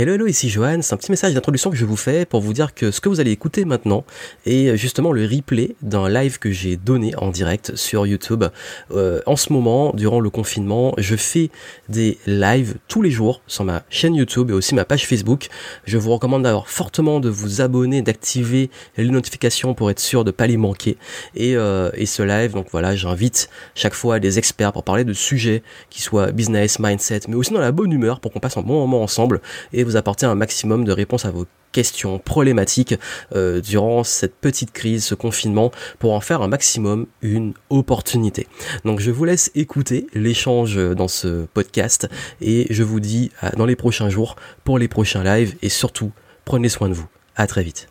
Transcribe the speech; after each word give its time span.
Hello, 0.00 0.14
hello, 0.14 0.28
ici 0.28 0.48
Johan. 0.48 0.80
C'est 0.80 0.94
un 0.94 0.96
petit 0.96 1.10
message 1.10 1.34
d'introduction 1.34 1.70
que 1.70 1.76
je 1.76 1.84
vous 1.84 1.96
fais 1.96 2.24
pour 2.24 2.40
vous 2.40 2.52
dire 2.52 2.72
que 2.72 2.92
ce 2.92 3.00
que 3.00 3.08
vous 3.08 3.18
allez 3.18 3.32
écouter 3.32 3.64
maintenant 3.64 4.04
est 4.46 4.76
justement 4.76 5.10
le 5.10 5.24
replay 5.24 5.74
d'un 5.82 6.08
live 6.08 6.38
que 6.38 6.52
j'ai 6.52 6.76
donné 6.76 7.16
en 7.16 7.30
direct 7.30 7.74
sur 7.74 8.06
YouTube. 8.06 8.44
Euh, 8.92 9.20
en 9.26 9.34
ce 9.34 9.52
moment, 9.52 9.92
durant 9.94 10.20
le 10.20 10.30
confinement, 10.30 10.94
je 10.98 11.16
fais 11.16 11.50
des 11.88 12.16
lives 12.28 12.76
tous 12.86 13.02
les 13.02 13.10
jours 13.10 13.42
sur 13.48 13.64
ma 13.64 13.82
chaîne 13.90 14.14
YouTube 14.14 14.50
et 14.50 14.52
aussi 14.52 14.72
ma 14.76 14.84
page 14.84 15.04
Facebook. 15.04 15.48
Je 15.84 15.98
vous 15.98 16.12
recommande 16.12 16.44
d'avoir 16.44 16.68
fortement 16.68 17.18
de 17.18 17.28
vous 17.28 17.60
abonner, 17.60 18.00
d'activer 18.00 18.70
les 18.96 19.08
notifications 19.08 19.74
pour 19.74 19.90
être 19.90 19.98
sûr 19.98 20.22
de 20.22 20.30
pas 20.30 20.46
les 20.46 20.58
manquer. 20.58 20.96
Et, 21.34 21.56
euh, 21.56 21.90
et 21.94 22.06
ce 22.06 22.22
live, 22.22 22.52
donc 22.52 22.68
voilà, 22.70 22.94
j'invite 22.94 23.50
chaque 23.74 23.94
fois 23.94 24.20
des 24.20 24.38
experts 24.38 24.72
pour 24.72 24.84
parler 24.84 25.02
de 25.02 25.12
sujets 25.12 25.64
qui 25.90 26.02
soient 26.02 26.30
business, 26.30 26.78
mindset, 26.78 27.22
mais 27.26 27.34
aussi 27.34 27.52
dans 27.52 27.58
la 27.58 27.72
bonne 27.72 27.90
humeur 27.90 28.20
pour 28.20 28.30
qu'on 28.32 28.38
passe 28.38 28.56
un 28.56 28.62
bon 28.62 28.78
moment 28.78 29.02
ensemble 29.02 29.40
vous 29.88 29.96
apporter 29.96 30.26
un 30.26 30.34
maximum 30.34 30.84
de 30.84 30.92
réponses 30.92 31.24
à 31.24 31.30
vos 31.30 31.46
questions 31.72 32.18
problématiques 32.18 32.94
euh, 33.34 33.60
durant 33.60 34.04
cette 34.04 34.34
petite 34.34 34.72
crise, 34.72 35.04
ce 35.04 35.14
confinement, 35.14 35.70
pour 35.98 36.12
en 36.12 36.20
faire 36.20 36.42
un 36.42 36.48
maximum 36.48 37.06
une 37.22 37.54
opportunité. 37.70 38.46
Donc 38.84 39.00
je 39.00 39.10
vous 39.10 39.24
laisse 39.24 39.50
écouter 39.54 40.06
l'échange 40.14 40.76
dans 40.94 41.08
ce 41.08 41.46
podcast 41.52 42.08
et 42.40 42.66
je 42.70 42.82
vous 42.82 43.00
dis 43.00 43.30
dans 43.56 43.66
les 43.66 43.76
prochains 43.76 44.08
jours 44.08 44.36
pour 44.64 44.78
les 44.78 44.88
prochains 44.88 45.24
lives 45.24 45.56
et 45.62 45.68
surtout 45.68 46.12
prenez 46.44 46.68
soin 46.68 46.88
de 46.88 46.94
vous. 46.94 47.06
À 47.36 47.46
très 47.46 47.62
vite. 47.62 47.88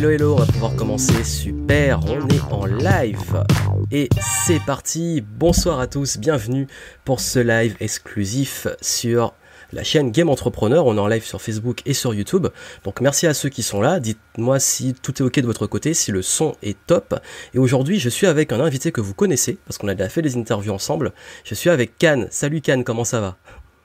Hello 0.00 0.08
hello, 0.12 0.32
on 0.32 0.36
va 0.36 0.46
pouvoir 0.46 0.74
commencer, 0.76 1.24
super, 1.24 2.00
on 2.06 2.26
est 2.28 2.40
en 2.50 2.64
live. 2.64 3.44
Et 3.90 4.08
c'est 4.46 4.58
parti, 4.64 5.20
bonsoir 5.20 5.78
à 5.78 5.86
tous, 5.88 6.16
bienvenue 6.16 6.68
pour 7.04 7.20
ce 7.20 7.38
live 7.38 7.76
exclusif 7.80 8.66
sur 8.80 9.34
la 9.72 9.84
chaîne 9.84 10.10
Game 10.10 10.30
Entrepreneur, 10.30 10.86
on 10.86 10.96
est 10.96 11.00
en 11.00 11.06
live 11.06 11.26
sur 11.26 11.42
Facebook 11.42 11.82
et 11.84 11.92
sur 11.92 12.14
YouTube, 12.14 12.46
donc 12.82 13.02
merci 13.02 13.26
à 13.26 13.34
ceux 13.34 13.50
qui 13.50 13.62
sont 13.62 13.82
là, 13.82 14.00
dites-moi 14.00 14.58
si 14.58 14.94
tout 14.94 15.22
est 15.22 15.26
ok 15.26 15.38
de 15.38 15.46
votre 15.46 15.66
côté, 15.66 15.92
si 15.92 16.12
le 16.12 16.22
son 16.22 16.56
est 16.62 16.78
top, 16.86 17.20
et 17.52 17.58
aujourd'hui 17.58 17.98
je 17.98 18.08
suis 18.08 18.26
avec 18.26 18.52
un 18.52 18.60
invité 18.60 18.92
que 18.92 19.02
vous 19.02 19.12
connaissez, 19.12 19.58
parce 19.66 19.76
qu'on 19.76 19.88
a 19.88 19.94
déjà 19.94 20.08
fait 20.08 20.22
des 20.22 20.38
interviews 20.38 20.72
ensemble, 20.72 21.12
je 21.44 21.54
suis 21.54 21.68
avec 21.68 21.98
Can, 21.98 22.24
salut 22.30 22.62
Can, 22.62 22.84
comment 22.84 23.04
ça 23.04 23.20
va? 23.20 23.36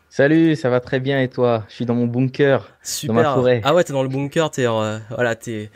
Salut, 0.08 0.55
ça 0.55 0.69
va 0.69 0.80
très 0.80 1.02
bien. 1.02 1.21
Et 1.21 1.27
toi? 1.27 1.66
Je 1.67 1.75
suis 1.75 1.86
dans 1.86 1.95
mon 1.95 2.05
bunker, 2.05 2.69
Super. 2.81 3.13
dans 3.13 3.21
ma 3.21 3.33
forêt. 3.33 3.61
Ah 3.66 3.75
ouais, 3.75 3.83
t'es 3.83 3.91
dans 3.91 4.03
le 4.03 4.08
bunker, 4.08 4.49
t'es 4.49 4.66
euh, 4.66 4.97
voilà, 5.09 5.36
t'es 5.36 5.69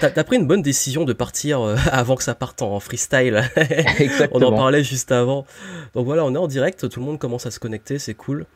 T'as 0.00 0.24
pris 0.24 0.36
une 0.36 0.46
bonne 0.46 0.62
décision 0.62 1.04
de 1.04 1.12
partir 1.12 1.60
euh, 1.60 1.76
avant 1.92 2.16
que 2.16 2.22
ça 2.22 2.34
parte 2.34 2.62
en 2.62 2.80
freestyle. 2.80 3.42
On 4.32 4.42
en 4.42 4.52
parlait 4.52 4.84
juste 4.84 5.12
avant. 5.12 5.46
Donc 5.94 6.06
voilà, 6.06 6.24
on 6.24 6.34
est 6.34 6.38
en 6.38 6.48
direct, 6.48 6.88
tout 6.88 7.00
le 7.00 7.06
monde 7.06 7.18
commence 7.18 7.46
à 7.46 7.50
se 7.50 7.58
connecter, 7.58 7.98
c'est 7.98 8.14
cool. 8.14 8.46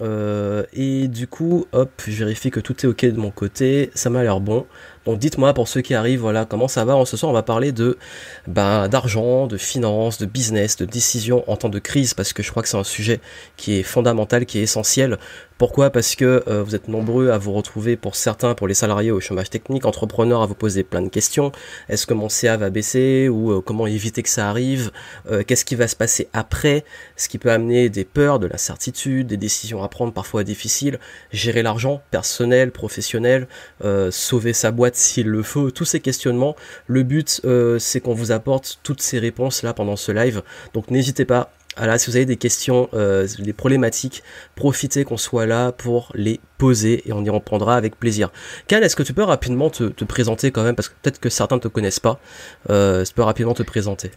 Euh, 0.00 0.64
et 0.72 1.08
du 1.08 1.26
coup, 1.26 1.66
hop, 1.72 1.90
je 2.06 2.24
vérifie 2.24 2.50
que 2.50 2.60
tout 2.60 2.74
est 2.84 2.88
ok 2.88 3.04
de 3.06 3.18
mon 3.18 3.30
côté, 3.30 3.90
ça 3.94 4.10
m'a 4.10 4.22
l'air 4.22 4.40
bon. 4.40 4.66
Donc 5.10 5.18
dites-moi 5.18 5.54
pour 5.54 5.66
ceux 5.66 5.80
qui 5.80 5.92
arrivent, 5.94 6.20
voilà, 6.20 6.44
comment 6.44 6.68
ça 6.68 6.84
va. 6.84 7.04
Ce 7.04 7.16
soir, 7.16 7.30
on 7.30 7.32
va 7.34 7.42
parler 7.42 7.72
de 7.72 7.98
ben, 8.46 8.86
d'argent, 8.86 9.48
de 9.48 9.56
finances, 9.56 10.18
de 10.18 10.26
business, 10.26 10.76
de 10.76 10.84
décision 10.84 11.42
en 11.50 11.56
temps 11.56 11.68
de 11.68 11.80
crise, 11.80 12.14
parce 12.14 12.32
que 12.32 12.44
je 12.44 12.50
crois 12.52 12.62
que 12.62 12.68
c'est 12.68 12.76
un 12.76 12.84
sujet 12.84 13.20
qui 13.56 13.76
est 13.76 13.82
fondamental, 13.82 14.46
qui 14.46 14.60
est 14.60 14.62
essentiel. 14.62 15.18
Pourquoi? 15.58 15.90
Parce 15.90 16.14
que 16.14 16.44
euh, 16.46 16.62
vous 16.62 16.76
êtes 16.76 16.86
nombreux 16.86 17.30
à 17.30 17.38
vous 17.38 17.52
retrouver, 17.52 17.96
pour 17.96 18.14
certains, 18.14 18.54
pour 18.54 18.68
les 18.68 18.72
salariés 18.72 19.10
au 19.10 19.18
chômage 19.18 19.50
technique, 19.50 19.84
entrepreneurs, 19.84 20.42
à 20.42 20.46
vous 20.46 20.54
poser 20.54 20.84
plein 20.84 21.02
de 21.02 21.08
questions. 21.08 21.50
Est-ce 21.88 22.06
que 22.06 22.14
mon 22.14 22.28
CA 22.28 22.56
va 22.56 22.70
baisser? 22.70 23.28
Ou 23.28 23.50
euh, 23.50 23.60
comment 23.60 23.88
éviter 23.88 24.22
que 24.22 24.28
ça 24.28 24.48
arrive? 24.48 24.92
Euh, 25.28 25.42
Qu'est-ce 25.44 25.64
qui 25.64 25.74
va 25.74 25.88
se 25.88 25.96
passer 25.96 26.28
après? 26.32 26.84
Ce 27.16 27.28
qui 27.28 27.36
peut 27.36 27.50
amener 27.50 27.88
des 27.88 28.04
peurs, 28.04 28.38
de 28.38 28.46
l'incertitude, 28.46 29.26
des 29.26 29.36
décisions 29.36 29.82
à 29.82 29.88
prendre 29.88 30.12
parfois 30.12 30.44
difficiles. 30.44 31.00
Gérer 31.32 31.62
l'argent, 31.62 32.00
personnel, 32.12 32.70
professionnel, 32.70 33.48
sauver 34.10 34.52
sa 34.52 34.70
boîte 34.70 34.99
s'il 35.00 35.26
le 35.28 35.42
faut, 35.42 35.70
tous 35.70 35.84
ces 35.84 36.00
questionnements. 36.00 36.56
Le 36.86 37.02
but, 37.02 37.40
euh, 37.44 37.78
c'est 37.78 38.00
qu'on 38.00 38.14
vous 38.14 38.32
apporte 38.32 38.80
toutes 38.82 39.02
ces 39.02 39.18
réponses 39.18 39.62
là 39.62 39.74
pendant 39.74 39.96
ce 39.96 40.12
live. 40.12 40.42
Donc 40.74 40.90
n'hésitez 40.90 41.24
pas. 41.24 41.50
Voilà, 41.76 41.98
si 41.98 42.10
vous 42.10 42.16
avez 42.16 42.26
des 42.26 42.36
questions, 42.36 42.88
euh, 42.94 43.28
des 43.38 43.52
problématiques, 43.52 44.22
profitez 44.56 45.04
qu'on 45.04 45.16
soit 45.16 45.46
là 45.46 45.70
pour 45.72 46.10
les 46.14 46.40
poser 46.58 47.08
et 47.08 47.12
on 47.12 47.24
y 47.24 47.30
reprendra 47.30 47.76
avec 47.76 47.98
plaisir. 47.98 48.30
Cal, 48.66 48.82
est-ce 48.82 48.96
que 48.96 49.04
tu 49.04 49.14
peux 49.14 49.22
rapidement 49.22 49.70
te, 49.70 50.04
présenter 50.04 50.50
quand 50.50 50.64
même, 50.64 50.74
parce 50.74 50.88
que 50.88 50.94
peut-être 51.00 51.20
que 51.20 51.30
certains 51.30 51.56
ne 51.56 51.60
te 51.60 51.68
connaissent 51.68 52.00
pas, 52.00 52.20
euh, 52.70 53.04
tu 53.04 53.14
peux 53.14 53.22
rapidement 53.22 53.54
te 53.54 53.62
présenter. 53.62 54.10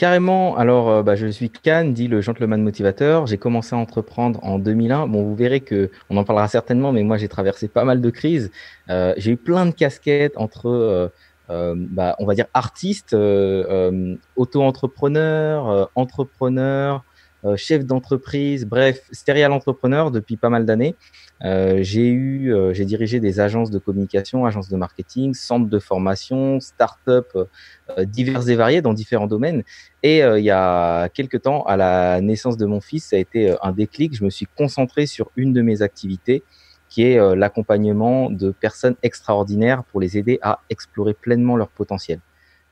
Carrément, 0.00 0.56
alors 0.56 0.88
euh, 0.88 1.02
bah, 1.02 1.14
je 1.14 1.26
suis 1.26 1.50
Can, 1.50 1.90
dit 1.90 2.08
le 2.08 2.22
gentleman 2.22 2.62
motivateur. 2.62 3.26
J'ai 3.26 3.36
commencé 3.36 3.76
à 3.76 3.78
entreprendre 3.78 4.42
en 4.42 4.58
2001. 4.58 5.06
Bon, 5.06 5.22
vous 5.24 5.34
verrez 5.34 5.60
que 5.60 5.90
on 6.08 6.16
en 6.16 6.24
parlera 6.24 6.48
certainement, 6.48 6.90
mais 6.90 7.02
moi 7.02 7.18
j'ai 7.18 7.28
traversé 7.28 7.68
pas 7.68 7.84
mal 7.84 8.00
de 8.00 8.08
crises. 8.08 8.50
Euh, 8.88 9.12
j'ai 9.18 9.32
eu 9.32 9.36
plein 9.36 9.66
de 9.66 9.72
casquettes 9.72 10.38
entre, 10.38 11.10
euh, 11.50 11.74
bah, 11.76 12.16
on 12.18 12.24
va 12.24 12.34
dire, 12.34 12.46
artiste, 12.54 13.14
auto-entrepreneur, 14.36 15.90
entrepreneur, 15.94 17.04
chef 17.56 17.84
d'entreprise, 17.84 18.66
bref, 18.66 19.02
serial 19.12 19.52
entrepreneur 19.52 20.10
depuis 20.10 20.36
pas 20.36 20.50
mal 20.50 20.66
d'années. 20.66 20.94
Euh, 21.42 21.78
j'ai 21.80 22.08
eu, 22.08 22.52
euh, 22.52 22.74
j'ai 22.74 22.84
dirigé 22.84 23.18
des 23.18 23.40
agences 23.40 23.70
de 23.70 23.78
communication, 23.78 24.44
agences 24.44 24.68
de 24.68 24.76
marketing, 24.76 25.32
centres 25.32 25.68
de 25.68 25.78
formation, 25.78 26.60
start-up 26.60 27.28
euh, 27.34 28.04
divers 28.04 28.48
et 28.48 28.56
variés 28.56 28.82
dans 28.82 28.92
différents 28.92 29.26
domaines. 29.26 29.62
Et 30.02 30.18
il 30.20 30.44
y 30.44 30.50
a 30.50 31.08
quelques 31.10 31.42
temps, 31.42 31.62
à 31.64 31.76
la 31.76 32.20
naissance 32.20 32.56
de 32.56 32.66
mon 32.66 32.80
fils, 32.80 33.04
ça 33.04 33.16
a 33.16 33.18
été 33.18 33.54
un 33.62 33.72
déclic. 33.72 34.14
Je 34.14 34.24
me 34.24 34.30
suis 34.30 34.46
concentré 34.46 35.06
sur 35.06 35.30
une 35.36 35.52
de 35.52 35.60
mes 35.60 35.82
activités, 35.82 36.42
qui 36.88 37.02
est 37.02 37.36
l'accompagnement 37.36 38.30
de 38.30 38.50
personnes 38.50 38.96
extraordinaires 39.02 39.84
pour 39.84 40.00
les 40.00 40.16
aider 40.16 40.38
à 40.40 40.60
explorer 40.70 41.12
pleinement 41.12 41.56
leur 41.56 41.68
potentiel 41.68 42.20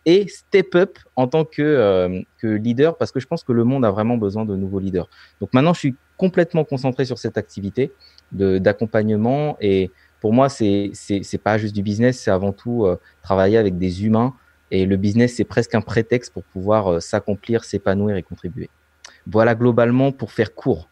et 0.09 0.27
step 0.27 0.75
up 0.75 0.99
en 1.17 1.29
tant 1.29 1.45
que, 1.45 2.25
que 2.39 2.47
leader 2.47 2.97
parce 2.97 3.13
que 3.13 3.21
je 3.21 3.27
pense 3.27 3.45
que 3.45 3.53
le 3.53 3.65
monde 3.65 3.85
a 3.85 3.91
vraiment 3.91 4.17
besoin 4.17 4.47
de 4.47 4.57
nouveaux 4.57 4.79
leaders. 4.79 5.07
Donc 5.39 5.53
maintenant, 5.53 5.75
je 5.75 5.81
suis 5.81 5.97
complètement 6.17 6.65
concentré 6.65 7.05
sur 7.05 7.19
cette 7.19 7.37
activité 7.37 7.93
d'accompagnement. 8.33 9.59
Et 9.61 9.91
pour 10.23 10.33
moi, 10.33 10.49
c'est 10.49 10.93
c'est 10.95 11.43
pas 11.43 11.59
juste 11.59 11.75
du 11.75 11.83
business, 11.83 12.21
c'est 12.21 12.31
avant 12.31 12.53
tout 12.53 12.87
euh, 12.87 12.99
travailler 13.23 13.59
avec 13.59 13.77
des 13.77 14.07
humains. 14.07 14.33
Et 14.71 14.87
le 14.87 14.97
business, 14.97 15.37
c'est 15.37 15.45
presque 15.45 15.75
un 15.75 15.83
prétexte 15.83 16.33
pour 16.33 16.43
pouvoir 16.43 16.89
euh, 16.89 17.01
s'accomplir, 17.01 17.65
s'épanouir 17.65 18.17
et 18.17 18.23
contribuer. 18.23 18.71
Voilà 19.27 19.55
globalement 19.55 20.11
pour 20.11 20.33
faire 20.33 20.55
court. 20.55 20.89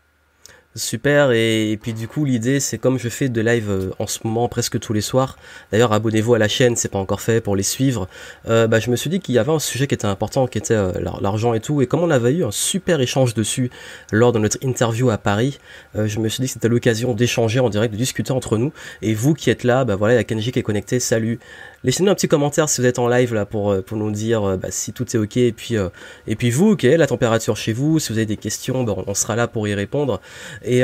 Super, 0.77 1.33
et, 1.33 1.79
puis 1.81 1.95
du 1.95 2.07
coup 2.07 2.27
l'idée 2.27 2.61
c'est 2.61 2.77
comme 2.77 2.99
je 2.99 3.09
fais 3.09 3.31
de 3.31 3.41
live 3.41 3.71
euh, 3.71 3.91
en 3.99 4.07
ce 4.07 4.19
moment 4.25 4.47
presque 4.47 4.79
tous 4.79 4.93
les 4.93 5.01
soirs, 5.01 5.39
d'ailleurs 5.73 5.95
abonnez-vous 5.95 6.35
à 6.35 6.39
la 6.39 6.49
chaîne, 6.49 6.77
c'est 6.77 6.91
pas 6.91 6.99
encore 6.99 7.23
fait 7.23 7.41
pour 7.41 7.57
les 7.57 7.63
suivre, 7.63 8.09
euh, 8.47 8.67
bah, 8.67 8.79
je 8.79 8.91
me 8.91 8.97
suis 8.97 9.09
dit 9.09 9.21
qu'il 9.21 9.35
y 9.35 9.39
avait 9.39 9.53
un 9.53 9.59
sujet 9.59 9.87
qui 9.87 9.95
était 9.95 10.05
important, 10.05 10.47
qui 10.47 10.59
était 10.59 10.75
euh, 10.75 10.93
l'argent 11.23 11.55
et 11.55 11.61
tout, 11.61 11.81
et 11.81 11.87
comme 11.87 12.01
on 12.03 12.11
avait 12.11 12.35
eu 12.35 12.45
un 12.45 12.51
super 12.51 13.01
échange 13.01 13.33
dessus 13.33 13.71
lors 14.13 14.33
de 14.33 14.39
notre 14.39 14.59
interview 14.61 15.09
à 15.09 15.17
Paris, 15.17 15.59
je 15.95 16.19
me 16.19 16.29
suis 16.29 16.43
dit 16.43 16.47
que 16.47 16.53
c'était 16.53 16.69
l'occasion 16.69 17.15
d'échanger 17.15 17.59
en 17.61 17.71
direct, 17.71 17.95
de 17.95 17.99
discuter 17.99 18.33
entre 18.33 18.59
nous, 18.59 18.71
et 19.01 19.15
vous 19.15 19.33
qui 19.33 19.49
êtes 19.49 19.65
là, 19.65 19.87
bah 19.87 19.97
voilà, 19.97 20.13
il 20.13 20.17
y 20.19 20.21
a 20.21 20.25
Kenji 20.25 20.53
qui 20.53 20.59
est 20.59 20.63
connecté, 20.63 21.01
salut, 21.01 21.39
Laissez-nous 21.85 22.11
un 22.11 22.15
petit 22.15 22.29
commentaire 22.29 22.69
si 22.69 22.81
vous 22.81 22.87
êtes 22.87 22.99
en 22.99 23.09
live 23.09 23.35
là 23.35 23.45
pour, 23.45 23.71
euh, 23.71 23.83
pour 23.83 23.97
nous 23.97 24.11
dire 24.11 24.45
euh, 24.45 24.57
bah, 24.57 24.69
si 24.71 24.93
tout 24.93 25.05
est 25.15 25.19
ok 25.19 25.37
et 25.37 25.53
puis 25.53 25.77
euh, 25.77 25.89
et 26.27 26.37
puis 26.37 26.51
vous, 26.51 26.71
ok, 26.71 26.83
la 26.83 27.07
température 27.07 27.57
chez 27.57 27.73
vous, 27.73 27.99
si 27.99 28.13
vous 28.13 28.19
avez 28.19 28.27
des 28.27 28.37
questions, 28.37 28.83
bah, 28.85 28.95
on 29.07 29.15
sera 29.15 29.37
là 29.37 29.47
pour 29.47 29.69
y 29.69 29.75
répondre. 29.75 30.21
Et, 30.65 30.83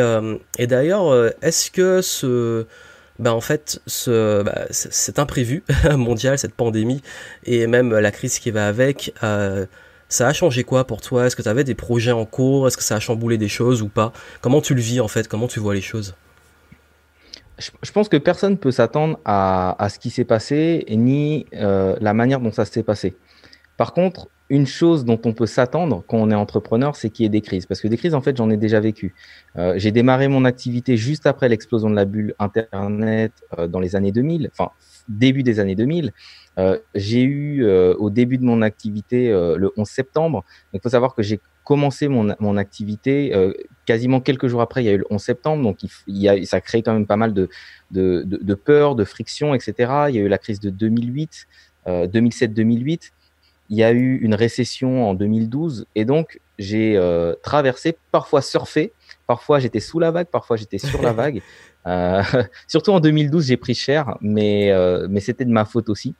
et 0.58 0.66
d'ailleurs, 0.66 1.32
est-ce 1.42 1.70
que 1.70 2.00
ce 2.02 2.66
bah 3.18 3.34
en 3.34 3.40
fait 3.40 3.80
ce 3.86 4.44
cet 4.70 5.18
imprévu 5.18 5.64
mondial, 5.96 6.38
cette 6.38 6.54
pandémie 6.54 7.02
et 7.44 7.66
même 7.66 7.96
la 7.96 8.10
crise 8.10 8.38
qui 8.38 8.50
va 8.50 8.66
avec, 8.66 9.14
ça 9.20 10.28
a 10.28 10.32
changé 10.32 10.64
quoi 10.64 10.86
pour 10.86 11.00
toi? 11.00 11.26
Est-ce 11.26 11.36
que 11.36 11.42
tu 11.42 11.48
avais 11.48 11.64
des 11.64 11.74
projets 11.74 12.12
en 12.12 12.24
cours? 12.24 12.68
Est-ce 12.68 12.76
que 12.76 12.84
ça 12.84 12.96
a 12.96 13.00
chamboulé 13.00 13.38
des 13.38 13.48
choses 13.48 13.82
ou 13.82 13.88
pas? 13.88 14.12
Comment 14.40 14.60
tu 14.60 14.74
le 14.74 14.80
vis 14.80 15.00
en 15.00 15.08
fait? 15.08 15.28
Comment 15.28 15.48
tu 15.48 15.60
vois 15.60 15.74
les 15.74 15.80
choses? 15.80 16.14
Je 17.58 17.92
pense 17.92 18.08
que 18.08 18.16
personne 18.16 18.52
ne 18.52 18.56
peut 18.56 18.70
s'attendre 18.70 19.18
à, 19.24 19.88
ce 19.90 19.98
qui 19.98 20.10
s'est 20.10 20.24
passé, 20.24 20.84
ni 20.88 21.46
euh, 21.54 21.96
la 22.00 22.14
manière 22.14 22.40
dont 22.40 22.52
ça 22.52 22.64
s'est 22.64 22.82
passé. 22.82 23.16
Par 23.76 23.92
contre, 23.92 24.28
une 24.48 24.66
chose 24.66 25.04
dont 25.04 25.20
on 25.24 25.32
peut 25.32 25.46
s'attendre 25.46 26.04
quand 26.06 26.18
on 26.18 26.30
est 26.30 26.34
entrepreneur, 26.34 26.94
c'est 26.94 27.08
qu'il 27.08 27.24
y 27.24 27.26
ait 27.26 27.30
des 27.30 27.40
crises. 27.40 27.64
Parce 27.64 27.80
que 27.80 27.88
des 27.88 27.96
crises, 27.96 28.14
en 28.14 28.20
fait, 28.20 28.36
j'en 28.36 28.50
ai 28.50 28.58
déjà 28.58 28.80
vécu. 28.80 29.14
Euh, 29.56 29.74
j'ai 29.76 29.92
démarré 29.92 30.28
mon 30.28 30.44
activité 30.44 30.96
juste 30.96 31.26
après 31.26 31.48
l'explosion 31.48 31.88
de 31.88 31.96
la 31.96 32.04
bulle 32.04 32.34
Internet 32.38 33.32
euh, 33.58 33.66
dans 33.66 33.80
les 33.80 33.96
années 33.96 34.12
2000, 34.12 34.50
enfin 34.52 34.70
début 35.08 35.42
des 35.42 35.58
années 35.58 35.74
2000. 35.74 36.12
Euh, 36.58 36.78
j'ai 36.94 37.22
eu 37.22 37.64
euh, 37.64 37.94
au 37.94 38.10
début 38.10 38.38
de 38.38 38.44
mon 38.44 38.62
activité 38.62 39.30
euh, 39.30 39.56
le 39.56 39.72
11 39.76 39.88
septembre. 39.88 40.44
Il 40.72 40.80
faut 40.80 40.90
savoir 40.90 41.14
que 41.14 41.22
j'ai 41.22 41.40
commencé 41.64 42.08
mon, 42.08 42.34
mon 42.40 42.56
activité 42.56 43.32
quasiment 43.86 44.20
quelques 44.20 44.48
jours 44.48 44.62
après. 44.62 44.82
Il 44.82 44.86
y 44.86 44.88
a 44.88 44.92
eu 44.92 44.98
le 44.98 45.06
11 45.10 45.22
septembre, 45.22 45.62
donc 45.62 45.78
il, 46.08 46.28
a, 46.28 46.44
ça 46.44 46.56
a 46.56 46.60
créé 46.60 46.82
quand 46.82 46.92
même 46.92 47.06
pas 47.06 47.16
mal 47.16 47.32
de, 47.32 47.48
de, 47.92 48.24
de, 48.26 48.38
de 48.38 48.54
peur, 48.54 48.96
de 48.96 49.04
friction, 49.04 49.54
etc. 49.54 49.92
Il 50.08 50.16
y 50.16 50.18
a 50.18 50.22
eu 50.22 50.28
la 50.28 50.38
crise 50.38 50.58
de 50.58 50.70
2008, 50.70 51.46
2007-2008 51.86 53.12
il 53.72 53.78
y 53.78 53.82
a 53.82 53.90
eu 53.90 54.16
une 54.18 54.34
récession 54.34 55.08
en 55.08 55.14
2012 55.14 55.86
et 55.94 56.04
donc 56.04 56.40
j'ai 56.58 56.94
euh, 56.96 57.34
traversé, 57.42 57.96
parfois 58.10 58.42
surfé, 58.42 58.92
parfois 59.26 59.58
j'étais 59.58 59.80
sous 59.80 59.98
la 59.98 60.10
vague, 60.10 60.28
parfois 60.28 60.56
j'étais 60.56 60.78
sur 60.78 61.02
la 61.02 61.12
vague. 61.22 61.42
Euh, 61.86 62.22
surtout 62.66 62.92
en 62.92 63.00
2012, 63.00 63.46
j'ai 63.46 63.56
pris 63.56 63.74
cher, 63.74 64.16
mais, 64.20 64.70
euh, 64.70 65.06
mais 65.10 65.20
c'était 65.20 65.44
de 65.44 65.52
ma 65.52 65.64
faute 65.64 65.88
aussi. 65.88 66.14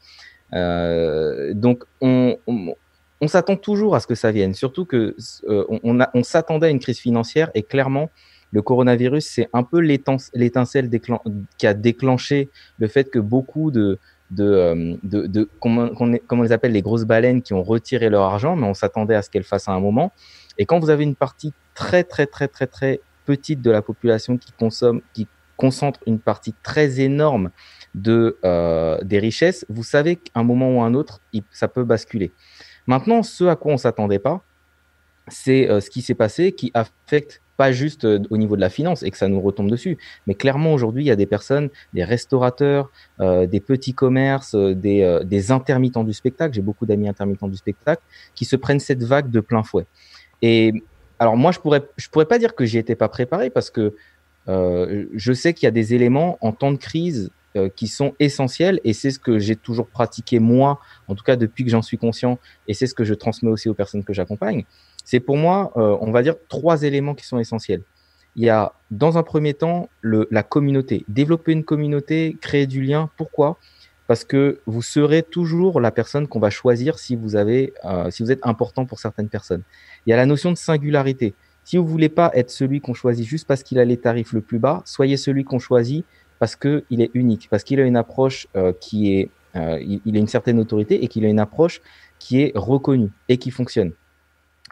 Euh, 0.54 1.54
donc 1.54 1.84
on, 2.00 2.36
on, 2.46 2.74
on 3.20 3.28
s'attend 3.28 3.56
toujours 3.56 3.94
à 3.94 4.00
ce 4.00 4.06
que 4.06 4.14
ça 4.14 4.32
vienne, 4.32 4.54
surtout 4.54 4.84
que 4.84 5.16
on, 5.48 6.00
a, 6.00 6.10
on 6.14 6.22
s'attendait 6.22 6.66
à 6.66 6.70
une 6.70 6.80
crise 6.80 6.98
financière 6.98 7.50
et 7.54 7.62
clairement 7.62 8.10
le 8.52 8.60
coronavirus, 8.60 9.24
c'est 9.26 9.48
un 9.54 9.62
peu 9.62 9.78
l'étincelle 9.80 10.90
qui 11.56 11.66
a 11.66 11.72
déclenché 11.72 12.50
le 12.78 12.86
fait 12.86 13.10
que 13.10 13.18
beaucoup 13.18 13.70
de, 13.70 13.98
de, 14.30 14.98
de, 15.02 15.26
de 15.26 15.48
comment, 15.58 15.88
on 15.98 16.42
les 16.42 16.52
appelle 16.52 16.72
les 16.72 16.82
grosses 16.82 17.04
baleines 17.04 17.40
qui 17.40 17.54
ont 17.54 17.62
retiré 17.62 18.10
leur 18.10 18.24
argent, 18.24 18.54
mais 18.54 18.66
on 18.66 18.74
s'attendait 18.74 19.14
à 19.14 19.22
ce 19.22 19.30
qu'elles 19.30 19.42
fassent 19.42 19.68
à 19.68 19.72
un 19.72 19.80
moment. 19.80 20.12
Et 20.58 20.66
quand 20.66 20.78
vous 20.78 20.90
avez 20.90 21.04
une 21.04 21.14
partie 21.14 21.54
très 21.74 22.04
très 22.04 22.26
très 22.26 22.48
très 22.48 22.66
très 22.66 23.00
petite 23.24 23.62
de 23.62 23.70
la 23.70 23.82
population 23.82 24.36
qui 24.36 24.52
consomme, 24.52 25.00
qui 25.12 25.26
concentre 25.56 26.00
une 26.06 26.18
partie 26.18 26.54
très 26.62 27.00
énorme 27.00 27.50
de 27.94 28.36
euh, 28.44 28.98
des 29.02 29.18
richesses, 29.18 29.64
vous 29.68 29.84
savez 29.84 30.16
qu'à 30.16 30.40
un 30.40 30.44
moment 30.44 30.76
ou 30.76 30.82
un 30.82 30.94
autre, 30.94 31.20
ça 31.50 31.68
peut 31.68 31.84
basculer. 31.84 32.32
Maintenant, 32.86 33.22
ce 33.22 33.44
à 33.44 33.54
quoi 33.54 33.72
on 33.72 33.76
s'attendait 33.76 34.18
pas, 34.18 34.42
c'est 35.28 35.70
euh, 35.70 35.80
ce 35.80 35.88
qui 35.88 36.02
s'est 36.02 36.16
passé 36.16 36.50
qui 36.52 36.72
affecte 36.74 37.42
pas 37.56 37.70
juste 37.70 38.04
euh, 38.04 38.18
au 38.30 38.38
niveau 38.38 38.56
de 38.56 38.60
la 38.60 38.70
finance 38.70 39.04
et 39.04 39.10
que 39.12 39.16
ça 39.16 39.28
nous 39.28 39.40
retombe 39.40 39.70
dessus, 39.70 39.98
mais 40.26 40.34
clairement 40.34 40.72
aujourd'hui 40.72 41.04
il 41.04 41.06
y 41.06 41.12
a 41.12 41.16
des 41.16 41.26
personnes, 41.26 41.68
des 41.92 42.02
restaurateurs, 42.02 42.90
des 43.20 43.60
petits 43.60 43.94
commerces, 43.94 44.56
des, 44.56 45.20
des 45.24 45.52
intermittents 45.52 46.02
du 46.02 46.12
spectacle, 46.12 46.54
j'ai 46.54 46.62
beaucoup 46.62 46.86
d'amis 46.86 47.08
intermittents 47.08 47.46
du 47.46 47.56
spectacle, 47.56 48.02
qui 48.34 48.46
se 48.46 48.56
prennent 48.56 48.80
cette 48.80 49.04
vague 49.04 49.30
de 49.30 49.38
plein 49.38 49.62
fouet. 49.62 49.86
Et 50.40 50.82
alors 51.22 51.36
moi 51.36 51.52
je 51.52 51.60
pourrais 51.60 51.82
je 51.96 52.08
pourrais 52.08 52.26
pas 52.26 52.38
dire 52.38 52.54
que 52.54 52.64
j'y 52.64 52.78
étais 52.78 52.96
pas 52.96 53.08
préparé 53.08 53.48
parce 53.48 53.70
que 53.70 53.94
euh, 54.48 55.06
je 55.14 55.32
sais 55.32 55.54
qu'il 55.54 55.66
y 55.66 55.68
a 55.68 55.72
des 55.72 55.94
éléments 55.94 56.36
en 56.40 56.50
temps 56.52 56.72
de 56.72 56.76
crise 56.76 57.30
euh, 57.56 57.68
qui 57.68 57.86
sont 57.86 58.14
essentiels 58.18 58.80
et 58.82 58.92
c'est 58.92 59.12
ce 59.12 59.20
que 59.20 59.38
j'ai 59.38 59.54
toujours 59.54 59.86
pratiqué 59.86 60.40
moi, 60.40 60.80
en 61.06 61.14
tout 61.14 61.22
cas 61.22 61.36
depuis 61.36 61.64
que 61.64 61.70
j'en 61.70 61.82
suis 61.82 61.96
conscient 61.96 62.40
et 62.66 62.74
c'est 62.74 62.88
ce 62.88 62.94
que 62.94 63.04
je 63.04 63.14
transmets 63.14 63.50
aussi 63.50 63.68
aux 63.68 63.74
personnes 63.74 64.02
que 64.02 64.12
j'accompagne 64.12 64.64
c'est 65.04 65.20
pour 65.20 65.36
moi, 65.36 65.72
euh, 65.76 65.96
on 66.00 66.10
va 66.10 66.22
dire, 66.22 66.34
trois 66.48 66.82
éléments 66.82 67.14
qui 67.14 67.26
sont 67.26 67.38
essentiels. 67.38 67.82
Il 68.36 68.44
y 68.44 68.50
a, 68.50 68.72
dans 68.90 69.18
un 69.18 69.22
premier 69.22 69.54
temps, 69.54 69.88
le, 70.00 70.26
la 70.30 70.42
communauté. 70.42 71.04
Développer 71.08 71.52
une 71.52 71.64
communauté, 71.64 72.36
créer 72.40 72.66
du 72.66 72.82
lien. 72.82 73.10
Pourquoi? 73.16 73.58
Parce 74.12 74.26
que 74.26 74.60
vous 74.66 74.82
serez 74.82 75.22
toujours 75.22 75.80
la 75.80 75.90
personne 75.90 76.28
qu'on 76.28 76.38
va 76.38 76.50
choisir 76.50 76.98
si 76.98 77.16
vous 77.16 77.34
avez, 77.34 77.72
euh, 77.86 78.10
si 78.10 78.22
vous 78.22 78.30
êtes 78.30 78.46
important 78.46 78.84
pour 78.84 78.98
certaines 78.98 79.30
personnes. 79.30 79.62
Il 80.04 80.10
y 80.10 80.12
a 80.12 80.18
la 80.18 80.26
notion 80.26 80.50
de 80.50 80.58
singularité. 80.58 81.32
Si 81.64 81.78
vous 81.78 81.86
voulez 81.86 82.10
pas 82.10 82.30
être 82.34 82.50
celui 82.50 82.82
qu'on 82.82 82.92
choisit 82.92 83.26
juste 83.26 83.48
parce 83.48 83.62
qu'il 83.62 83.78
a 83.78 83.86
les 83.86 83.96
tarifs 83.96 84.34
le 84.34 84.42
plus 84.42 84.58
bas, 84.58 84.82
soyez 84.84 85.16
celui 85.16 85.44
qu'on 85.44 85.58
choisit 85.58 86.04
parce 86.40 86.56
que 86.56 86.84
il 86.90 87.00
est 87.00 87.10
unique, 87.14 87.48
parce 87.50 87.64
qu'il 87.64 87.80
a 87.80 87.84
une 87.84 87.96
approche 87.96 88.48
euh, 88.54 88.74
qui 88.78 89.14
est, 89.14 89.30
euh, 89.56 89.80
il, 89.80 90.14
a 90.14 90.18
une 90.18 90.28
certaine 90.28 90.60
autorité 90.60 91.02
et 91.02 91.08
qu'il 91.08 91.24
a 91.24 91.28
une 91.28 91.40
approche 91.40 91.80
qui 92.18 92.42
est 92.42 92.52
reconnue 92.54 93.12
et 93.30 93.38
qui 93.38 93.50
fonctionne. 93.50 93.92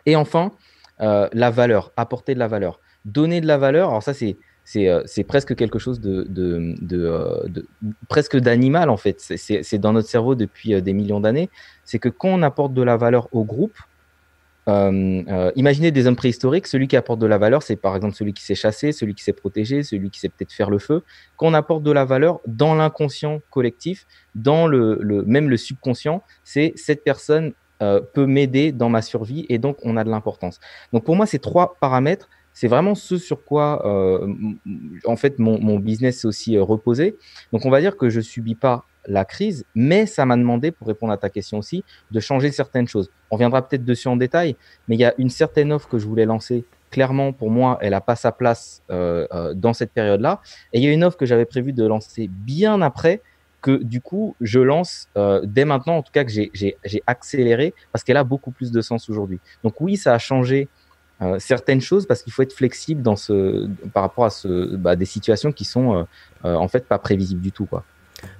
Et 0.05 0.17
enfin, 0.17 0.53
la 0.99 1.51
valeur, 1.51 1.93
apporter 1.97 2.35
de 2.35 2.39
la 2.39 2.47
valeur. 2.47 2.79
Donner 3.07 3.41
de 3.41 3.47
la 3.47 3.57
valeur, 3.57 3.89
alors 3.89 4.03
ça 4.03 4.13
c'est 4.13 4.37
c'est 4.65 4.89
euh, 4.89 5.03
presque 5.27 5.57
quelque 5.57 5.79
chose 5.79 6.01
euh, 6.05 6.25
de 6.29 7.67
presque 8.09 8.37
d'animal 8.37 8.91
en 8.91 8.97
fait. 8.97 9.21
C'est 9.21 9.79
dans 9.79 9.93
notre 9.93 10.09
cerveau 10.09 10.35
depuis 10.35 10.75
euh, 10.75 10.81
des 10.81 10.93
millions 10.93 11.21
d'années. 11.21 11.51
C'est 11.85 11.99
que 11.99 12.09
quand 12.09 12.29
on 12.29 12.43
apporte 12.43 12.73
de 12.75 12.83
la 12.83 12.97
valeur 12.97 13.29
au 13.33 13.45
groupe, 13.45 13.77
imaginez 14.69 15.91
des 15.91 16.07
hommes 16.07 16.15
préhistoriques, 16.15 16.69
celui 16.69 16.87
qui 16.87 16.97
apporte 16.97 17.19
de 17.19 17.27
la 17.27 17.39
valeur, 17.39 17.65
c'est 17.65 17.75
par 17.75 17.97
exemple 17.97 18.15
celui 18.15 18.33
qui 18.33 18.45
s'est 18.45 18.55
chassé, 18.55 18.93
celui 18.93 19.15
qui 19.17 19.25
s'est 19.25 19.33
protégé, 19.33 19.83
celui 19.83 20.11
qui 20.11 20.21
sait 20.21 20.29
peut-être 20.29 20.53
faire 20.53 20.71
le 20.71 20.79
feu. 20.79 21.03
Quand 21.37 21.49
on 21.49 21.55
apporte 21.55 21.83
de 21.83 21.91
la 21.91 22.05
valeur 22.05 22.39
dans 22.47 22.77
l'inconscient 22.77 23.41
collectif, 23.51 24.07
dans 24.37 24.69
le, 24.69 25.25
même 25.27 25.49
le 25.49 25.57
subconscient, 25.57 26.23
c'est 26.45 26.73
cette 26.77 27.03
personne 27.03 27.53
peut 27.81 28.27
m'aider 28.27 28.71
dans 28.71 28.91
ma 28.91 29.03
survie 29.03 29.45
et 29.49 29.59
donc 29.59 29.79
on 29.83 29.97
a 29.97 30.05
de 30.05 30.11
l'importance. 30.11 30.61
Donc 30.93 31.03
pour 31.03 31.17
moi, 31.17 31.27
ces 31.27 31.41
trois 31.41 31.75
paramètres, 31.81 32.29
c'est 32.52 32.69
vraiment 32.69 32.94
ce 32.94 33.17
sur 33.17 33.44
quoi 33.44 33.87
euh, 33.87 34.26
en 35.05 35.17
fait 35.17 35.38
mon, 35.38 35.61
mon 35.61 35.79
business 35.79 36.20
s'est 36.20 36.29
aussi 36.29 36.56
euh, 36.56 36.62
reposé. 36.62 37.17
Donc 37.52 37.64
on 37.64 37.70
va 37.70 37.81
dire 37.81 37.97
que 37.97 38.08
je 38.11 38.20
subis 38.20 38.55
pas 38.55 38.85
la 39.06 39.25
crise, 39.25 39.64
mais 39.75 40.05
ça 40.05 40.26
m'a 40.26 40.37
demandé, 40.37 40.73
pour 40.73 40.87
répondre 40.87 41.12
à 41.12 41.17
ta 41.17 41.31
question 41.31 41.58
aussi, 41.58 41.85
de 42.11 42.20
changer 42.20 42.52
certaines 42.52 42.87
choses. 42.87 43.11
On 43.31 43.37
viendra 43.37 43.67
peut-être 43.67 43.85
dessus 43.85 44.08
en 44.08 44.17
détail, 44.17 44.56
mais 44.88 44.97
il 44.97 45.00
y 45.00 45.06
a 45.06 45.14
une 45.17 45.31
certaine 45.31 45.73
offre 45.73 45.88
que 45.88 45.99
je 45.99 46.06
voulais 46.06 46.26
lancer. 46.26 46.67
Clairement, 46.91 47.32
pour 47.32 47.50
moi, 47.50 47.79
elle 47.81 47.93
n'a 47.93 48.02
pas 48.02 48.17
sa 48.17 48.31
place 48.31 48.82
euh, 48.91 49.55
dans 49.55 49.73
cette 49.73 49.93
période-là. 49.93 50.43
Et 50.75 50.81
il 50.81 50.85
y 50.85 50.88
a 50.88 50.93
une 50.93 51.02
offre 51.02 51.17
que 51.17 51.25
j'avais 51.25 51.47
prévu 51.47 51.73
de 51.73 51.87
lancer 51.87 52.29
bien 52.29 52.82
après, 52.82 53.23
que 53.62 53.82
du 53.82 54.02
coup, 54.02 54.37
je 54.41 54.61
lance 54.61 55.08
dès 55.44 55.64
maintenant, 55.64 55.97
en 55.97 56.02
tout 56.02 56.12
cas 56.12 56.25
que 56.25 56.31
j'ai 56.31 57.02
accéléré, 57.06 57.73
parce 57.93 58.05
qu'elle 58.05 58.19
a 58.19 58.25
beaucoup 58.25 58.50
plus 58.50 58.70
de 58.70 58.81
sens 58.82 59.08
aujourd'hui. 59.08 59.41
Donc 59.64 59.81
oui, 59.81 59.97
ça 59.97 60.12
a 60.12 60.19
changé 60.19 60.69
euh, 61.23 61.39
certaines 61.39 61.81
choses 61.81 62.07
parce 62.07 62.23
qu'il 62.23 62.33
faut 62.33 62.43
être 62.43 62.53
flexible 62.53 63.03
dans 63.03 63.17
ce, 63.17 63.69
par 63.93 64.03
rapport 64.03 64.25
à 64.25 64.31
ce, 64.31 64.75
bah, 64.77 64.97
des 64.97 65.05
situations 65.05 65.53
qui 65.53 65.65
sont 65.65 65.95
euh, 65.95 66.03
euh 66.45 66.55
en 66.55 66.69
fait 66.69 66.87
pas 66.87 66.99
prévisibles 66.99 67.43
du 67.43 67.53
tout. 67.53 67.69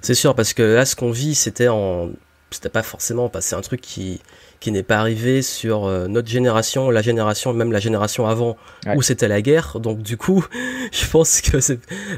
C'est 0.01 0.13
sûr, 0.13 0.35
parce 0.35 0.53
que 0.53 0.63
là, 0.63 0.85
ce 0.85 0.95
qu'on 0.95 1.11
vit, 1.11 1.35
c'était 1.35 1.67
en 1.67 2.09
c'était 2.49 2.69
pas 2.69 2.83
forcément 2.83 3.31
c'est 3.39 3.55
un 3.55 3.61
truc 3.61 3.79
qui 3.79 4.21
qui 4.61 4.71
n'est 4.71 4.83
pas 4.83 4.99
arrivé 4.99 5.41
sur 5.41 5.85
euh, 5.85 6.07
notre 6.07 6.29
génération, 6.29 6.91
la 6.91 7.01
génération, 7.01 7.51
même 7.51 7.71
la 7.71 7.79
génération 7.79 8.27
avant, 8.27 8.57
ouais. 8.85 8.95
où 8.95 9.01
c'était 9.01 9.27
la 9.27 9.41
guerre. 9.41 9.79
Donc 9.79 10.03
du 10.03 10.17
coup, 10.17 10.45
je 10.91 11.05
pense 11.07 11.41
que 11.41 11.57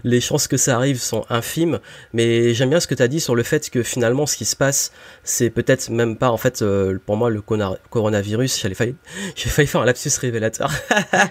les 0.03 0.19
chances 0.19 0.47
que 0.47 0.57
ça 0.57 0.75
arrive 0.75 0.99
sont 0.99 1.25
infimes. 1.29 1.79
Mais 2.11 2.53
j'aime 2.53 2.69
bien 2.69 2.81
ce 2.81 2.87
que 2.87 2.95
tu 2.95 3.01
as 3.01 3.07
dit 3.07 3.21
sur 3.21 3.33
le 3.33 3.43
fait 3.43 3.69
que 3.69 3.81
finalement, 3.81 4.25
ce 4.25 4.35
qui 4.35 4.43
se 4.43 4.57
passe, 4.57 4.91
c'est 5.23 5.49
peut-être 5.49 5.89
même 5.89 6.17
pas, 6.17 6.29
en 6.31 6.37
fait, 6.37 6.61
euh, 6.61 6.99
pour 7.05 7.15
moi, 7.15 7.29
le 7.29 7.41
coronavirus, 7.41 8.61
j'ai 8.61 8.73
failli, 8.73 8.95
j'ai 9.35 9.49
failli 9.49 9.67
faire 9.67 9.81
un 9.81 9.85
lapsus 9.85 10.11
révélateur. 10.19 10.69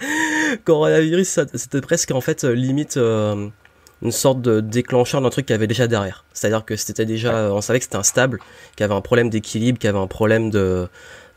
coronavirus, 0.65 1.41
c'était 1.55 1.83
presque 1.83 2.11
en 2.11 2.23
fait 2.23 2.43
limite... 2.45 2.97
Euh, 2.97 3.49
une 4.03 4.13
sorte 4.13 4.41
de 4.41 4.61
déclencheur 4.61 5.21
d'un 5.21 5.31
truc 5.31 5.47
qu'il 5.47 5.55
y 5.55 5.57
avait 5.57 5.67
déjà 5.67 5.87
derrière. 5.87 6.25
C'est-à-dire 6.33 6.65
que 6.65 6.77
c'était 6.77 7.05
déjà, 7.05 7.53
on 7.53 7.61
savait 7.61 7.79
que 7.79 7.85
c'était 7.85 7.97
instable, 7.97 8.39
qu'il 8.77 8.81
y 8.81 8.85
avait 8.85 8.95
un 8.95 9.01
problème 9.01 9.31
d'équilibre, 9.31 9.79
qu'il 9.79 9.89
y 9.89 9.91
avait 9.91 9.99
un 9.99 10.09
problème 10.09 10.51
de, 10.51 10.89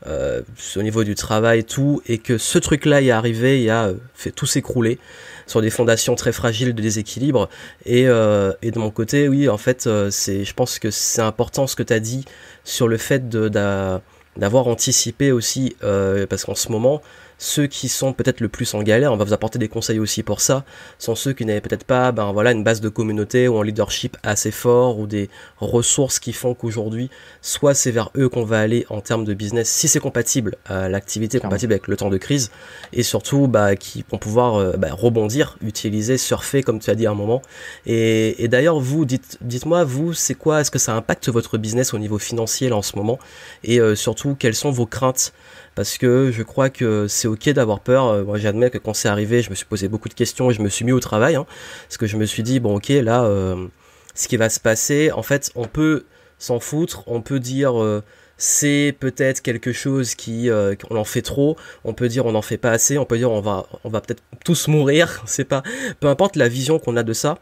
euh, 0.06 0.42
au 0.76 0.82
niveau 0.82 1.04
du 1.04 1.14
travail, 1.14 1.64
tout, 1.64 2.02
et 2.06 2.18
que 2.18 2.38
ce 2.38 2.58
truc-là 2.58 3.02
est 3.02 3.10
arrivé 3.10 3.62
et 3.62 3.70
a 3.70 3.92
fait 4.14 4.30
tout 4.30 4.46
s'écrouler 4.46 4.98
sur 5.46 5.62
des 5.62 5.70
fondations 5.70 6.14
très 6.14 6.32
fragiles 6.32 6.74
de 6.74 6.82
déséquilibre. 6.82 7.48
Et, 7.84 8.08
euh, 8.08 8.52
et 8.62 8.70
de 8.70 8.78
mon 8.78 8.90
côté, 8.90 9.28
oui, 9.28 9.48
en 9.48 9.58
fait, 9.58 9.86
euh, 9.86 10.10
c'est, 10.10 10.44
je 10.44 10.54
pense 10.54 10.78
que 10.78 10.90
c'est 10.90 11.22
important 11.22 11.66
ce 11.66 11.76
que 11.76 11.82
tu 11.82 11.92
as 11.92 12.00
dit 12.00 12.24
sur 12.64 12.88
le 12.88 12.96
fait 12.96 13.28
de, 13.28 13.48
d'avoir 13.48 14.66
anticipé 14.66 15.32
aussi, 15.32 15.76
euh, 15.82 16.26
parce 16.26 16.44
qu'en 16.44 16.54
ce 16.54 16.70
moment, 16.70 17.00
ceux 17.38 17.66
qui 17.66 17.88
sont 17.88 18.12
peut-être 18.12 18.40
le 18.40 18.48
plus 18.48 18.72
en 18.74 18.82
galère, 18.82 19.12
on 19.12 19.16
va 19.16 19.24
vous 19.24 19.32
apporter 19.32 19.58
des 19.58 19.68
conseils 19.68 19.98
aussi 19.98 20.22
pour 20.22 20.40
ça, 20.40 20.64
sont 20.98 21.14
ceux 21.14 21.32
qui 21.32 21.44
n'avaient 21.44 21.60
peut-être 21.60 21.84
pas 21.84 22.12
ben 22.12 22.32
voilà 22.32 22.52
une 22.52 22.64
base 22.64 22.80
de 22.80 22.88
communauté 22.88 23.48
ou 23.48 23.58
un 23.58 23.64
leadership 23.64 24.16
assez 24.22 24.50
fort 24.50 24.98
ou 24.98 25.06
des 25.06 25.28
ressources 25.58 26.18
qui 26.18 26.32
font 26.32 26.54
qu'aujourd'hui 26.54 27.10
soit 27.42 27.74
c'est 27.74 27.90
vers 27.90 28.10
eux 28.16 28.28
qu'on 28.28 28.44
va 28.44 28.60
aller 28.60 28.86
en 28.88 29.00
termes 29.00 29.24
de 29.24 29.34
business 29.34 29.68
si 29.68 29.88
c'est 29.88 30.00
compatible 30.00 30.56
à 30.66 30.88
l'activité 30.88 31.38
compatible 31.38 31.72
avec 31.72 31.88
le 31.88 31.96
temps 31.96 32.08
de 32.08 32.16
crise 32.16 32.50
et 32.92 33.02
surtout 33.02 33.48
bah, 33.48 33.76
qui 33.76 34.04
vont 34.10 34.18
pouvoir 34.18 34.56
euh, 34.56 34.72
bah, 34.76 34.88
rebondir, 34.92 35.56
utiliser, 35.60 36.18
surfer 36.18 36.62
comme 36.62 36.78
tu 36.78 36.90
as 36.90 36.94
dit 36.94 37.06
à 37.06 37.10
un 37.10 37.14
moment. 37.14 37.42
Et, 37.84 38.42
et 38.42 38.48
d'ailleurs 38.48 38.80
vous 38.80 39.04
dites 39.04 39.38
dites-moi 39.40 39.84
vous 39.84 40.14
c'est 40.14 40.34
quoi 40.34 40.60
est-ce 40.60 40.70
que 40.70 40.78
ça 40.78 40.94
impacte 40.94 41.28
votre 41.28 41.58
business 41.58 41.94
au 41.94 41.98
niveau 41.98 42.18
financier 42.18 42.68
là 42.68 42.76
en 42.76 42.82
ce 42.82 42.96
moment? 42.96 43.18
Et 43.64 43.80
euh, 43.80 43.94
surtout 43.94 44.34
quelles 44.38 44.54
sont 44.54 44.70
vos 44.70 44.86
craintes 44.86 45.32
parce 45.76 45.98
que 45.98 46.32
je 46.32 46.42
crois 46.42 46.70
que 46.70 47.06
c'est 47.06 47.28
ok 47.28 47.50
d'avoir 47.50 47.80
peur. 47.80 48.06
Euh, 48.06 48.24
moi, 48.24 48.38
j'admets 48.38 48.70
que 48.70 48.78
quand 48.78 48.94
c'est 48.94 49.08
arrivé, 49.08 49.42
je 49.42 49.50
me 49.50 49.54
suis 49.54 49.66
posé 49.66 49.86
beaucoup 49.88 50.08
de 50.08 50.14
questions 50.14 50.50
et 50.50 50.54
je 50.54 50.62
me 50.62 50.68
suis 50.68 50.84
mis 50.84 50.90
au 50.90 50.98
travail, 50.98 51.36
hein, 51.36 51.46
parce 51.86 51.98
que 51.98 52.06
je 52.06 52.16
me 52.16 52.24
suis 52.24 52.42
dit 52.42 52.58
bon, 52.58 52.76
ok, 52.76 52.88
là, 52.88 53.24
euh, 53.24 53.68
ce 54.14 54.26
qui 54.26 54.38
va 54.38 54.48
se 54.48 54.58
passer, 54.58 55.12
en 55.12 55.22
fait, 55.22 55.52
on 55.54 55.66
peut 55.66 56.06
s'en 56.38 56.60
foutre, 56.60 57.04
on 57.06 57.20
peut 57.20 57.40
dire 57.40 57.80
euh, 57.80 58.02
c'est 58.38 58.96
peut-être 58.98 59.42
quelque 59.42 59.72
chose 59.72 60.14
qui 60.14 60.50
on 60.90 60.96
en 60.96 61.04
fait 61.04 61.22
trop, 61.22 61.56
on 61.84 61.94
peut 61.94 62.08
dire 62.08 62.26
on 62.26 62.34
en 62.34 62.42
fait 62.42 62.58
pas 62.58 62.70
assez, 62.70 62.98
on 62.98 63.04
peut 63.04 63.18
dire 63.18 63.30
on 63.30 63.40
va 63.40 63.66
on 63.84 63.90
va 63.90 64.00
peut-être 64.00 64.22
tous 64.44 64.68
mourir, 64.68 65.22
c'est 65.26 65.44
pas 65.44 65.62
peu 66.00 66.08
importe 66.08 66.36
la 66.36 66.48
vision 66.48 66.78
qu'on 66.78 66.96
a 66.96 67.02
de 67.02 67.12
ça, 67.12 67.38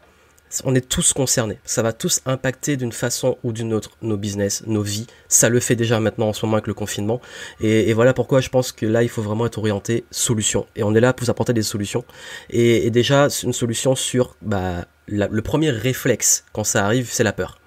on 0.63 0.75
est 0.75 0.87
tous 0.87 1.13
concernés. 1.13 1.59
Ça 1.63 1.81
va 1.81 1.93
tous 1.93 2.21
impacter 2.25 2.77
d'une 2.77 2.91
façon 2.91 3.37
ou 3.43 3.51
d'une 3.51 3.73
autre 3.73 3.91
nos 4.01 4.17
business, 4.17 4.63
nos 4.67 4.81
vies. 4.81 5.07
Ça 5.27 5.49
le 5.49 5.59
fait 5.59 5.75
déjà 5.75 5.99
maintenant 5.99 6.29
en 6.29 6.33
ce 6.33 6.45
moment 6.45 6.57
avec 6.57 6.67
le 6.67 6.73
confinement. 6.73 7.21
Et, 7.61 7.93
voilà 7.93 8.13
pourquoi 8.13 8.41
je 8.41 8.49
pense 8.49 8.71
que 8.71 8.85
là, 8.85 9.03
il 9.03 9.09
faut 9.09 9.21
vraiment 9.21 9.45
être 9.45 9.57
orienté 9.57 10.05
solution. 10.11 10.65
Et 10.75 10.83
on 10.83 10.93
est 10.95 10.99
là 10.99 11.13
pour 11.13 11.25
vous 11.25 11.31
apporter 11.31 11.53
des 11.53 11.63
solutions. 11.63 12.05
Et, 12.49 12.89
déjà, 12.91 13.27
une 13.43 13.53
solution 13.53 13.95
sur 13.95 14.35
bah, 14.41 14.85
le 15.07 15.41
premier 15.41 15.71
réflexe 15.71 16.45
quand 16.53 16.63
ça 16.63 16.85
arrive, 16.85 17.09
c'est 17.11 17.23
la 17.23 17.33
peur 17.33 17.59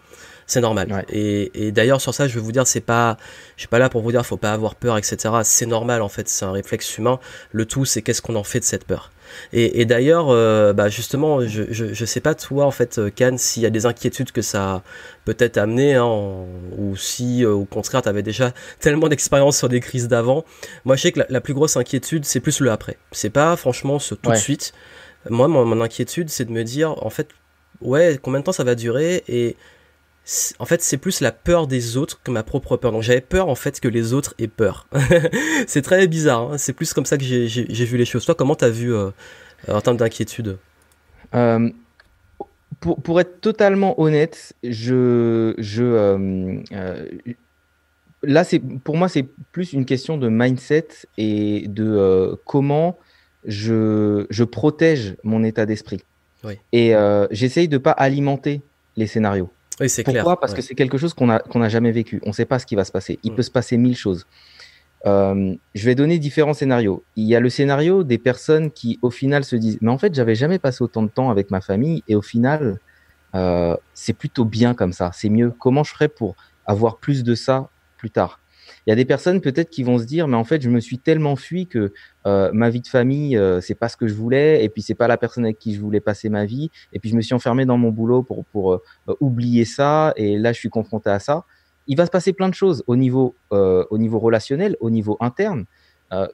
c'est 0.48 0.62
normal. 0.62 1.04
Et, 1.10 1.70
d'ailleurs 1.70 2.00
sur 2.00 2.12
ça, 2.14 2.26
je 2.26 2.34
vais 2.34 2.40
vous 2.40 2.52
dire, 2.52 2.66
c'est 2.66 2.80
pas, 2.80 3.18
je 3.56 3.62
suis 3.62 3.68
pas 3.68 3.78
là 3.78 3.88
pour 3.88 4.02
vous 4.02 4.10
dire, 4.10 4.24
faut 4.26 4.36
pas 4.36 4.52
avoir 4.52 4.74
peur, 4.74 4.96
etc. 4.96 5.34
C'est 5.44 5.66
normal 5.66 6.02
en 6.02 6.08
fait, 6.08 6.28
c'est 6.28 6.44
un 6.44 6.52
réflexe 6.52 6.98
humain. 6.98 7.20
Le 7.52 7.66
tout, 7.66 7.84
c'est 7.84 8.02
qu'est-ce 8.02 8.22
qu'on 8.22 8.34
en 8.34 8.44
fait 8.44 8.60
de 8.60 8.64
cette 8.64 8.84
peur? 8.84 9.12
Et, 9.52 9.84
d'ailleurs, 9.84 10.28
euh, 10.28 10.72
bah 10.72 10.88
justement, 10.88 11.46
je, 11.46 11.64
je, 11.70 12.04
sais 12.04 12.20
pas 12.20 12.34
toi 12.34 12.64
en 12.66 12.70
fait, 12.70 13.00
Cannes, 13.14 13.34
euh, 13.34 13.38
s'il 13.38 13.62
y 13.62 13.66
a 13.66 13.70
des 13.70 13.86
inquiétudes 13.86 14.32
que 14.32 14.42
ça 14.42 14.82
peut-être 15.24 15.56
amené, 15.56 15.94
hein, 15.94 16.06
ou 16.76 16.96
si 16.96 17.44
euh, 17.44 17.52
au 17.52 17.64
contraire 17.64 18.02
tu 18.02 18.08
avais 18.08 18.22
déjà 18.22 18.52
tellement 18.80 19.08
d'expérience 19.08 19.58
sur 19.58 19.68
des 19.68 19.80
crises 19.80 20.08
d'avant. 20.08 20.44
Moi, 20.84 20.96
je 20.96 21.02
sais 21.02 21.12
que 21.12 21.20
la, 21.28 21.40
plus 21.40 21.54
grosse 21.54 21.76
inquiétude, 21.76 22.24
c'est 22.24 22.40
plus 22.40 22.60
le 22.60 22.70
après. 22.70 22.98
C'est 23.12 23.30
pas 23.30 23.56
franchement 23.56 23.98
ce 23.98 24.14
tout 24.14 24.30
de 24.30 24.36
suite. 24.36 24.72
Moi, 25.28 25.48
mon, 25.48 25.64
mon 25.64 25.80
inquiétude, 25.80 26.30
c'est 26.30 26.44
de 26.44 26.52
me 26.52 26.62
dire, 26.62 26.94
en 27.04 27.10
fait, 27.10 27.28
ouais, 27.80 28.18
combien 28.22 28.40
de 28.40 28.44
temps 28.44 28.52
ça 28.52 28.64
va 28.64 28.74
durer 28.74 29.24
et 29.28 29.56
en 30.58 30.66
fait, 30.66 30.82
c'est 30.82 30.98
plus 30.98 31.20
la 31.20 31.32
peur 31.32 31.66
des 31.66 31.96
autres 31.96 32.20
que 32.22 32.30
ma 32.30 32.42
propre 32.42 32.76
peur. 32.76 32.92
Donc 32.92 33.02
j'avais 33.02 33.22
peur 33.22 33.48
en 33.48 33.54
fait 33.54 33.80
que 33.80 33.88
les 33.88 34.12
autres 34.12 34.34
aient 34.38 34.46
peur. 34.46 34.86
c'est 35.66 35.82
très 35.82 36.06
bizarre. 36.06 36.52
Hein. 36.52 36.58
c'est 36.58 36.74
plus 36.74 36.92
comme 36.92 37.06
ça 37.06 37.16
que 37.16 37.24
j'ai 37.24 37.84
vu 37.84 37.96
les 37.96 38.04
choses. 38.04 38.26
Toi, 38.26 38.34
comment 38.34 38.54
t'as 38.54 38.68
vu 38.68 38.94
euh, 38.94 39.10
en 39.68 39.80
termes 39.80 39.96
d'inquiétude? 39.96 40.58
Euh, 41.34 41.70
pour, 42.80 43.00
pour, 43.00 43.20
être 43.20 43.40
totalement 43.40 43.98
honnête, 44.00 44.52
je, 44.62 45.54
je 45.56 45.82
euh, 45.82 46.60
là 48.22 48.44
c'est 48.44 48.58
pour 48.58 48.96
moi 48.96 49.08
c'est 49.08 49.26
plus 49.52 49.72
une 49.72 49.84
question 49.84 50.18
de 50.18 50.28
mindset 50.28 50.88
et 51.16 51.66
de 51.68 52.38
comment 52.44 52.98
je, 53.44 54.26
je 54.30 54.44
protège 54.44 55.16
mon 55.24 55.42
état 55.42 55.64
d'esprit. 55.64 56.00
Oui. 56.44 56.58
Et 56.72 56.92
j'essaye 57.30 57.68
de 57.68 57.78
pas 57.78 57.92
alimenter 57.92 58.60
les 58.96 59.06
scénarios. 59.06 59.50
Oui, 59.80 59.88
c'est 59.88 60.04
clair. 60.04 60.24
Pourquoi? 60.24 60.40
Parce 60.40 60.54
que 60.54 60.62
c'est 60.62 60.74
quelque 60.74 60.98
chose 60.98 61.14
qu'on 61.14 61.26
n'a 61.26 61.38
qu'on 61.38 61.62
a 61.62 61.68
jamais 61.68 61.92
vécu. 61.92 62.20
On 62.24 62.28
ne 62.28 62.34
sait 62.34 62.44
pas 62.44 62.58
ce 62.58 62.66
qui 62.66 62.74
va 62.74 62.84
se 62.84 62.92
passer. 62.92 63.18
Il 63.22 63.32
mm. 63.32 63.36
peut 63.36 63.42
se 63.42 63.50
passer 63.50 63.76
mille 63.76 63.96
choses. 63.96 64.26
Euh, 65.06 65.54
je 65.74 65.84
vais 65.84 65.94
donner 65.94 66.18
différents 66.18 66.54
scénarios. 66.54 67.04
Il 67.16 67.26
y 67.26 67.36
a 67.36 67.40
le 67.40 67.48
scénario 67.48 68.02
des 68.02 68.18
personnes 68.18 68.70
qui, 68.70 68.98
au 69.02 69.10
final, 69.10 69.44
se 69.44 69.56
disent 69.56 69.78
Mais 69.80 69.90
en 69.90 69.98
fait, 69.98 70.14
j'avais 70.14 70.34
jamais 70.34 70.58
passé 70.58 70.82
autant 70.82 71.02
de 71.02 71.08
temps 71.08 71.30
avec 71.30 71.50
ma 71.50 71.60
famille 71.60 72.02
et 72.08 72.16
au 72.16 72.22
final, 72.22 72.78
euh, 73.34 73.76
c'est 73.94 74.12
plutôt 74.12 74.44
bien 74.44 74.74
comme 74.74 74.92
ça. 74.92 75.10
C'est 75.14 75.28
mieux. 75.28 75.52
Comment 75.58 75.84
je 75.84 75.92
ferais 75.92 76.08
pour 76.08 76.34
avoir 76.66 76.98
plus 76.98 77.22
de 77.22 77.34
ça 77.34 77.68
plus 77.96 78.10
tard? 78.10 78.40
Il 78.88 78.90
y 78.90 78.92
a 78.92 78.96
des 78.96 79.04
personnes 79.04 79.42
peut-être 79.42 79.68
qui 79.68 79.82
vont 79.82 79.98
se 79.98 80.04
dire, 80.04 80.28
mais 80.28 80.38
en 80.38 80.44
fait, 80.44 80.62
je 80.62 80.70
me 80.70 80.80
suis 80.80 80.98
tellement 80.98 81.36
fui 81.36 81.66
que 81.66 81.92
euh, 82.24 82.50
ma 82.54 82.70
vie 82.70 82.80
de 82.80 82.86
famille, 82.86 83.36
euh, 83.36 83.60
c'est 83.60 83.74
pas 83.74 83.90
ce 83.90 83.98
que 83.98 84.08
je 84.08 84.14
voulais, 84.14 84.64
et 84.64 84.70
puis 84.70 84.80
c'est 84.80 84.94
pas 84.94 85.06
la 85.06 85.18
personne 85.18 85.44
avec 85.44 85.58
qui 85.58 85.74
je 85.74 85.80
voulais 85.82 86.00
passer 86.00 86.30
ma 86.30 86.46
vie, 86.46 86.70
et 86.94 86.98
puis 86.98 87.10
je 87.10 87.14
me 87.14 87.20
suis 87.20 87.34
enfermé 87.34 87.66
dans 87.66 87.76
mon 87.76 87.90
boulot 87.90 88.22
pour 88.22 88.46
pour 88.46 88.72
euh, 88.72 88.80
oublier 89.20 89.66
ça, 89.66 90.14
et 90.16 90.38
là, 90.38 90.54
je 90.54 90.58
suis 90.58 90.70
confronté 90.70 91.10
à 91.10 91.18
ça. 91.18 91.44
Il 91.86 91.98
va 91.98 92.06
se 92.06 92.10
passer 92.10 92.32
plein 92.32 92.48
de 92.48 92.54
choses 92.54 92.82
au 92.86 92.96
niveau 92.96 93.34
au 93.50 93.98
niveau 93.98 94.18
relationnel, 94.18 94.74
au 94.80 94.88
niveau 94.88 95.18
interne. 95.20 95.64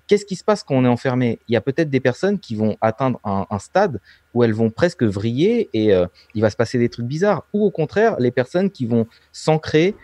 Qu'est-ce 0.07 0.25
qui 0.25 0.35
se 0.35 0.45
passe 0.45 0.65
quand 0.65 0.75
on 0.75 0.85
est 0.85 0.89
enfermé? 0.89 1.39
Il 1.49 1.53
y 1.53 1.57
a 1.57 1.61
peut-être 1.61 1.91
des 1.91 2.01
personnes 2.01 2.41
qui 2.41 2.57
vont 2.57 2.77
atteindre 2.81 3.21
un, 3.25 3.59
stade 3.61 4.01
où 4.33 4.43
elles 4.43 4.53
vont 4.53 4.71
presque 4.71 5.05
vriller 5.05 5.71
et 5.73 5.95
il 6.35 6.43
va 6.43 6.51
se 6.51 6.57
passer 6.57 6.77
des 6.81 6.89
trucs 6.89 7.07
bizarres. 7.07 7.45
Ou 7.53 7.65
au 7.65 7.71
contraire, 7.71 8.17
les 8.19 8.33
personnes 8.33 8.69
qui 8.69 8.85
vont 8.85 9.07
s'ancrer 9.31 9.95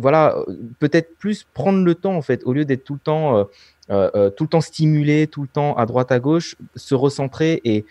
voilà, 0.00 0.36
peut-être 0.78 1.16
plus 1.16 1.46
prendre 1.54 1.84
le 1.84 1.94
temps 1.94 2.14
en 2.14 2.22
fait, 2.22 2.42
au 2.44 2.52
lieu 2.52 2.64
d'être 2.64 2.84
tout 2.84 2.94
le 2.94 3.00
temps, 3.00 3.36
euh, 3.36 3.44
euh, 3.90 4.10
euh, 4.14 4.30
tout 4.30 4.44
le 4.44 4.48
temps 4.48 4.60
stimulé, 4.60 5.26
tout 5.26 5.42
le 5.42 5.48
temps 5.48 5.76
à 5.76 5.86
droite 5.86 6.10
à 6.10 6.18
gauche, 6.18 6.56
se 6.74 6.94
recentrer 6.94 7.60
et 7.64 7.84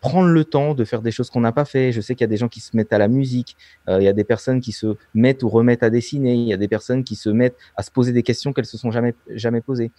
prendre 0.00 0.28
le 0.28 0.44
temps 0.44 0.74
de 0.74 0.84
faire 0.84 1.02
des 1.02 1.10
choses 1.10 1.28
qu'on 1.28 1.40
n'a 1.40 1.50
pas 1.50 1.64
fait. 1.64 1.90
Je 1.90 2.00
sais 2.00 2.14
qu'il 2.14 2.20
y 2.20 2.24
a 2.24 2.28
des 2.28 2.36
gens 2.36 2.46
qui 2.46 2.60
se 2.60 2.76
mettent 2.76 2.92
à 2.92 2.98
la 2.98 3.08
musique, 3.08 3.56
il 3.88 4.02
y 4.02 4.06
a 4.06 4.12
des 4.12 4.22
personnes 4.22 4.60
qui 4.60 4.70
se 4.70 4.94
mettent 5.12 5.42
ou 5.42 5.48
remettent 5.48 5.82
à 5.82 5.90
dessiner, 5.90 6.34
il 6.34 6.46
y 6.46 6.52
a 6.52 6.56
des 6.56 6.68
personnes 6.68 7.02
qui 7.02 7.16
se 7.16 7.28
mettent 7.30 7.56
à 7.76 7.82
se 7.82 7.90
poser 7.90 8.12
des 8.12 8.22
questions 8.22 8.52
qu'elles 8.52 8.66
se 8.66 8.78
sont 8.78 8.92
jamais 8.92 9.14
jamais 9.34 9.60
posées. 9.60 9.90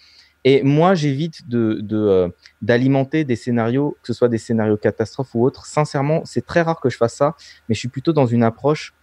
Et 0.46 0.64
moi, 0.64 0.96
j'évite 0.96 1.50
de 1.50 2.32
d'alimenter 2.62 3.26
des 3.26 3.36
scénarios, 3.36 3.98
que 4.02 4.08
ce 4.08 4.14
soit 4.14 4.30
des 4.30 4.38
scénarios 4.38 4.78
catastrophes 4.78 5.36
ou 5.36 5.44
autres. 5.44 5.66
Sincèrement, 5.66 6.22
c'est 6.24 6.46
très 6.46 6.62
rare 6.62 6.80
que 6.80 6.90
je 6.90 6.96
fasse 6.96 7.16
ça, 7.16 7.36
mais 7.68 7.76
je 7.76 7.80
suis 7.80 7.90
plutôt 7.90 8.14
dans 8.14 8.28
une 8.28 8.44
approche 8.44 8.94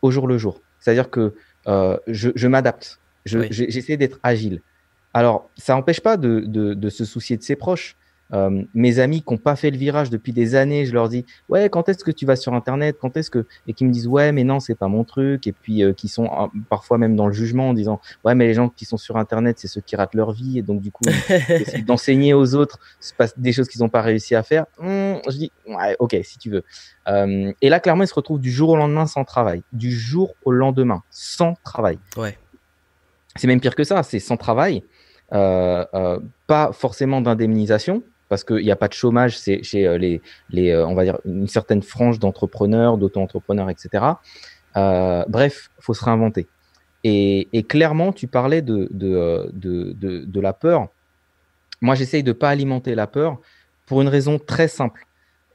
au 0.00 0.10
jour 0.10 0.26
le 0.26 0.38
jour. 0.38 0.62
C'est-à-dire 0.78 1.10
que 1.10 1.34
euh, 1.66 1.96
je, 2.06 2.30
je 2.34 2.48
m'adapte. 2.48 3.00
J'essaie 3.26 3.96
d'être 3.96 4.18
agile. 4.22 4.62
Alors, 5.12 5.50
ça 5.56 5.74
n'empêche 5.74 6.00
pas 6.00 6.16
de, 6.16 6.40
de, 6.40 6.74
de, 6.74 6.88
se 6.88 7.04
soucier 7.04 7.36
de 7.36 7.42
ses 7.42 7.56
proches. 7.56 7.96
Euh, 8.32 8.62
mes 8.74 8.98
amis 8.98 9.22
qui 9.22 9.32
n'ont 9.32 9.38
pas 9.38 9.56
fait 9.56 9.70
le 9.70 9.76
virage 9.76 10.10
depuis 10.10 10.32
des 10.32 10.54
années, 10.54 10.86
je 10.86 10.92
leur 10.92 11.08
dis 11.08 11.24
ouais 11.48 11.68
quand 11.68 11.88
est-ce 11.88 12.04
que 12.04 12.10
tu 12.10 12.26
vas 12.26 12.36
sur 12.36 12.54
internet, 12.54 12.96
quand 13.00 13.16
est-ce 13.16 13.30
que 13.30 13.46
et 13.66 13.72
qui 13.72 13.84
me 13.84 13.90
disent 13.90 14.06
ouais 14.06 14.32
mais 14.32 14.44
non 14.44 14.60
c'est 14.60 14.74
pas 14.74 14.88
mon 14.88 15.04
truc 15.04 15.46
et 15.46 15.52
puis 15.52 15.82
euh, 15.82 15.92
qui 15.92 16.08
sont 16.08 16.26
euh, 16.26 16.46
parfois 16.68 16.98
même 16.98 17.16
dans 17.16 17.26
le 17.26 17.32
jugement 17.32 17.70
en 17.70 17.74
disant 17.74 18.00
ouais 18.24 18.34
mais 18.34 18.46
les 18.46 18.54
gens 18.54 18.68
qui 18.68 18.84
sont 18.84 18.96
sur 18.96 19.16
internet 19.16 19.58
c'est 19.58 19.68
ceux 19.68 19.80
qui 19.80 19.96
ratent 19.96 20.14
leur 20.14 20.32
vie 20.32 20.58
et 20.58 20.62
donc 20.62 20.80
du 20.80 20.90
coup 20.92 21.04
d'enseigner 21.86 22.34
aux 22.34 22.54
autres 22.54 22.78
des 23.36 23.52
choses 23.52 23.68
qu'ils 23.68 23.82
n'ont 23.82 23.88
pas 23.88 24.02
réussi 24.02 24.34
à 24.34 24.42
faire. 24.42 24.66
Hum, 24.78 25.20
je 25.28 25.36
dis 25.36 25.52
ouais 25.66 25.96
ok 25.98 26.16
si 26.22 26.38
tu 26.38 26.50
veux. 26.50 26.64
Et 27.60 27.68
là 27.68 27.80
clairement 27.80 28.04
ils 28.04 28.08
se 28.08 28.14
retrouvent 28.14 28.40
du 28.40 28.52
jour 28.52 28.70
au 28.70 28.76
lendemain 28.76 29.06
sans 29.06 29.24
travail, 29.24 29.62
du 29.72 29.90
jour 29.90 30.34
au 30.44 30.52
lendemain 30.52 31.02
sans 31.10 31.54
travail. 31.64 31.98
Ouais. 32.16 32.38
C'est 33.36 33.46
même 33.46 33.60
pire 33.60 33.74
que 33.74 33.84
ça, 33.84 34.02
c'est 34.02 34.18
sans 34.18 34.36
travail. 34.36 34.82
Euh, 35.32 36.18
pas 36.46 36.72
forcément 36.72 37.20
d'indemnisation, 37.20 38.02
parce 38.30 38.44
qu'il 38.44 38.64
n'y 38.64 38.70
a 38.70 38.76
pas 38.76 38.88
de 38.88 38.94
chômage 38.94 39.36
c'est 39.36 39.62
chez 39.64 39.86
euh, 39.86 39.98
les, 39.98 40.22
les 40.50 40.70
euh, 40.70 40.86
on 40.86 40.94
va 40.94 41.04
dire, 41.04 41.18
une 41.26 41.48
certaine 41.48 41.82
frange 41.82 42.18
d'entrepreneurs, 42.18 42.96
d'auto-entrepreneurs, 42.96 43.68
etc. 43.68 44.04
Euh, 44.76 45.24
bref, 45.28 45.70
faut 45.80 45.92
se 45.92 46.02
réinventer. 46.04 46.46
Et, 47.02 47.48
et, 47.52 47.64
clairement, 47.64 48.12
tu 48.12 48.28
parlais 48.28 48.62
de, 48.62 48.88
de, 48.92 49.50
de, 49.52 49.92
de, 49.92 50.24
de 50.24 50.40
la 50.40 50.52
peur. 50.52 50.88
Moi, 51.80 51.94
j'essaye 51.94 52.22
de 52.22 52.32
pas 52.32 52.50
alimenter 52.50 52.94
la 52.94 53.06
peur 53.06 53.40
pour 53.86 54.00
une 54.00 54.08
raison 54.08 54.38
très 54.38 54.68
simple. 54.68 55.06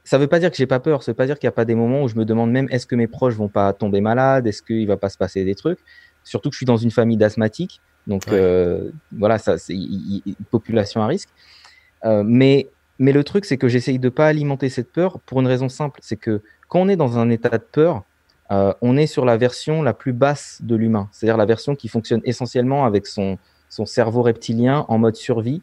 Ça 0.04 0.18
ne 0.18 0.22
veut 0.22 0.28
pas 0.28 0.38
dire 0.38 0.50
que 0.50 0.56
j'ai 0.56 0.66
pas 0.66 0.80
peur, 0.80 1.02
ça 1.02 1.12
veut 1.12 1.16
pas 1.16 1.26
dire 1.26 1.38
qu'il 1.38 1.46
n'y 1.46 1.52
a 1.54 1.58
pas 1.60 1.64
des 1.64 1.74
moments 1.74 2.02
où 2.02 2.08
je 2.08 2.16
me 2.16 2.24
demande 2.24 2.50
même 2.50 2.68
est-ce 2.70 2.86
que 2.86 2.94
mes 2.94 3.06
proches 3.06 3.34
vont 3.34 3.48
pas 3.48 3.72
tomber 3.72 4.00
malades, 4.00 4.46
est-ce 4.46 4.62
qu'il 4.62 4.86
va 4.86 4.96
pas 4.96 5.08
se 5.08 5.16
passer 5.16 5.44
des 5.44 5.54
trucs? 5.54 5.78
Surtout 6.24 6.50
que 6.50 6.54
je 6.54 6.58
suis 6.58 6.66
dans 6.66 6.76
une 6.76 6.90
famille 6.90 7.16
d'asthmatiques, 7.16 7.80
donc 8.06 8.28
euh, 8.28 8.90
voilà, 9.12 9.38
ça, 9.38 9.56
c'est 9.58 9.74
une 9.74 10.20
population 10.50 11.02
à 11.02 11.06
risque. 11.06 11.28
Euh, 12.06 12.22
mais, 12.24 12.68
le 12.98 13.24
truc, 13.24 13.44
c'est 13.44 13.58
que 13.58 13.68
j'essaye 13.68 13.98
de 13.98 14.08
pas 14.08 14.26
alimenter 14.26 14.68
cette 14.68 14.90
peur 14.90 15.20
pour 15.26 15.40
une 15.40 15.46
raison 15.46 15.68
simple, 15.68 16.00
c'est 16.02 16.16
que 16.16 16.42
quand 16.68 16.80
on 16.80 16.88
est 16.88 16.96
dans 16.96 17.18
un 17.18 17.28
état 17.30 17.50
de 17.50 17.64
peur, 17.64 18.04
euh, 18.50 18.72
on 18.80 18.96
est 18.96 19.06
sur 19.06 19.24
la 19.24 19.36
version 19.36 19.82
la 19.82 19.92
plus 19.92 20.12
basse 20.12 20.60
de 20.62 20.76
l'humain, 20.76 21.08
c'est-à-dire 21.12 21.36
la 21.36 21.46
version 21.46 21.74
qui 21.74 21.88
fonctionne 21.88 22.20
essentiellement 22.24 22.84
avec 22.84 23.06
son, 23.06 23.38
son 23.68 23.86
cerveau 23.86 24.22
reptilien 24.22 24.86
en 24.88 24.98
mode 24.98 25.16
survie. 25.16 25.62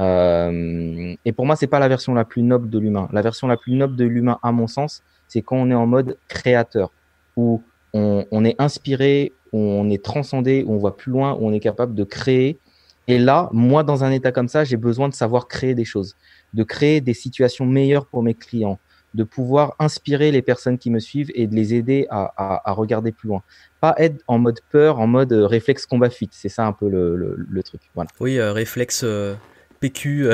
Euh, 0.00 1.14
et 1.24 1.32
pour 1.32 1.46
moi, 1.46 1.54
c'est 1.54 1.68
pas 1.68 1.78
la 1.78 1.88
version 1.88 2.12
la 2.12 2.24
plus 2.24 2.42
noble 2.42 2.68
de 2.68 2.78
l'humain. 2.78 3.08
La 3.12 3.22
version 3.22 3.46
la 3.46 3.56
plus 3.56 3.74
noble 3.74 3.94
de 3.94 4.04
l'humain, 4.04 4.38
à 4.42 4.50
mon 4.50 4.66
sens, 4.66 5.02
c'est 5.28 5.42
quand 5.42 5.56
on 5.56 5.70
est 5.70 5.74
en 5.74 5.86
mode 5.86 6.18
créateur, 6.28 6.90
où 7.36 7.62
on, 7.92 8.26
on, 8.32 8.44
est 8.44 8.60
inspiré, 8.60 9.32
où 9.52 9.58
on 9.58 9.88
est 9.88 10.02
transcendé, 10.04 10.64
où 10.66 10.74
on 10.74 10.78
voit 10.78 10.96
plus 10.96 11.12
loin, 11.12 11.34
où 11.34 11.46
on 11.46 11.52
est 11.52 11.60
capable 11.60 11.94
de 11.94 12.02
créer 12.02 12.58
et 13.06 13.18
là, 13.18 13.48
moi, 13.52 13.82
dans 13.82 14.04
un 14.04 14.10
état 14.10 14.32
comme 14.32 14.48
ça, 14.48 14.64
j'ai 14.64 14.76
besoin 14.76 15.08
de 15.08 15.14
savoir 15.14 15.46
créer 15.46 15.74
des 15.74 15.84
choses, 15.84 16.16
de 16.54 16.62
créer 16.62 17.00
des 17.00 17.14
situations 17.14 17.66
meilleures 17.66 18.06
pour 18.06 18.22
mes 18.22 18.34
clients, 18.34 18.78
de 19.12 19.24
pouvoir 19.24 19.76
inspirer 19.78 20.32
les 20.32 20.42
personnes 20.42 20.78
qui 20.78 20.90
me 20.90 20.98
suivent 20.98 21.30
et 21.34 21.46
de 21.46 21.54
les 21.54 21.74
aider 21.74 22.06
à, 22.10 22.32
à, 22.64 22.72
regarder 22.72 23.12
plus 23.12 23.28
loin. 23.28 23.42
Pas 23.80 23.94
être 23.98 24.22
en 24.26 24.38
mode 24.38 24.60
peur, 24.70 25.00
en 25.00 25.06
mode 25.06 25.32
euh, 25.32 25.46
réflexe 25.46 25.86
combat 25.86 26.10
fuite. 26.10 26.32
C'est 26.32 26.48
ça 26.48 26.66
un 26.66 26.72
peu 26.72 26.88
le, 26.88 27.14
le, 27.16 27.62
truc. 27.62 27.80
Voilà. 27.94 28.10
Oui, 28.20 28.38
euh, 28.38 28.52
réflexe. 28.52 29.02
Euh, 29.04 29.34
PQ, 29.80 30.30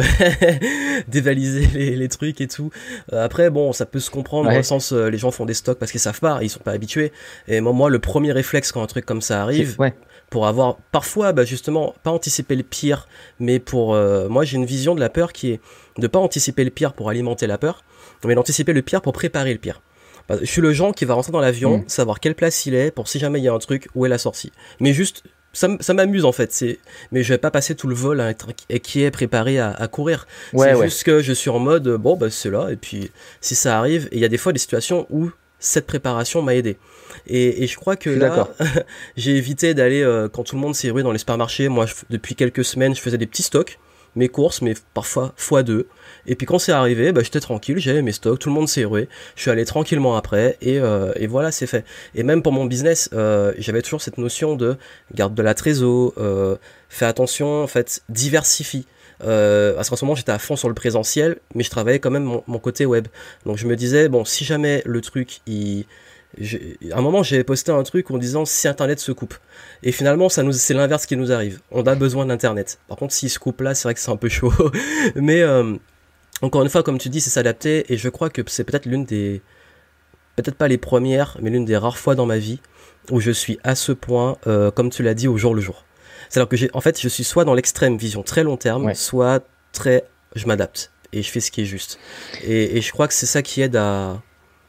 dévaliser 1.08 1.66
les, 1.76 1.96
les, 1.96 2.08
trucs 2.08 2.40
et 2.40 2.46
tout. 2.46 2.70
après, 3.10 3.50
bon, 3.50 3.72
ça 3.72 3.84
peut 3.84 3.98
se 3.98 4.08
comprendre 4.08 4.48
dans 4.48 4.56
le 4.56 4.62
sens, 4.62 4.92
les 4.92 5.18
gens 5.18 5.32
font 5.32 5.44
des 5.44 5.54
stocks 5.54 5.76
parce 5.76 5.90
qu'ils 5.90 6.00
savent 6.00 6.20
pas, 6.20 6.38
ils 6.40 6.50
sont 6.50 6.60
pas 6.60 6.70
habitués. 6.70 7.10
Et 7.48 7.60
moi, 7.60 7.72
moi, 7.72 7.90
le 7.90 7.98
premier 7.98 8.30
réflexe 8.30 8.70
quand 8.70 8.80
un 8.80 8.86
truc 8.86 9.04
comme 9.04 9.22
ça 9.22 9.42
arrive, 9.42 9.74
ouais 9.80 9.92
pour 10.30 10.46
avoir 10.46 10.76
parfois 10.92 11.32
bah 11.32 11.44
justement 11.44 11.94
pas 12.02 12.10
anticiper 12.10 12.56
le 12.56 12.62
pire 12.62 13.08
mais 13.38 13.58
pour 13.58 13.94
euh, 13.94 14.28
moi 14.28 14.44
j'ai 14.44 14.56
une 14.56 14.64
vision 14.64 14.94
de 14.94 15.00
la 15.00 15.10
peur 15.10 15.32
qui 15.32 15.50
est 15.50 15.60
de 15.98 16.06
pas 16.06 16.20
anticiper 16.20 16.64
le 16.64 16.70
pire 16.70 16.92
pour 16.92 17.10
alimenter 17.10 17.46
la 17.46 17.58
peur 17.58 17.84
mais 18.24 18.34
d'anticiper 18.34 18.72
le 18.72 18.82
pire 18.82 19.02
pour 19.02 19.12
préparer 19.12 19.52
le 19.52 19.58
pire 19.58 19.82
je 20.40 20.46
suis 20.46 20.60
le 20.60 20.72
genre 20.72 20.94
qui 20.94 21.04
va 21.04 21.14
rentrer 21.14 21.32
dans 21.32 21.40
l'avion, 21.40 21.78
mm. 21.78 21.84
savoir 21.88 22.20
quelle 22.20 22.34
place 22.34 22.66
il 22.66 22.74
est 22.74 22.90
pour 22.90 23.08
si 23.08 23.18
jamais 23.18 23.40
il 23.40 23.44
y 23.44 23.48
a 23.48 23.52
un 23.52 23.58
truc 23.58 23.88
où 23.94 24.06
est 24.06 24.08
la 24.08 24.18
sortie. 24.18 24.52
Mais 24.78 24.92
juste 24.92 25.24
ça, 25.52 25.68
m'amuse 25.94 26.24
en 26.24 26.32
fait. 26.32 26.52
C'est, 26.52 26.78
mais 27.10 27.22
je 27.22 27.32
vais 27.32 27.38
pas 27.38 27.50
passer 27.50 27.74
tout 27.74 27.88
le 27.88 27.94
vol 27.94 28.20
à 28.20 28.30
être 28.30 28.52
qui 28.54 29.02
est 29.02 29.10
préparé 29.10 29.58
à, 29.58 29.88
courir. 29.88 30.26
c'est 30.56 30.80
juste 30.82 31.02
que 31.02 31.22
je 31.22 31.32
suis 31.32 31.50
en 31.50 31.58
mode 31.58 31.88
bon 31.96 32.16
bah 32.16 32.30
c'est 32.30 32.50
là 32.50 32.68
et 32.70 32.76
puis 32.76 33.10
si 33.40 33.54
ça 33.54 33.78
arrive, 33.78 34.08
et 34.12 34.16
il 34.16 34.20
y 34.20 34.24
a 34.24 34.28
des 34.28 34.38
fois 34.38 34.52
des 34.52 34.60
situations 34.60 35.06
où 35.10 35.30
cette 35.60 35.86
préparation 35.86 36.42
m'a 36.42 36.54
aidé. 36.54 36.76
Et, 37.26 37.66
je 37.66 37.76
crois 37.76 37.96
que 37.96 38.10
là, 38.10 38.48
j'ai 39.16 39.36
évité 39.36 39.74
d'aller 39.74 40.02
euh, 40.02 40.28
quand 40.28 40.42
tout 40.42 40.56
le 40.56 40.60
monde 40.60 40.74
s'est 40.74 40.90
rué 40.90 41.02
dans 41.02 41.12
les 41.12 41.18
supermarchés. 41.18 41.68
Moi, 41.68 41.86
depuis 42.08 42.34
quelques 42.34 42.64
semaines, 42.64 42.94
je 42.94 43.00
faisais 43.00 43.18
des 43.18 43.26
petits 43.26 43.42
stocks, 43.42 43.78
mes 44.16 44.28
courses, 44.28 44.62
mais 44.62 44.74
parfois 44.94 45.32
fois 45.36 45.62
deux. 45.62 45.86
Et 46.26 46.34
puis 46.34 46.46
quand 46.46 46.58
c'est 46.58 46.72
arrivé, 46.72 47.12
bah, 47.12 47.20
j'étais 47.22 47.40
tranquille, 47.40 47.78
j'avais 47.78 48.02
mes 48.02 48.12
stocks, 48.12 48.38
tout 48.38 48.48
le 48.48 48.54
monde 48.54 48.68
s'est 48.68 48.84
rué. 48.84 49.08
Je 49.36 49.42
suis 49.42 49.50
allé 49.50 49.64
tranquillement 49.64 50.16
après 50.16 50.56
et, 50.62 50.78
euh, 50.78 51.12
et 51.16 51.26
voilà, 51.26 51.52
c'est 51.52 51.66
fait. 51.66 51.84
Et 52.14 52.22
même 52.22 52.42
pour 52.42 52.52
mon 52.52 52.64
business, 52.64 53.10
euh, 53.12 53.52
j'avais 53.58 53.82
toujours 53.82 54.00
cette 54.00 54.18
notion 54.18 54.56
de 54.56 54.76
garde 55.14 55.34
de 55.34 55.42
la 55.42 55.54
trésor, 55.54 56.14
fais 56.88 57.06
attention, 57.06 57.62
en 57.62 57.66
fait, 57.66 58.02
diversifie. 58.08 58.86
Euh, 59.22 59.74
parce 59.74 59.90
qu'en 59.90 59.96
ce 59.96 60.04
moment 60.04 60.14
j'étais 60.14 60.32
à 60.32 60.38
fond 60.38 60.56
sur 60.56 60.68
le 60.68 60.74
présentiel, 60.74 61.38
mais 61.54 61.62
je 61.62 61.70
travaillais 61.70 61.98
quand 61.98 62.10
même 62.10 62.40
mon, 62.46 62.58
côté 62.58 62.86
web. 62.86 63.08
Donc 63.46 63.56
je 63.56 63.66
me 63.66 63.76
disais 63.76 64.08
bon, 64.08 64.24
si 64.24 64.44
jamais 64.44 64.82
le 64.86 65.00
truc, 65.00 65.40
il, 65.46 65.84
à 66.92 66.98
un 66.98 67.02
moment 67.02 67.22
j'avais 67.22 67.44
posté 67.44 67.72
un 67.72 67.82
truc 67.82 68.10
en 68.10 68.18
disant 68.18 68.44
si 68.44 68.68
Internet 68.68 69.00
se 69.00 69.12
coupe. 69.12 69.34
Et 69.82 69.92
finalement 69.92 70.28
ça 70.28 70.42
nous, 70.42 70.52
c'est 70.52 70.74
l'inverse 70.74 71.06
qui 71.06 71.16
nous 71.16 71.32
arrive. 71.32 71.60
On 71.70 71.82
a 71.82 71.94
besoin 71.94 72.26
d'Internet. 72.26 72.78
Par 72.88 72.96
contre 72.96 73.14
s'il 73.14 73.30
se 73.30 73.38
coupe 73.38 73.60
là, 73.60 73.74
c'est 73.74 73.84
vrai 73.84 73.94
que 73.94 74.00
c'est 74.00 74.10
un 74.10 74.16
peu 74.16 74.28
chaud. 74.28 74.52
mais 75.14 75.42
euh, 75.42 75.76
encore 76.42 76.62
une 76.62 76.70
fois, 76.70 76.82
comme 76.82 76.98
tu 76.98 77.08
dis, 77.08 77.20
c'est 77.20 77.30
s'adapter. 77.30 77.92
Et 77.92 77.96
je 77.96 78.08
crois 78.08 78.30
que 78.30 78.42
c'est 78.46 78.64
peut-être 78.64 78.86
l'une 78.86 79.04
des, 79.04 79.42
peut-être 80.36 80.56
pas 80.56 80.68
les 80.68 80.78
premières, 80.78 81.36
mais 81.42 81.50
l'une 81.50 81.64
des 81.64 81.76
rares 81.76 81.98
fois 81.98 82.14
dans 82.14 82.26
ma 82.26 82.38
vie 82.38 82.60
où 83.10 83.20
je 83.20 83.30
suis 83.30 83.58
à 83.64 83.74
ce 83.74 83.92
point, 83.92 84.36
euh, 84.46 84.70
comme 84.70 84.90
tu 84.90 85.02
l'as 85.02 85.14
dit, 85.14 85.28
au 85.28 85.36
jour 85.36 85.54
le 85.54 85.60
jour. 85.60 85.84
C'est-à-dire 86.30 86.48
que 86.48 86.56
j'ai, 86.56 86.70
en 86.72 86.80
fait, 86.80 86.98
je 86.98 87.08
suis 87.08 87.24
soit 87.24 87.44
dans 87.44 87.54
l'extrême 87.54 87.98
vision 87.98 88.22
très 88.22 88.44
long 88.44 88.56
terme, 88.56 88.94
soit 88.94 89.44
très, 89.72 90.04
je 90.36 90.46
m'adapte 90.46 90.92
et 91.12 91.22
je 91.22 91.30
fais 91.30 91.40
ce 91.40 91.50
qui 91.50 91.62
est 91.62 91.66
juste. 91.66 91.98
Et, 92.44 92.80
je 92.80 92.92
crois 92.92 93.08
que 93.08 93.14
c'est 93.14 93.26
ça 93.26 93.42
qui 93.42 93.60
aide 93.60 93.74
à 93.76 94.22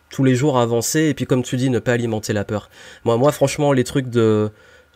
tous 0.09 0.23
les 0.23 0.35
jours 0.35 0.57
avancer. 0.57 1.01
Et 1.01 1.13
puis, 1.13 1.25
comme 1.25 1.43
tu 1.43 1.57
dis, 1.57 1.69
ne 1.69 1.77
pas 1.77 1.93
alimenter 1.93 2.33
la 2.33 2.43
peur. 2.43 2.69
Moi, 3.05 3.15
moi, 3.17 3.31
franchement, 3.31 3.73
les 3.73 3.83
trucs 3.83 4.09
de, 4.09 4.49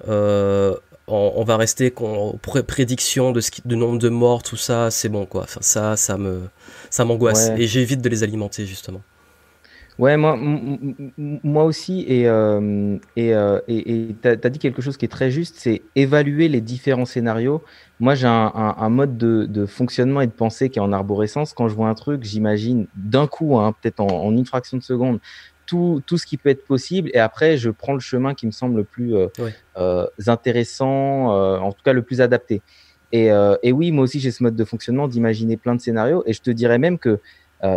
euh, 0.08 0.76
on, 1.08 1.44
va 1.44 1.58
rester 1.58 1.94
prédiction 2.66 3.32
de, 3.32 3.42
ce 3.42 3.52
de 3.64 3.76
nombre 3.76 4.00
de 4.00 4.10
morts, 4.10 4.42
tout 4.42 4.58
ça, 4.58 4.90
c'est 4.90 5.10
bon 5.10 5.26
quoi. 5.26 5.44
Enfin, 5.44 5.62
ça, 5.62 5.96
ça 5.98 6.18
me, 6.18 6.42
ça 6.90 7.06
m'angoisse 7.06 7.52
et 7.58 7.68
j'évite 7.68 8.02
de 8.02 8.10
les 8.10 8.24
alimenter 8.24 8.66
justement. 8.66 9.02
Ouais, 9.98 10.18
moi, 10.18 10.38
moi 11.18 11.64
aussi, 11.64 12.04
et 12.08 12.28
euh, 12.28 12.98
et 13.16 13.34
euh, 13.34 13.60
tu 13.68 14.28
as, 14.28 14.50
dit 14.50 14.60
quelque 14.60 14.82
chose 14.82 14.98
qui 14.98 15.06
est 15.06 15.10
très 15.10 15.32
juste, 15.32 15.56
c'est 15.58 15.84
évaluer 15.96 16.50
les 16.50 16.60
différents 16.60 17.06
scénarios. 17.06 17.64
Moi, 18.02 18.14
j'ai 18.14 18.28
un, 18.28 18.90
mode 18.90 19.18
de, 19.18 19.66
fonctionnement 19.66 20.20
et 20.20 20.28
de 20.28 20.34
pensée 20.34 20.70
qui 20.70 20.80
est 20.80 20.82
en 20.82 20.92
arborescence. 20.92 21.54
Quand 21.54 21.70
je 21.70 21.76
vois 21.76 21.88
un 21.88 21.94
truc, 21.94 22.24
j'imagine 22.26 22.88
d'un 22.96 23.26
coup, 23.26 23.58
hein, 23.58 23.74
peut-être 23.82 24.02
en, 24.02 24.32
une 24.34 24.46
fraction 24.46 24.78
de 24.78 24.84
seconde, 24.84 25.20
tout, 25.66 26.02
tout 26.06 26.18
ce 26.18 26.26
qui 26.26 26.36
peut 26.36 26.50
être 26.50 26.66
possible. 26.68 27.10
Et 27.14 27.20
après, 27.20 27.56
je 27.56 27.70
prends 27.70 27.94
le 27.94 28.02
chemin 28.02 28.34
qui 28.34 28.48
me 28.48 28.52
semble 28.52 28.76
le 28.76 28.84
plus 28.84 29.16
euh, 29.16 29.28
euh, 29.78 30.08
intéressant, 30.28 31.28
en 31.30 31.72
tout 31.72 31.84
cas 31.86 31.94
le 31.94 32.02
plus 32.02 32.20
adapté. 32.20 32.62
Et, 33.14 33.30
et 33.64 33.72
oui, 33.72 33.94
moi 33.94 34.04
aussi, 34.04 34.20
j'ai 34.20 34.32
ce 34.32 34.44
mode 34.44 34.58
de 34.58 34.66
fonctionnement 34.66 35.08
d'imaginer 35.08 35.56
plein 35.56 35.74
de 35.74 35.80
scénarios. 35.80 36.24
Et 36.26 36.34
je 36.34 36.42
te 36.42 36.52
dirais 36.52 36.80
même 36.80 37.00
que 37.00 37.22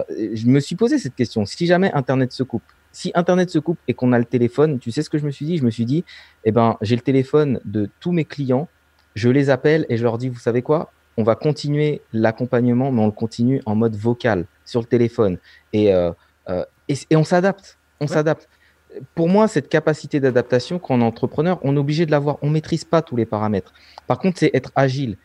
je 0.08 0.46
me 0.46 0.60
suis 0.60 0.76
posé 0.76 0.98
cette 0.98 1.14
question. 1.14 1.44
Si 1.46 1.66
jamais 1.66 1.92
Internet 1.92 2.32
se 2.32 2.42
coupe, 2.42 2.62
si 2.92 3.12
Internet 3.14 3.50
se 3.50 3.58
coupe 3.58 3.78
et 3.86 3.94
qu'on 3.94 4.12
a 4.12 4.18
le 4.18 4.24
téléphone, 4.24 4.78
tu 4.78 4.90
sais 4.90 5.02
ce 5.02 5.10
que 5.10 5.18
je 5.18 5.26
me 5.26 5.30
suis 5.30 5.46
dit? 5.46 5.58
Je 5.58 5.64
me 5.64 5.70
suis 5.70 5.84
dit, 5.84 6.04
eh 6.44 6.52
ben, 6.52 6.76
j'ai 6.80 6.96
le 6.96 7.02
téléphone 7.02 7.60
de 7.64 7.88
tous 8.00 8.12
mes 8.12 8.24
clients, 8.24 8.68
je 9.14 9.28
les 9.28 9.50
appelle 9.50 9.86
et 9.88 9.96
je 9.96 10.02
leur 10.02 10.18
dis, 10.18 10.28
vous 10.28 10.38
savez 10.38 10.62
quoi? 10.62 10.92
On 11.16 11.22
va 11.22 11.34
continuer 11.34 12.00
l'accompagnement, 12.12 12.92
mais 12.92 13.02
on 13.02 13.06
le 13.06 13.12
continue 13.12 13.60
en 13.66 13.74
mode 13.74 13.96
vocal 13.96 14.46
sur 14.64 14.80
le 14.80 14.86
téléphone. 14.86 15.38
Et, 15.72 15.86
et 15.88 17.16
on 17.16 17.24
s'adapte 17.24 17.78
on 18.00 18.06
s'adapte. 18.06 18.48
Pour 19.14 19.28
moi, 19.28 19.48
cette 19.48 19.68
capacité 19.68 20.18
d'adaptation, 20.18 20.78
quand 20.78 20.94
on 20.94 21.00
est 21.00 21.04
entrepreneur, 21.04 21.58
on 21.62 21.76
est 21.76 21.78
obligé 21.78 22.06
de 22.06 22.10
l'avoir. 22.10 22.38
On 22.42 22.50
maîtrise 22.50 22.84
pas 22.84 23.02
tous 23.02 23.16
les 23.16 23.26
paramètres. 23.26 23.72
Par 24.06 24.18
contre, 24.18 24.38
c'est 24.38 24.50
être 24.54 24.72
agile. 24.74 25.16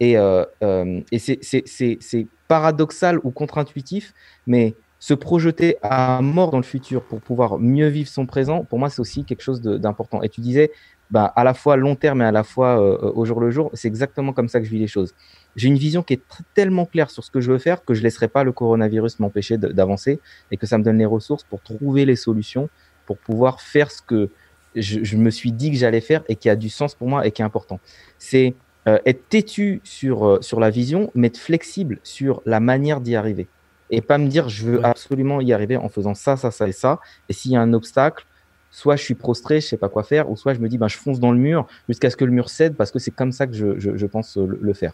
Et, 0.00 0.16
euh, 0.16 0.44
euh, 0.62 1.00
c'est 1.16 2.26
paradoxal 2.48 3.20
ou 3.22 3.30
contre-intuitif, 3.30 4.12
mais 4.46 4.74
se 4.98 5.14
projeter 5.14 5.76
à 5.82 6.20
mort 6.20 6.50
dans 6.50 6.58
le 6.58 6.64
futur 6.64 7.02
pour 7.02 7.20
pouvoir 7.20 7.58
mieux 7.58 7.88
vivre 7.88 8.08
son 8.08 8.26
présent, 8.26 8.64
pour 8.64 8.78
moi, 8.78 8.90
c'est 8.90 9.00
aussi 9.00 9.24
quelque 9.24 9.42
chose 9.42 9.62
d'important. 9.62 10.22
Et 10.22 10.28
tu 10.28 10.40
disais, 10.40 10.72
bah, 11.10 11.32
à 11.36 11.44
la 11.44 11.54
fois 11.54 11.76
long 11.76 11.94
terme 11.96 12.22
et 12.22 12.24
à 12.24 12.32
la 12.32 12.42
fois 12.42 12.80
euh, 12.80 13.12
au 13.14 13.24
jour 13.24 13.40
le 13.40 13.50
jour, 13.50 13.70
c'est 13.74 13.88
exactement 13.88 14.32
comme 14.32 14.48
ça 14.48 14.60
que 14.60 14.66
je 14.66 14.70
vis 14.70 14.78
les 14.78 14.86
choses 14.86 15.14
j'ai 15.56 15.68
une 15.68 15.76
vision 15.76 16.02
qui 16.02 16.14
est 16.14 16.22
tellement 16.54 16.86
claire 16.86 17.10
sur 17.10 17.24
ce 17.24 17.30
que 17.30 17.40
je 17.40 17.50
veux 17.50 17.58
faire 17.58 17.84
que 17.84 17.94
je 17.94 18.02
laisserai 18.02 18.28
pas 18.28 18.44
le 18.44 18.52
coronavirus 18.52 19.18
m'empêcher 19.18 19.58
d'avancer 19.58 20.20
et 20.50 20.56
que 20.56 20.66
ça 20.66 20.78
me 20.78 20.84
donne 20.84 20.98
les 20.98 21.06
ressources 21.06 21.44
pour 21.44 21.60
trouver 21.60 22.04
les 22.04 22.16
solutions 22.16 22.68
pour 23.06 23.18
pouvoir 23.18 23.60
faire 23.60 23.90
ce 23.90 24.02
que 24.02 24.30
je, 24.76 25.16
me 25.16 25.30
suis 25.30 25.50
dit 25.50 25.72
que 25.72 25.76
j'allais 25.76 26.00
faire 26.00 26.22
et 26.28 26.36
qui 26.36 26.48
a 26.48 26.54
du 26.54 26.68
sens 26.68 26.94
pour 26.94 27.08
moi 27.08 27.26
et 27.26 27.32
qui 27.32 27.42
est 27.42 27.44
important. 27.44 27.80
C'est 28.18 28.54
euh, 28.88 28.98
être 29.06 29.28
têtu 29.28 29.80
sur, 29.84 30.26
euh, 30.26 30.40
sur 30.40 30.60
la 30.60 30.70
vision, 30.70 31.10
mais 31.14 31.28
être 31.28 31.38
flexible 31.38 31.98
sur 32.02 32.42
la 32.46 32.60
manière 32.60 33.00
d'y 33.00 33.16
arriver. 33.16 33.48
Et 33.90 34.00
pas 34.00 34.18
me 34.18 34.28
dire 34.28 34.48
je 34.48 34.66
veux 34.66 34.84
absolument 34.84 35.40
y 35.40 35.52
arriver 35.52 35.76
en 35.76 35.88
faisant 35.88 36.14
ça, 36.14 36.36
ça, 36.36 36.50
ça 36.50 36.68
et 36.68 36.72
ça. 36.72 37.00
Et 37.28 37.32
s'il 37.32 37.52
y 37.52 37.56
a 37.56 37.60
un 37.60 37.72
obstacle, 37.72 38.24
soit 38.70 38.96
je 38.96 39.02
suis 39.02 39.14
prostré, 39.14 39.60
je 39.60 39.66
sais 39.66 39.76
pas 39.76 39.88
quoi 39.88 40.04
faire, 40.04 40.30
ou 40.30 40.36
soit 40.36 40.54
je 40.54 40.60
me 40.60 40.68
dis 40.68 40.78
ben, 40.78 40.88
je 40.88 40.96
fonce 40.96 41.18
dans 41.18 41.32
le 41.32 41.38
mur 41.38 41.66
jusqu'à 41.88 42.08
ce 42.08 42.16
que 42.16 42.24
le 42.24 42.30
mur 42.30 42.48
cède 42.48 42.76
parce 42.76 42.90
que 42.90 42.98
c'est 42.98 43.10
comme 43.10 43.32
ça 43.32 43.46
que 43.46 43.54
je, 43.54 43.78
je, 43.78 43.96
je 43.96 44.06
pense 44.06 44.36
le 44.36 44.72
faire 44.72 44.92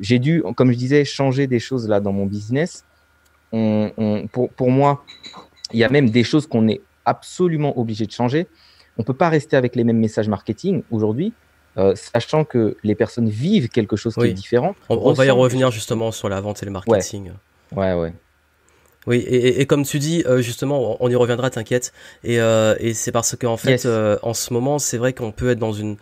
j'ai 0.00 0.18
dû, 0.18 0.42
comme 0.56 0.72
je 0.72 0.76
disais, 0.76 1.04
changer 1.04 1.46
des 1.46 1.58
choses 1.58 1.88
là 1.88 2.00
dans 2.00 2.12
mon 2.12 2.26
business. 2.26 2.84
On, 3.52 4.26
pour, 4.32 4.50
pour, 4.50 4.70
moi, 4.70 5.04
il 5.72 5.78
y 5.78 5.84
a 5.84 5.88
même 5.88 6.10
des 6.10 6.24
choses 6.24 6.46
qu'on 6.46 6.68
est 6.68 6.80
absolument 7.04 7.78
obligé 7.78 8.06
de 8.06 8.12
changer. 8.12 8.46
On 8.98 9.02
peut 9.02 9.14
pas 9.14 9.28
rester 9.28 9.56
avec 9.56 9.76
les 9.76 9.84
mêmes 9.84 9.98
messages 9.98 10.28
marketing 10.28 10.82
aujourd'hui, 10.90 11.32
euh, 11.78 11.94
sachant 11.94 12.44
que 12.44 12.76
les 12.82 12.94
personnes 12.94 13.28
vivent 13.28 13.68
quelque 13.68 13.96
chose 13.96 14.14
qui 14.14 14.26
est 14.26 14.32
différent. 14.32 14.74
On, 14.88 15.12
va 15.12 15.26
y 15.26 15.30
revenir 15.30 15.70
justement 15.70 16.12
sur 16.12 16.28
la 16.28 16.40
vente 16.40 16.62
et 16.62 16.66
le 16.66 16.72
marketing. 16.72 17.32
Ouais, 17.74 17.94
ouais. 17.94 18.12
Oui, 19.06 19.18
et, 19.18 19.60
et, 19.60 19.66
comme 19.66 19.84
tu 19.84 20.00
dis, 20.00 20.24
euh, 20.26 20.42
justement, 20.42 20.96
on 20.98 21.08
y 21.08 21.14
reviendra, 21.14 21.48
t'inquiète. 21.48 21.92
Et, 22.24 22.40
euh, 22.40 22.74
et 22.80 22.92
c'est 22.92 23.12
parce 23.12 23.36
qu'en 23.36 23.56
fait, 23.56 23.86
en 24.22 24.34
ce 24.34 24.52
moment, 24.52 24.78
c'est 24.78 24.98
vrai 24.98 25.12
qu'on 25.12 25.32
peut 25.32 25.50
être 25.50 25.58
dans 25.58 25.72
une. 25.72 25.96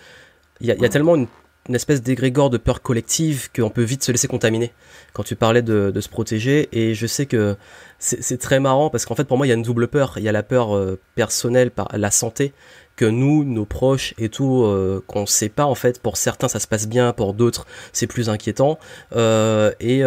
Il 0.61 0.69
y 0.69 0.71
a, 0.71 0.75
y 0.75 0.85
a 0.85 0.89
tellement 0.89 1.17
une 1.17 1.27
une 1.69 1.75
espèce 1.75 2.03
d'égrégore 2.03 2.51
de 2.51 2.59
peur 2.59 2.83
collective 2.83 3.49
qu'on 3.55 3.71
peut 3.71 3.83
vite 3.83 4.03
se 4.03 4.13
laisser 4.13 4.29
contaminer 4.29 4.73
quand 5.13 5.23
tu 5.23 5.35
parlais 5.35 5.63
de, 5.63 5.93
se 5.99 6.09
protéger 6.09 6.69
et 6.73 6.95
je 6.95 7.07
sais 7.07 7.27
que 7.27 7.57
c'est 7.99 8.39
très 8.39 8.61
marrant 8.61 8.91
parce 8.91 9.07
qu'en 9.07 9.15
fait 9.15 9.25
pour 9.25 9.39
moi 9.39 9.47
il 9.47 9.51
y 9.51 9.53
a 9.53 9.57
une 9.57 9.63
double 9.63 9.89
peur 9.89 10.15
il 10.17 10.25
y 10.25 10.29
a 10.29 10.33
la 10.33 10.43
peur 10.43 10.77
euh, 10.77 11.01
personnelle 11.15 11.71
par 11.71 11.89
la 11.97 12.11
santé 12.11 12.53
que 12.97 13.05
nous 13.05 13.45
nos 13.45 13.65
proches 13.65 14.15
et 14.19 14.29
tout 14.29 14.63
euh, 14.63 15.03
qu'on 15.07 15.27
sait 15.27 15.49
pas 15.49 15.65
en 15.65 15.75
fait 15.75 16.01
pour 16.01 16.17
certains 16.17 16.49
ça 16.49 16.61
se 16.61 16.67
passe 16.67 16.87
bien 16.87 17.13
pour 17.13 17.35
d'autres 17.35 17.67
c'est 17.93 18.07
plus 18.07 18.29
inquiétant. 18.29 18.79
Euh, 19.15 19.73
et 19.81 20.03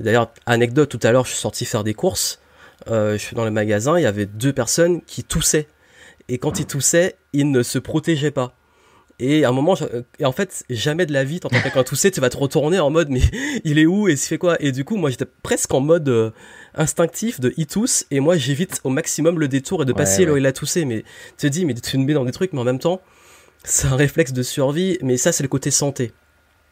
d'ailleurs 0.00 0.32
anecdote 0.46 0.88
tout 0.88 1.00
à 1.02 1.12
l'heure 1.12 1.24
je 1.24 1.30
suis 1.30 1.40
sorti 1.40 1.64
faire 1.64 1.84
des 1.84 1.94
courses 1.94 2.40
je 2.86 3.16
suis 3.18 3.36
dans 3.36 3.44
le 3.44 3.50
magasin 3.50 3.98
il 3.98 4.02
y 4.02 4.06
avait 4.06 4.26
deux 4.26 4.52
personnes 4.52 5.02
qui 5.02 5.24
toussaient. 5.24 5.68
Et 6.28 6.38
quand 6.38 6.60
ils 6.60 6.66
toussaient 6.66 7.16
ils 7.32 7.50
ne 7.50 7.62
se 7.62 7.78
protégeaient 7.78 8.30
pas. 8.30 8.54
Et 9.20 9.44
à 9.44 9.48
un 9.48 9.52
moment, 9.52 9.74
et 10.20 10.24
en 10.24 10.30
fait, 10.30 10.64
jamais 10.70 11.04
de 11.04 11.12
la 11.12 11.24
vie, 11.24 11.40
t'entends 11.40 11.60
quelqu'un 11.60 11.82
tousser, 11.82 12.12
tu 12.12 12.20
vas 12.20 12.30
te 12.30 12.36
retourner 12.36 12.78
en 12.78 12.90
mode, 12.90 13.08
mais 13.08 13.20
il 13.64 13.78
est 13.78 13.86
où 13.86 14.08
et 14.08 14.12
il 14.12 14.16
fait 14.16 14.38
quoi? 14.38 14.56
Et 14.60 14.70
du 14.70 14.84
coup, 14.84 14.96
moi, 14.96 15.10
j'étais 15.10 15.26
presque 15.42 15.74
en 15.74 15.80
mode 15.80 16.08
euh, 16.08 16.30
instinctif 16.78 17.40
de 17.40 17.52
il 17.56 17.66
tousse, 17.66 18.06
et 18.10 18.20
moi, 18.20 18.36
j'évite 18.36 18.80
au 18.84 18.90
maximum 18.90 19.38
le 19.38 19.48
détour 19.48 19.82
et 19.82 19.84
de 19.84 19.92
passer 19.92 20.24
là 20.24 20.32
où 20.32 20.36
il 20.36 20.46
a 20.46 20.52
toussé. 20.52 20.84
Mais 20.84 21.04
tu 21.36 21.46
te 21.46 21.46
dis, 21.48 21.64
mais 21.64 21.74
tu 21.74 21.98
me 21.98 22.04
mets 22.04 22.14
dans 22.14 22.24
des 22.24 22.32
trucs, 22.32 22.52
mais 22.52 22.60
en 22.60 22.64
même 22.64 22.78
temps, 22.78 23.00
c'est 23.64 23.88
un 23.88 23.96
réflexe 23.96 24.32
de 24.32 24.42
survie, 24.42 24.98
mais 25.02 25.16
ça, 25.16 25.32
c'est 25.32 25.42
le 25.42 25.48
côté 25.48 25.70
santé. 25.70 26.12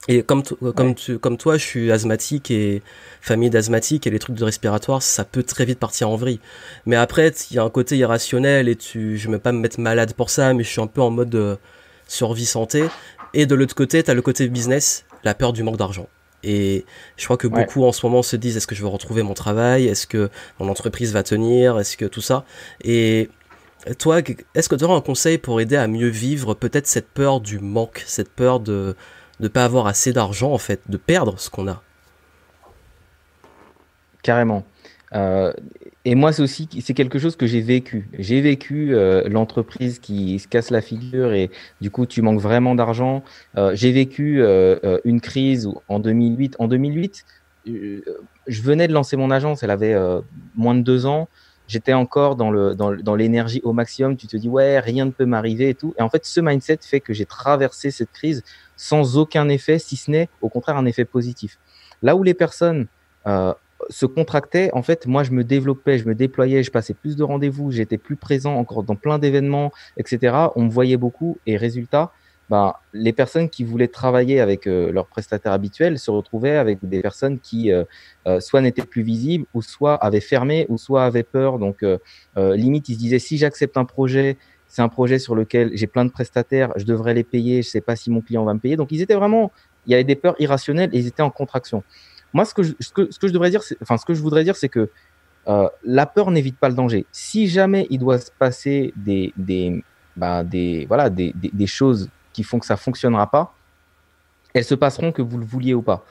Et 0.08 0.22
comme, 0.22 0.42
comme, 0.42 0.94
tu, 0.94 1.18
comme 1.18 1.36
toi, 1.36 1.56
je 1.56 1.64
suis 1.64 1.90
asthmatique 1.90 2.50
et 2.52 2.82
famille 3.20 3.50
d'asthmatiques 3.50 4.06
et 4.06 4.10
les 4.10 4.20
trucs 4.20 4.36
de 4.36 4.44
respiratoire, 4.44 5.02
ça 5.02 5.24
peut 5.24 5.42
très 5.42 5.64
vite 5.64 5.80
partir 5.80 6.08
en 6.08 6.16
vrille. 6.16 6.38
Mais 6.84 6.94
après, 6.94 7.32
il 7.50 7.56
y 7.56 7.58
a 7.58 7.64
un 7.64 7.70
côté 7.70 7.96
irrationnel 7.96 8.68
et 8.68 8.76
tu, 8.76 9.18
je 9.18 9.28
vais 9.28 9.40
pas 9.40 9.50
me 9.50 9.58
mettre 9.58 9.80
malade 9.80 10.12
pour 10.14 10.30
ça, 10.30 10.54
mais 10.54 10.62
je 10.62 10.68
suis 10.68 10.80
un 10.80 10.86
peu 10.86 11.00
en 11.00 11.10
mode 11.10 11.34
euh, 11.34 11.56
survie 12.06 12.46
santé. 12.46 12.84
Et 13.34 13.46
de 13.46 13.54
l'autre 13.56 13.74
côté, 13.74 14.02
tu 14.02 14.10
as 14.10 14.14
le 14.14 14.22
côté 14.22 14.48
business, 14.48 15.04
la 15.24 15.34
peur 15.34 15.52
du 15.52 15.64
manque 15.64 15.76
d'argent. 15.76 16.08
Et 16.48 16.84
je 17.16 17.24
crois 17.24 17.36
que 17.36 17.48
beaucoup 17.48 17.84
en 17.84 17.90
ce 17.90 18.06
moment 18.06 18.22
se 18.22 18.36
disent 18.36 18.56
est-ce 18.56 18.68
que 18.68 18.76
je 18.76 18.82
vais 18.82 18.88
retrouver 18.88 19.24
mon 19.24 19.34
travail? 19.34 19.88
Est-ce 19.88 20.06
que 20.06 20.30
mon 20.60 20.68
entreprise 20.68 21.12
va 21.12 21.24
tenir? 21.24 21.80
Est-ce 21.80 21.96
que 21.96 22.04
tout 22.04 22.20
ça? 22.20 22.44
Et 22.84 23.30
toi, 23.98 24.20
est-ce 24.54 24.68
que 24.68 24.76
tu 24.76 24.84
auras 24.84 24.94
un 24.94 25.00
conseil 25.00 25.38
pour 25.38 25.60
aider 25.60 25.74
à 25.74 25.88
mieux 25.88 26.06
vivre 26.06 26.54
peut-être 26.54 26.86
cette 26.86 27.08
peur 27.08 27.40
du 27.40 27.58
manque, 27.58 28.04
cette 28.06 28.30
peur 28.30 28.60
de 28.60 28.94
ne 29.40 29.48
pas 29.48 29.64
avoir 29.64 29.88
assez 29.88 30.12
d'argent 30.12 30.52
en 30.52 30.58
fait, 30.58 30.80
de 30.88 30.96
perdre 30.96 31.36
ce 31.40 31.50
qu'on 31.50 31.66
a? 31.66 31.82
Carrément. 34.22 34.64
Euh, 35.14 35.52
et 36.06 36.14
moi, 36.14 36.32
c'est 36.32 36.40
aussi 36.40 36.68
c'est 36.82 36.94
quelque 36.94 37.18
chose 37.18 37.34
que 37.34 37.48
j'ai 37.48 37.60
vécu. 37.60 38.08
J'ai 38.16 38.40
vécu 38.40 38.94
euh, 38.94 39.28
l'entreprise 39.28 39.98
qui 39.98 40.38
se 40.38 40.46
casse 40.46 40.70
la 40.70 40.80
figure 40.80 41.32
et 41.32 41.50
du 41.80 41.90
coup, 41.90 42.06
tu 42.06 42.22
manques 42.22 42.40
vraiment 42.40 42.76
d'argent. 42.76 43.24
Euh, 43.56 43.72
j'ai 43.74 43.90
vécu 43.90 44.40
euh, 44.40 45.00
une 45.04 45.20
crise 45.20 45.68
en 45.88 45.98
2008. 45.98 46.54
En 46.60 46.68
2008, 46.68 47.24
je 47.66 48.62
venais 48.62 48.86
de 48.86 48.92
lancer 48.92 49.16
mon 49.16 49.32
agence. 49.32 49.64
Elle 49.64 49.72
avait 49.72 49.96
moins 50.54 50.76
de 50.76 50.82
deux 50.82 51.06
ans. 51.06 51.28
J'étais 51.66 51.92
encore 51.92 52.36
dans 52.36 52.52
le 52.52 52.76
dans 52.76 53.16
l'énergie 53.16 53.60
au 53.64 53.72
maximum. 53.72 54.16
Tu 54.16 54.28
te 54.28 54.36
dis 54.36 54.48
ouais, 54.48 54.78
rien 54.78 55.06
ne 55.06 55.10
peut 55.10 55.26
m'arriver 55.26 55.70
et 55.70 55.74
tout. 55.74 55.92
Et 55.98 56.02
en 56.02 56.08
fait, 56.08 56.24
ce 56.24 56.40
mindset 56.40 56.78
fait 56.82 57.00
que 57.00 57.14
j'ai 57.14 57.26
traversé 57.26 57.90
cette 57.90 58.12
crise 58.12 58.44
sans 58.76 59.18
aucun 59.18 59.48
effet, 59.48 59.80
si 59.80 59.96
ce 59.96 60.12
n'est 60.12 60.28
au 60.40 60.50
contraire 60.50 60.76
un 60.76 60.86
effet 60.86 61.04
positif. 61.04 61.58
Là 62.00 62.14
où 62.14 62.22
les 62.22 62.34
personnes 62.34 62.86
se 63.90 64.06
contractait, 64.06 64.70
en 64.72 64.82
fait, 64.82 65.06
moi, 65.06 65.22
je 65.22 65.32
me 65.32 65.44
développais, 65.44 65.98
je 65.98 66.06
me 66.06 66.14
déployais, 66.14 66.62
je 66.62 66.70
passais 66.70 66.94
plus 66.94 67.16
de 67.16 67.22
rendez-vous, 67.22 67.70
j'étais 67.70 67.98
plus 67.98 68.16
présent 68.16 68.54
encore 68.56 68.82
dans 68.82 68.96
plein 68.96 69.18
d'événements, 69.18 69.72
etc. 69.96 70.34
On 70.56 70.64
me 70.64 70.70
voyait 70.70 70.96
beaucoup 70.96 71.38
et 71.46 71.56
résultat, 71.56 72.12
ben, 72.48 72.74
les 72.92 73.12
personnes 73.12 73.50
qui 73.50 73.64
voulaient 73.64 73.88
travailler 73.88 74.40
avec 74.40 74.68
euh, 74.68 74.92
leurs 74.92 75.06
prestataires 75.06 75.52
habituels 75.52 75.98
se 75.98 76.12
retrouvaient 76.12 76.56
avec 76.56 76.78
des 76.82 77.00
personnes 77.00 77.40
qui 77.40 77.72
euh, 77.72 77.82
euh, 78.28 78.38
soit 78.38 78.60
n'étaient 78.60 78.84
plus 78.84 79.02
visibles, 79.02 79.46
ou 79.52 79.62
soit 79.62 79.96
avaient 79.96 80.20
fermé, 80.20 80.66
ou 80.68 80.78
soit 80.78 81.04
avaient 81.04 81.24
peur. 81.24 81.58
Donc, 81.58 81.84
limite, 82.36 82.88
ils 82.88 82.94
se 82.94 82.98
disaient, 82.98 83.18
si 83.18 83.36
j'accepte 83.36 83.76
un 83.76 83.84
projet, 83.84 84.36
c'est 84.68 84.82
un 84.82 84.88
projet 84.88 85.18
sur 85.18 85.34
lequel 85.34 85.70
j'ai 85.74 85.86
plein 85.86 86.04
de 86.04 86.10
prestataires, 86.10 86.72
je 86.76 86.84
devrais 86.84 87.14
les 87.14 87.24
payer, 87.24 87.62
je 87.62 87.68
sais 87.68 87.80
pas 87.80 87.96
si 87.96 88.10
mon 88.10 88.20
client 88.20 88.44
va 88.44 88.54
me 88.54 88.60
payer. 88.60 88.76
Donc, 88.76 88.92
ils 88.92 89.00
étaient 89.00 89.14
vraiment, 89.14 89.50
il 89.86 89.92
y 89.92 89.94
avait 89.94 90.04
des 90.04 90.16
peurs 90.16 90.36
irrationnelles 90.38 90.90
et 90.92 90.98
ils 90.98 91.06
étaient 91.06 91.22
en 91.22 91.30
contraction. 91.30 91.82
Moi, 92.32 92.44
ce 92.44 92.54
que 92.54 92.62
je, 92.62 93.32
devrais 93.32 93.50
dire, 93.50 93.62
enfin, 93.82 93.96
ce 93.96 94.04
que 94.04 94.14
je 94.14 94.20
voudrais 94.20 94.44
dire, 94.44 94.56
c'est 94.56 94.68
que 94.68 94.90
euh, 95.48 95.68
la 95.84 96.06
peur 96.06 96.30
n'évite 96.30 96.58
pas 96.58 96.68
le 96.68 96.74
danger. 96.74 97.06
Si 97.12 97.48
jamais 97.48 97.86
il 97.90 97.98
doit 97.98 98.18
se 98.18 98.30
passer 98.30 98.92
des, 98.96 99.32
des, 99.36 99.82
choses 101.66 102.10
qui 102.32 102.42
font 102.42 102.58
que 102.58 102.66
ça 102.66 102.76
fonctionnera 102.76 103.30
pas, 103.30 103.54
elles 104.54 104.64
se 104.64 104.74
passeront 104.74 105.12
que 105.12 105.22
vous 105.22 105.38
le 105.38 105.44
vouliez 105.44 105.74
ou 105.74 105.82
pas. 105.82 106.04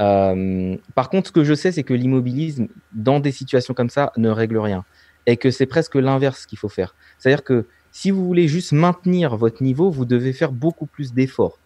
Euh, 0.00 0.76
par 0.94 1.08
contre, 1.08 1.28
ce 1.28 1.32
que 1.32 1.44
je 1.44 1.54
sais, 1.54 1.72
c'est 1.72 1.84
que 1.84 1.94
l'immobilisme, 1.94 2.66
dans 2.92 3.20
des 3.20 3.32
situations 3.32 3.74
comme 3.74 3.90
ça, 3.90 4.12
ne 4.16 4.28
règle 4.28 4.58
rien. 4.58 4.84
Et 5.26 5.36
que 5.36 5.50
c'est 5.50 5.66
presque 5.66 5.94
l'inverse 5.94 6.44
qu'il 6.44 6.58
faut 6.58 6.68
faire. 6.68 6.94
C'est-à-dire 7.18 7.44
que 7.44 7.66
si 7.90 8.10
vous 8.10 8.26
voulez 8.26 8.48
juste 8.48 8.72
maintenir 8.72 9.36
votre 9.36 9.62
niveau, 9.62 9.90
vous 9.90 10.04
devez 10.04 10.32
faire 10.32 10.52
beaucoup 10.52 10.86
plus 10.86 11.14
d'efforts. 11.14 11.58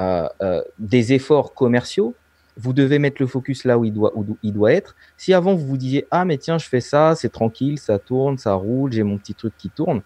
Euh, 0.00 0.28
des 0.78 1.12
efforts 1.12 1.54
commerciaux, 1.54 2.14
vous 2.60 2.72
devez 2.72 2.98
mettre 2.98 3.16
le 3.20 3.26
focus 3.26 3.64
là 3.64 3.78
où 3.78 3.84
il 3.84 3.92
doit, 3.92 4.12
où 4.14 4.36
il 4.42 4.52
doit 4.52 4.72
être. 4.72 4.94
Si 5.16 5.32
avant 5.32 5.54
vous 5.54 5.66
vous 5.66 5.76
disiez 5.76 6.06
ah 6.10 6.24
mais 6.24 6.38
tiens 6.38 6.58
je 6.58 6.66
fais 6.66 6.80
ça, 6.80 7.14
c'est 7.14 7.30
tranquille, 7.30 7.78
ça 7.78 7.98
tourne, 7.98 8.38
ça 8.38 8.54
roule, 8.54 8.92
j'ai 8.92 9.02
mon 9.02 9.18
petit 9.18 9.34
truc 9.34 9.54
qui 9.56 9.70
tourne. 9.70 10.02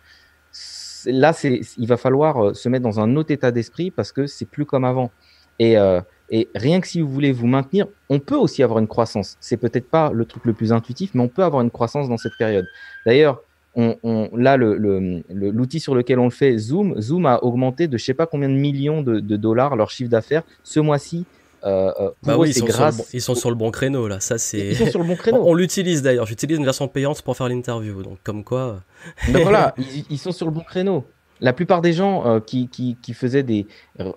Là 1.07 1.33
c'est, 1.33 1.61
il 1.77 1.87
va 1.87 1.97
falloir 1.97 2.43
euh, 2.43 2.55
se 2.55 2.69
mettre 2.69 2.85
dans 2.85 3.01
un 3.01 3.17
autre 3.17 3.33
état 3.33 3.51
d'esprit 3.51 3.91
parce 3.91 4.13
que 4.13 4.27
c'est 4.27 4.47
plus 4.47 4.65
comme 4.65 4.85
avant. 4.85 5.11
Et, 5.59 5.77
euh, 5.79 6.01
et 6.31 6.49
rien 6.55 6.81
que 6.81 6.87
si 6.87 7.01
vous 7.01 7.09
voulez 7.09 7.33
vous 7.33 7.47
maintenir, 7.47 7.87
on 8.09 8.19
peut 8.19 8.37
aussi 8.37 8.63
avoir 8.63 8.79
une 8.79 8.89
croissance. 8.89 9.37
C'est 9.41 9.57
peut-être 9.57 9.89
pas 9.89 10.11
le 10.13 10.25
truc 10.25 10.45
le 10.47 10.53
plus 10.53 10.73
intuitif, 10.73 11.11
mais 11.15 11.23
on 11.23 11.29
peut 11.29 11.45
avoir 11.45 11.63
une 11.63 11.71
croissance 11.71 12.09
dans 12.09 12.17
cette 12.17 12.37
période. 12.39 12.67
D'ailleurs, 13.05 13.43
on, 13.77 14.31
là, 14.37 14.57
l'outil 14.57 15.81
sur 15.81 15.95
lequel 15.95 16.21
on 16.21 16.25
le 16.25 16.31
fait, 16.31 16.57
Zoom, 16.59 17.01
Zoom 17.01 17.27
a 17.27 17.43
augmenté 17.43 17.89
de 17.89 17.99
je 17.99 18.05
sais 18.05 18.15
pas 18.15 18.27
combien 18.27 18.49
de 18.49 18.55
millions 18.55 19.03
de 19.03 19.37
dollars 19.37 19.75
leur 19.75 19.91
chiffre 19.91 20.11
d'affaires 20.11 20.45
ce 20.63 20.79
mois-ci 20.79 21.27
euh, 21.65 21.93
euh, 21.99 22.11
bah 22.23 22.37
oui, 22.37 22.51
ils 22.51 22.55
sont, 22.55 22.67
grâce... 22.67 22.97
sur 22.97 23.05
le, 23.05 23.11
ils 23.15 23.21
sont 23.23 23.35
sur 23.35 23.49
le 23.49 23.57
bon 23.57 23.71
créneau 23.71 24.07
là. 24.07 24.21
Ça 24.21 24.37
c'est. 24.37 24.59
Ils 24.59 24.77
sont 24.77 24.91
sur 24.91 24.99
le 25.01 25.07
bon 25.07 25.17
créneau. 25.17 25.43
On, 25.47 25.55
l'utilise 25.55 26.03
d'ailleurs. 26.03 26.27
J'utilise 26.27 26.59
une 26.59 26.65
version 26.65 26.89
payante 26.89 27.23
pour 27.23 27.37
faire 27.37 27.49
l'interview. 27.49 28.03
Donc 28.03 28.19
comme 28.23 28.45
quoi. 28.45 28.83
Ben 29.33 29.43
voilà, 29.43 29.75
ils, 30.11 30.19
sont 30.19 30.33
sur 30.33 30.47
le 30.47 30.53
bon 30.53 30.61
créneau. 30.61 31.05
La 31.41 31.53
plupart 31.53 31.81
des 31.81 31.93
gens 31.93 32.27
euh, 32.27 32.41
qui, 32.41 32.69
qui, 32.69 32.97
qui, 33.03 33.13
faisaient 33.13 33.43
des, 33.43 33.67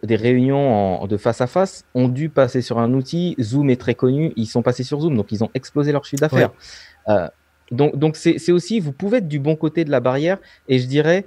des 0.04 0.16
réunions 0.16 1.02
en, 1.02 1.08
de 1.08 1.18
face 1.18 1.42
à 1.42 1.48
face 1.48 1.84
ont 1.94 2.08
dû 2.10 2.30
passer 2.30 2.62
sur 2.62 2.80
un 2.80 2.94
outil. 2.94 3.36
Zoom 3.40 3.70
est 3.70 3.80
très 3.80 3.96
connu. 3.96 4.34
Ils 4.36 4.46
sont 4.46 4.62
passés 4.62 4.84
sur 4.84 5.00
Zoom, 5.02 5.16
donc 5.16 5.32
ils 5.32 5.44
ont 5.44 5.50
explosé 5.54 5.92
leur 5.92 6.06
chiffre 6.06 6.22
d'affaires. 6.22 6.52
donc 7.72 7.98
donc 7.98 8.18
c'est 8.18 8.52
aussi, 8.52 8.80
vous 8.80 8.92
pouvez 8.92 9.20
être 9.20 9.28
du 9.28 9.40
bon 9.40 9.56
côté 9.56 9.86
de 9.86 9.92
la 9.92 10.00
barrière. 10.00 10.38
Et 10.68 10.80
je 10.80 10.88
dirais, 10.88 11.26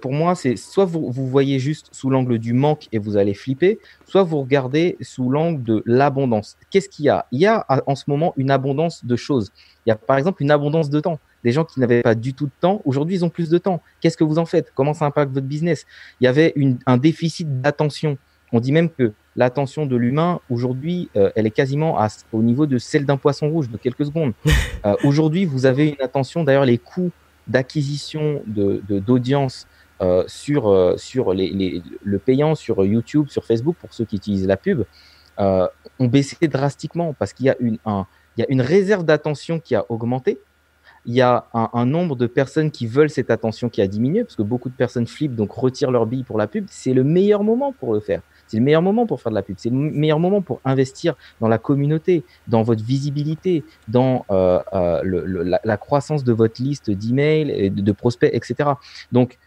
pour 0.00 0.12
moi, 0.12 0.34
c'est 0.34 0.56
soit 0.56 0.84
vous, 0.84 1.10
vous 1.10 1.26
voyez 1.26 1.58
juste 1.58 1.88
sous 1.92 2.10
l'angle 2.10 2.38
du 2.38 2.52
manque 2.52 2.88
et 2.92 2.98
vous 2.98 3.16
allez 3.16 3.34
flipper, 3.34 3.78
soit 4.06 4.22
vous 4.22 4.40
regardez 4.40 4.96
sous 5.00 5.30
l'angle 5.30 5.62
de 5.62 5.82
l'abondance. 5.86 6.56
Qu'est-ce 6.70 6.88
qu'il 6.88 7.06
y 7.06 7.08
a? 7.08 7.26
Il 7.32 7.40
y 7.40 7.46
a 7.46 7.64
en 7.86 7.94
ce 7.94 8.04
moment 8.06 8.34
une 8.36 8.50
abondance 8.50 9.04
de 9.04 9.16
choses. 9.16 9.50
Il 9.86 9.90
y 9.90 9.92
a 9.92 9.96
par 9.96 10.18
exemple 10.18 10.42
une 10.42 10.50
abondance 10.50 10.90
de 10.90 11.00
temps. 11.00 11.18
Des 11.44 11.52
gens 11.52 11.64
qui 11.64 11.80
n'avaient 11.80 12.02
pas 12.02 12.14
du 12.14 12.34
tout 12.34 12.46
de 12.46 12.52
temps, 12.60 12.82
aujourd'hui, 12.84 13.16
ils 13.16 13.24
ont 13.24 13.30
plus 13.30 13.48
de 13.48 13.58
temps. 13.58 13.80
Qu'est-ce 14.00 14.16
que 14.16 14.24
vous 14.24 14.38
en 14.38 14.46
faites? 14.46 14.72
Comment 14.74 14.94
ça 14.94 15.06
impacte 15.06 15.32
votre 15.32 15.46
business? 15.46 15.86
Il 16.20 16.24
y 16.24 16.28
avait 16.28 16.52
une, 16.54 16.78
un 16.86 16.98
déficit 16.98 17.60
d'attention. 17.60 18.16
On 18.52 18.60
dit 18.60 18.70
même 18.70 18.90
que 18.90 19.12
l'attention 19.34 19.86
de 19.86 19.96
l'humain, 19.96 20.40
aujourd'hui, 20.50 21.08
euh, 21.16 21.30
elle 21.34 21.46
est 21.46 21.50
quasiment 21.50 21.98
à, 21.98 22.08
au 22.32 22.42
niveau 22.42 22.66
de 22.66 22.78
celle 22.78 23.06
d'un 23.06 23.16
poisson 23.16 23.48
rouge 23.48 23.70
de 23.70 23.76
quelques 23.76 24.06
secondes. 24.06 24.34
Euh, 24.84 24.96
aujourd'hui, 25.04 25.44
vous 25.44 25.64
avez 25.64 25.90
une 25.90 26.02
attention, 26.02 26.42
d'ailleurs, 26.42 26.64
les 26.64 26.76
coûts 26.76 27.12
d'acquisition 27.46 28.42
de, 28.46 28.82
d'audience 28.88 29.66
euh, 30.00 30.24
sur, 30.26 30.68
euh, 30.68 30.96
sur 30.96 31.32
les, 31.32 31.82
le 32.02 32.18
payant, 32.18 32.54
sur 32.54 32.84
YouTube, 32.84 33.28
sur 33.28 33.44
Facebook, 33.44 33.76
pour 33.80 33.92
ceux 33.94 34.04
qui 34.04 34.16
utilisent 34.16 34.46
la 34.46 34.56
pub, 34.56 34.84
euh, 35.38 35.66
ont 35.98 36.06
baissé 36.06 36.48
drastiquement 36.48 37.14
parce 37.18 37.32
qu'il 37.32 37.46
y 37.46 37.50
a 37.50 37.56
une, 37.60 37.78
un, 37.84 38.06
y 38.36 38.42
a 38.42 38.46
une 38.48 38.60
réserve 38.60 39.04
d'attention 39.04 39.60
qui 39.60 39.74
a 39.74 39.86
augmenté. 39.88 40.38
Il 41.04 41.14
y 41.14 41.20
a 41.20 41.46
un, 41.54 41.68
un, 41.72 41.86
nombre 41.86 42.16
de 42.16 42.26
personnes 42.26 42.70
qui 42.70 42.86
veulent 42.86 43.10
cette 43.10 43.30
attention 43.30 43.68
qui 43.68 43.80
a 43.80 43.86
diminué 43.86 44.22
parce 44.24 44.36
que 44.36 44.42
beaucoup 44.42 44.68
de 44.68 44.74
personnes 44.74 45.06
flippent, 45.06 45.34
donc 45.34 45.52
retirent 45.52 45.90
leur 45.90 46.06
bille 46.06 46.24
pour 46.24 46.38
la 46.38 46.46
pub. 46.46 46.66
C'est 46.68 46.94
le 46.94 47.04
meilleur 47.04 47.42
moment 47.42 47.72
pour 47.72 47.92
le 47.92 48.00
faire. 48.00 48.22
C'est 48.52 48.58
le 48.58 48.64
meilleur 48.64 48.82
moment 48.82 49.06
pour 49.06 49.18
faire 49.22 49.30
de 49.30 49.34
la 49.34 49.42
pub. 49.42 49.56
C'est 49.58 49.70
le 49.70 49.76
meilleur 49.76 50.18
moment 50.18 50.42
pour 50.42 50.60
investir 50.66 51.14
dans 51.40 51.48
la 51.48 51.56
communauté, 51.56 52.22
dans 52.48 52.62
votre 52.62 52.84
visibilité, 52.84 53.64
dans 53.88 54.26
euh, 54.30 54.60
euh, 54.74 55.00
le, 55.02 55.24
la, 55.42 55.58
la, 55.64 55.76
croissance 55.78 56.22
de 56.22 56.34
votre 56.34 56.62
liste 56.62 56.90
d'emails, 56.90 57.50
et 57.50 57.70
de, 57.70 57.80
de, 57.80 57.92
prospects, 57.92 58.30
etc. 58.30 58.72
Donc, 59.10 59.38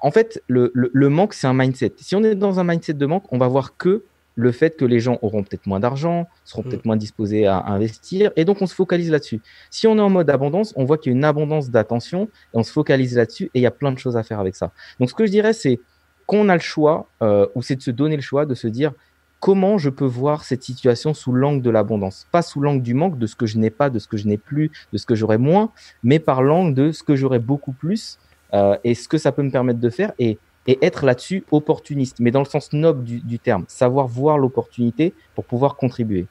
en 0.00 0.10
fait, 0.10 0.42
le, 0.48 0.72
le 0.74 1.08
manque, 1.10 1.34
c'est 1.34 1.46
un 1.46 1.52
mindset. 1.52 1.92
Si 1.98 2.16
on 2.16 2.24
est 2.24 2.34
dans 2.34 2.58
un 2.58 2.64
mindset 2.64 2.94
de 2.94 3.04
manque, 3.04 3.30
on 3.30 3.36
va 3.36 3.46
voir 3.46 3.76
que 3.76 4.04
le 4.36 4.52
fait 4.52 4.74
que 4.74 4.86
les 4.86 5.00
gens 5.00 5.18
auront 5.20 5.42
peut-être 5.42 5.66
moins 5.66 5.80
d'argent, 5.80 6.26
seront 6.44 6.62
mm. 6.62 6.68
peut-être 6.68 6.84
moins 6.86 6.96
disposés 6.96 7.44
à 7.44 7.62
investir, 7.66 8.30
et 8.36 8.46
donc 8.46 8.62
on 8.62 8.66
se 8.66 8.74
focalise 8.74 9.10
là-dessus. 9.10 9.42
Si 9.70 9.86
on 9.86 9.98
est 9.98 10.00
en 10.00 10.08
mode 10.08 10.30
abondance, 10.30 10.72
on 10.76 10.84
voit 10.84 10.96
qu'il 10.96 11.12
y 11.12 11.14
a 11.14 11.18
une 11.18 11.24
abondance 11.24 11.68
d'attention, 11.68 12.24
et 12.24 12.56
on 12.56 12.62
se 12.62 12.72
focalise 12.72 13.16
là-dessus, 13.16 13.44
et 13.52 13.58
il 13.58 13.62
y 13.62 13.66
a 13.66 13.70
plein 13.70 13.92
de 13.92 13.98
choses 13.98 14.16
à 14.16 14.22
faire 14.22 14.40
avec 14.40 14.56
ça. 14.56 14.72
Donc 14.98 15.10
ce 15.10 15.14
que 15.14 15.26
je 15.26 15.30
dirais, 15.30 15.52
c'est 15.52 15.78
qu'on 16.26 16.48
a 16.48 16.54
le 16.54 16.60
choix, 16.60 17.08
euh, 17.22 17.46
ou 17.54 17.62
c'est 17.62 17.76
de 17.76 17.82
se 17.82 17.90
donner 17.90 18.16
le 18.16 18.22
choix 18.22 18.46
de 18.46 18.54
se 18.54 18.66
dire 18.66 18.92
comment 19.40 19.78
je 19.78 19.90
peux 19.90 20.06
voir 20.06 20.44
cette 20.44 20.62
situation 20.62 21.14
sous 21.14 21.32
l'angle 21.32 21.62
de 21.62 21.70
l'abondance? 21.70 22.26
Pas 22.32 22.42
sous 22.42 22.60
l'angle 22.60 22.82
du 22.82 22.94
manque, 22.94 23.18
de 23.18 23.26
ce 23.26 23.36
que 23.36 23.46
je 23.46 23.58
n'ai 23.58 23.70
pas, 23.70 23.90
de 23.90 23.98
ce 23.98 24.08
que 24.08 24.16
je 24.16 24.26
n'ai 24.26 24.38
plus, 24.38 24.70
de 24.92 24.98
ce 24.98 25.06
que 25.06 25.14
j'aurai 25.14 25.38
moins, 25.38 25.70
mais 26.02 26.18
par 26.18 26.42
l'angle 26.42 26.74
de 26.74 26.92
ce 26.92 27.02
que 27.02 27.16
j'aurai 27.16 27.38
beaucoup 27.38 27.72
plus 27.72 28.18
euh, 28.54 28.76
et 28.82 28.94
ce 28.94 29.08
que 29.08 29.18
ça 29.18 29.32
peut 29.32 29.42
me 29.42 29.50
permettre 29.50 29.80
de 29.80 29.90
faire 29.90 30.12
et, 30.18 30.38
être 30.82 31.06
là-dessus 31.06 31.44
opportuniste, 31.52 32.18
mais 32.18 32.32
dans 32.32 32.40
le 32.40 32.44
sens 32.44 32.72
noble 32.72 33.04
du 33.04 33.38
terme, 33.38 33.64
savoir 33.68 34.08
voir 34.08 34.36
l'opportunité 34.36 35.14
pour 35.36 35.44
pouvoir 35.44 35.76
contribuer. 35.76 36.26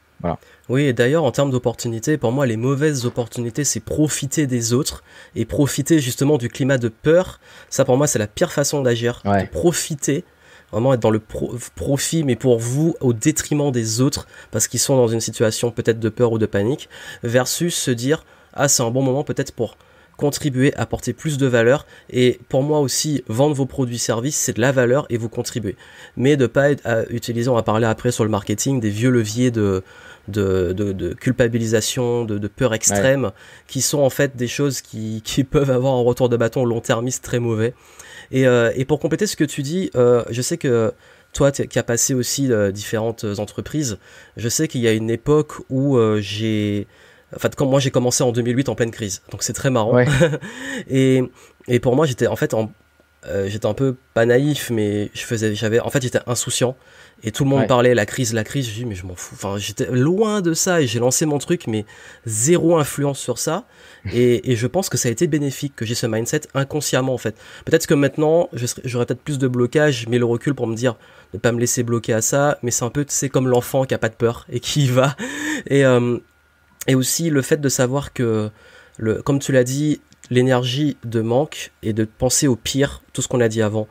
Oui, 0.69 0.83
et 0.83 0.93
d'ailleurs, 0.93 1.23
en 1.23 1.31
termes 1.31 1.51
d'opportunités, 1.51 2.17
pour 2.17 2.31
moi, 2.31 2.45
les 2.45 2.57
mauvaises 2.57 3.05
opportunités, 3.05 3.63
c'est 3.63 3.79
profiter 3.79 4.47
des 4.47 4.73
autres 4.73 5.03
et 5.35 5.45
profiter 5.45 5.99
justement 5.99 6.37
du 6.37 6.49
climat 6.49 6.77
de 6.77 6.89
peur. 6.89 7.39
Ça, 7.69 7.85
pour 7.85 7.97
moi, 7.97 8.07
c'est 8.07 8.19
la 8.19 8.27
pire 8.27 8.51
façon 8.51 8.81
d'agir. 8.81 9.21
Ouais. 9.25 9.45
profiter, 9.47 10.23
vraiment 10.71 10.93
être 10.93 11.01
dans 11.01 11.11
le 11.11 11.19
pro 11.19 11.55
profit, 11.75 12.23
mais 12.23 12.35
pour 12.35 12.59
vous, 12.59 12.95
au 13.01 13.13
détriment 13.13 13.71
des 13.71 14.01
autres, 14.01 14.27
parce 14.51 14.67
qu'ils 14.67 14.79
sont 14.79 14.95
dans 14.95 15.07
une 15.07 15.21
situation 15.21 15.71
peut-être 15.71 15.99
de 15.99 16.09
peur 16.09 16.31
ou 16.31 16.39
de 16.39 16.45
panique, 16.45 16.89
versus 17.23 17.75
se 17.75 17.91
dire, 17.91 18.25
ah, 18.53 18.67
c'est 18.67 18.83
un 18.83 18.91
bon 18.91 19.03
moment 19.03 19.23
peut-être 19.23 19.51
pour 19.51 19.77
contribuer, 20.17 20.73
apporter 20.75 21.13
plus 21.13 21.37
de 21.37 21.45
valeur. 21.45 21.85
Et 22.09 22.39
pour 22.49 22.63
moi 22.63 22.79
aussi, 22.79 23.23
vendre 23.27 23.53
vos 23.53 23.65
produits-services, 23.65 24.37
c'est 24.37 24.53
de 24.53 24.61
la 24.61 24.71
valeur 24.71 25.05
et 25.09 25.17
vous 25.17 25.29
contribuez. 25.29 25.75
Mais 26.15 26.37
de 26.37 26.47
pas 26.47 26.71
être 26.71 26.85
à 26.85 27.03
utiliser, 27.09 27.49
on 27.49 27.55
va 27.55 27.63
parler 27.63 27.85
après 27.85 28.11
sur 28.11 28.23
le 28.23 28.29
marketing, 28.29 28.79
des 28.79 28.89
vieux 28.89 29.09
leviers 29.09 29.51
de, 29.51 29.83
de, 30.27 30.73
de, 30.73 30.91
de 30.91 31.13
culpabilisation, 31.13 32.25
de, 32.25 32.37
de, 32.37 32.47
peur 32.47 32.73
extrême, 32.73 33.25
ouais. 33.25 33.31
qui 33.67 33.81
sont 33.81 33.99
en 33.99 34.09
fait 34.09 34.35
des 34.35 34.47
choses 34.47 34.81
qui, 34.81 35.21
qui 35.25 35.43
peuvent 35.43 35.71
avoir 35.71 35.93
un 35.93 36.01
retour 36.01 36.29
de 36.29 36.37
bâton 36.37 36.65
long-termiste 36.65 37.23
très 37.23 37.39
mauvais. 37.39 37.73
Et, 38.31 38.47
euh, 38.47 38.71
et 38.75 38.85
pour 38.85 38.99
compléter 38.99 39.27
ce 39.27 39.35
que 39.35 39.43
tu 39.43 39.61
dis, 39.61 39.91
euh, 39.95 40.23
je 40.29 40.41
sais 40.41 40.57
que 40.57 40.93
toi 41.33 41.51
qui 41.51 41.77
as 41.77 41.83
passé 41.83 42.13
aussi 42.13 42.51
euh, 42.51 42.71
différentes 42.71 43.25
entreprises, 43.37 43.97
je 44.37 44.49
sais 44.49 44.67
qu'il 44.67 44.81
y 44.81 44.87
a 44.87 44.93
une 44.93 45.09
époque 45.09 45.53
où 45.69 45.99
j'ai 46.19 46.87
en 47.35 47.39
fait, 47.39 47.55
quand 47.55 47.65
moi 47.65 47.79
j'ai 47.79 47.91
commencé 47.91 48.23
en 48.23 48.31
2008 48.31 48.69
en 48.69 48.75
pleine 48.75 48.91
crise, 48.91 49.21
donc 49.31 49.43
c'est 49.43 49.53
très 49.53 49.69
marrant. 49.69 49.93
Ouais. 49.93 50.07
et, 50.89 51.21
et 51.67 51.79
pour 51.79 51.95
moi, 51.95 52.05
j'étais 52.05 52.27
en 52.27 52.35
fait 52.35 52.53
en, 52.53 52.71
euh, 53.27 53.47
j'étais 53.47 53.65
un 53.65 53.73
peu 53.73 53.95
pas 54.13 54.25
naïf, 54.25 54.69
mais 54.69 55.09
je 55.13 55.21
faisais, 55.21 55.55
j'avais, 55.55 55.79
en 55.79 55.89
fait, 55.89 56.01
j'étais 56.01 56.19
insouciant 56.27 56.75
et 57.23 57.31
tout 57.31 57.43
le 57.43 57.49
monde 57.49 57.67
parlait 57.67 57.95
la 57.95 58.05
crise, 58.05 58.33
la 58.33 58.43
crise. 58.43 58.69
Je 58.69 58.73
dis 58.73 58.85
mais 58.85 58.95
je 58.95 59.05
m'en 59.05 59.15
fous. 59.15 59.35
Enfin, 59.35 59.57
j'étais 59.57 59.87
loin 59.91 60.41
de 60.41 60.53
ça 60.53 60.81
et 60.81 60.87
j'ai 60.87 60.99
lancé 60.99 61.25
mon 61.25 61.37
truc, 61.37 61.65
mais 61.67 61.85
zéro 62.25 62.77
influence 62.77 63.19
sur 63.19 63.39
ça. 63.39 63.65
Et, 64.13 64.51
et 64.51 64.55
je 64.55 64.67
pense 64.67 64.89
que 64.89 64.97
ça 64.97 65.09
a 65.09 65.11
été 65.11 65.25
bénéfique 65.25 65.75
que 65.75 65.85
j'ai 65.85 65.95
ce 65.95 66.05
mindset 66.05 66.41
inconsciemment 66.53 67.13
en 67.13 67.17
fait. 67.17 67.35
Peut-être 67.65 67.87
que 67.87 67.93
maintenant, 67.93 68.49
j'aurais 68.83 69.05
peut-être 69.05 69.23
plus 69.23 69.39
de 69.39 69.47
blocage, 69.47 70.07
mais 70.07 70.19
le 70.19 70.25
recul 70.25 70.53
pour 70.53 70.67
me 70.67 70.75
dire 70.75 70.95
ne 71.33 71.39
pas 71.39 71.51
me 71.51 71.59
laisser 71.59 71.83
bloquer 71.83 72.13
à 72.13 72.21
ça. 72.21 72.59
Mais 72.61 72.71
c'est 72.71 72.85
un 72.85 72.91
peu, 72.91 73.05
c'est 73.07 73.29
comme 73.29 73.47
l'enfant 73.47 73.85
qui 73.85 73.93
a 73.95 73.97
pas 73.97 74.09
de 74.09 74.15
peur 74.15 74.45
et 74.51 74.59
qui 74.59 74.85
y 74.85 74.87
va. 74.87 75.15
Et 75.67 75.85
euh, 75.85 76.19
et 76.87 76.95
aussi 76.95 77.29
le 77.29 77.41
fait 77.41 77.57
de 77.57 77.69
savoir 77.69 78.13
que 78.13 78.49
le, 78.97 79.21
comme 79.21 79.39
tu 79.39 79.51
l'as 79.51 79.63
dit, 79.63 80.01
l'énergie 80.29 80.97
de 81.03 81.21
manque 81.21 81.71
et 81.83 81.93
de 81.93 82.05
penser 82.05 82.47
au 82.47 82.55
pire, 82.55 83.01
tout 83.13 83.21
ce 83.21 83.27
qu'on 83.27 83.41
a 83.41 83.47
dit 83.47 83.61
avant. 83.61 83.87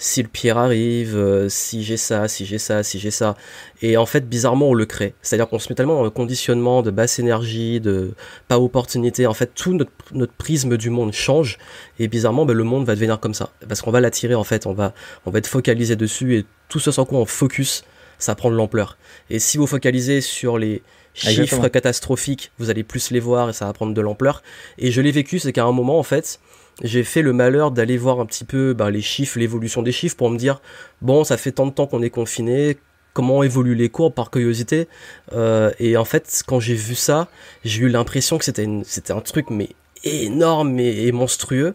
Si 0.00 0.22
le 0.22 0.28
pire 0.28 0.58
arrive, 0.58 1.16
euh, 1.16 1.48
si 1.48 1.82
j'ai 1.82 1.96
ça, 1.96 2.28
si 2.28 2.46
j'ai 2.46 2.58
ça, 2.58 2.84
si 2.84 3.00
j'ai 3.00 3.10
ça. 3.10 3.36
Et 3.82 3.96
en 3.96 4.06
fait, 4.06 4.28
bizarrement, 4.28 4.68
on 4.68 4.74
le 4.74 4.86
crée. 4.86 5.14
C'est-à-dire 5.22 5.48
qu'on 5.48 5.58
se 5.58 5.68
met 5.70 5.74
tellement 5.74 6.04
le 6.04 6.10
conditionnement 6.10 6.82
de 6.82 6.92
basse 6.92 7.18
énergie, 7.18 7.80
de 7.80 8.12
pas 8.46 8.60
opportunité. 8.60 9.26
En 9.26 9.34
fait, 9.34 9.50
tout 9.56 9.74
notre, 9.74 9.90
notre 10.12 10.34
prisme 10.34 10.76
du 10.76 10.90
monde 10.90 11.12
change. 11.12 11.58
Et 11.98 12.06
bizarrement, 12.06 12.46
ben, 12.46 12.54
le 12.54 12.62
monde 12.62 12.84
va 12.84 12.94
devenir 12.94 13.18
comme 13.18 13.34
ça. 13.34 13.50
Parce 13.68 13.82
qu'on 13.82 13.90
va 13.90 14.00
l'attirer, 14.00 14.36
en 14.36 14.44
fait. 14.44 14.66
On 14.66 14.72
va, 14.72 14.94
on 15.26 15.32
va 15.32 15.40
être 15.40 15.48
focalisé 15.48 15.96
dessus. 15.96 16.36
Et 16.36 16.46
tout 16.68 16.78
ce 16.78 16.92
sans 16.92 17.04
quoi 17.04 17.18
on 17.18 17.24
focus, 17.24 17.82
ça 18.18 18.34
prend 18.34 18.50
de 18.50 18.56
l'ampleur. 18.56 18.96
Et 19.30 19.38
si 19.38 19.58
vous 19.58 19.66
focalisez 19.66 20.20
sur 20.20 20.58
les, 20.58 20.82
chiffres 21.14 21.68
catastrophiques, 21.68 22.52
vous 22.58 22.70
allez 22.70 22.84
plus 22.84 23.10
les 23.10 23.20
voir 23.20 23.50
et 23.50 23.52
ça 23.52 23.66
va 23.66 23.72
prendre 23.72 23.92
de 23.94 24.00
l'ampleur. 24.00 24.42
Et 24.78 24.90
je 24.90 25.00
l'ai 25.00 25.10
vécu, 25.10 25.38
c'est 25.38 25.52
qu'à 25.52 25.64
un 25.64 25.72
moment, 25.72 25.98
en 25.98 26.04
fait, 26.04 26.38
j'ai 26.82 27.02
fait 27.02 27.22
le 27.22 27.32
malheur 27.32 27.70
d'aller 27.70 27.96
voir 27.96 28.20
un 28.20 28.26
petit 28.26 28.44
peu 28.44 28.72
bah, 28.72 28.90
les 28.90 29.00
chiffres, 29.00 29.38
l'évolution 29.38 29.82
des 29.82 29.92
chiffres 29.92 30.16
pour 30.16 30.30
me 30.30 30.38
dire, 30.38 30.60
bon, 31.02 31.24
ça 31.24 31.36
fait 31.36 31.52
tant 31.52 31.66
de 31.66 31.72
temps 31.72 31.86
qu'on 31.86 32.02
est 32.02 32.10
confiné, 32.10 32.78
comment 33.12 33.42
évoluent 33.42 33.74
les 33.74 33.88
courbes 33.88 34.14
par 34.14 34.30
curiosité. 34.30 34.86
Euh, 35.32 35.72
et 35.80 35.96
en 35.96 36.04
fait, 36.04 36.42
quand 36.46 36.60
j'ai 36.60 36.74
vu 36.74 36.94
ça, 36.94 37.28
j'ai 37.64 37.82
eu 37.82 37.88
l'impression 37.88 38.38
que 38.38 38.44
c'était 38.44 38.68
c'était 38.84 39.12
un 39.12 39.20
truc 39.20 39.50
mais 39.50 39.70
énorme 40.04 40.78
et, 40.78 41.10
monstrueux. 41.12 41.74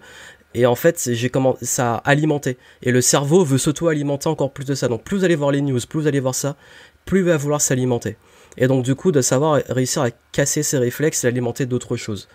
Et 0.53 0.65
en 0.65 0.75
fait, 0.75 1.09
j'ai 1.11 1.29
commencé, 1.29 1.65
ça 1.65 1.95
a 1.95 2.09
alimenté. 2.09 2.57
Et 2.83 2.91
le 2.91 3.01
cerveau 3.01 3.43
veut 3.43 3.57
s'auto-alimenter 3.57 4.27
encore 4.27 4.51
plus 4.51 4.65
de 4.65 4.75
ça. 4.75 4.87
Donc 4.87 5.03
plus 5.03 5.17
vous 5.17 5.23
allez 5.23 5.35
voir 5.35 5.51
les 5.51 5.61
news, 5.61 5.79
plus 5.87 6.01
vous 6.01 6.07
allez 6.07 6.19
voir 6.19 6.35
ça, 6.35 6.55
plus 7.05 7.19
il 7.19 7.25
va 7.25 7.37
vouloir 7.37 7.61
s'alimenter. 7.61 8.17
Et 8.57 8.67
donc 8.67 8.83
du 8.83 8.95
coup, 8.95 9.11
de 9.11 9.21
savoir 9.21 9.61
réussir 9.69 10.03
à 10.03 10.09
casser 10.31 10.63
ses 10.63 10.77
réflexes 10.77 11.23
et 11.23 11.27
alimenter 11.27 11.65
d'autres 11.65 11.97
choses. 11.97 12.27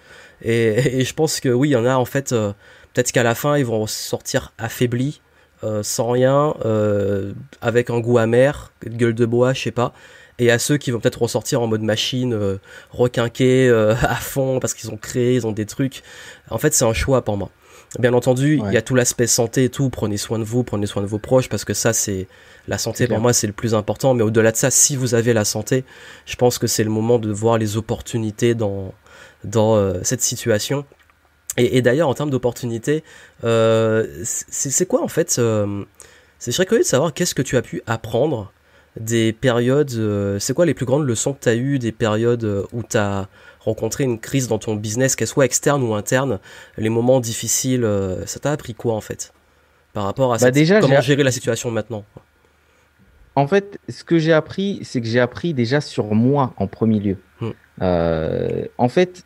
Et, 0.43 1.05
je 1.05 1.15
pense 1.15 1.41
que 1.41 1.49
oui, 1.49 1.71
il 1.71 1.73
y 1.73 1.77
en 1.77 1.87
a 1.87 1.97
en 1.97 2.05
fait, 2.05 2.33
euh, 2.33 2.53
peut-être 2.93 3.13
qu'à 3.13 3.23
la 3.23 3.35
fin, 3.35 3.57
ils 3.57 3.65
vont 3.65 3.87
sortir 3.87 4.53
affaiblis, 4.59 5.21
euh, 5.65 5.83
sans 5.83 6.11
rien, 6.11 6.55
euh, 6.65 7.33
avec 7.61 7.91
un 7.91 8.01
goût 8.01 8.19
amer, 8.19 8.73
gueule 8.85 9.15
de 9.15 9.27
bois, 9.27 9.53
je 9.53 9.63
sais 9.63 9.71
pas. 9.71 9.93
Et 10.41 10.53
à 10.53 10.59
ceux 10.61 10.77
qui 10.77 10.93
vont 10.93 11.01
peut-être 11.01 11.23
ressortir 11.23 11.61
en 11.63 11.67
mode 11.67 11.83
machine, 11.83 12.59
requinqués 12.93 13.69
à 14.03 14.15
fond, 14.15 14.61
parce 14.61 14.73
qu'ils 14.75 14.91
ont 14.91 14.97
créé, 14.97 15.35
ils 15.35 15.47
ont 15.47 15.53
des 15.53 15.67
trucs. 15.67 16.03
En 16.51 16.59
fait, 16.59 16.75
c'est 16.75 16.85
un 16.85 16.93
choix 16.93 17.23
pour 17.25 17.37
moi. 17.37 17.51
Bien 17.99 18.13
entendu, 18.13 18.61
il 18.65 18.73
y 18.73 18.77
a 18.77 18.83
tout 18.83 18.95
l'aspect 18.95 19.27
santé 19.27 19.65
et 19.65 19.69
tout. 19.71 19.89
Prenez 19.89 20.19
soin 20.19 20.39
de 20.39 20.45
vous, 20.45 20.63
prenez 20.63 20.87
soin 20.87 21.03
de 21.03 21.07
vos 21.07 21.19
proches, 21.19 21.49
parce 21.49 21.65
que 21.65 21.73
ça, 21.73 21.93
c'est 21.93 22.29
la 22.69 22.77
santé 22.77 23.07
pour 23.07 23.19
moi, 23.19 23.33
c'est 23.33 23.47
le 23.47 23.53
plus 23.55 23.75
important. 23.75 24.13
Mais 24.13 24.23
au-delà 24.23 24.53
de 24.53 24.57
ça, 24.57 24.71
si 24.71 24.95
vous 24.95 25.15
avez 25.15 25.33
la 25.33 25.45
santé, 25.45 25.85
je 26.27 26.37
pense 26.37 26.59
que 26.59 26.67
c'est 26.67 26.85
le 26.85 26.91
moment 26.91 27.19
de 27.19 27.33
voir 27.33 27.57
les 27.57 27.77
opportunités 27.77 28.55
dans 28.55 28.93
dans 29.45 29.77
euh, 29.77 30.01
cette 30.03 30.21
situation. 30.21 30.85
Et, 31.57 31.83
d'ailleurs, 31.83 32.09
en 32.09 32.15
termes 32.15 32.31
d'opportunités, 32.31 33.03
euh, 33.43 34.07
c'est 34.23 34.87
quoi 34.87 35.03
en 35.03 35.09
fait 35.09 35.41
euh, 35.41 35.83
C'est 36.39 36.53
très 36.53 36.67
curieux 36.67 36.85
de 36.85 36.87
savoir 36.87 37.13
qu'est-ce 37.13 37.35
que 37.35 37.43
tu 37.43 37.57
as 37.57 37.63
pu 37.63 37.83
apprendre 37.87 38.53
des 39.01 39.33
périodes. 39.33 40.39
c'est 40.39 40.55
quoi 40.55 40.67
les 40.67 40.75
plus 40.75 40.87
grandes 40.87 41.07
leçons 41.07 41.33
que 41.33 41.41
tu 41.41 41.49
as 41.49 41.57
eues 41.57 41.81
des 41.81 41.91
périodes 41.91 42.67
où 42.73 42.83
tu 42.85 42.97
as 42.97 43.29
rencontrer 43.69 44.05
une 44.05 44.19
crise 44.19 44.49
dans 44.49 44.59
ton 44.59 44.75
business, 44.75 45.15
qu'elle 45.15 45.29
soit 45.29 45.45
externe 45.45 45.83
ou 45.83 45.95
interne, 45.95 46.41
les 46.77 46.89
moments 46.89 47.21
difficiles, 47.21 47.85
euh, 47.85 48.25
ça 48.27 48.41
t'a 48.41 48.51
appris 48.51 48.75
quoi 48.75 48.95
en 48.95 49.01
fait 49.01 49.33
Par 49.93 50.05
rapport 50.05 50.33
à 50.33 50.39
bah, 50.39 50.51
déjà, 50.51 50.81
comment 50.81 51.01
gérer 51.01 51.23
la 51.23 51.31
situation 51.31 51.71
maintenant 51.71 52.05
En 53.37 53.47
fait, 53.47 53.79
ce 53.89 54.05
que 54.05 54.19
j'ai 54.19 54.33
appris, 54.33 54.81
c'est 54.83 55.01
que 55.01 55.07
j'ai 55.07 55.21
appris 55.21 55.55
déjà 55.55 55.81
sur 55.81 56.15
moi 56.15 56.55
en 56.57 56.67
premier 56.67 56.99
lieu. 56.99 57.17
Hmm. 57.41 57.51
Euh, 57.83 58.65
en 58.79 58.89
fait, 58.89 59.25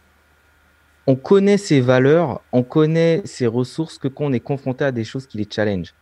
on 1.06 1.16
connaît 1.16 1.58
ses 1.58 1.80
valeurs, 1.80 2.42
on 2.52 2.62
connaît 2.62 3.22
ses 3.24 3.46
ressources 3.46 3.98
que 3.98 4.08
quand 4.08 4.24
on 4.24 4.32
est 4.32 4.40
confronté 4.40 4.84
à 4.84 4.92
des 4.92 5.04
choses 5.04 5.26
qui 5.26 5.38
les 5.38 5.48
challenge. 5.50 5.94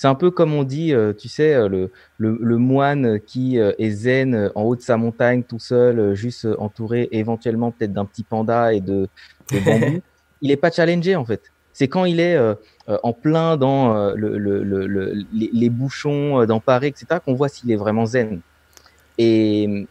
C'est 0.00 0.08
un 0.08 0.14
peu 0.14 0.30
comme 0.30 0.54
on 0.54 0.64
dit, 0.64 0.94
euh, 0.94 1.12
tu 1.12 1.28
sais, 1.28 1.52
euh, 1.52 1.68
le, 1.68 1.90
le, 2.16 2.56
moine 2.56 3.20
qui 3.20 3.58
euh, 3.58 3.72
est 3.78 3.90
zen 3.90 4.50
en 4.54 4.62
haut 4.62 4.74
de 4.74 4.80
sa 4.80 4.96
montagne 4.96 5.42
tout 5.42 5.58
seul, 5.58 6.14
juste 6.14 6.48
entouré 6.56 7.10
éventuellement 7.12 7.70
peut-être 7.70 7.92
d'un 7.92 8.06
petit 8.06 8.22
panda 8.22 8.72
et 8.72 8.80
de, 8.80 9.10
bambou. 9.52 10.00
il 10.40 10.48
n'est 10.48 10.56
pas 10.56 10.70
challengé 10.70 11.16
en 11.16 11.26
fait. 11.26 11.42
C'est 11.74 11.88
quand 11.88 12.06
il 12.06 12.18
est 12.18 12.38
en 12.88 13.12
plein 13.12 13.58
dans 13.58 14.14
le, 14.14 14.38
les, 15.34 15.50
les, 15.52 15.68
bouchons 15.68 16.46
dans 16.46 16.60
Paris, 16.60 16.86
etc., 16.86 17.20
qu'on 17.22 17.34
voit 17.34 17.50
s'il 17.50 17.70
est 17.70 17.76
vraiment 17.76 18.06
zen. 18.06 18.40
Et, 19.18 19.86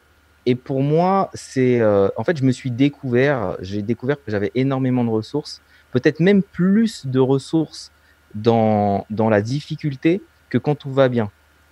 et 0.48 0.56
pour 0.56 0.82
moi, 0.82 1.30
c'est 1.36 1.84
en 1.84 2.24
fait, 2.24 2.36
je 2.36 2.44
me 2.44 2.52
suis 2.52 2.72
découvert, 2.72 3.58
j'ai 3.60 3.84
découvert 3.84 4.16
que 4.16 4.32
j'avais 4.32 4.52
énormément 4.56 5.04
de 5.04 5.12
ressources, 5.12 5.62
peut-être 5.92 6.20
même 6.20 6.42
plus 6.42 7.06
de 7.06 7.20
ressources 7.20 7.92
dans, 8.36 9.06
dans 9.10 9.30
la 9.30 9.42
difficulté 9.42 10.22
que 10.50 10.58
quand 10.58 10.76
tout 10.76 10.92
va 10.92 11.10
bien. 11.10 11.32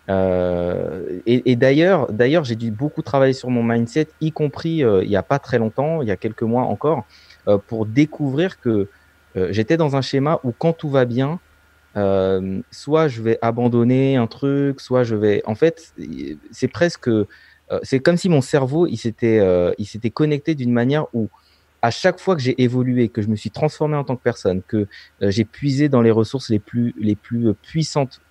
Euh, 0.09 1.19
et, 1.25 1.55
d'ailleurs, 1.55 2.11
d'ailleurs, 2.11 2.45
j'ai 2.45 2.55
dû 2.55 2.71
beaucoup 2.71 3.01
travailler 3.01 3.33
sur 3.33 3.49
mon 3.49 3.63
mindset, 3.63 4.07
y 4.21 4.31
compris 4.31 4.83
euh, 4.83 5.03
il 5.03 5.09
n'y 5.09 5.17
a 5.17 5.23
pas 5.23 5.39
très 5.39 5.59
longtemps, 5.59 6.01
il 6.01 6.07
y 6.07 6.11
a 6.11 6.15
quelques 6.15 6.43
mois 6.43 6.63
encore, 6.63 7.05
euh, 7.47 7.57
pour 7.57 7.85
découvrir 7.85 8.59
que 8.59 8.87
j'étais 9.51 9.77
dans 9.77 9.95
un 9.95 10.01
schéma 10.01 10.39
où 10.43 10.51
quand 10.51 10.73
tout 10.73 10.89
va 10.89 11.05
bien, 11.05 11.39
soit 12.71 13.07
je 13.07 13.21
vais 13.21 13.37
abandonner 13.43 14.15
un 14.15 14.25
truc, 14.25 14.81
soit 14.81 15.03
je 15.03 15.15
vais. 15.15 15.43
En 15.45 15.53
fait, 15.53 15.93
c'est 16.51 16.67
presque, 16.67 17.07
c'est 17.83 17.99
comme 17.99 18.17
si 18.17 18.29
mon 18.29 18.41
cerveau, 18.41 18.87
il 18.87 18.97
s'était, 18.97 19.39
il 19.77 19.85
s'était 19.85 20.09
connecté 20.09 20.55
d'une 20.55 20.71
manière 20.71 21.05
où 21.13 21.29
à 21.81 21.91
chaque 21.91 22.19
fois 22.19 22.35
que 22.35 22.41
j'ai 22.41 22.61
évolué, 22.61 23.09
que 23.09 23.21
je 23.21 23.27
me 23.27 23.35
suis 23.35 23.51
transformé 23.51 23.95
en 23.95 24.03
tant 24.03 24.15
que 24.15 24.23
personne, 24.23 24.61
que 24.63 24.87
euh, 25.21 25.29
j'ai 25.29 25.45
puisé 25.45 25.89
dans 25.89 26.01
les 26.01 26.11
ressources 26.11 26.49
les 26.49 26.59
plus 26.59 26.95
les 26.99 27.15
plus 27.15 27.49
euh, 27.49 27.53
puissantes 27.53 28.21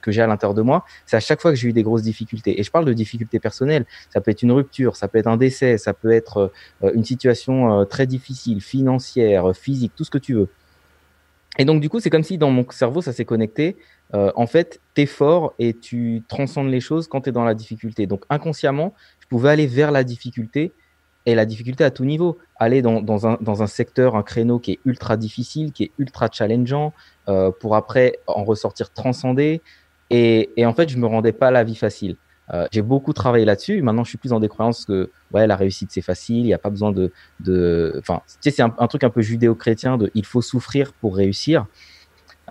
que 0.00 0.12
j'ai 0.12 0.22
à 0.22 0.26
l'intérieur 0.26 0.54
de 0.54 0.62
moi, 0.62 0.84
c'est 1.06 1.16
à 1.16 1.20
chaque 1.20 1.40
fois 1.40 1.50
que 1.50 1.56
j'ai 1.56 1.68
eu 1.68 1.72
des 1.72 1.82
grosses 1.82 2.02
difficultés. 2.02 2.58
Et 2.60 2.62
je 2.62 2.70
parle 2.70 2.84
de 2.84 2.92
difficultés 2.92 3.40
personnelles. 3.40 3.84
Ça 4.10 4.20
peut 4.20 4.30
être 4.30 4.42
une 4.42 4.52
rupture, 4.52 4.96
ça 4.96 5.08
peut 5.08 5.18
être 5.18 5.26
un 5.26 5.36
décès, 5.36 5.76
ça 5.76 5.92
peut 5.92 6.12
être 6.12 6.52
euh, 6.82 6.92
une 6.94 7.04
situation 7.04 7.84
très 7.86 8.06
difficile, 8.06 8.60
financière, 8.60 9.56
physique, 9.56 9.92
tout 9.96 10.04
ce 10.04 10.10
que 10.10 10.18
tu 10.18 10.34
veux. 10.34 10.48
Et 11.58 11.64
donc 11.64 11.80
du 11.80 11.88
coup, 11.88 11.98
c'est 11.98 12.10
comme 12.10 12.22
si 12.22 12.38
dans 12.38 12.50
mon 12.50 12.64
cerveau, 12.70 13.02
ça 13.02 13.12
s'est 13.12 13.24
connecté. 13.24 13.76
en 14.12 14.46
fait, 14.46 14.80
t'es 14.94 15.06
fort 15.06 15.54
et 15.58 15.74
tu 15.74 16.22
transcendes 16.28 16.70
les 16.70 16.80
choses 16.80 17.08
quand 17.08 17.22
t'es 17.22 17.32
dans 17.32 17.44
la 17.44 17.54
difficulté. 17.54 18.06
Donc 18.06 18.24
inconsciemment, 18.30 18.94
je 19.20 19.26
pouvais 19.26 19.50
aller 19.50 19.66
vers 19.66 19.90
la 19.90 20.04
difficulté 20.04 20.72
et 21.28 21.34
la 21.34 21.44
difficulté 21.44 21.84
à 21.84 21.90
tout 21.90 22.06
niveau. 22.06 22.38
Aller 22.56 22.80
dans, 22.80 23.62
un, 23.62 23.66
secteur, 23.66 24.16
un 24.16 24.22
créneau 24.22 24.58
qui 24.58 24.72
est 24.72 24.78
ultra 24.86 25.18
difficile, 25.18 25.72
qui 25.72 25.84
est 25.84 25.90
ultra 25.98 26.30
challengeant, 26.32 26.94
euh, 27.28 27.50
pour 27.60 27.76
après 27.76 28.18
en 28.26 28.44
ressortir 28.44 28.90
transcendé. 28.90 29.60
Et, 30.08 30.48
en 30.64 30.72
fait, 30.72 30.88
je 30.88 30.96
me 30.96 31.06
rendais 31.06 31.32
pas 31.32 31.50
la 31.50 31.64
vie 31.64 31.76
facile. 31.76 32.16
Euh, 32.54 32.66
j'ai 32.72 32.80
beaucoup 32.80 33.12
travaillé 33.12 33.44
là-dessus. 33.44 33.82
Maintenant, 33.82 34.04
je 34.04 34.08
suis 34.08 34.16
plus 34.16 34.30
dans 34.30 34.40
des 34.40 34.48
croyances 34.48 34.86
que 34.86 35.10
ouais, 35.34 35.46
la 35.46 35.54
réussite 35.54 35.90
c'est 35.92 36.00
facile. 36.00 36.38
Il 36.38 36.44
n'y 36.44 36.54
a 36.54 36.58
pas 36.58 36.70
besoin 36.70 36.92
de, 36.92 37.12
de, 37.40 37.94
enfin, 37.98 38.22
tu 38.26 38.36
sais, 38.40 38.50
c'est 38.50 38.62
un, 38.62 38.74
un, 38.78 38.86
truc 38.86 39.04
un 39.04 39.10
peu 39.10 39.20
judéo-chrétien 39.20 39.98
de 39.98 40.10
il 40.14 40.24
faut 40.24 40.40
souffrir 40.40 40.94
pour 40.94 41.14
réussir. 41.14 41.66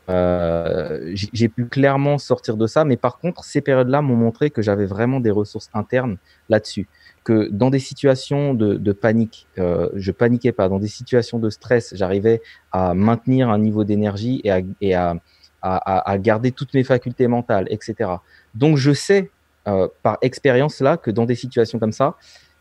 Euh, 0.10 1.12
j'ai 1.14 1.50
pu 1.50 1.66
clairement 1.66 2.18
sortir 2.18 2.56
de 2.56 2.66
ça, 2.66 2.86
mais 2.86 2.96
par 2.96 3.18
contre, 3.18 3.44
ces 3.44 3.62
périodes-là 3.62 4.02
m'ont 4.02 4.16
montré 4.16 4.50
que 4.50 4.62
j'avais 4.62 4.86
vraiment 4.86 5.20
des 5.20 5.32
ressources 5.32 5.70
internes 5.74 6.18
là-dessus 6.50 6.88
que 7.28 7.50
dans 7.52 7.70
des 7.70 7.80
situations 7.80 8.54
de, 8.54 8.92
panique, 8.94 9.48
euh, 9.58 9.90
je 9.96 10.14
paniquais 10.14 10.54
pas. 10.54 10.70
Dans 10.70 10.80
des 10.80 10.88
situations 10.88 11.40
de 11.40 11.50
stress, 11.50 11.94
j'arrivais 11.94 12.42
à 12.72 12.94
maintenir 12.94 13.50
un 13.50 13.60
niveau 13.60 13.84
d'énergie 13.84 14.40
et, 14.46 14.52
à, 14.52 14.62
et 14.80 14.96
à, 14.96 15.18
à, 15.62 16.18
garder 16.20 16.54
toutes 16.54 16.74
mes 16.74 16.86
facultés 16.86 17.28
mentales, 17.28 17.68
etc. 17.70 18.12
Donc 18.56 18.78
je 18.78 18.94
sais 18.94 19.30
euh, 19.68 19.90
par 20.04 20.18
expérience 20.22 20.80
là 20.80 20.96
que 20.96 21.12
dans 21.12 21.26
des 21.26 21.36
situations 21.36 21.80
comme 21.80 21.92
ça, 21.92 22.16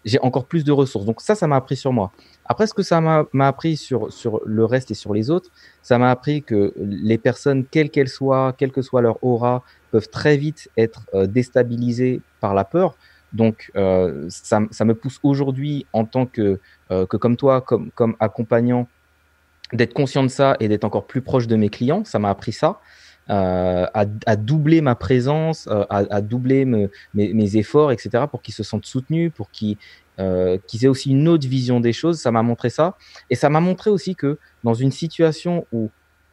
j'ai 0.07 0.21
encore 0.21 0.47
plus 0.47 0.65
de 0.65 0.73
ressources. 0.73 1.05
Donc 1.05 1.21
ça, 1.21 1.35
ça 1.35 1.47
m'a 1.47 1.57
appris 1.57 1.77
sur 1.77 1.93
moi. 1.93 2.13
Après, 2.47 2.67
ce 2.67 2.73
que 2.73 2.83
ça 2.83 3.01
m'a 3.01 3.47
appris 3.47 3.77
sur, 3.77 4.13
sur 4.13 4.41
le 4.47 4.65
reste 4.65 4.93
et 4.93 4.95
sur 4.95 5.13
les 5.13 5.31
autres, 5.31 5.51
ça 5.83 5.99
m'a 5.99 6.11
appris 6.11 6.43
que 6.43 6.73
les 6.79 7.19
personnes, 7.19 7.65
quelles 7.67 7.91
qu'elles 7.91 8.09
soient, 8.09 8.55
quelle 8.57 8.71
que 8.71 8.83
soit 8.83 9.03
leur 9.03 9.23
aura, 9.23 9.65
peuvent 9.91 10.09
très 10.09 10.37
vite 10.37 10.71
être 10.77 11.07
euh, 11.13 11.27
déstabilisées 11.27 12.23
par 12.41 12.55
la 12.55 12.65
peur. 12.65 12.97
Donc, 13.33 13.73
euh, 13.77 14.27
ça, 14.29 14.61
ça, 14.71 14.85
me 14.85 14.95
pousse 14.95 15.19
aujourd'hui 15.25 15.87
en 15.93 16.05
tant 16.05 16.25
que, 16.25 16.61
euh, 16.93 17.05
que 17.07 17.17
comme 17.17 17.37
toi, 17.37 17.61
comme, 17.61 17.91
comme 17.91 18.15
accompagnant, 18.21 18.87
d'être 19.73 19.93
conscient 19.93 20.23
de 20.23 20.29
ça 20.29 20.57
et 20.61 20.69
d'être 20.69 20.85
encore 20.85 21.07
plus 21.07 21.23
proche 21.23 21.49
de 21.49 21.57
mes 21.57 21.69
clients. 21.69 22.05
Ça 22.05 22.21
m'a 22.21 22.31
appris 22.31 22.53
ça. 22.53 22.79
Euh, 23.29 23.87
à, 23.93 24.37
doubler 24.37 24.81
ma 24.81 24.95
présence, 24.95 25.67
euh, 25.69 25.85
à, 25.91 26.21
doubler 26.21 26.65
mes, 26.65 27.57
efforts, 27.57 27.91
etc., 27.91 28.25
pour 28.31 28.41
qu'ils 28.41 28.55
se 28.55 28.63
sentent 28.63 28.87
soutenus, 28.87 29.33
pour 29.35 29.51
qu'ils 29.51 29.77
euh, 30.21 30.59
aient 30.81 30.87
aussi 30.87 31.11
une 31.11 31.27
autre 31.27 31.49
vision 31.49 31.81
des 31.81 31.93
choses. 31.93 32.21
Ça 32.21 32.31
m'a 32.31 32.43
montré 32.43 32.71
ça. 32.71 32.97
Et 33.29 33.35
ça 33.35 33.51
m'a 33.51 33.61
montré 33.61 33.91
aussi 33.91 34.15
que 34.15 34.39
dans 34.63 34.75
une 34.75 34.93
situation 34.93 35.67
où 35.73 35.91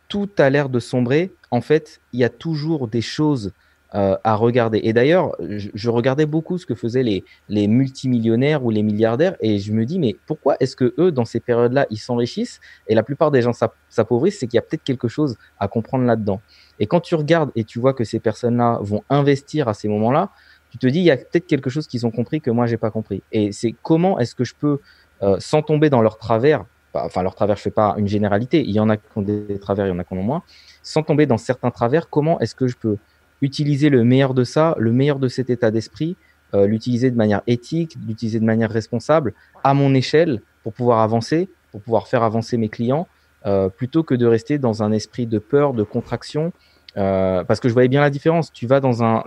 tout 0.07 0.29
a 0.37 0.49
l'air 0.51 0.69
de 0.69 0.79
sombrer, 0.79 1.33
en 1.49 1.61
fait, 1.61 1.99
il 2.11 2.19
y 2.19 2.23
a 2.23 2.29
toujours 2.29 2.87
des 2.87 3.01
choses 3.01 3.53
euh, 3.95 4.17
à 4.23 4.33
regarder. 4.33 4.79
Et 4.81 4.91
d'ailleurs, 4.91 5.35
je, 5.39 5.89
regardais 5.91 6.25
beaucoup 6.25 6.57
ce 6.57 6.65
que 6.65 6.73
faisaient 6.73 7.03
les, 7.03 7.23
les 7.47 7.67
multimillionnaires 7.67 8.65
ou 8.65 8.71
les 8.71 8.81
milliardaires 8.81 9.35
et 9.39 9.59
je 9.59 9.71
me 9.71 9.85
dis, 9.85 9.99
mais 9.99 10.15
pourquoi 10.25 10.57
est-ce 10.59 10.75
que 10.75 10.95
eux, 10.97 11.11
dans 11.11 11.25
ces 11.25 11.39
périodes-là, 11.39 11.85
ils 11.91 11.99
s'enrichissent? 11.99 12.59
Et 12.87 12.95
la 12.95 13.03
plupart 13.03 13.29
des 13.29 13.43
gens 13.43 13.53
s'appauvrissent 13.89 14.39
C'est 14.39 14.47
qu'il 14.47 14.55
y 14.55 14.59
a 14.59 14.63
peut-être 14.63 14.83
quelque 14.83 15.07
chose 15.07 15.37
à 15.59 15.67
comprendre 15.67 16.05
là-dedans. 16.05 16.41
Et 16.79 16.87
quand 16.87 16.99
tu 16.99 17.15
regardes 17.15 17.51
et 17.55 17.63
tu 17.63 17.79
vois 17.79 17.93
que 17.93 18.03
ces 18.03 18.19
personnes-là 18.19 18.79
vont 18.81 19.03
investir 19.09 19.67
à 19.67 19.73
ces 19.73 19.87
moments-là, 19.87 20.31
tu 20.71 20.77
te 20.77 20.87
dis, 20.87 20.99
il 20.99 21.05
y 21.05 21.11
a 21.11 21.17
peut-être 21.17 21.45
quelque 21.45 21.69
chose 21.69 21.87
qu'ils 21.87 22.05
ont 22.07 22.11
compris 22.11 22.41
que 22.41 22.49
moi, 22.49 22.65
j'ai 22.65 22.77
pas 22.77 22.89
compris. 22.89 23.21
Et 23.31 23.51
c'est 23.51 23.75
comment 23.83 24.17
est-ce 24.19 24.33
que 24.33 24.43
je 24.43 24.55
peux, 24.55 24.79
euh, 25.21 25.37
sans 25.39 25.61
tomber 25.61 25.89
dans 25.89 26.01
leur 26.01 26.17
travers, 26.17 26.65
enfin, 26.95 27.21
leur 27.21 27.35
travers, 27.35 27.57
je 27.57 27.61
fais 27.61 27.71
pas 27.71 27.95
une 27.97 28.07
généralité, 28.07 28.63
il 28.63 28.71
y 28.71 28.79
en 28.79 28.89
a 28.89 28.97
qui 28.97 29.05
ont 29.15 29.21
des 29.21 29.59
travers, 29.59 29.85
il 29.85 29.89
y 29.89 29.91
en 29.91 29.99
a 29.99 30.03
qui 30.03 30.13
ont 30.13 30.23
moins, 30.23 30.41
sans 30.81 31.03
tomber 31.03 31.25
dans 31.25 31.37
certains 31.37 31.69
travers, 31.69 32.09
comment 32.09 32.39
est-ce 32.39 32.55
que 32.55 32.67
je 32.67 32.75
peux 32.75 32.97
utiliser 33.41 33.89
le 33.89 34.03
meilleur 34.03 34.33
de 34.33 34.43
ça, 34.43 34.75
le 34.79 34.91
meilleur 34.91 35.19
de 35.19 35.27
cet 35.27 35.49
état 35.49 35.69
d'esprit, 35.69 36.15
euh, 36.55 36.65
l'utiliser 36.65 37.11
de 37.11 37.15
manière 37.15 37.41
éthique, 37.45 37.97
l'utiliser 38.07 38.39
de 38.39 38.45
manière 38.45 38.71
responsable 38.71 39.33
à 39.63 39.73
mon 39.73 39.93
échelle 39.93 40.41
pour 40.63 40.73
pouvoir 40.73 40.99
avancer, 40.99 41.49
pour 41.71 41.81
pouvoir 41.81 42.07
faire 42.07 42.23
avancer 42.23 42.57
mes 42.57 42.69
clients, 42.69 43.07
euh, 43.45 43.69
plutôt 43.69 44.03
que 44.03 44.15
de 44.15 44.25
rester 44.25 44.57
dans 44.57 44.83
un 44.83 44.91
esprit 44.91 45.25
de 45.25 45.39
peur, 45.39 45.73
de 45.73 45.83
contraction, 45.83 46.53
euh, 46.95 47.43
parce 47.43 47.59
que 47.59 47.67
je 47.67 47.73
voyais 47.73 47.89
bien 47.89 48.01
la 48.01 48.09
différence. 48.09 48.53
Tu 48.53 48.67
vas 48.67 48.79
dans 48.79 49.03
un, 49.03 49.23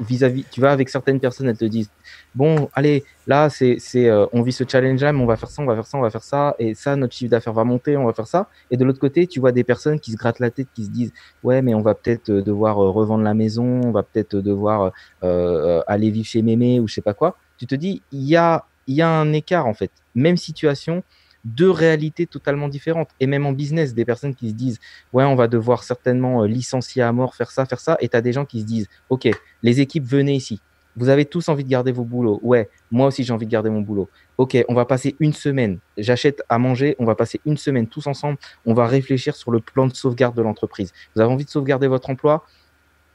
vis-à-vis, 0.00 0.44
tu 0.50 0.60
vas 0.60 0.72
avec 0.72 0.88
certaines 0.88 1.20
personnes, 1.20 1.48
elles 1.48 1.58
te 1.58 1.64
disent, 1.64 1.90
bon, 2.34 2.70
allez, 2.74 3.04
là, 3.26 3.50
c'est, 3.50 3.78
euh, 3.96 4.26
on 4.32 4.42
vit 4.42 4.52
ce 4.52 4.64
challenge-là, 4.66 5.12
mais 5.12 5.22
on 5.22 5.26
va 5.26 5.36
faire 5.36 5.50
ça, 5.50 5.62
on 5.62 5.66
va 5.66 5.74
faire 5.74 5.86
ça, 5.86 5.98
on 5.98 6.00
va 6.00 6.10
faire 6.10 6.22
ça, 6.22 6.56
et 6.58 6.74
ça, 6.74 6.96
notre 6.96 7.14
chiffre 7.14 7.30
d'affaires 7.30 7.52
va 7.52 7.64
monter, 7.64 7.96
on 7.96 8.06
va 8.06 8.12
faire 8.12 8.26
ça. 8.26 8.48
Et 8.70 8.76
de 8.76 8.84
l'autre 8.84 8.98
côté, 8.98 9.26
tu 9.26 9.40
vois 9.40 9.52
des 9.52 9.64
personnes 9.64 10.00
qui 10.00 10.12
se 10.12 10.16
grattent 10.16 10.40
la 10.40 10.50
tête, 10.50 10.68
qui 10.74 10.84
se 10.84 10.90
disent, 10.90 11.12
ouais, 11.42 11.62
mais 11.62 11.74
on 11.74 11.82
va 11.82 11.94
peut-être 11.94 12.30
devoir 12.30 12.76
revendre 12.76 13.24
la 13.24 13.34
maison, 13.34 13.82
on 13.84 13.90
va 13.90 14.02
peut-être 14.02 14.36
devoir 14.36 14.92
aller 15.22 16.10
vivre 16.10 16.26
chez 16.26 16.42
mémé 16.42 16.80
ou 16.80 16.88
je 16.88 16.94
sais 16.94 17.02
pas 17.02 17.14
quoi. 17.14 17.36
Tu 17.58 17.66
te 17.66 17.74
dis, 17.74 18.02
il 18.10 18.22
y 18.22 18.36
a, 18.36 18.64
il 18.86 18.94
y 18.94 19.02
a 19.02 19.08
un 19.08 19.32
écart 19.34 19.66
en 19.66 19.74
fait. 19.74 19.90
Même 20.14 20.38
situation, 20.38 21.04
deux 21.44 21.70
réalités 21.70 22.26
totalement 22.26 22.68
différentes. 22.68 23.10
Et 23.20 23.26
même 23.26 23.46
en 23.46 23.52
business, 23.52 23.94
des 23.94 24.04
personnes 24.04 24.34
qui 24.34 24.50
se 24.50 24.54
disent 24.54 24.78
Ouais, 25.12 25.24
on 25.24 25.34
va 25.34 25.48
devoir 25.48 25.84
certainement 25.84 26.42
euh, 26.42 26.46
licencier 26.46 27.02
à 27.02 27.12
mort, 27.12 27.34
faire 27.34 27.50
ça, 27.50 27.66
faire 27.66 27.80
ça. 27.80 27.96
Et 28.00 28.08
tu 28.08 28.16
as 28.16 28.20
des 28.20 28.32
gens 28.32 28.44
qui 28.44 28.60
se 28.60 28.66
disent 28.66 28.88
Ok, 29.08 29.28
les 29.62 29.80
équipes, 29.80 30.04
venez 30.04 30.34
ici. 30.34 30.60
Vous 30.96 31.08
avez 31.08 31.24
tous 31.24 31.48
envie 31.48 31.64
de 31.64 31.68
garder 31.68 31.92
vos 31.92 32.04
boulots. 32.04 32.40
Ouais, 32.42 32.68
moi 32.90 33.06
aussi 33.06 33.22
j'ai 33.22 33.32
envie 33.32 33.46
de 33.46 33.50
garder 33.50 33.70
mon 33.70 33.80
boulot. 33.80 34.08
Ok, 34.38 34.56
on 34.68 34.74
va 34.74 34.84
passer 34.84 35.16
une 35.20 35.32
semaine. 35.32 35.78
J'achète 35.96 36.42
à 36.48 36.58
manger. 36.58 36.96
On 36.98 37.04
va 37.04 37.14
passer 37.14 37.40
une 37.46 37.56
semaine 37.56 37.86
tous 37.86 38.06
ensemble. 38.06 38.38
On 38.66 38.74
va 38.74 38.86
réfléchir 38.86 39.36
sur 39.36 39.50
le 39.50 39.60
plan 39.60 39.86
de 39.86 39.94
sauvegarde 39.94 40.36
de 40.36 40.42
l'entreprise. 40.42 40.92
Vous 41.14 41.20
avez 41.20 41.32
envie 41.32 41.44
de 41.44 41.50
sauvegarder 41.50 41.86
votre 41.86 42.10
emploi? 42.10 42.44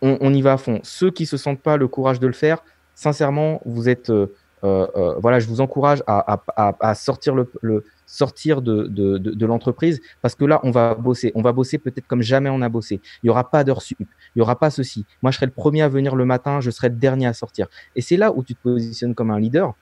On, 0.01 0.33
y 0.33 0.41
va 0.41 0.53
à 0.53 0.57
fond. 0.57 0.79
Ceux 0.83 1.09
qui 1.09 1.25
se 1.25 1.35
sentent 1.35 1.61
pas 1.61 1.77
le 1.77 1.87
courage 1.87 2.19
de 2.19 2.27
le 2.27 2.33
faire, 2.33 2.63
sincèrement, 2.93 3.61
vous 3.65 3.89
êtes. 3.89 4.09
Euh, 4.09 4.33
euh, 4.65 5.15
voilà, 5.19 5.39
je 5.39 5.47
vous 5.47 5.61
encourage 5.61 6.03
à, 6.07 6.95
sortir 6.95 7.35
de, 7.35 9.45
l'entreprise 9.45 10.01
parce 10.21 10.35
que 10.35 10.45
là, 10.45 10.59
on 10.63 10.71
va 10.71 10.95
bosser. 10.95 11.31
On 11.35 11.41
va 11.41 11.51
bosser 11.51 11.77
peut-être 11.77 12.07
comme 12.07 12.21
jamais 12.21 12.49
on 12.49 12.61
a 12.61 12.69
bossé. 12.69 13.01
Il 13.23 13.27
n'y 13.27 13.29
aura 13.29 13.49
pas 13.49 13.63
d'heure 13.63 13.81
sup. 13.81 13.99
Il 13.99 14.37
n'y 14.37 14.41
aura 14.41 14.57
pas 14.57 14.69
ceci. 14.69 15.05
Moi, 15.21 15.31
je 15.31 15.37
serai 15.37 15.45
le 15.45 15.51
premier 15.51 15.81
à 15.81 15.89
venir 15.89 16.15
le 16.15 16.25
matin. 16.25 16.61
Je 16.61 16.71
serai 16.71 16.89
le 16.89 16.95
dernier 16.95 17.27
à 17.27 17.33
sortir. 17.33 17.67
Et 17.95 18.01
c'est 18.01 18.17
là 18.17 18.31
où 18.31 18.43
tu 18.43 18.55
te 18.55 18.61
positionnes 18.61 19.15
comme 19.15 19.31
un 19.31 19.39
leader 19.39 19.73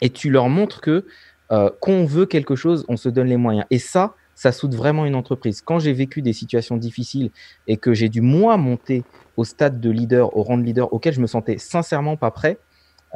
et 0.00 0.10
tu 0.10 0.30
leur 0.30 0.48
montres 0.48 0.80
que 0.80 1.04
euh, 1.52 1.70
quand 1.80 1.92
on 1.92 2.04
veut 2.04 2.26
quelque 2.26 2.56
chose, 2.56 2.84
on 2.88 2.96
se 2.96 3.08
donne 3.08 3.28
les 3.28 3.36
moyens. 3.36 3.66
Et 3.70 3.78
ça, 3.78 4.14
ça 4.34 4.52
soude 4.52 4.74
vraiment 4.74 5.06
une 5.06 5.14
entreprise. 5.14 5.62
Quand 5.62 5.78
j'ai 5.78 5.92
vécu 5.92 6.22
des 6.22 6.32
situations 6.32 6.76
difficiles 6.76 7.30
et 7.66 7.76
que 7.76 7.94
j'ai 7.94 8.08
dû 8.08 8.20
moi 8.20 8.56
monter 8.56 9.04
au 9.36 9.44
stade 9.44 9.80
de 9.80 9.90
leader, 9.90 10.36
au 10.36 10.42
rang 10.42 10.58
de 10.58 10.62
leader 10.62 10.92
auquel 10.92 11.14
je 11.14 11.20
me 11.20 11.26
sentais 11.26 11.58
sincèrement 11.58 12.16
pas 12.16 12.30
prêt, 12.30 12.58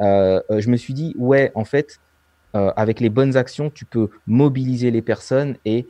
euh, 0.01 0.41
euh, 0.49 0.59
je 0.59 0.69
me 0.69 0.77
suis 0.77 0.93
dit 0.93 1.13
ouais, 1.17 1.51
en 1.55 1.65
fait, 1.65 1.99
euh, 2.55 2.71
avec 2.75 2.99
les 2.99 3.09
bonnes 3.09 3.37
actions, 3.37 3.69
tu 3.69 3.85
peux 3.85 4.09
mobiliser 4.27 4.91
les 4.91 5.01
personnes 5.01 5.57
et 5.65 5.87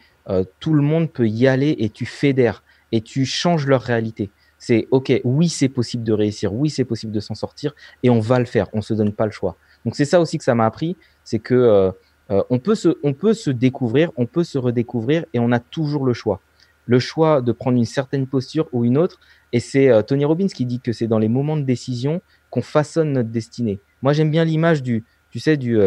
tout 0.61 0.73
le 0.73 0.81
monde 0.81 1.11
peut 1.11 1.27
y 1.27 1.45
aller 1.45 1.75
et 1.79 1.89
tu 1.89 2.05
fédères 2.05 2.63
et 2.93 3.01
tu 3.01 3.25
changes 3.25 3.67
leur 3.67 3.81
réalité. 3.81 4.29
C'est 4.59 4.87
OK, 4.91 5.11
oui, 5.25 5.49
c'est 5.49 5.67
possible 5.67 6.03
de 6.03 6.13
réussir, 6.13 6.53
oui, 6.53 6.69
c'est 6.69 6.85
possible 6.85 7.11
de 7.11 7.19
s'en 7.19 7.33
sortir 7.33 7.73
et 8.01 8.09
on 8.09 8.21
va 8.21 8.39
le 8.39 8.45
faire, 8.45 8.67
on 8.71 8.81
se 8.81 8.93
donne 8.93 9.11
pas 9.11 9.25
le 9.25 9.31
choix. 9.31 9.57
Donc 9.83 9.95
c'est 9.95 10.05
ça 10.05 10.21
aussi 10.21 10.37
que 10.37 10.45
ça 10.45 10.55
m'a 10.55 10.65
appris, 10.65 10.95
c'est 11.25 11.39
que 11.39 11.91
on, 12.29 12.59
peut 12.59 12.75
se, 12.75 12.97
on 13.03 13.13
peut 13.13 13.33
se 13.33 13.49
découvrir, 13.49 14.11
on 14.15 14.25
peut 14.25 14.45
se 14.45 14.57
redécouvrir 14.57 15.25
et 15.33 15.39
on 15.39 15.51
a 15.51 15.59
toujours 15.59 16.05
le 16.05 16.13
choix. 16.13 16.39
Le 16.85 16.99
choix 16.99 17.41
de 17.41 17.51
prendre 17.51 17.77
une 17.77 17.85
certaine 17.85 18.25
posture 18.25 18.69
ou 18.71 18.85
une 18.85 18.97
autre. 18.97 19.19
Et 19.51 19.59
c'est 19.59 19.91
Tony 20.05 20.23
Robbins 20.23 20.47
qui 20.47 20.65
dit 20.65 20.79
que 20.79 20.93
c'est 20.93 21.07
dans 21.07 21.19
les 21.19 21.27
moments 21.29 21.57
de 21.57 21.63
décision 21.63 22.21
qu'on 22.51 22.61
façonne 22.61 23.13
notre 23.13 23.29
destinée. 23.29 23.79
Moi, 24.03 24.13
j'aime 24.13 24.29
bien 24.29 24.45
l'image 24.45 24.83
du, 24.83 25.03
tu 25.31 25.39
sais, 25.39 25.57
du, 25.57 25.79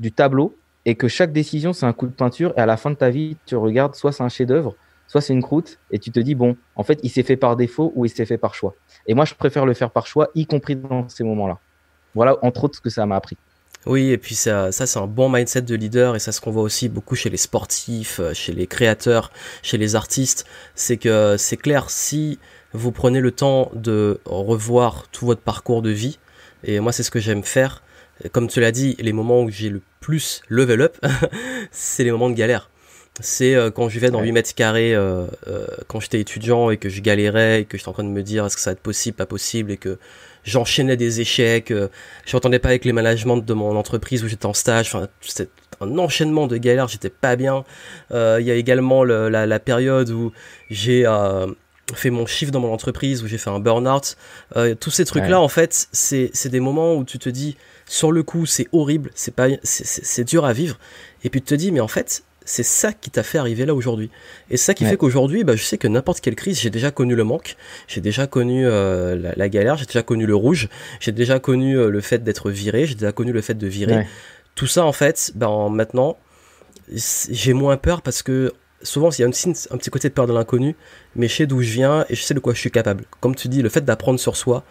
du 0.00 0.10
tableau 0.10 0.56
et 0.84 0.94
que 0.94 1.06
chaque 1.06 1.32
décision, 1.32 1.72
c'est 1.72 1.86
un 1.86 1.92
coup 1.92 2.06
de 2.06 2.12
peinture. 2.12 2.52
Et 2.56 2.60
à 2.60 2.66
la 2.66 2.76
fin 2.76 2.90
de 2.90 2.96
ta 2.96 3.10
vie, 3.10 3.36
tu 3.46 3.56
regardes, 3.56 3.94
soit 3.94 4.10
c'est 4.10 4.22
un 4.22 4.28
chef-d'œuvre, 4.28 4.74
soit 5.06 5.20
c'est 5.20 5.32
une 5.32 5.42
croûte, 5.42 5.78
et 5.90 5.98
tu 5.98 6.10
te 6.10 6.20
dis, 6.20 6.34
bon, 6.34 6.56
en 6.76 6.82
fait, 6.82 6.98
il 7.02 7.10
s'est 7.10 7.22
fait 7.22 7.36
par 7.36 7.56
défaut 7.56 7.92
ou 7.94 8.04
il 8.04 8.08
s'est 8.08 8.26
fait 8.26 8.38
par 8.38 8.54
choix. 8.54 8.74
Et 9.06 9.14
moi, 9.14 9.24
je 9.24 9.34
préfère 9.34 9.66
le 9.66 9.74
faire 9.74 9.90
par 9.90 10.06
choix, 10.06 10.30
y 10.34 10.46
compris 10.46 10.76
dans 10.76 11.08
ces 11.08 11.24
moments-là. 11.24 11.58
Voilà, 12.14 12.36
entre 12.42 12.64
autres, 12.64 12.76
ce 12.76 12.80
que 12.80 12.90
ça 12.90 13.04
m'a 13.06 13.16
appris. 13.16 13.36
Oui, 13.86 14.10
et 14.10 14.18
puis 14.18 14.34
ça, 14.34 14.72
ça 14.72 14.86
c'est 14.86 14.98
un 14.98 15.06
bon 15.06 15.30
mindset 15.30 15.62
de 15.62 15.74
leader, 15.74 16.16
et 16.16 16.18
ça 16.18 16.32
ce 16.32 16.40
qu'on 16.40 16.50
voit 16.50 16.62
aussi 16.62 16.88
beaucoup 16.88 17.14
chez 17.14 17.30
les 17.30 17.36
sportifs, 17.36 18.18
euh, 18.18 18.34
chez 18.34 18.52
les 18.52 18.66
créateurs, 18.66 19.30
chez 19.62 19.78
les 19.78 19.94
artistes, 19.94 20.46
c'est 20.74 20.96
que 20.96 21.36
c'est 21.38 21.56
clair, 21.56 21.88
si 21.88 22.38
vous 22.72 22.92
prenez 22.92 23.20
le 23.20 23.30
temps 23.30 23.70
de 23.74 24.20
revoir 24.24 25.08
tout 25.12 25.26
votre 25.26 25.40
parcours 25.40 25.82
de 25.82 25.90
vie, 25.90 26.18
et 26.64 26.80
moi 26.80 26.92
c'est 26.92 27.02
ce 27.02 27.10
que 27.10 27.20
j'aime 27.20 27.42
faire, 27.42 27.82
comme 28.32 28.48
tu 28.48 28.60
l'as 28.60 28.72
dit, 28.72 28.96
les 28.98 29.12
moments 29.12 29.42
où 29.42 29.50
j'ai 29.50 29.68
le 29.68 29.82
plus 30.00 30.42
level 30.48 30.82
up, 30.82 30.96
c'est 31.70 32.04
les 32.04 32.10
moments 32.10 32.30
de 32.30 32.34
galère. 32.34 32.70
C'est 33.20 33.54
euh, 33.54 33.70
quand 33.70 33.88
je 33.88 33.94
vivais 33.94 34.10
dans 34.10 34.22
8 34.22 34.30
mètres 34.32 34.54
carrés 34.54 34.94
euh, 34.94 35.26
euh, 35.48 35.66
quand 35.88 35.98
j'étais 35.98 36.20
étudiant 36.20 36.70
et 36.70 36.76
que 36.76 36.88
je 36.88 37.00
galérais 37.00 37.62
et 37.62 37.64
que 37.64 37.76
j'étais 37.76 37.88
en 37.88 37.92
train 37.92 38.04
de 38.04 38.08
me 38.08 38.22
dire 38.22 38.46
est-ce 38.46 38.54
que 38.54 38.62
ça 38.62 38.70
va 38.70 38.72
être 38.72 38.80
possible, 38.80 39.16
pas 39.16 39.26
possible 39.26 39.72
et 39.72 39.76
que 39.76 39.98
j'enchaînais 40.44 40.96
des 40.96 41.20
échecs, 41.20 41.72
je 41.72 42.36
n'entendais 42.36 42.60
pas 42.60 42.68
avec 42.68 42.84
les 42.84 42.92
managements 42.92 43.36
de 43.36 43.54
mon 43.54 43.76
entreprise 43.76 44.22
où 44.22 44.28
j'étais 44.28 44.46
en 44.46 44.54
stage, 44.54 44.94
enfin 44.94 45.08
c'était 45.20 45.50
un 45.80 45.98
enchaînement 45.98 46.46
de 46.46 46.56
galères, 46.56 46.88
j'étais 46.88 47.10
pas 47.10 47.36
bien. 47.36 47.64
Il 48.10 48.40
y 48.40 48.50
a 48.50 48.54
également 48.54 49.04
la, 49.04 49.46
la, 49.46 49.58
période 49.58 50.10
où 50.10 50.32
j'ai 50.70 51.04
fait 51.94 52.10
mon 52.10 52.26
chiffre 52.26 52.52
dans 52.52 52.60
mon 52.60 52.72
entreprise, 52.72 53.22
où 53.22 53.26
j'ai 53.26 53.38
fait 53.38 53.50
un 53.50 53.60
burn-out. 53.60 54.16
tous 54.80 54.90
ces 54.90 55.04
trucs-là, 55.04 55.40
en 55.40 55.48
fait, 55.48 55.88
c'est 55.92 56.48
des 56.48 56.60
moments 56.60 56.94
où 56.94 57.04
tu 57.04 57.18
te 57.18 57.28
dis 57.28 57.56
sur 57.86 58.12
le 58.12 58.22
coup, 58.22 58.46
c'est 58.46 58.68
horrible, 58.72 59.10
c'est 59.14 59.34
pas, 59.34 59.48
c'est 59.62 60.24
dur 60.24 60.44
à 60.44 60.52
vivre. 60.52 60.78
Et 61.24 61.30
puis 61.30 61.40
tu 61.40 61.48
te 61.48 61.54
dis, 61.54 61.72
mais 61.72 61.80
en 61.80 61.88
fait, 61.88 62.22
c'est 62.48 62.62
ça 62.62 62.92
qui 62.92 63.10
t'a 63.10 63.22
fait 63.22 63.38
arriver 63.38 63.66
là 63.66 63.74
aujourd'hui. 63.74 64.10
Et 64.50 64.56
c'est 64.56 64.66
ça 64.66 64.74
qui 64.74 64.84
fait 64.84 64.96
qu'aujourd'hui, 64.96 65.44
bah, 65.44 65.54
je 65.54 65.62
sais 65.62 65.76
que 65.76 65.86
n'importe 65.86 66.20
quelle 66.20 66.34
crise, 66.34 66.60
j'ai 66.60 66.70
déjà 66.70 66.90
connu 66.90 67.14
le 67.14 67.24
manque, 67.24 67.56
j'ai 67.86 68.00
déjà 68.00 68.26
connu 68.26 68.66
euh, 68.66 69.32
la, 69.36 69.48
galère, 69.48 69.76
j'ai 69.76 69.84
déjà 69.84 70.02
connu 70.02 70.24
le 70.24 70.34
rouge, 70.34 70.68
j'ai 71.00 71.12
déjà 71.12 71.38
connu 71.38 71.78
euh, 71.78 71.90
le 71.90 72.00
fait 72.00 72.24
d'être 72.24 72.50
viré, 72.50 72.86
j'ai 72.86 72.94
déjà 72.94 73.12
connu 73.12 73.32
le 73.32 73.42
fait 73.42 73.54
de 73.54 73.66
virer. 73.66 74.06
Tout 74.54 74.66
ça, 74.66 74.84
en 74.84 74.92
fait, 74.92 75.32
ben, 75.34 75.68
maintenant, 75.68 76.16
j'ai 76.90 77.52
moins 77.52 77.76
peur 77.76 78.00
parce 78.02 78.22
que 78.22 78.52
souvent, 78.82 79.10
il 79.10 79.20
y 79.20 79.24
a 79.24 79.26
un, 79.26 79.30
un 79.30 79.76
petit 79.76 79.90
côté 79.90 80.08
de 80.08 80.14
peur 80.14 80.26
de 80.26 80.32
l'inconnu, 80.32 80.76
mais 81.16 81.28
je 81.28 81.34
sais 81.34 81.46
d'où 81.46 81.62
je 81.62 81.72
viens 81.72 82.04
et 82.08 82.14
je 82.14 82.22
sais 82.22 82.34
de 82.34 82.40
quoi 82.40 82.54
je 82.54 82.60
suis 82.60 82.70
capable. 82.70 83.04
Comme 83.20 83.34
tu 83.34 83.48
dis, 83.48 83.62
le 83.62 83.68
fait 83.68 83.84
d'apprendre 83.84 84.20
sur 84.20 84.36
soi, 84.36 84.64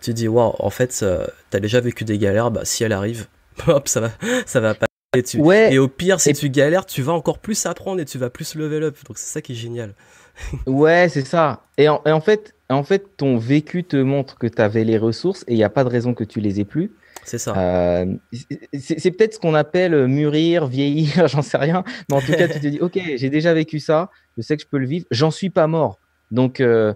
tu 0.00 0.14
dis, 0.14 0.28
waouh, 0.28 0.54
en 0.58 0.70
fait, 0.70 1.04
t'as 1.50 1.60
déjà 1.60 1.80
vécu 1.80 2.04
des 2.04 2.18
galères, 2.18 2.50
bah 2.50 2.64
si 2.64 2.84
elle 2.84 2.92
arrive, 2.92 3.26
hop, 3.66 3.88
ça 3.88 4.00
va, 4.00 4.10
ça 4.46 4.60
va 4.60 4.74
pas. 4.74 4.86
Et, 5.14 5.22
tu, 5.22 5.38
et 5.46 5.78
au 5.78 5.88
pire, 5.88 6.20
si 6.20 6.32
tu 6.32 6.48
galères, 6.48 6.86
tu 6.86 7.02
vas 7.02 7.12
encore 7.12 7.38
plus 7.38 7.66
apprendre 7.66 8.00
et 8.00 8.06
tu 8.06 8.16
vas 8.16 8.30
plus 8.30 8.54
level 8.54 8.84
up. 8.84 8.96
Donc 9.06 9.18
c'est 9.18 9.30
ça 9.30 9.42
qui 9.42 9.52
est 9.52 9.56
génial. 9.56 9.94
ouais, 10.66 11.08
c'est 11.10 11.26
ça. 11.26 11.64
Et 11.76 11.88
en, 11.90 12.00
en, 12.06 12.20
fait, 12.22 12.54
en 12.70 12.82
fait, 12.82 13.16
ton 13.18 13.36
vécu 13.36 13.84
te 13.84 13.96
montre 13.96 14.38
que 14.38 14.46
tu 14.46 14.62
avais 14.62 14.84
les 14.84 14.96
ressources 14.96 15.44
et 15.48 15.52
il 15.52 15.56
n'y 15.56 15.64
a 15.64 15.68
pas 15.68 15.84
de 15.84 15.90
raison 15.90 16.14
que 16.14 16.24
tu 16.24 16.40
les 16.40 16.60
aies 16.60 16.64
plus. 16.64 16.92
C'est 17.24 17.38
ça. 17.38 17.56
Euh, 17.56 18.06
c'est 18.78 19.10
peut-être 19.12 19.34
ce 19.34 19.38
qu'on 19.38 19.54
appelle 19.54 20.06
mûrir, 20.06 20.66
vieillir, 20.66 21.28
j'en 21.28 21.42
sais 21.42 21.56
rien. 21.56 21.84
Mais 22.08 22.16
en 22.16 22.20
tout 22.20 22.32
cas, 22.32 22.48
tu 22.48 22.60
te 22.60 22.66
dis, 22.66 22.80
ok, 22.80 23.00
j'ai 23.16 23.30
déjà 23.30 23.54
vécu 23.54 23.78
ça, 23.78 24.10
je 24.36 24.42
sais 24.42 24.56
que 24.56 24.62
je 24.62 24.68
peux 24.68 24.78
le 24.78 24.86
vivre, 24.86 25.06
j'en 25.10 25.30
suis 25.30 25.50
pas 25.50 25.66
mort. 25.66 26.00
Donc, 26.32 26.60
euh, 26.60 26.94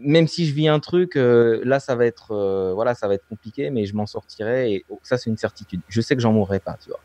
même 0.00 0.26
si 0.26 0.46
je 0.46 0.54
vis 0.54 0.66
un 0.66 0.80
truc, 0.80 1.16
euh, 1.16 1.60
là, 1.64 1.78
ça 1.78 1.94
va 1.94 2.06
être, 2.06 2.32
euh, 2.32 2.72
voilà, 2.74 2.94
ça 2.94 3.06
va 3.06 3.14
être 3.14 3.28
compliqué, 3.28 3.70
mais 3.70 3.86
je 3.86 3.94
m'en 3.94 4.06
sortirai. 4.06 4.72
Et 4.72 4.86
ça, 5.04 5.18
c'est 5.18 5.30
une 5.30 5.36
certitude. 5.36 5.80
Je 5.88 6.00
sais 6.00 6.16
que 6.16 6.22
j'en 6.22 6.32
mourrai 6.32 6.58
pas, 6.58 6.76
tu 6.82 6.88
vois. 6.88 7.00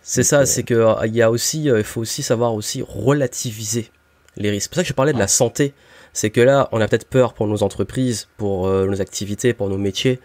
C'est 0.00 0.22
ça, 0.22 0.46
c'est 0.46 0.62
que 0.62 1.06
il 1.06 1.14
y 1.14 1.20
a 1.20 1.30
aussi, 1.30 1.64
il 1.64 1.84
faut 1.84 2.00
aussi 2.00 2.22
savoir 2.22 2.54
aussi 2.54 2.82
relativiser 2.82 3.90
les 4.36 4.48
risques. 4.48 4.62
C'est 4.62 4.70
pour 4.70 4.76
ça 4.76 4.82
que 4.82 4.88
je 4.88 4.94
parlais 4.94 5.12
de 5.12 5.18
la 5.18 5.28
santé. 5.28 5.74
C'est 6.14 6.30
que 6.30 6.40
là, 6.40 6.68
on 6.72 6.80
a 6.80 6.88
peut-être 6.88 7.08
peur 7.08 7.34
pour 7.34 7.46
nos 7.46 7.62
entreprises, 7.62 8.28
pour 8.38 8.68
nos 8.68 9.00
activités, 9.02 9.52
pour 9.52 9.68
nos 9.68 9.76
métiers. 9.76 10.20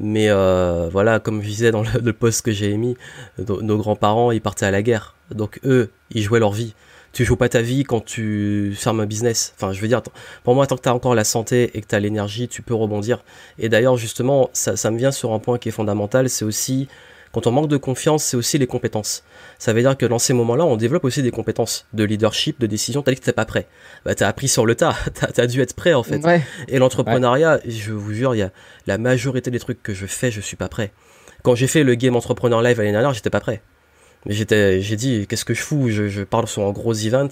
Mais 0.00 0.30
euh, 0.30 0.88
voilà, 0.90 1.20
comme 1.20 1.42
je 1.42 1.48
disais 1.48 1.70
dans 1.70 1.82
le, 1.82 2.12
post 2.12 2.42
que 2.42 2.52
j'ai 2.52 2.70
émis, 2.70 2.96
nos 3.38 3.78
grands-parents, 3.78 4.32
ils 4.32 4.40
partaient 4.40 4.66
à 4.66 4.70
la 4.70 4.82
guerre. 4.82 5.14
Donc 5.30 5.60
eux, 5.64 5.90
ils 6.10 6.22
jouaient 6.22 6.40
leur 6.40 6.52
vie. 6.52 6.74
Tu 7.12 7.26
joues 7.26 7.36
pas 7.36 7.50
ta 7.50 7.60
vie 7.60 7.84
quand 7.84 8.02
tu 8.02 8.72
fermes 8.74 9.00
un 9.00 9.06
business. 9.06 9.52
Enfin, 9.56 9.74
je 9.74 9.80
veux 9.82 9.88
dire, 9.88 10.00
pour 10.44 10.54
moi, 10.54 10.66
tant 10.66 10.76
que 10.76 10.82
tu 10.82 10.88
as 10.88 10.94
encore 10.94 11.14
la 11.14 11.24
santé 11.24 11.70
et 11.74 11.82
que 11.82 11.86
tu 11.86 11.94
as 11.94 12.00
l'énergie, 12.00 12.48
tu 12.48 12.62
peux 12.62 12.74
rebondir. 12.74 13.22
Et 13.58 13.68
d'ailleurs, 13.68 13.98
justement, 13.98 14.48
ça 14.54 14.90
me 14.90 14.96
vient 14.96 15.10
sur 15.10 15.32
un 15.32 15.38
point 15.38 15.58
qui 15.58 15.68
est 15.68 15.72
fondamental, 15.72 16.30
c'est 16.30 16.46
aussi 16.46 16.88
quand 17.32 17.46
on 17.46 17.50
manque 17.50 17.68
de 17.68 17.78
confiance, 17.78 18.24
c'est 18.24 18.36
aussi 18.36 18.58
les 18.58 18.66
compétences. 18.66 19.24
Ça 19.58 19.72
veut 19.72 19.80
dire 19.80 19.96
que 19.96 20.04
dans 20.04 20.18
ces 20.18 20.34
moments-là, 20.34 20.66
on 20.66 20.76
développe 20.76 21.04
aussi 21.04 21.22
des 21.22 21.30
compétences 21.30 21.86
de 21.94 22.04
leadership, 22.04 22.60
de 22.60 22.66
décision. 22.66 23.02
T'as 23.02 23.12
dit 23.12 23.20
que 23.20 23.24
t'es 23.24 23.32
pas 23.32 23.46
prêt. 23.46 23.66
Bah, 24.04 24.14
t'as 24.14 24.28
appris 24.28 24.48
sur 24.48 24.66
le 24.66 24.74
tas. 24.74 24.94
T'as 25.14 25.42
as 25.42 25.46
dû 25.46 25.60
être 25.62 25.74
prêt, 25.74 25.94
en 25.94 26.02
fait. 26.02 26.20
Et 26.68 26.78
l'entrepreneuriat, 26.78 27.60
je 27.66 27.92
vous 27.92 28.12
jure, 28.12 28.34
il 28.34 28.38
y 28.38 28.42
a 28.42 28.50
la 28.86 28.98
majorité 28.98 29.50
des 29.50 29.58
trucs 29.58 29.82
que 29.82 29.94
je 29.94 30.06
fais, 30.06 30.30
je 30.30 30.40
suis 30.40 30.56
pas 30.56 30.68
prêt. 30.68 30.92
Quand 31.42 31.54
j'ai 31.54 31.66
fait 31.66 31.84
le 31.84 31.94
game 31.94 32.14
entrepreneur 32.16 32.60
live 32.62 32.78
l'année 32.78 32.92
dernière, 32.92 33.14
j'étais 33.14 33.30
pas 33.30 33.40
prêt. 33.40 33.62
Mais 34.26 34.34
j'étais, 34.34 34.80
j'ai 34.80 34.96
dit, 34.96 35.26
qu'est-ce 35.26 35.44
que 35.44 35.54
je 35.54 35.62
fous? 35.62 35.88
Je, 35.88 36.08
je 36.08 36.22
parle 36.22 36.46
sur 36.46 36.62
un 36.62 36.70
gros 36.70 36.92
event. 36.92 37.28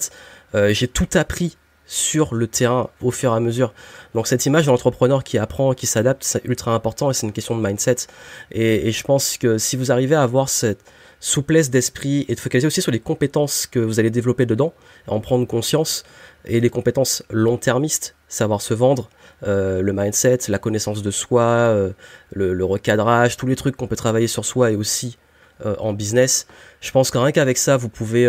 Euh, 0.55 0.73
j'ai 0.73 0.87
tout 0.87 1.07
appris 1.13 1.57
sur 1.91 2.33
le 2.33 2.47
terrain 2.47 2.89
au 3.01 3.11
fur 3.11 3.33
et 3.33 3.35
à 3.35 3.41
mesure. 3.41 3.73
Donc 4.15 4.25
cette 4.25 4.45
image 4.45 4.65
de 4.65 4.71
l'entrepreneur 4.71 5.25
qui 5.25 5.37
apprend, 5.37 5.73
qui 5.73 5.87
s'adapte, 5.87 6.23
c'est 6.23 6.41
ultra 6.45 6.73
important 6.73 7.11
et 7.11 7.13
c'est 7.13 7.27
une 7.27 7.33
question 7.33 7.53
de 7.57 7.61
mindset. 7.61 8.07
Et, 8.53 8.93
je 8.93 9.03
pense 9.03 9.37
que 9.37 9.57
si 9.57 9.75
vous 9.75 9.91
arrivez 9.91 10.15
à 10.15 10.23
avoir 10.23 10.47
cette 10.47 10.79
souplesse 11.19 11.69
d'esprit 11.69 12.25
et 12.29 12.35
de 12.35 12.39
focaliser 12.39 12.65
aussi 12.65 12.81
sur 12.81 12.93
les 12.93 13.01
compétences 13.01 13.67
que 13.67 13.79
vous 13.79 13.99
allez 13.99 14.09
développer 14.09 14.45
dedans, 14.45 14.73
en 15.05 15.19
prendre 15.19 15.45
conscience, 15.45 16.05
et 16.45 16.61
les 16.61 16.69
compétences 16.69 17.23
long-termistes, 17.29 18.15
savoir 18.29 18.61
se 18.61 18.73
vendre, 18.73 19.09
euh, 19.43 19.81
le 19.81 19.91
mindset, 19.91 20.39
la 20.47 20.59
connaissance 20.59 21.01
de 21.01 21.11
soi, 21.11 21.43
euh, 21.43 21.91
le, 22.31 22.63
recadrage, 22.63 23.35
tous 23.35 23.47
les 23.47 23.57
trucs 23.57 23.75
qu'on 23.75 23.87
peut 23.87 23.97
travailler 23.97 24.27
sur 24.27 24.45
soi 24.45 24.71
et 24.71 24.77
aussi 24.77 25.17
euh, 25.65 25.75
en 25.79 25.91
business. 25.91 26.47
Je 26.79 26.91
pense 26.91 27.11
que 27.11 27.17
rien 27.17 27.33
qu'avec 27.33 27.57
ça, 27.57 27.75
vous 27.75 27.89
pouvez 27.89 28.25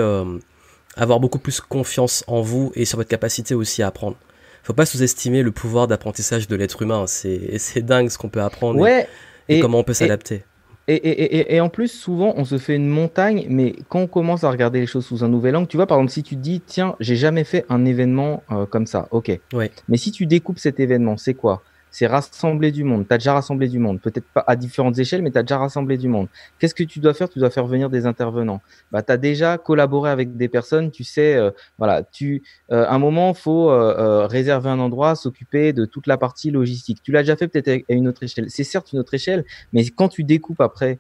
avoir 0.97 1.21
beaucoup 1.21 1.39
plus 1.39 1.61
confiance 1.61 2.25
en 2.27 2.41
vous 2.41 2.73
et 2.75 2.85
sur 2.85 2.99
votre 2.99 3.09
capacité 3.09 3.55
aussi 3.55 3.83
à 3.83 3.89
apprendre. 3.89 4.17
Faut 4.63 4.75
pas 4.75 4.87
sous-estimer 4.87 5.43
le 5.43 5.51
pouvoir 5.51 5.89
d'apprentissage 5.89 6.47
de 6.47 6.57
l'être 6.57 6.83
humain. 6.83 7.07
C'est, 7.07 7.53
c'est 7.59 7.83
dingue 7.83 8.09
ce 8.09 8.19
qu'on 8.19 8.29
peut 8.29 8.43
apprendre 8.43 8.79
ouais, 8.81 9.09
et, 9.49 9.61
comment 9.61 9.79
on 9.79 9.85
peut 9.85 9.95
s'adapter. 9.95 10.45
Et, 10.89 10.95
et, 10.95 11.55
et, 11.55 11.61
en 11.61 11.69
plus, 11.69 11.89
souvent, 11.89 12.35
on 12.37 12.45
se 12.45 12.59
fait 12.59 12.75
une 12.75 12.89
montagne, 12.89 13.47
mais 13.49 13.77
quand 13.89 14.01
on 14.01 14.07
commence 14.09 14.43
à 14.43 14.51
regarder 14.51 14.81
les 14.81 14.87
choses 14.87 15.07
sous 15.07 15.23
un 15.23 15.29
nouvel 15.29 15.55
angle, 15.55 15.69
tu 15.69 15.77
vois, 15.77 15.87
par 15.87 15.99
exemple, 15.99 16.13
si 16.13 16.25
tu 16.25 16.35
te 16.35 16.41
dis, 16.41 16.61
tiens, 16.61 16.97
j'ai 16.99 17.15
jamais 17.15 17.45
fait 17.45 17.65
un 17.69 17.85
événement 17.85 18.43
euh, 18.51 18.67
comme 18.67 18.87
ça, 18.87 19.07
ok. 19.13 19.39
Ouais. 19.53 19.71
Mais 19.89 19.97
si 19.97 20.11
tu 20.11 20.27
découpes 20.27 20.59
cet 20.59 20.81
événement, 20.81 21.17
c'est 21.17 21.35
quoi? 21.35 21.63
C'est 21.93 22.07
rassembler 22.07 22.73
du 22.73 22.83
monde. 22.83 23.07
Tu 23.07 23.15
as 23.15 23.19
déjà 23.19 23.35
rassemblé 23.35 23.69
du 23.69 23.79
monde, 23.79 24.01
peut-être 24.01 24.27
pas 24.35 24.43
à 24.47 24.57
différentes 24.57 24.99
échelles, 24.99 25.23
mais 25.23 25.31
tu 25.31 25.39
as 25.39 25.43
déjà 25.43 25.59
rassemblé 25.59 25.99
du 25.99 26.09
monde. 26.09 26.27
Qu'est-ce 26.59 26.75
que 26.75 26.83
tu 26.83 26.99
dois 26.99 27.15
faire? 27.15 27.29
Tu 27.29 27.39
dois 27.39 27.51
faire 27.51 27.67
venir 27.67 27.91
des 27.91 28.07
intervenants. 28.07 28.61
Bah, 28.91 29.03
tu 29.03 29.13
as 29.13 29.19
déjà 29.19 29.59
collaboré 29.59 30.11
avec 30.11 30.37
des 30.37 30.49
personnes, 30.49 30.91
tu 30.91 31.05
sais, 31.05 31.37
euh, 31.37 31.51
voilà, 31.79 32.03
tu, 32.03 32.43
euh, 32.73 32.87
un 32.89 32.99
moment, 32.99 33.35
faut 33.35 33.71
euh, 33.71 34.27
réserver 34.27 34.71
un 34.71 34.81
endroit, 34.81 35.15
s'occuper 35.15 35.73
de 35.73 35.85
toute 35.85 36.07
la 36.07 36.17
partie 36.17 36.51
logistique. 36.51 37.03
Tu 37.03 37.13
l'as 37.13 37.21
déjà 37.21 37.37
fait 37.37 37.49
peut-être 37.49 37.69
à 37.69 37.93
une 37.93 38.09
autre 38.09 38.23
échelle. 38.23 38.47
C'est 38.49 38.65
certes 38.65 38.93
une 38.93 38.99
autre 38.99 39.15
échelle, 39.15 39.45
mais 39.73 39.85
quand 39.91 40.09
tu 40.09 40.25
découpes 40.25 40.61
après 40.61 40.99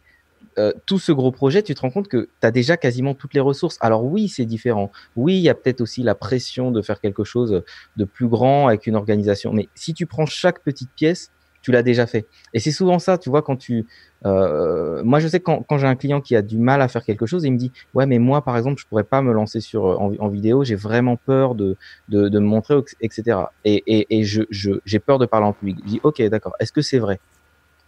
euh, 0.59 0.73
tout 0.87 0.99
ce 0.99 1.13
gros 1.13 1.33
projet, 1.33 1.63
tu 1.63 1.75
te 1.75 1.81
rends 1.81 1.91
compte 1.91 2.09
que 2.09 2.29
tu 2.41 2.47
as 2.47 2.51
déjà 2.51 2.77
quasiment 2.77 3.15
toutes 3.15 3.35
les 3.35 3.41
ressources. 3.41 3.79
Alors 3.81 4.05
oui, 4.05 4.29
c'est 4.29 4.45
différent. 4.45 4.91
Oui, 5.17 5.37
il 5.37 5.43
y 5.43 5.49
a 5.49 5.55
peut-être 5.55 5.81
aussi 5.81 6.03
la 6.03 6.15
pression 6.15 6.71
de 6.71 6.83
faire 6.83 7.01
quelque 7.01 7.25
chose 7.25 7.63
de 7.97 8.05
plus 8.05 8.29
grand 8.29 8.69
avec 8.69 8.87
une 8.87 8.97
organisation. 8.97 9.53
Mais 9.53 9.69
si 9.75 9.95
tu 9.95 10.07
prends 10.07 10.27
chaque 10.27 10.61
petite 10.63 10.91
pièce, 10.91 11.31
tu 11.63 11.71
l'as 11.71 11.83
déjà 11.83 12.07
fait. 12.07 12.27
Et 12.53 12.59
c'est 12.59 12.73
souvent 12.73 12.99
ça, 12.99 13.17
tu 13.19 13.31
vois, 13.31 13.41
quand 13.41 13.57
tu... 13.57 13.87
Euh, 14.27 15.03
moi, 15.05 15.21
je 15.21 15.29
sais 15.29 15.41
quand, 15.41 15.63
quand 15.63 15.79
j'ai 15.79 15.87
un 15.87 15.95
client 15.95 16.21
qui 16.21 16.37
a 16.37 16.43
du 16.43 16.59
mal 16.59 16.83
à 16.83 16.89
faire 16.89 17.05
quelque 17.05 17.25
chose, 17.25 17.45
il 17.45 17.53
me 17.53 17.57
dit, 17.57 17.73
ouais, 17.95 18.05
mais 18.05 18.19
moi, 18.19 18.43
par 18.43 18.57
exemple, 18.57 18.81
je 18.81 18.87
pourrais 18.87 19.05
pas 19.05 19.23
me 19.23 19.33
lancer 19.33 19.61
sur 19.61 19.85
en, 19.85 20.29
vidéo, 20.29 20.65
j'ai 20.65 20.75
vraiment 20.75 21.17
peur 21.17 21.55
de, 21.55 21.77
de, 22.09 22.29
de, 22.29 22.39
me 22.41 22.47
montrer, 22.47 22.75
etc. 23.01 23.39
Et, 23.65 23.83
et, 23.87 24.19
et 24.19 24.25
je, 24.25 24.43
j'ai 24.51 24.99
peur 24.99 25.19
de 25.19 25.27
parler 25.27 25.47
en 25.47 25.53
public. 25.53 25.79
Je 25.85 25.89
dis, 25.89 26.01
ok, 26.03 26.21
d'accord, 26.23 26.55
est-ce 26.59 26.73
que 26.73 26.83
c'est 26.83 26.99
vrai? 26.99 27.21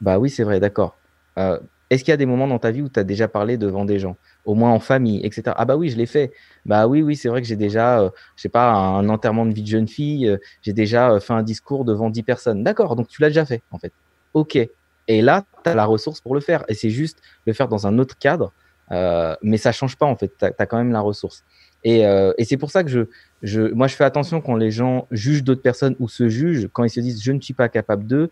Bah 0.01 0.19
oui, 0.19 0.31
c'est 0.31 0.45
vrai, 0.45 0.61
d'accord. 0.61 0.97
Euh, 1.39 1.59
est-ce 1.91 2.03
qu'il 2.03 2.13
y 2.13 2.15
a 2.15 2.17
des 2.17 2.27
moments 2.27 2.49
dans 2.49 2.59
ta 2.59 2.71
vie 2.71 2.83
où 2.83 2.89
tu 2.89 2.99
as 2.99 3.05
déjà 3.05 3.29
parlé 3.29 3.57
devant 3.57 3.85
des 3.85 3.99
gens, 3.99 4.17
au 4.45 4.55
moins 4.55 4.71
en 4.71 4.81
famille, 4.81 5.21
etc. 5.25 5.55
Ah 5.57 5.65
bah 5.65 5.77
oui, 5.77 5.91
je 5.91 5.97
l'ai 5.97 6.07
fait. 6.07 6.33
Bah 6.65 6.87
oui, 6.87 7.03
oui, 7.03 7.17
c'est 7.17 7.29
vrai 7.29 7.43
que 7.43 7.47
j'ai 7.47 7.57
déjà, 7.57 8.01
euh, 8.01 8.11
je 8.37 8.43
sais 8.43 8.49
pas, 8.49 8.73
un 8.73 9.09
enterrement 9.09 9.47
de 9.47 9.53
vie 9.53 9.63
de 9.63 9.69
jeune 9.69 9.89
fille, 9.89 10.29
euh, 10.29 10.39
j'ai 10.63 10.73
déjà 10.73 11.13
euh, 11.13 11.21
fait 11.21 11.35
un 11.35 11.43
discours 11.43 11.85
devant 11.85 12.11
10 12.11 12.23
personnes. 12.23 12.65
D'accord, 12.65 12.97
donc 12.97 13.09
tu 13.09 13.21
l'as 13.21 13.29
déjà 13.29 13.45
fait, 13.45 13.63
en 13.71 13.79
fait. 13.79 13.93
Ok. 14.33 14.59
Et 15.07 15.23
là, 15.23 15.45
tu 15.63 15.71
as 15.71 15.75
la 15.75 15.85
ressource 15.85 16.21
pour 16.21 16.35
le 16.35 16.41
faire. 16.41 16.65
Et 16.69 16.75
c'est 16.75 16.91
juste 16.91 17.19
le 17.47 17.53
faire 17.53 17.69
dans 17.69 17.87
un 17.87 17.99
autre 17.99 18.17
cadre, 18.19 18.53
mais 19.43 19.59
ça 19.59 19.71
change 19.71 19.97
pas, 19.97 20.07
en 20.07 20.17
fait. 20.17 20.33
Tu 20.39 20.45
as, 20.47 20.67
quand 20.67 20.79
même 20.79 20.93
la 20.93 21.01
ressource. 21.01 21.45
Et, 21.85 22.01
et 22.01 22.45
c'est 22.45 22.57
pour 22.57 22.71
ça 22.71 22.83
que 22.83 22.89
je, 22.89 23.01
je, 23.43 23.61
moi, 23.61 23.87
je 23.87 23.95
fais 23.95 24.05
attention 24.05 24.41
quand 24.41 24.57
les 24.57 24.71
gens 24.71 25.07
jugent 25.11 25.45
d'autres 25.45 25.61
personnes 25.61 25.95
ou 25.99 26.09
se 26.09 26.31
jugent, 26.31 26.71
quand 26.73 26.85
ils 26.85 26.91
se 26.91 27.01
disent 27.01 27.23
je 27.23 27.33
ne 27.33 27.41
suis 27.43 27.53
pas 27.53 27.69
capable 27.69 28.07
d'eux, 28.07 28.31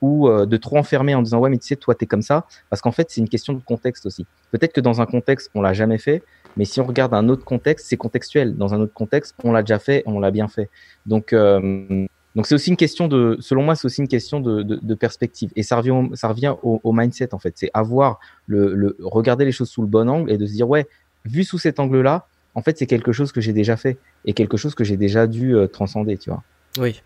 ou 0.00 0.28
euh, 0.28 0.46
de 0.46 0.56
trop 0.56 0.76
enfermer 0.78 1.14
en 1.14 1.22
disant 1.22 1.38
ouais 1.38 1.50
mais 1.50 1.58
tu 1.58 1.66
sais 1.66 1.76
toi 1.76 1.94
t'es 1.94 2.06
comme 2.06 2.22
ça. 2.22 2.46
Parce 2.70 2.82
qu'en 2.82 2.92
fait 2.92 3.10
c'est 3.10 3.20
une 3.20 3.28
question 3.28 3.52
de 3.52 3.60
contexte 3.60 4.06
aussi. 4.06 4.26
Peut-être 4.50 4.72
que 4.72 4.80
dans 4.80 5.00
un 5.00 5.06
contexte 5.06 5.50
on 5.54 5.62
l'a 5.62 5.72
jamais 5.72 5.98
fait 5.98 6.22
mais 6.56 6.64
si 6.64 6.80
on 6.80 6.84
regarde 6.84 7.14
un 7.14 7.28
autre 7.28 7.44
contexte 7.44 7.86
c'est 7.88 7.96
contextuel. 7.96 8.56
Dans 8.56 8.74
un 8.74 8.80
autre 8.80 8.94
contexte 8.94 9.34
on 9.44 9.52
l'a 9.52 9.62
déjà 9.62 9.78
fait 9.78 10.02
on 10.06 10.20
l'a 10.20 10.30
bien 10.30 10.48
fait. 10.48 10.70
Donc 11.06 11.32
euh, 11.32 12.06
donc 12.34 12.46
c'est 12.46 12.54
aussi 12.54 12.70
une 12.70 12.76
question 12.76 13.08
de 13.08 13.38
selon 13.40 13.62
moi 13.62 13.74
c'est 13.74 13.86
aussi 13.86 14.02
une 14.02 14.08
question 14.08 14.40
de, 14.40 14.62
de, 14.62 14.94
perspective. 14.94 15.50
Et 15.56 15.62
ça 15.62 15.76
revient 15.76 15.92
au, 15.92 16.14
ça 16.14 16.28
revient 16.28 16.54
au, 16.62 16.92
mindset 16.92 17.32
en 17.32 17.38
fait. 17.38 17.54
C'est 17.56 17.70
avoir 17.72 18.18
le, 18.46 18.74
le 18.74 18.96
regarder 19.00 19.46
les 19.46 19.52
choses 19.52 19.70
sous 19.70 19.80
le 19.80 19.88
bon 19.88 20.08
angle 20.08 20.30
et 20.30 20.36
de 20.36 20.46
se 20.46 20.52
dire 20.52 20.68
ouais 20.68 20.86
vu 21.24 21.44
sous 21.44 21.58
cet 21.58 21.80
angle 21.80 22.02
là 22.02 22.26
en 22.54 22.62
fait 22.62 22.76
c'est 22.78 22.86
quelque 22.86 23.12
chose 23.12 23.32
que 23.32 23.40
j'ai 23.40 23.52
déjà 23.52 23.76
fait 23.76 23.98
et 24.24 24.34
quelque 24.34 24.56
chose 24.56 24.74
que 24.74 24.84
j'ai 24.84 24.96
déjà 24.96 25.26
dû 25.26 25.54
euh, 25.54 25.66
transcender 25.66 26.18
tu 26.18 26.30
vois. 26.30 26.42
Oui 26.78 27.02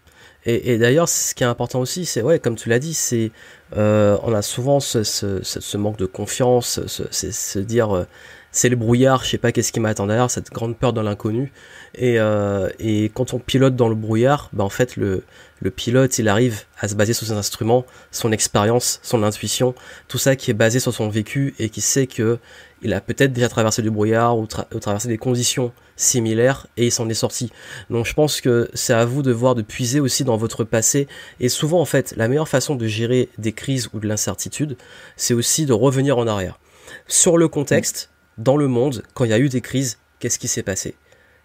et, 0.46 0.78
d'ailleurs, 0.78 1.08
ce 1.08 1.34
qui 1.34 1.42
est 1.44 1.46
important 1.46 1.80
aussi, 1.80 2.06
c'est, 2.06 2.22
ouais, 2.22 2.38
comme 2.38 2.56
tu 2.56 2.70
l'as 2.70 2.78
dit, 2.78 2.94
c'est, 2.94 3.30
euh, 3.76 4.16
on 4.22 4.32
a 4.32 4.40
souvent 4.40 4.80
ce, 4.80 5.02
ce, 5.02 5.42
ce, 5.42 5.76
manque 5.76 5.98
de 5.98 6.06
confiance, 6.06 6.80
se 6.86 7.58
dire, 7.58 7.94
euh, 7.94 8.04
c'est 8.52 8.68
le 8.68 8.76
brouillard, 8.76 9.22
je 9.22 9.30
sais 9.30 9.38
pas 9.38 9.52
qu'est-ce 9.52 9.70
qui 9.70 9.80
m'attend 9.80 10.06
derrière, 10.06 10.30
cette 10.30 10.50
grande 10.50 10.76
peur 10.76 10.92
de 10.92 11.00
l'inconnu. 11.00 11.52
Et, 11.94 12.18
euh, 12.18 12.68
et 12.78 13.10
quand 13.12 13.34
on 13.34 13.38
pilote 13.38 13.76
dans 13.76 13.88
le 13.88 13.94
brouillard, 13.94 14.48
ben 14.52 14.64
en 14.64 14.70
fait, 14.70 14.96
le, 14.96 15.24
le 15.60 15.70
pilote, 15.70 16.18
il 16.18 16.28
arrive 16.28 16.62
à 16.80 16.88
se 16.88 16.94
baser 16.94 17.12
sur 17.12 17.26
ses 17.26 17.32
instruments, 17.32 17.84
son 18.10 18.32
expérience, 18.32 18.98
son 19.02 19.22
intuition, 19.22 19.74
tout 20.08 20.18
ça 20.18 20.36
qui 20.36 20.50
est 20.50 20.54
basé 20.54 20.80
sur 20.80 20.92
son 20.92 21.08
vécu 21.08 21.54
et 21.58 21.68
qui 21.68 21.80
sait 21.80 22.06
que 22.06 22.38
il 22.82 22.94
a 22.94 23.00
peut-être 23.00 23.32
déjà 23.32 23.48
traversé 23.48 23.82
du 23.82 23.90
brouillard 23.90 24.38
ou, 24.38 24.46
traversé 24.46 25.08
des 25.08 25.18
conditions 25.18 25.72
similaires 26.00 26.66
et 26.76 26.86
il 26.86 26.92
s'en 26.92 27.08
est 27.08 27.14
sorti. 27.14 27.50
Donc 27.90 28.06
je 28.06 28.14
pense 28.14 28.40
que 28.40 28.70
c'est 28.74 28.92
à 28.92 29.04
vous 29.04 29.22
de 29.22 29.32
voir, 29.32 29.54
de 29.54 29.62
puiser 29.62 30.00
aussi 30.00 30.24
dans 30.24 30.36
votre 30.36 30.64
passé. 30.64 31.06
Et 31.38 31.48
souvent 31.48 31.80
en 31.80 31.84
fait, 31.84 32.14
la 32.16 32.28
meilleure 32.28 32.48
façon 32.48 32.74
de 32.74 32.86
gérer 32.86 33.28
des 33.38 33.52
crises 33.52 33.88
ou 33.92 34.00
de 34.00 34.08
l'incertitude, 34.08 34.76
c'est 35.16 35.34
aussi 35.34 35.66
de 35.66 35.72
revenir 35.72 36.18
en 36.18 36.26
arrière. 36.26 36.58
Sur 37.06 37.36
le 37.36 37.48
contexte, 37.48 38.10
dans 38.38 38.56
le 38.56 38.68
monde, 38.68 39.02
quand 39.14 39.24
il 39.24 39.30
y 39.30 39.34
a 39.34 39.38
eu 39.38 39.48
des 39.48 39.60
crises, 39.60 39.98
qu'est-ce 40.18 40.38
qui 40.38 40.48
s'est 40.48 40.62
passé? 40.62 40.94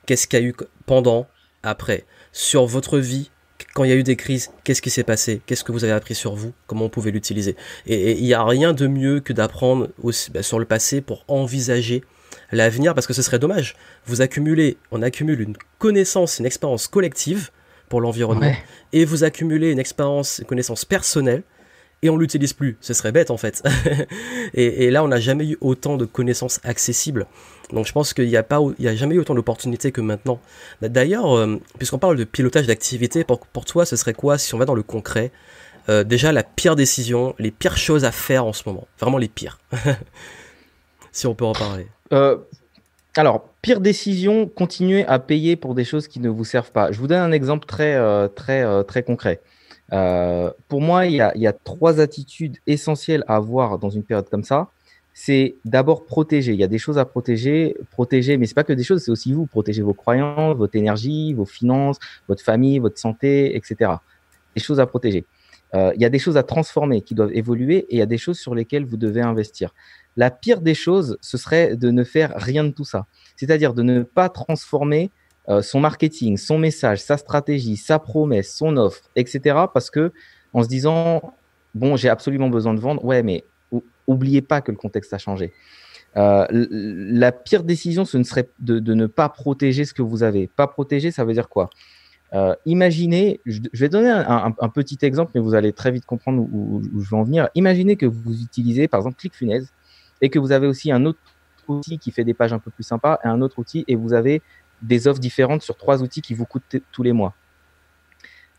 Qu'est-ce 0.06 0.28
qu'il 0.28 0.40
y 0.40 0.44
a 0.44 0.46
eu 0.46 0.56
pendant, 0.86 1.28
après? 1.64 2.06
Sur 2.32 2.66
votre 2.66 3.00
vie, 3.00 3.32
quand 3.74 3.84
il 3.84 3.90
y 3.90 3.94
a 3.94 3.96
eu 3.96 4.04
des 4.04 4.16
crises, 4.16 4.52
qu'est-ce 4.64 4.82
qui 4.82 4.90
s'est 4.90 5.04
passé? 5.04 5.42
Qu'est-ce 5.46 5.64
que 5.64 5.72
vous 5.72 5.84
avez 5.84 5.94
appris 5.94 6.16
sur 6.16 6.36
vous? 6.36 6.54
Comment 6.68 6.86
on 6.86 6.90
pouvait 6.90 7.12
l'utiliser? 7.12 7.56
Et 7.86 8.14
il 8.14 8.24
n'y 8.24 8.34
a 8.34 8.44
rien 8.44 8.74
de 8.74 8.88
mieux 8.88 9.20
que 9.20 9.34
d'apprendre 9.34 9.90
bah, 10.34 10.44
sur 10.44 10.60
le 10.60 10.66
passé 10.66 11.02
pour 11.02 11.26
envisager 11.28 12.04
l'avenir, 12.52 12.94
parce 12.94 13.08
que 13.08 13.14
ce 13.14 13.22
serait 13.22 13.40
dommage. 13.40 13.76
Vous 14.06 14.22
accumulez, 14.22 14.78
on 14.92 15.02
accumule 15.02 15.42
une 15.42 15.56
connaissance, 15.80 16.40
une 16.40 16.46
expérience 16.46 16.88
collective 16.88 17.50
pour 17.90 18.02
l'environnement, 18.02 18.54
et 18.94 19.06
vous 19.06 19.24
accumulez 19.24 19.72
une 19.72 19.80
expérience, 19.80 20.40
une 20.40 20.46
connaissance 20.46 20.86
personnelle 20.86 21.44
et 22.02 22.10
on 22.10 22.18
l'utilise 22.18 22.54
plus. 22.54 22.78
Ce 22.82 22.94
serait 22.94 23.12
bête 23.12 23.32
en 23.32 23.38
fait. 23.38 23.64
et, 24.54 24.90
là, 24.92 25.04
on 25.04 25.08
n'a 25.08 25.20
jamais 25.20 25.46
eu 25.46 25.58
autant 25.62 25.98
de 25.98 26.06
connaissances 26.06 26.60
accessibles. 26.64 27.26
Donc 27.72 27.88
je 27.88 27.92
pense 27.92 28.14
qu'il 28.14 28.28
n'y 28.28 28.38
a 28.38 28.44
pas, 28.44 28.60
il 28.78 28.86
y 28.86 28.88
a 28.88 28.96
jamais 28.96 29.16
eu 29.16 29.20
autant 29.20 29.36
d'opportunités 29.36 29.92
que 29.92 30.02
maintenant. 30.02 30.40
D'ailleurs, 30.82 31.36
euh, 31.36 31.60
puisqu'on 31.78 31.98
parle 31.98 32.16
de 32.16 32.24
pilotage 32.24 32.68
d'activité, 32.68 33.24
pour, 33.24 33.40
pour, 33.40 33.66
toi, 33.66 33.86
ce 33.86 33.96
serait 33.96 34.14
quoi 34.14 34.38
si 34.38 34.54
on 34.54 34.58
va 34.58 34.66
dans 34.66 34.76
le 34.76 34.84
concret 34.84 35.32
euh, 35.90 36.04
Déjà, 36.04 36.32
la 36.32 36.44
pire 36.44 36.76
décision, 36.76 37.34
les 37.40 37.52
pires 37.52 37.78
choses 37.78 38.06
à 38.06 38.12
faire 38.12 38.46
en 38.46 38.54
ce 38.54 38.64
moment, 38.68 38.88
vraiment 39.00 39.18
les 39.18 39.30
pires. 39.30 39.60
si 41.12 41.26
on 41.28 41.34
peut 41.34 41.46
en 41.46 41.54
parler. 41.54 41.88
Euh, 42.14 42.38
alors, 43.16 43.48
pire 43.62 43.80
décision, 43.82 44.48
continuer 44.48 45.06
à 45.06 45.20
payer 45.20 45.56
pour 45.56 45.76
des 45.76 45.86
choses 45.86 46.08
qui 46.08 46.20
ne 46.20 46.30
vous 46.30 46.46
servent 46.46 46.72
pas. 46.72 46.92
Je 46.92 47.00
vous 47.00 47.08
donne 47.08 47.22
un 47.22 47.32
exemple 47.32 47.66
très, 47.66 47.98
très, 48.30 48.84
très 48.84 49.04
concret. 49.04 49.42
Euh, 49.94 50.52
pour 50.68 50.82
moi, 50.82 51.06
il 51.06 51.14
y, 51.14 51.22
a, 51.22 51.32
il 51.36 51.42
y, 51.42 51.48
a, 51.48 51.54
trois 51.54 52.00
attitudes 52.00 52.58
essentielles 52.66 53.24
à 53.28 53.36
avoir 53.36 53.78
dans 53.78 53.90
une 53.90 54.04
période 54.04 54.30
comme 54.30 54.44
ça. 54.44 54.70
c'est 55.14 55.56
d'abord 55.64 56.06
protéger. 56.06 56.54
Il 56.54 56.60
y 56.60 56.64
a 56.64 56.68
des 56.68 56.78
choses 56.78 56.98
à 56.98 57.06
protéger, 57.06 57.76
protéger, 57.92 58.38
mais 58.38 58.48
c'est 58.48 58.56
pas 58.56 58.66
que 58.66 58.74
des 58.74 58.84
choses, 58.84 59.04
c'est 59.04 59.12
aussi 59.12 59.32
vous 59.32 59.46
protéger 59.46 59.82
vos 59.82 59.94
croyances, 59.94 60.58
votre 60.58 60.76
énergie, 60.76 61.34
vos 61.34 61.46
finances, 61.46 62.00
votre 62.28 62.44
famille, 62.44 62.80
votre 62.80 63.00
santé, 63.00 63.56
etc. 63.56 63.92
Des 64.56 64.62
choses 64.62 64.80
à 64.80 64.88
protéger. 64.88 65.26
Euh, 65.74 65.92
il 65.96 66.02
y 66.02 66.06
a 66.06 66.10
des 66.10 66.20
choses 66.20 66.38
à 66.38 66.44
transformer 66.44 67.02
qui 67.02 67.16
doivent 67.16 67.34
évoluer 67.34 67.78
et 67.90 67.96
il 67.96 68.00
y 68.00 68.02
a 68.02 68.06
des 68.06 68.18
choses 68.18 68.40
sur 68.40 68.56
lesquelles 68.56 68.86
vous 68.86 68.98
devez 68.98 69.22
investir. 69.22 69.74
La 70.18 70.32
pire 70.32 70.62
des 70.62 70.76
choses, 70.76 71.18
ce 71.22 71.38
serait 71.38 71.76
de 71.76 71.92
ne 71.92 72.04
faire 72.04 72.34
rien 72.36 72.64
de 72.64 72.70
tout 72.70 72.86
ça. 72.86 73.06
C'est-à-dire 73.36 73.74
de 73.74 73.84
ne 73.84 74.04
pas 74.04 74.30
transformer 74.30 75.12
euh, 75.50 75.62
son 75.62 75.80
marketing, 75.80 76.38
son 76.38 76.58
message, 76.58 77.02
sa 77.02 77.18
stratégie, 77.18 77.78
sa 77.78 78.00
promesse, 78.00 78.56
son 78.56 78.78
offre, 78.78 79.02
etc. 79.16 79.58
Parce 79.74 79.90
que 79.90 80.12
en 80.54 80.64
se 80.64 80.68
disant, 80.68 81.34
bon, 81.76 81.98
j'ai 81.98 82.10
absolument 82.10 82.50
besoin 82.50 82.74
de 82.74 82.80
vendre, 82.80 83.04
ouais, 83.04 83.22
mais 83.22 83.44
oubliez 84.08 84.42
pas 84.42 84.62
que 84.62 84.72
le 84.72 84.78
contexte 84.78 85.14
a 85.14 85.18
changé. 85.18 85.52
Euh, 86.18 86.46
la 86.50 87.32
pire 87.32 87.64
décision, 87.64 88.06
ce 88.06 88.18
ne 88.18 88.24
serait 88.24 88.50
de, 88.60 88.94
ne 88.94 89.06
pas 89.06 89.30
protéger 89.30 89.86
ce 89.86 89.94
que 89.94 90.02
vous 90.02 90.24
avez. 90.24 90.48
Pas 90.48 90.68
protéger, 90.68 91.12
ça 91.12 91.26
veut 91.26 91.34
dire 91.34 91.50
quoi? 91.50 91.70
Euh, 92.34 92.56
Imaginez, 92.66 93.42
je, 93.46 93.60
vais 93.74 93.90
donner 93.90 94.10
un, 94.10 94.70
petit 94.70 94.98
exemple, 95.02 95.32
mais 95.36 95.42
vous 95.42 95.54
allez 95.54 95.74
très 95.74 95.92
vite 95.92 96.06
comprendre 96.06 96.42
où, 96.42 96.82
où, 96.94 97.02
je 97.02 97.10
veux 97.10 97.18
en 97.18 97.24
venir. 97.24 97.50
Imaginez 97.54 97.98
que 97.98 98.06
vous 98.06 98.42
utilisez 98.42 98.88
par 98.88 99.02
exemple 99.02 99.18
ClickFunnels 99.18 99.66
et 100.22 100.30
que 100.30 100.40
vous 100.40 100.52
avez 100.52 100.68
aussi 100.68 100.92
un 100.92 101.06
autre 101.06 101.20
outil 101.68 101.98
qui 101.98 102.12
fait 102.12 102.24
des 102.24 102.34
pages 102.34 102.54
un 102.54 102.60
peu 102.60 102.72
plus 102.72 102.84
sympas 102.84 103.20
et 103.24 103.28
un 103.28 103.42
autre 103.42 103.60
outil 103.60 103.84
et 103.88 103.96
vous 103.96 104.14
avez 104.14 104.42
des 104.82 105.08
offres 105.08 105.20
différentes 105.20 105.62
sur 105.62 105.78
trois 105.78 106.04
outils 106.04 106.22
qui 106.22 106.34
vous 106.34 106.46
coûtent 106.46 106.78
tous 106.92 107.04
les 107.04 107.14
mois. 107.14 107.34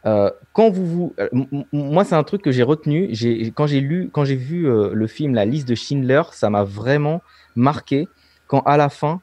Euh, 0.06 0.30
quand 0.52 0.70
vous, 0.70 1.14
euh, 1.18 1.28
moi 1.72 2.04
c'est 2.04 2.14
un 2.14 2.22
truc 2.22 2.42
que 2.42 2.52
j'ai 2.52 2.62
retenu. 2.62 3.12
Quand 3.54 3.66
j'ai 3.66 3.80
lu, 3.80 4.08
quand 4.12 4.24
j'ai 4.24 4.36
vu 4.36 4.68
euh, 4.68 4.90
le 4.92 5.06
film 5.06 5.34
La 5.34 5.44
liste 5.44 5.68
de 5.68 5.74
Schindler, 5.74 6.22
ça 6.32 6.48
m'a 6.48 6.62
vraiment 6.62 7.22
marqué. 7.56 8.06
Quand 8.46 8.60
à 8.60 8.76
la 8.76 8.88
fin, 8.88 9.20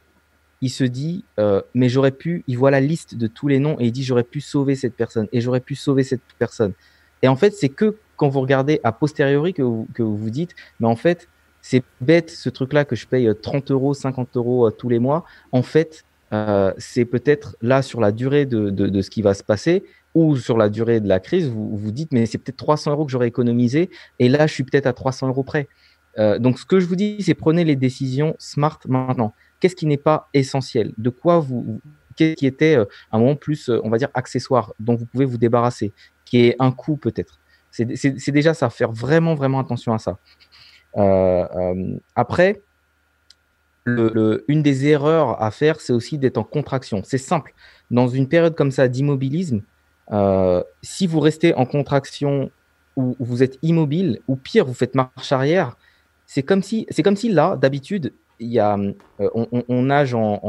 il 0.59 0.69
se 0.69 0.83
dit, 0.83 1.25
mais 1.73 1.89
j'aurais 1.89 2.11
pu, 2.11 2.43
il 2.47 2.57
voit 2.57 2.71
la 2.71 2.79
liste 2.79 3.15
de 3.15 3.27
tous 3.27 3.49
les 3.49 3.59
noms 3.59 3.77
et 3.79 3.87
il 3.87 3.91
dit 3.91 4.03
j'aurais 4.03 4.23
pu 4.23 4.39
sauver 4.39 4.75
cette 4.75 4.95
personne 4.95 5.27
et 5.33 5.41
j'aurais 5.41 5.59
pu 5.59 5.75
sauver 5.75 6.03
cette 6.03 6.21
personne. 6.39 6.73
Et 7.21 7.27
en 7.27 7.35
fait, 7.35 7.51
c'est 7.51 7.69
que 7.69 7.97
quand 8.15 8.29
vous 8.29 8.39
regardez 8.41 8.79
a 8.83 8.91
posteriori 8.93 9.53
que 9.53 9.61
vous 9.61 9.87
vous 9.97 10.29
dites, 10.29 10.55
mais 10.79 10.87
en 10.87 10.95
fait, 10.95 11.27
c'est 11.63 11.83
bête 12.01 12.29
ce 12.29 12.49
truc-là 12.49 12.85
que 12.85 12.95
je 12.95 13.07
paye 13.07 13.31
30 13.41 13.71
euros, 13.71 13.95
50 13.95 14.35
euros 14.35 14.69
tous 14.69 14.89
les 14.89 14.99
mois. 14.99 15.23
En 15.51 15.63
fait, 15.63 16.03
euh, 16.33 16.73
c'est 16.77 17.05
peut-être 17.05 17.55
là 17.61 17.81
sur 17.81 18.01
la 18.01 18.11
durée 18.11 18.45
de, 18.45 19.01
ce 19.01 19.09
qui 19.09 19.21
va 19.21 19.33
se 19.33 19.43
passer 19.43 19.83
ou 20.15 20.35
sur 20.35 20.57
la 20.57 20.69
durée 20.69 20.99
de 20.99 21.07
la 21.07 21.19
crise, 21.19 21.47
vous 21.47 21.75
vous 21.75 21.91
dites, 21.91 22.11
mais 22.11 22.25
c'est 22.25 22.37
peut-être 22.37 22.57
300 22.57 22.91
euros 22.91 23.05
que 23.05 23.11
j'aurais 23.11 23.27
économisé 23.27 23.89
et 24.19 24.29
là, 24.29 24.45
je 24.45 24.53
suis 24.53 24.63
peut-être 24.63 24.87
à 24.87 24.93
300 24.93 25.29
euros 25.29 25.43
près. 25.43 25.67
Euh, 26.19 26.37
donc, 26.37 26.59
ce 26.59 26.65
que 26.65 26.79
je 26.79 26.85
vous 26.85 26.95
dis, 26.95 27.17
c'est 27.21 27.33
prenez 27.33 27.63
les 27.63 27.75
décisions 27.75 28.35
smart 28.37 28.79
maintenant. 28.87 29.33
Qu'est-ce 29.59 29.75
qui 29.75 29.85
n'est 29.87 29.97
pas 29.97 30.29
essentiel? 30.33 30.93
De 30.97 31.09
quoi 31.09 31.39
vous, 31.39 31.81
qu'est-ce 32.15 32.35
qui 32.35 32.45
était 32.45 32.77
euh, 32.77 32.85
un 33.11 33.19
moment 33.19 33.35
plus, 33.35 33.69
on 33.69 33.89
va 33.89 33.97
dire, 33.97 34.09
accessoire, 34.13 34.73
dont 34.79 34.95
vous 34.95 35.05
pouvez 35.05 35.25
vous 35.25 35.37
débarrasser, 35.37 35.93
qui 36.25 36.45
est 36.45 36.55
un 36.59 36.71
coût 36.71 36.97
peut-être? 36.97 37.39
C'est 37.71 38.31
déjà 38.31 38.53
ça, 38.53 38.69
faire 38.69 38.91
vraiment, 38.91 39.33
vraiment 39.33 39.59
attention 39.59 39.93
à 39.93 39.97
ça. 39.97 40.19
Après, 40.95 42.61
le, 43.85 44.45
une 44.47 44.63
des 44.63 44.87
erreurs 44.87 45.41
à 45.41 45.51
faire, 45.51 45.81
c'est 45.81 45.93
aussi 45.93 46.17
d'être 46.17 46.37
en 46.37 46.43
contraction. 46.43 47.01
C'est 47.03 47.17
simple. 47.17 47.53
Dans 47.91 48.07
une 48.07 48.27
période 48.27 48.55
comme 48.55 48.71
ça 48.71 48.87
d'immobilisme, 48.87 49.61
euh, 50.11 50.63
si 50.81 51.07
vous 51.07 51.19
restez 51.19 51.53
en 51.53 51.65
contraction 51.65 52.51
ou 52.95 53.15
vous 53.19 53.41
êtes 53.41 53.57
immobile, 53.63 54.19
ou 54.27 54.35
pire, 54.35 54.65
vous 54.65 54.73
faites 54.73 54.93
marche 54.95 55.31
arrière, 55.31 55.77
c'est 56.27 56.43
comme 56.43 56.61
si, 56.61 56.85
comme 57.03 57.15
si 57.15 57.29
là, 57.29 57.57
d'habitude, 57.57 58.13
il 58.39 58.49
y 58.49 58.59
a, 58.59 58.77
euh, 59.19 59.29
on, 59.33 59.81
nage 59.83 60.13
en, 60.13 60.39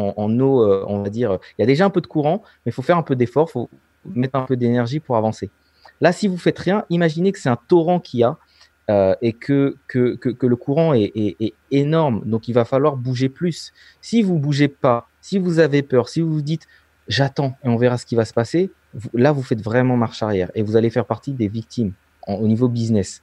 eau, 0.41 0.63
euh, 0.63 0.85
on 0.87 1.03
va 1.03 1.11
dire, 1.11 1.39
il 1.57 1.63
y 1.63 1.65
a 1.65 1.67
déjà 1.67 1.87
un 1.87 1.91
peu 1.91 2.01
de 2.01 2.07
courant, 2.07 2.43
mais 2.65 2.71
il 2.71 2.73
faut 2.73 2.83
faire 2.83 2.99
un 2.99 3.03
peu 3.03 3.17
d'effort, 3.17 3.49
il 3.49 3.53
faut 3.53 3.71
mettre 4.05 4.37
un 4.37 4.43
peu 4.43 4.57
d'énergie 4.57 5.01
pour 5.01 5.17
avancer. 5.17 5.51
Là, 6.01 6.13
si 6.13 6.29
vous 6.29 6.37
faites 6.37 6.59
rien, 6.59 6.85
imaginez 6.91 7.33
que 7.33 7.39
c'est 7.39 7.49
un 7.49 7.59
torrent 7.69 8.01
qui 8.01 8.23
a 8.23 8.37
euh, 8.91 9.15
et 9.23 9.33
que, 9.33 9.77
que, 9.89 10.15
que, 10.15 10.47
le 10.47 10.57
courant 10.57 10.93
est, 10.93 11.11
est, 11.15 11.55
énorme, 11.71 12.23
donc 12.27 12.49
il 12.49 12.53
va 12.53 12.67
falloir 12.67 12.97
bouger 12.97 13.31
plus. 13.31 13.73
Si 14.03 14.23
vous 14.23 14.39
bougez 14.39 14.69
pas, 14.69 15.09
si 15.23 15.39
vous 15.39 15.59
avez 15.59 15.83
peur, 15.83 16.09
si 16.09 16.21
vous 16.21 16.33
vous 16.35 16.43
dites 16.43 16.67
j'attends 17.09 17.57
et 17.65 17.69
on 17.69 17.77
verra 17.77 17.97
ce 17.97 18.07
qui 18.07 18.15
va 18.15 18.25
se 18.25 18.35
passer, 18.35 18.71
là 19.15 19.33
vous 19.33 19.43
faites 19.43 19.63
vraiment 19.63 19.97
marche 19.97 20.23
arrière 20.23 20.51
et 20.55 20.63
vous 20.63 20.77
allez 20.77 20.91
faire 20.91 21.07
partie 21.07 21.33
des 21.33 21.49
victimes 21.49 21.93
au 22.27 22.47
niveau 22.47 22.69
business. 22.69 23.23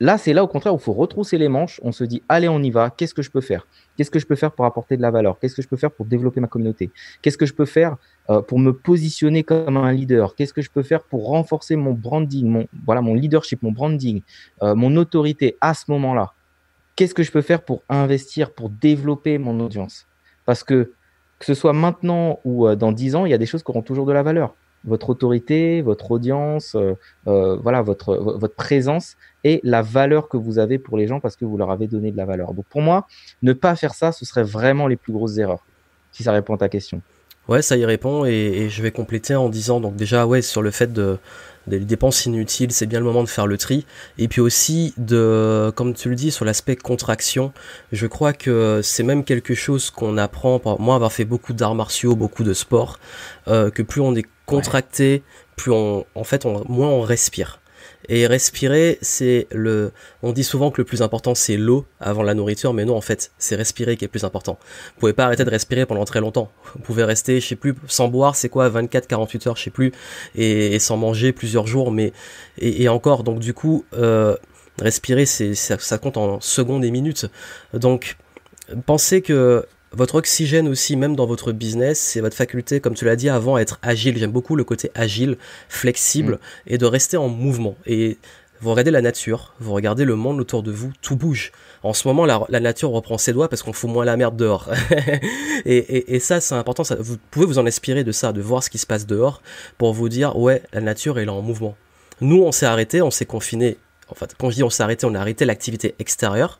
Là, 0.00 0.16
c'est 0.16 0.32
là 0.32 0.44
au 0.44 0.46
contraire 0.46 0.72
où 0.72 0.76
il 0.76 0.82
faut 0.82 0.92
retrousser 0.92 1.38
les 1.38 1.48
manches. 1.48 1.80
On 1.82 1.90
se 1.90 2.04
dit, 2.04 2.22
allez, 2.28 2.48
on 2.48 2.62
y 2.62 2.70
va. 2.70 2.90
Qu'est-ce 2.90 3.14
que 3.14 3.22
je 3.22 3.30
peux 3.30 3.40
faire? 3.40 3.66
Qu'est-ce 3.96 4.12
que 4.12 4.20
je 4.20 4.26
peux 4.26 4.36
faire 4.36 4.52
pour 4.52 4.64
apporter 4.64 4.96
de 4.96 5.02
la 5.02 5.10
valeur? 5.10 5.38
Qu'est-ce 5.40 5.56
que 5.56 5.62
je 5.62 5.66
peux 5.66 5.76
faire 5.76 5.90
pour 5.90 6.06
développer 6.06 6.40
ma 6.40 6.46
communauté? 6.46 6.90
Qu'est-ce 7.20 7.36
que 7.36 7.46
je 7.46 7.54
peux 7.54 7.64
faire 7.64 7.96
euh, 8.30 8.40
pour 8.40 8.60
me 8.60 8.72
positionner 8.72 9.42
comme 9.42 9.76
un 9.76 9.92
leader? 9.92 10.36
Qu'est-ce 10.36 10.52
que 10.52 10.62
je 10.62 10.70
peux 10.70 10.84
faire 10.84 11.02
pour 11.02 11.26
renforcer 11.26 11.74
mon 11.74 11.94
branding, 11.94 12.66
mon 12.86 13.14
leadership, 13.14 13.62
mon 13.62 13.72
branding, 13.72 14.22
euh, 14.62 14.76
mon 14.76 14.94
autorité 14.96 15.56
à 15.60 15.74
ce 15.74 15.84
moment-là? 15.88 16.32
Qu'est-ce 16.94 17.14
que 17.14 17.24
je 17.24 17.32
peux 17.32 17.42
faire 17.42 17.62
pour 17.62 17.82
investir, 17.88 18.52
pour 18.52 18.70
développer 18.70 19.38
mon 19.38 19.58
audience? 19.58 20.06
Parce 20.44 20.62
que 20.62 20.92
que 21.38 21.46
ce 21.46 21.54
soit 21.54 21.72
maintenant 21.72 22.40
ou 22.44 22.66
euh, 22.66 22.76
dans 22.76 22.92
dix 22.92 23.14
ans, 23.14 23.24
il 23.24 23.30
y 23.30 23.34
a 23.34 23.38
des 23.38 23.46
choses 23.46 23.62
qui 23.62 23.70
auront 23.70 23.82
toujours 23.82 24.06
de 24.06 24.12
la 24.12 24.22
valeur 24.22 24.54
votre 24.84 25.10
autorité, 25.10 25.82
votre 25.82 26.10
audience, 26.10 26.74
euh, 26.74 26.94
euh, 27.26 27.56
voilà, 27.56 27.82
votre, 27.82 28.16
votre 28.16 28.54
présence 28.54 29.16
et 29.44 29.60
la 29.64 29.82
valeur 29.82 30.28
que 30.28 30.36
vous 30.36 30.58
avez 30.58 30.78
pour 30.78 30.96
les 30.96 31.06
gens 31.06 31.20
parce 31.20 31.36
que 31.36 31.44
vous 31.44 31.56
leur 31.56 31.70
avez 31.70 31.86
donné 31.86 32.10
de 32.10 32.16
la 32.16 32.24
valeur. 32.24 32.54
Donc 32.54 32.66
pour 32.66 32.80
moi, 32.80 33.06
ne 33.42 33.52
pas 33.52 33.76
faire 33.76 33.94
ça, 33.94 34.12
ce 34.12 34.24
serait 34.24 34.42
vraiment 34.42 34.86
les 34.86 34.96
plus 34.96 35.12
grosses 35.12 35.38
erreurs, 35.38 35.64
si 36.12 36.22
ça 36.22 36.32
répond 36.32 36.54
à 36.54 36.58
ta 36.58 36.68
question. 36.68 37.02
Ouais, 37.48 37.62
ça 37.62 37.78
y 37.78 37.84
répond 37.86 38.26
et, 38.26 38.68
je 38.68 38.82
vais 38.82 38.90
compléter 38.90 39.34
en 39.34 39.48
disant 39.48 39.80
donc 39.80 39.96
déjà 39.96 40.26
ouais 40.26 40.42
sur 40.42 40.60
le 40.60 40.70
fait 40.70 40.92
de 40.92 41.16
des 41.66 41.80
dépenses 41.80 42.24
inutiles, 42.24 42.72
c'est 42.72 42.86
bien 42.86 42.98
le 42.98 43.04
moment 43.04 43.22
de 43.22 43.28
faire 43.28 43.46
le 43.46 43.58
tri 43.58 43.86
et 44.18 44.28
puis 44.28 44.40
aussi 44.40 44.94
de 44.98 45.72
comme 45.74 45.94
tu 45.94 46.10
le 46.10 46.14
dis 46.14 46.30
sur 46.30 46.44
l'aspect 46.44 46.76
contraction, 46.76 47.52
je 47.92 48.06
crois 48.06 48.34
que 48.34 48.80
c'est 48.82 49.02
même 49.02 49.24
quelque 49.24 49.54
chose 49.54 49.90
qu'on 49.90 50.18
apprend 50.18 50.60
moi 50.78 50.94
avoir 50.94 51.10
fait 51.10 51.24
beaucoup 51.24 51.54
d'arts 51.54 51.74
martiaux, 51.74 52.16
beaucoup 52.16 52.44
de 52.44 52.52
sport 52.52 52.98
euh, 53.48 53.70
que 53.70 53.82
plus 53.82 54.02
on 54.02 54.14
est 54.14 54.26
contracté, 54.48 55.22
plus 55.56 55.70
on 55.70 56.06
en 56.14 56.24
fait 56.24 56.46
on, 56.46 56.64
moins 56.68 56.88
on 56.88 57.02
respire. 57.02 57.60
Et 58.08 58.26
respirer, 58.26 58.98
c'est 59.02 59.46
le. 59.50 59.92
On 60.22 60.32
dit 60.32 60.44
souvent 60.44 60.70
que 60.70 60.80
le 60.80 60.84
plus 60.84 61.02
important 61.02 61.34
c'est 61.34 61.56
l'eau 61.56 61.84
avant 62.00 62.22
la 62.22 62.34
nourriture, 62.34 62.72
mais 62.72 62.84
non, 62.84 62.96
en 62.96 63.00
fait, 63.00 63.32
c'est 63.38 63.54
respirer 63.54 63.96
qui 63.96 64.04
est 64.04 64.08
plus 64.08 64.24
important. 64.24 64.58
Vous 64.94 65.00
pouvez 65.00 65.12
pas 65.12 65.24
arrêter 65.24 65.44
de 65.44 65.50
respirer 65.50 65.84
pendant 65.84 66.04
très 66.04 66.20
longtemps. 66.20 66.50
Vous 66.74 66.80
pouvez 66.80 67.04
rester, 67.04 67.40
je 67.40 67.46
sais 67.46 67.56
plus, 67.56 67.74
sans 67.86 68.08
boire, 68.08 68.36
c'est 68.36 68.48
quoi, 68.48 68.68
24, 68.68 69.06
48 69.08 69.46
heures, 69.48 69.56
je 69.56 69.64
sais 69.64 69.70
plus, 69.70 69.92
et, 70.34 70.78
sans 70.78 70.96
manger 70.96 71.32
plusieurs 71.32 71.66
jours, 71.66 71.90
mais 71.90 72.12
et, 72.58 72.88
encore. 72.88 73.24
Donc 73.24 73.40
du 73.40 73.52
coup, 73.52 73.84
euh, 73.94 74.36
respirer, 74.80 75.26
c'est 75.26 75.54
ça, 75.54 75.78
ça 75.78 75.98
compte 75.98 76.16
en 76.16 76.40
secondes 76.40 76.84
et 76.84 76.90
minutes. 76.90 77.26
Donc 77.74 78.16
pensez 78.86 79.22
que 79.22 79.66
votre 79.92 80.16
oxygène 80.16 80.68
aussi, 80.68 80.96
même 80.96 81.16
dans 81.16 81.26
votre 81.26 81.52
business, 81.52 81.98
c'est 81.98 82.20
votre 82.20 82.36
faculté, 82.36 82.80
comme 82.80 82.94
tu 82.94 83.04
l'as 83.04 83.16
dit 83.16 83.28
avant, 83.28 83.56
à 83.56 83.60
être 83.60 83.78
agile. 83.82 84.18
J'aime 84.18 84.32
beaucoup 84.32 84.56
le 84.56 84.64
côté 84.64 84.90
agile, 84.94 85.38
flexible 85.68 86.34
mm. 86.34 86.72
et 86.72 86.78
de 86.78 86.86
rester 86.86 87.16
en 87.16 87.28
mouvement. 87.28 87.76
Et 87.86 88.18
vous 88.60 88.70
regardez 88.70 88.90
la 88.90 89.00
nature, 89.00 89.54
vous 89.60 89.72
regardez 89.72 90.04
le 90.04 90.16
monde 90.16 90.40
autour 90.40 90.62
de 90.62 90.72
vous, 90.72 90.92
tout 91.00 91.16
bouge. 91.16 91.52
En 91.84 91.94
ce 91.94 92.08
moment, 92.08 92.26
la, 92.26 92.60
nature 92.60 92.90
reprend 92.90 93.16
ses 93.16 93.32
doigts 93.32 93.48
parce 93.48 93.62
qu'on 93.62 93.72
fout 93.72 93.88
moins 93.88 94.04
la 94.04 94.16
merde 94.16 94.36
dehors. 94.36 94.68
et, 95.64 96.18
ça, 96.18 96.40
c'est 96.40 96.56
important. 96.56 96.82
vous 96.98 97.16
pouvez 97.30 97.46
vous 97.46 97.58
en 97.60 97.66
inspirer 97.66 98.02
de 98.02 98.10
ça, 98.10 98.32
de 98.32 98.40
voir 98.40 98.64
ce 98.64 98.70
qui 98.70 98.78
se 98.78 98.86
passe 98.86 99.06
dehors 99.06 99.42
pour 99.78 99.92
vous 99.92 100.08
dire, 100.08 100.36
ouais, 100.36 100.62
la 100.72 100.80
nature, 100.80 101.18
elle 101.18 101.28
est 101.28 101.30
en 101.30 101.40
mouvement. 101.40 101.76
Nous, 102.20 102.42
on 102.42 102.50
s'est 102.50 102.66
arrêté, 102.66 103.00
on 103.00 103.12
s'est 103.12 103.26
confiné. 103.26 103.76
En 104.08 104.16
fait, 104.16 104.34
quand 104.36 104.50
je 104.50 104.56
dis 104.56 104.64
on 104.64 104.70
s'est 104.70 104.82
arrêté, 104.82 105.06
on 105.06 105.14
a 105.14 105.20
arrêté 105.20 105.44
l'activité 105.44 105.94
extérieure. 106.00 106.58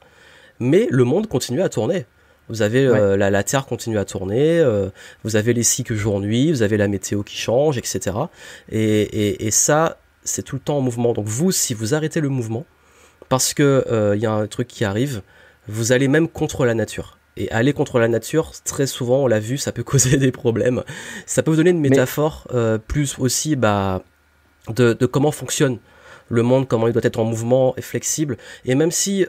Mais 0.60 0.86
le 0.90 1.02
monde 1.02 1.26
continue 1.26 1.62
à 1.62 1.68
tourner. 1.68 2.06
Vous 2.48 2.62
avez 2.62 2.86
euh, 2.86 3.16
la, 3.16 3.42
Terre 3.42 3.66
continue 3.66 3.98
à 3.98 4.04
tourner, 4.04 4.58
euh, 4.58 4.88
vous 5.22 5.36
avez 5.36 5.52
les 5.52 5.62
cycles 5.62 5.94
jour-nuit, 5.94 6.50
vous 6.50 6.62
avez 6.62 6.76
la 6.76 6.88
météo 6.88 7.22
qui 7.22 7.36
change, 7.36 7.76
etc. 7.76 8.16
Et, 8.70 9.50
ça, 9.50 9.98
c'est 10.24 10.42
tout 10.42 10.56
le 10.56 10.60
temps 10.60 10.78
en 10.78 10.80
mouvement. 10.80 11.12
Donc 11.12 11.26
vous, 11.26 11.52
si 11.52 11.74
vous 11.74 11.94
arrêtez 11.94 12.20
le 12.20 12.28
mouvement, 12.28 12.64
parce 13.28 13.52
que 13.52 13.84
euh, 13.90 14.16
il 14.16 14.22
y 14.22 14.26
a 14.26 14.32
un 14.32 14.46
truc 14.46 14.68
qui 14.68 14.84
arrive, 14.84 15.22
vous 15.66 15.92
allez 15.92 16.08
même 16.08 16.28
contre 16.28 16.64
la 16.64 16.74
nature. 16.74 17.18
Et 17.36 17.50
aller 17.50 17.72
contre 17.72 17.98
la 17.98 18.08
nature, 18.08 18.52
très 18.64 18.86
souvent, 18.86 19.18
on 19.18 19.26
l'a 19.26 19.40
vu, 19.40 19.58
ça 19.58 19.70
peut 19.70 19.82
causer 19.84 20.16
des 20.16 20.32
problèmes. 20.32 20.82
Ça 21.26 21.42
peut 21.42 21.50
vous 21.50 21.58
donner 21.58 21.70
une 21.70 21.80
métaphore 21.80 22.48
plus 22.88 23.18
aussi 23.18 23.56
bah, 23.56 24.02
de, 24.68 24.94
de, 24.94 25.06
comment 25.06 25.32
fonctionne 25.32 25.78
le 26.30 26.42
monde, 26.42 26.66
comment 26.66 26.88
il 26.88 26.92
doit 26.92 27.04
être 27.04 27.18
en 27.18 27.24
mouvement 27.24 27.74
et 27.76 27.82
flexible. 27.82 28.38
Et 28.64 28.74
même 28.74 28.90
si 28.90 29.26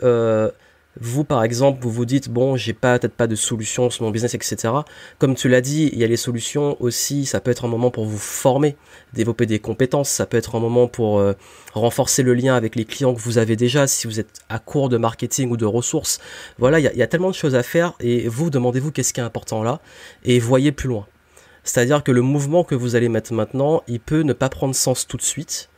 vous, 1.01 1.23
par 1.23 1.43
exemple, 1.43 1.79
vous 1.81 1.91
vous 1.91 2.05
dites, 2.05 2.29
bon, 2.29 2.55
j'ai 2.55 2.73
pas, 2.73 2.99
peut-être 2.99 3.15
pas 3.15 3.27
de 3.27 3.35
solution 3.35 3.89
sur 3.89 4.03
mon 4.03 4.11
business, 4.11 4.35
etc. 4.35 4.73
Comme 5.17 5.35
tu 5.35 5.49
l'as 5.49 5.61
dit, 5.61 5.89
il 5.93 5.99
y 5.99 6.03
a 6.03 6.07
les 6.07 6.17
solutions 6.17 6.77
aussi, 6.79 7.25
ça 7.25 7.39
peut 7.39 7.51
être 7.51 7.65
un 7.65 7.69
moment 7.69 7.91
pour 7.91 8.05
vous 8.05 8.17
former, 8.17 8.75
développer 9.13 9.45
des 9.45 9.59
compétences, 9.59 10.09
ça 10.09 10.25
peut 10.25 10.37
être 10.37 10.55
un 10.55 10.59
moment 10.59 10.87
pour 10.87 11.19
euh, 11.19 11.33
renforcer 11.73 12.21
le 12.21 12.33
lien 12.33 12.55
avec 12.55 12.75
les 12.75 12.85
clients 12.85 13.13
que 13.13 13.19
vous 13.19 13.37
avez 13.37 13.55
déjà, 13.55 13.87
si 13.87 14.07
vous 14.07 14.19
êtes 14.19 14.41
à 14.49 14.59
court 14.59 14.89
de 14.89 14.97
marketing 14.97 15.49
ou 15.49 15.57
de 15.57 15.65
ressources. 15.65 16.19
Voilà, 16.57 16.79
il 16.79 16.85
y 16.85 16.89
il 16.99 17.01
y 17.01 17.03
a 17.03 17.07
tellement 17.07 17.29
de 17.29 17.35
choses 17.35 17.55
à 17.55 17.63
faire 17.63 17.93
et 18.01 18.27
vous, 18.27 18.49
demandez-vous 18.49 18.91
qu'est-ce 18.91 19.13
qui 19.13 19.21
est 19.21 19.23
important 19.23 19.63
là 19.63 19.79
et 20.25 20.37
voyez 20.37 20.73
plus 20.73 20.89
loin. 20.89 21.07
C'est-à-dire 21.63 22.03
que 22.03 22.11
le 22.11 22.21
mouvement 22.21 22.65
que 22.65 22.75
vous 22.75 22.95
allez 22.95 23.07
mettre 23.07 23.31
maintenant, 23.31 23.83
il 23.87 24.01
peut 24.01 24.23
ne 24.23 24.33
pas 24.33 24.49
prendre 24.49 24.75
sens 24.75 25.07
tout 25.07 25.15
de 25.15 25.21
suite, 25.21 25.69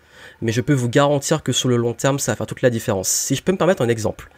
mais 0.42 0.52
je 0.52 0.62
peux 0.62 0.74
vous 0.74 0.89
garantir 0.89 1.44
que 1.44 1.52
sur 1.52 1.70
le 1.70 1.76
long 1.78 1.94
terme, 1.94 2.20
ça 2.20 2.32
va 2.32 2.36
faire 2.36 2.48
toute 2.48 2.62
la 2.62 2.70
différence. 2.70 3.10
Si 3.10 3.36
je 3.36 3.44
peux 3.44 3.52
me 3.52 3.58
permettre 3.58 3.82
un 3.82 3.89
exemple, 3.89 4.30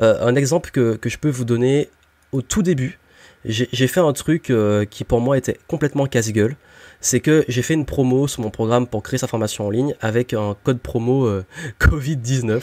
euh, 0.00 0.26
un 0.26 0.34
exemple 0.34 0.70
que, 0.70 0.96
que, 0.96 1.08
je 1.08 1.18
peux 1.18 1.30
vous 1.30 1.44
donner 1.44 1.88
au 2.32 2.42
tout 2.42 2.62
début, 2.62 2.98
j'ai 3.44 3.86
fait 3.88 4.00
un 4.00 4.12
truc 4.12 4.50
euh, 4.50 4.84
qui 4.84 5.04
pour 5.04 5.20
moi 5.20 5.36
était 5.36 5.58
complètement 5.66 6.06
casse-gueule. 6.06 6.56
C'est 7.00 7.18
que 7.18 7.44
j'ai 7.48 7.62
fait 7.62 7.74
une 7.74 7.84
promo 7.84 8.28
sur 8.28 8.42
mon 8.42 8.50
programme 8.50 8.86
pour 8.86 9.02
créer 9.02 9.18
sa 9.18 9.26
formation 9.26 9.66
en 9.66 9.70
ligne 9.70 9.96
avec 10.00 10.32
un 10.32 10.56
code 10.62 10.78
promo 10.78 11.26
euh, 11.26 11.44
Covid-19. 11.80 12.62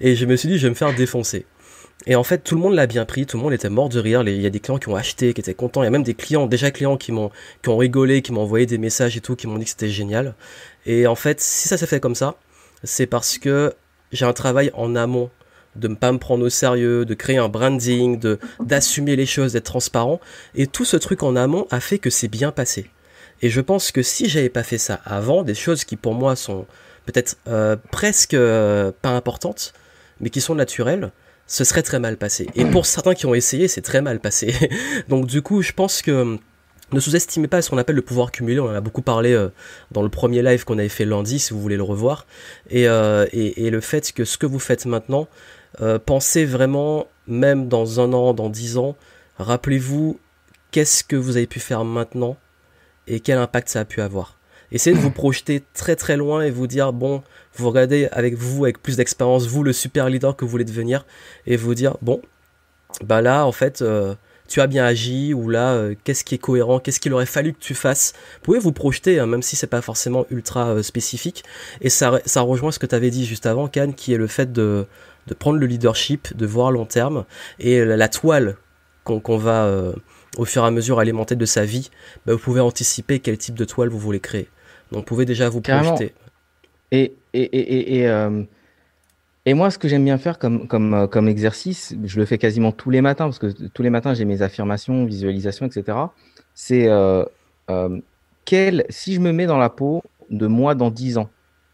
Et 0.00 0.14
je 0.14 0.26
me 0.26 0.36
suis 0.36 0.48
dit, 0.48 0.58
je 0.58 0.64
vais 0.64 0.70
me 0.70 0.74
faire 0.74 0.94
défoncer. 0.94 1.46
Et 2.08 2.14
en 2.14 2.22
fait, 2.22 2.38
tout 2.38 2.54
le 2.54 2.60
monde 2.60 2.74
l'a 2.74 2.86
bien 2.86 3.04
pris, 3.04 3.26
tout 3.26 3.36
le 3.36 3.42
monde 3.42 3.52
était 3.52 3.68
mort 3.68 3.88
de 3.88 3.98
rire. 3.98 4.22
Il 4.22 4.40
y 4.40 4.46
a 4.46 4.50
des 4.50 4.60
clients 4.60 4.78
qui 4.78 4.88
ont 4.88 4.94
acheté, 4.94 5.34
qui 5.34 5.40
étaient 5.40 5.54
contents. 5.54 5.82
Il 5.82 5.86
y 5.86 5.88
a 5.88 5.90
même 5.90 6.04
des 6.04 6.14
clients, 6.14 6.46
déjà 6.46 6.70
clients 6.70 6.96
qui 6.96 7.10
m'ont, 7.10 7.30
qui 7.62 7.68
ont 7.68 7.76
rigolé, 7.76 8.22
qui 8.22 8.32
m'ont 8.32 8.42
envoyé 8.42 8.64
des 8.64 8.78
messages 8.78 9.16
et 9.16 9.20
tout, 9.20 9.34
qui 9.34 9.48
m'ont 9.48 9.58
dit 9.58 9.64
que 9.64 9.70
c'était 9.70 9.88
génial. 9.88 10.34
Et 10.86 11.08
en 11.08 11.16
fait, 11.16 11.40
si 11.40 11.66
ça 11.66 11.76
s'est 11.76 11.86
fait 11.86 11.98
comme 11.98 12.14
ça, 12.14 12.36
c'est 12.84 13.06
parce 13.06 13.38
que 13.38 13.74
j'ai 14.12 14.24
un 14.24 14.32
travail 14.32 14.70
en 14.74 14.94
amont 14.94 15.30
de 15.74 15.88
ne 15.88 15.94
pas 15.94 16.12
me 16.12 16.18
prendre 16.18 16.44
au 16.44 16.48
sérieux, 16.48 17.04
de 17.04 17.14
créer 17.14 17.38
un 17.38 17.48
branding, 17.48 18.18
de 18.18 18.38
d'assumer 18.60 19.16
les 19.16 19.26
choses, 19.26 19.52
d'être 19.54 19.64
transparent. 19.64 20.20
Et 20.54 20.68
tout 20.68 20.84
ce 20.84 20.96
truc 20.96 21.24
en 21.24 21.34
amont 21.34 21.66
a 21.70 21.80
fait 21.80 21.98
que 21.98 22.08
c'est 22.08 22.28
bien 22.28 22.52
passé. 22.52 22.88
Et 23.42 23.50
je 23.50 23.60
pense 23.60 23.92
que 23.92 24.02
si 24.02 24.28
j'avais 24.28 24.48
pas 24.48 24.62
fait 24.62 24.78
ça 24.78 25.00
avant, 25.04 25.42
des 25.42 25.54
choses 25.54 25.84
qui 25.84 25.96
pour 25.96 26.14
moi 26.14 26.36
sont 26.36 26.66
peut-être 27.04 27.36
euh, 27.48 27.76
presque 27.90 28.34
euh, 28.34 28.92
pas 29.02 29.10
importantes, 29.10 29.74
mais 30.20 30.30
qui 30.30 30.40
sont 30.40 30.54
naturelles, 30.54 31.10
ce 31.46 31.64
serait 31.64 31.82
très 31.82 31.98
mal 31.98 32.16
passé. 32.16 32.48
Et 32.54 32.64
pour 32.64 32.86
certains 32.86 33.14
qui 33.14 33.26
ont 33.26 33.34
essayé, 33.34 33.68
c'est 33.68 33.82
très 33.82 34.02
mal 34.02 34.20
passé. 34.20 34.54
Donc 35.08 35.26
du 35.26 35.42
coup, 35.42 35.62
je 35.62 35.72
pense 35.72 36.02
que 36.02 36.38
ne 36.92 37.00
sous-estimez 37.00 37.48
pas 37.48 37.62
ce 37.62 37.70
qu'on 37.70 37.78
appelle 37.78 37.96
le 37.96 38.02
pouvoir 38.02 38.30
cumulé. 38.30 38.60
On 38.60 38.66
en 38.66 38.74
a 38.74 38.80
beaucoup 38.80 39.02
parlé 39.02 39.32
euh, 39.32 39.48
dans 39.90 40.02
le 40.02 40.08
premier 40.08 40.42
live 40.42 40.64
qu'on 40.64 40.78
avait 40.78 40.88
fait 40.88 41.04
lundi, 41.04 41.38
si 41.38 41.52
vous 41.52 41.60
voulez 41.60 41.76
le 41.76 41.82
revoir. 41.82 42.26
Et, 42.70 42.88
euh, 42.88 43.26
et, 43.32 43.70
le 43.70 43.80
fait 43.80 44.12
que 44.12 44.24
ce 44.24 44.38
que 44.38 44.46
vous 44.46 44.60
faites 44.60 44.86
maintenant, 44.86 45.28
euh, 45.80 45.98
pensez 45.98 46.44
vraiment, 46.44 47.08
même 47.26 47.68
dans 47.68 48.00
un 48.00 48.12
an, 48.12 48.34
dans 48.34 48.48
dix 48.48 48.76
ans, 48.76 48.96
rappelez-vous 49.38 50.20
qu'est-ce 50.70 51.02
que 51.02 51.16
vous 51.16 51.36
avez 51.36 51.46
pu 51.46 51.60
faire 51.60 51.84
maintenant 51.84 52.36
et 53.08 53.20
quel 53.20 53.38
impact 53.38 53.68
ça 53.68 53.80
a 53.80 53.84
pu 53.84 54.00
avoir. 54.00 54.35
Essayez 54.72 54.96
de 54.96 55.00
vous 55.00 55.10
projeter 55.10 55.62
très 55.74 55.96
très 55.96 56.16
loin 56.16 56.42
et 56.42 56.50
vous 56.50 56.66
dire 56.66 56.92
bon, 56.92 57.22
vous 57.54 57.68
regardez 57.68 58.08
avec 58.12 58.34
vous, 58.34 58.64
avec 58.64 58.82
plus 58.82 58.96
d'expérience, 58.96 59.46
vous 59.46 59.62
le 59.62 59.72
super 59.72 60.08
leader 60.08 60.36
que 60.36 60.44
vous 60.44 60.50
voulez 60.50 60.64
devenir, 60.64 61.06
et 61.46 61.56
vous 61.56 61.74
dire 61.74 61.96
bon, 62.02 62.20
bah 63.04 63.22
là 63.22 63.46
en 63.46 63.52
fait, 63.52 63.82
euh, 63.82 64.14
tu 64.48 64.60
as 64.60 64.66
bien 64.66 64.84
agi, 64.84 65.34
ou 65.34 65.48
là, 65.48 65.72
euh, 65.72 65.94
qu'est-ce 66.04 66.24
qui 66.24 66.34
est 66.34 66.38
cohérent, 66.38 66.80
qu'est-ce 66.80 67.00
qu'il 67.00 67.12
aurait 67.12 67.26
fallu 67.26 67.52
que 67.52 67.60
tu 67.60 67.74
fasses. 67.74 68.12
Vous 68.36 68.40
pouvez 68.42 68.58
vous 68.58 68.72
projeter, 68.72 69.20
hein, 69.20 69.26
même 69.26 69.42
si 69.42 69.56
c'est 69.56 69.66
pas 69.66 69.82
forcément 69.82 70.26
ultra 70.30 70.68
euh, 70.68 70.82
spécifique, 70.82 71.44
et 71.80 71.90
ça, 71.90 72.20
ça 72.24 72.40
rejoint 72.40 72.72
ce 72.72 72.78
que 72.78 72.86
tu 72.86 72.94
avais 72.94 73.10
dit 73.10 73.24
juste 73.24 73.46
avant, 73.46 73.68
Can, 73.68 73.92
qui 73.92 74.12
est 74.14 74.18
le 74.18 74.26
fait 74.26 74.52
de, 74.52 74.86
prendre 75.38 75.58
le 75.58 75.66
leadership, 75.66 76.36
de 76.36 76.46
voir 76.46 76.70
long 76.72 76.86
terme, 76.86 77.24
et 77.58 77.84
la, 77.84 78.08
toile 78.08 78.56
qu'on 79.04 79.36
va 79.36 79.70
au 80.36 80.44
fur 80.44 80.64
et 80.64 80.66
à 80.66 80.70
mesure 80.70 80.98
alimenter 80.98 81.36
de 81.36 81.46
sa 81.46 81.64
vie, 81.64 81.90
bah, 82.26 82.32
vous 82.32 82.38
pouvez 82.38 82.60
anticiper 82.60 83.20
quel 83.20 83.38
type 83.38 83.54
de 83.54 83.64
toile 83.64 83.88
vous 83.88 83.98
voulez 83.98 84.20
créer. 84.20 84.48
Donc 84.92 85.00
vous 85.00 85.04
pouvez 85.04 85.24
déjà 85.24 85.48
vous 85.48 85.60
projeter. 85.60 86.14
Et, 86.92 87.14
et, 87.32 87.42
et, 87.42 87.98
et, 87.98 88.08
euh, 88.08 88.44
et, 89.44 89.54
moi, 89.54 89.70
ce 89.70 89.78
que 89.78 89.88
j'aime 89.88 90.04
bien 90.04 90.18
faire 90.18 90.38
comme, 90.38 90.68
comme, 90.68 90.94
euh, 90.94 91.06
comme 91.06 91.28
exercice, 91.28 91.94
je 92.04 92.18
le 92.18 92.24
fais 92.24 92.38
quasiment 92.38 92.70
tous 92.70 92.90
les 92.90 93.00
matins, 93.00 93.24
parce 93.24 93.40
que 93.40 93.48
tous 93.68 93.82
les 93.82 93.90
matins, 93.90 94.14
j'ai 94.14 94.24
mes 94.24 94.42
affirmations, 94.42 95.04
visualisations, 95.04 95.66
etc. 95.66 95.98
C'est 96.54 96.88
euh, 96.88 97.24
euh, 97.70 98.00
si 98.88 99.14
je 99.14 99.20
me 99.20 99.32
mets 99.32 99.46
dans 99.46 99.58
la 99.58 99.70
peau 99.70 100.02
de 100.30 100.46
moi 100.46 100.74
dans 100.74 100.90
10 100.90 101.18
ans, 101.18 101.28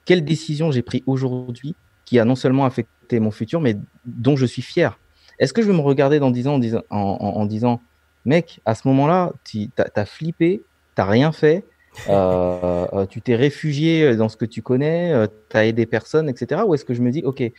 quelle 0.05 0.25
décision 0.25 0.71
j'ai 0.71 0.83
pris 0.83 1.03
aujourd'hui 1.07 1.77
qui 2.05 2.19
a 2.19 2.25
non 2.25 2.35
seulement 2.35 2.65
affecté 2.65 3.21
mon 3.21 3.31
futur, 3.31 3.61
mais 3.61 3.77
dont 4.05 4.37
je 4.37 4.47
suis 4.47 4.63
fier? 4.63 4.99
Est-ce 5.39 5.53
que 5.53 5.63
je 5.63 5.67
vais 5.67 5.77
me 5.77 5.81
regarder 5.81 6.19
dans 6.19 6.31
10 6.31 6.49
ans 6.49 6.55
en 6.55 6.59
disant, 6.59 6.83
en, 6.91 6.99
en, 6.99 7.47
disant 7.47 7.81
mec, 8.25 8.61
à 8.65 8.75
ce 8.75 8.87
moment-là, 8.89 9.33
tu 9.45 9.69
as, 9.77 10.05
flippé, 10.07 10.63
tu 10.97 11.03
rien 11.03 11.33
fait, 11.33 11.65
euh, 12.09 12.87
euh, 12.93 13.07
tu 13.07 13.21
t'es 13.21 13.37
réfugié 13.37 14.17
dans 14.17 14.29
ce 14.29 14.37
que 14.37 14.45
tu 14.45 14.63
connais, 14.63 15.13
euh, 15.13 15.27
tu 15.51 15.57
as 15.57 15.67
aidé 15.67 15.87
personne, 15.87 16.29
etc. 16.29 16.63
Ou 16.67 16.75
est-ce 16.75 16.85
que 16.85 16.95
je 16.95 17.03
me 17.03 17.11
dis, 17.11 17.23
OK, 17.25 17.39
tu 17.39 17.53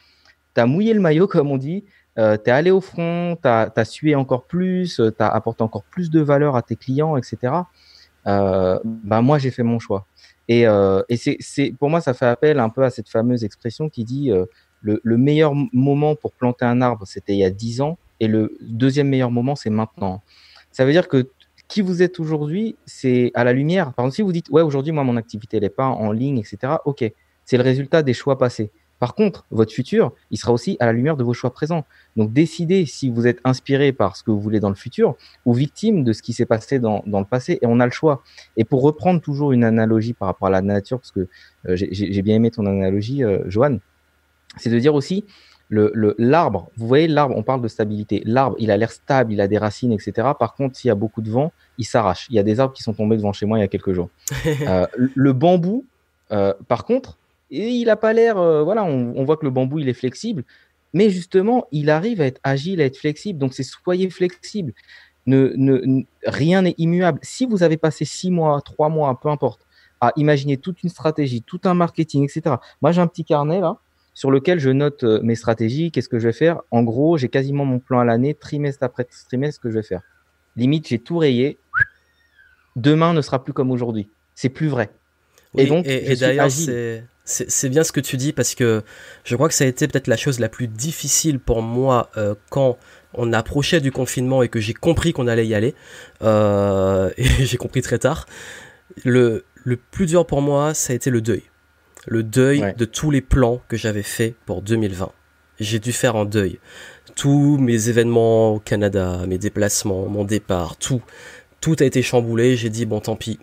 as 0.56 0.66
mouillé 0.66 0.94
le 0.94 1.00
maillot, 1.00 1.28
comme 1.30 1.52
on 1.52 1.58
dit, 1.58 1.86
euh, 2.18 2.38
tu 2.38 2.50
es 2.50 2.54
allé 2.54 2.72
au 2.72 2.82
front, 2.82 3.38
tu 3.42 3.48
as, 3.48 3.86
sué 3.86 4.16
encore 4.16 4.46
plus, 4.46 4.96
tu 4.96 5.24
as 5.24 5.28
apporté 5.28 5.64
encore 5.64 5.84
plus 5.84 6.10
de 6.10 6.20
valeur 6.20 6.56
à 6.56 6.62
tes 6.62 6.76
clients, 6.76 7.18
etc. 7.18 7.54
Euh, 8.26 8.80
bah 8.84 9.22
moi, 9.22 9.38
j'ai 9.38 9.52
fait 9.52 9.64
mon 9.64 9.80
choix. 9.80 10.06
Et, 10.50 10.66
et 11.10 11.18
c'est, 11.18 11.74
pour 11.80 11.90
moi, 11.90 12.02
ça 12.02 12.14
fait 12.14 12.26
appel 12.26 12.60
un 12.60 12.70
peu 12.70 12.84
à 12.84 12.90
cette 12.90 13.08
fameuse 13.08 13.46
expression 13.46 13.90
qui 13.90 14.04
dit 14.04 14.30
le, 14.82 15.00
le, 15.02 15.18
meilleur 15.18 15.54
moment 15.72 16.16
pour 16.16 16.34
planter 16.34 16.66
un 16.66 16.82
arbre, 16.82 17.08
c'était 17.08 17.32
il 17.32 17.40
y 17.40 17.46
a 17.46 17.50
10 17.50 17.80
ans, 17.80 17.98
et 18.20 18.28
le 18.28 18.58
deuxième 18.60 19.08
meilleur 19.08 19.32
moment, 19.32 19.56
c'est 19.56 19.70
maintenant. 19.70 20.22
Ça 20.70 20.84
veut 20.84 20.92
dire 20.92 21.08
que 21.08 21.30
qui 21.74 21.82
vous 21.82 22.04
êtes 22.04 22.20
aujourd'hui, 22.20 22.76
c'est 22.86 23.32
à 23.34 23.44
la 23.44 23.52
lumière. 23.52 23.94
Par 23.94 24.06
exemple, 24.06 24.16
si 24.16 24.22
vous 24.22 24.32
dites, 24.32 24.48
ouais, 24.52 24.62
aujourd'hui, 24.62 24.92
moi, 24.92 25.04
mon 25.04 25.18
activité, 25.18 25.58
elle 25.58 25.64
n'est 25.64 25.70
pas 25.70 25.88
en 25.88 26.12
ligne, 26.12 26.38
etc., 26.38 26.74
ok, 26.86 27.04
c'est 27.46 27.58
le 27.58 27.64
résultat 27.64 28.04
des 28.04 28.14
choix 28.14 28.38
passés. 28.38 28.70
Par 29.00 29.16
contre, 29.16 29.48
votre 29.50 29.74
futur, 29.74 30.14
il 30.30 30.38
sera 30.38 30.54
aussi 30.54 30.78
à 30.80 30.86
la 30.86 30.94
lumière 30.94 31.18
de 31.18 31.24
vos 31.24 31.34
choix 31.34 31.52
présents. 31.52 31.84
Donc, 32.16 32.32
décidez 32.32 32.86
si 32.86 33.10
vous 33.10 33.26
êtes 33.26 33.40
inspiré 33.44 33.92
par 33.92 34.16
ce 34.16 34.22
que 34.22 34.30
vous 34.30 34.40
voulez 34.40 34.60
dans 34.60 34.70
le 34.70 34.76
futur 34.76 35.16
ou 35.48 35.54
victime 35.56 36.04
de 36.04 36.14
ce 36.14 36.22
qui 36.22 36.32
s'est 36.34 36.46
passé 36.46 36.78
dans, 36.78 37.02
dans, 37.08 37.20
le 37.20 37.26
passé, 37.26 37.58
et 37.64 37.66
on 37.66 37.80
a 37.80 37.86
le 37.86 37.92
choix. 37.92 38.22
Et 38.56 38.66
pour 38.66 38.84
reprendre 38.84 39.20
toujours 39.20 39.52
une 39.52 39.64
analogie 39.64 40.14
par 40.14 40.28
rapport 40.28 40.50
à 40.50 40.52
la 40.52 40.62
nature, 40.62 41.00
parce 41.00 41.12
que 41.12 41.28
euh, 41.68 41.76
j'ai 41.76 42.22
bien 42.22 42.36
aimé 42.36 42.52
ton 42.52 42.68
analogie, 42.68 43.24
euh, 43.24 43.40
Joanne, 43.48 43.80
c'est 44.58 44.70
de 44.70 44.78
dire 44.78 44.94
aussi, 44.94 45.26
le 45.74 46.16
l'arbre, 46.18 46.70
vous 46.78 46.88
voyez 46.88 47.08
l'arbre, 47.08 47.36
on 47.36 47.44
parle 47.44 47.62
de 47.62 47.68
stabilité. 47.68 48.22
L'arbre, 48.26 48.56
il 48.60 48.70
a 48.72 48.78
l'air 48.78 48.92
stable, 48.92 49.34
il 49.34 49.42
a 49.42 49.48
des 49.48 49.58
racines, 49.58 49.92
etc. 49.92 50.30
Par 50.40 50.54
contre, 50.54 50.76
s'il 50.76 50.90
y 50.90 50.92
a 50.92 50.96
beaucoup 50.96 51.22
de 51.22 51.30
vent, 51.30 51.52
il 51.78 51.86
s'arrache. 51.86 52.28
Il 52.30 52.36
y 52.36 52.40
a 52.40 52.44
des 52.44 52.60
arbres 52.60 52.74
qui 52.74 52.84
sont 52.84 52.94
tombés 52.94 53.18
devant 53.18 53.34
chez 53.34 53.46
moi 53.46 53.58
il 53.58 53.62
y 53.62 53.64
a 53.64 53.68
quelques 53.68 53.94
jours. 53.94 54.10
euh, 54.68 54.86
le 54.96 55.34
bambou, 55.34 55.86
euh, 56.32 56.54
par 56.68 56.86
contre, 56.86 57.18
il 57.50 57.90
a 57.90 57.96
pas 57.96 58.14
l'air. 58.14 58.38
Euh, 58.38 58.64
voilà, 58.64 58.84
on, 58.84 59.14
on, 59.16 59.24
voit 59.24 59.38
que 59.38 59.46
le 59.46 59.52
bambou, 59.52 59.80
il 59.80 59.90
est 59.90 59.94
flexible, 59.94 60.44
mais 60.94 61.10
justement, 61.10 61.68
il 61.72 61.90
arrive 61.90 62.22
à 62.22 62.26
être 62.26 62.42
agile, 62.44 62.82
à 62.82 62.86
être 62.86 62.98
flexible. 62.98 63.40
Donc, 63.40 63.54
c'est 63.54 63.64
soyez 63.64 64.10
flexible. 64.10 64.74
Ne, 65.26 65.54
ne, 65.56 66.04
rien 66.26 66.64
n'est 66.64 66.76
immuable. 66.78 67.20
Si 67.22 67.46
vous 67.46 67.64
avez 67.64 67.78
passé 67.78 68.06
six 68.06 68.30
mois, 68.30 68.62
trois 68.62 68.90
mois, 68.90 69.20
peu 69.20 69.30
importe, 69.30 69.66
à 70.02 70.12
imaginer 70.18 70.58
toute 70.58 70.84
une 70.84 70.90
stratégie, 70.90 71.42
tout 71.42 71.62
un 71.64 71.74
marketing, 71.74 72.26
etc. 72.26 72.58
Moi, 72.82 72.92
j'ai 72.92 73.02
un 73.02 73.08
petit 73.08 73.24
carnet 73.24 73.62
là 73.62 73.78
sur 74.14 74.32
lequel 74.32 74.60
je 74.60 74.70
note 74.70 75.04
euh, 75.04 75.20
mes 75.24 75.36
stratégies, 75.36 75.92
qu'est-ce 75.92 76.10
que 76.10 76.20
je 76.20 76.28
vais 76.28 76.34
faire? 76.34 76.62
En 76.72 76.84
gros, 76.84 77.18
j'ai 77.18 77.30
quasiment 77.30 77.66
mon 77.66 77.80
plan 77.80 78.00
à 78.00 78.06
l'année, 78.06 78.34
trimestre 78.34 78.84
après 78.84 79.08
trimestre, 79.28 79.56
ce 79.56 79.60
que 79.60 79.70
je 79.70 79.76
vais 79.76 79.84
faire. 79.84 80.02
Limite, 80.56 80.88
j'ai 80.88 81.00
tout 81.00 81.18
rayé. 81.18 81.58
Demain 82.76 83.14
ne 83.14 83.22
sera 83.22 83.44
plus 83.44 83.54
comme 83.54 83.72
aujourd'hui. 83.72 84.10
C'est 84.36 84.50
plus 84.50 84.68
vrai. 84.68 84.90
et 85.58 85.66
donc, 85.66 85.86
et, 85.88 86.16
d'ailleurs, 86.16 86.50
c'est 87.26 87.70
bien 87.70 87.84
ce 87.84 87.92
que 87.92 88.00
tu 88.00 88.18
dis 88.18 88.34
parce 88.34 88.54
que 88.56 88.84
je 89.24 89.36
crois 89.36 89.48
que 89.48 89.54
ça 89.54 89.64
a 89.64 89.68
été 89.68 89.88
peut-être 89.88 90.08
la 90.08 90.18
chose 90.18 90.40
la 90.40 90.50
plus 90.50 90.68
difficile 90.68 91.40
pour 91.40 91.62
moi 91.62 92.10
euh, 92.18 92.36
quand 92.50 92.78
on 93.14 93.32
approchait 93.32 93.80
du 93.80 93.92
confinement 93.92 94.44
et 94.44 94.50
que 94.50 94.60
j'ai 94.60 94.74
compris 94.74 95.14
qu'on 95.14 95.28
allait 95.28 95.48
y 95.48 95.56
aller. 95.56 95.74
Euh, 96.22 97.12
et 97.18 97.46
j'ai 97.46 97.58
compris 97.58 97.82
très 97.82 98.00
tard. 98.00 98.26
Le, 99.06 99.46
le 99.64 99.78
plus 99.78 100.06
dur 100.06 100.26
pour 100.28 100.42
moi, 100.42 100.74
ça 100.74 100.94
a 100.94 100.96
été 100.96 101.10
le 101.10 101.22
deuil 101.22 101.44
le 102.08 102.24
deuil 102.24 102.74
de 102.78 102.86
tous 102.86 103.12
les 103.12 103.22
plans 103.22 103.62
que 103.68 103.78
j'avais 103.78 104.04
fait 104.04 104.36
pour 104.46 104.62
2020. 104.62 105.12
J'ai 105.60 105.80
dû 105.80 105.92
faire 105.92 106.16
un 106.16 106.26
deuil. 106.26 106.60
Tous 107.16 107.58
mes 107.58 107.90
événements 107.90 108.56
au 108.56 108.60
Canada, 108.60 109.22
mes 109.28 109.38
déplacements, 109.38 110.08
mon 110.08 110.24
départ, 110.24 110.78
tout, 110.78 111.02
tout 111.62 111.76
a 111.80 111.86
été 111.86 112.02
chamboulé. 112.02 112.56
J'ai 112.56 112.70
dit 112.70 112.86
bon, 112.86 113.00
tant 113.00 113.16
pis. 113.16 113.40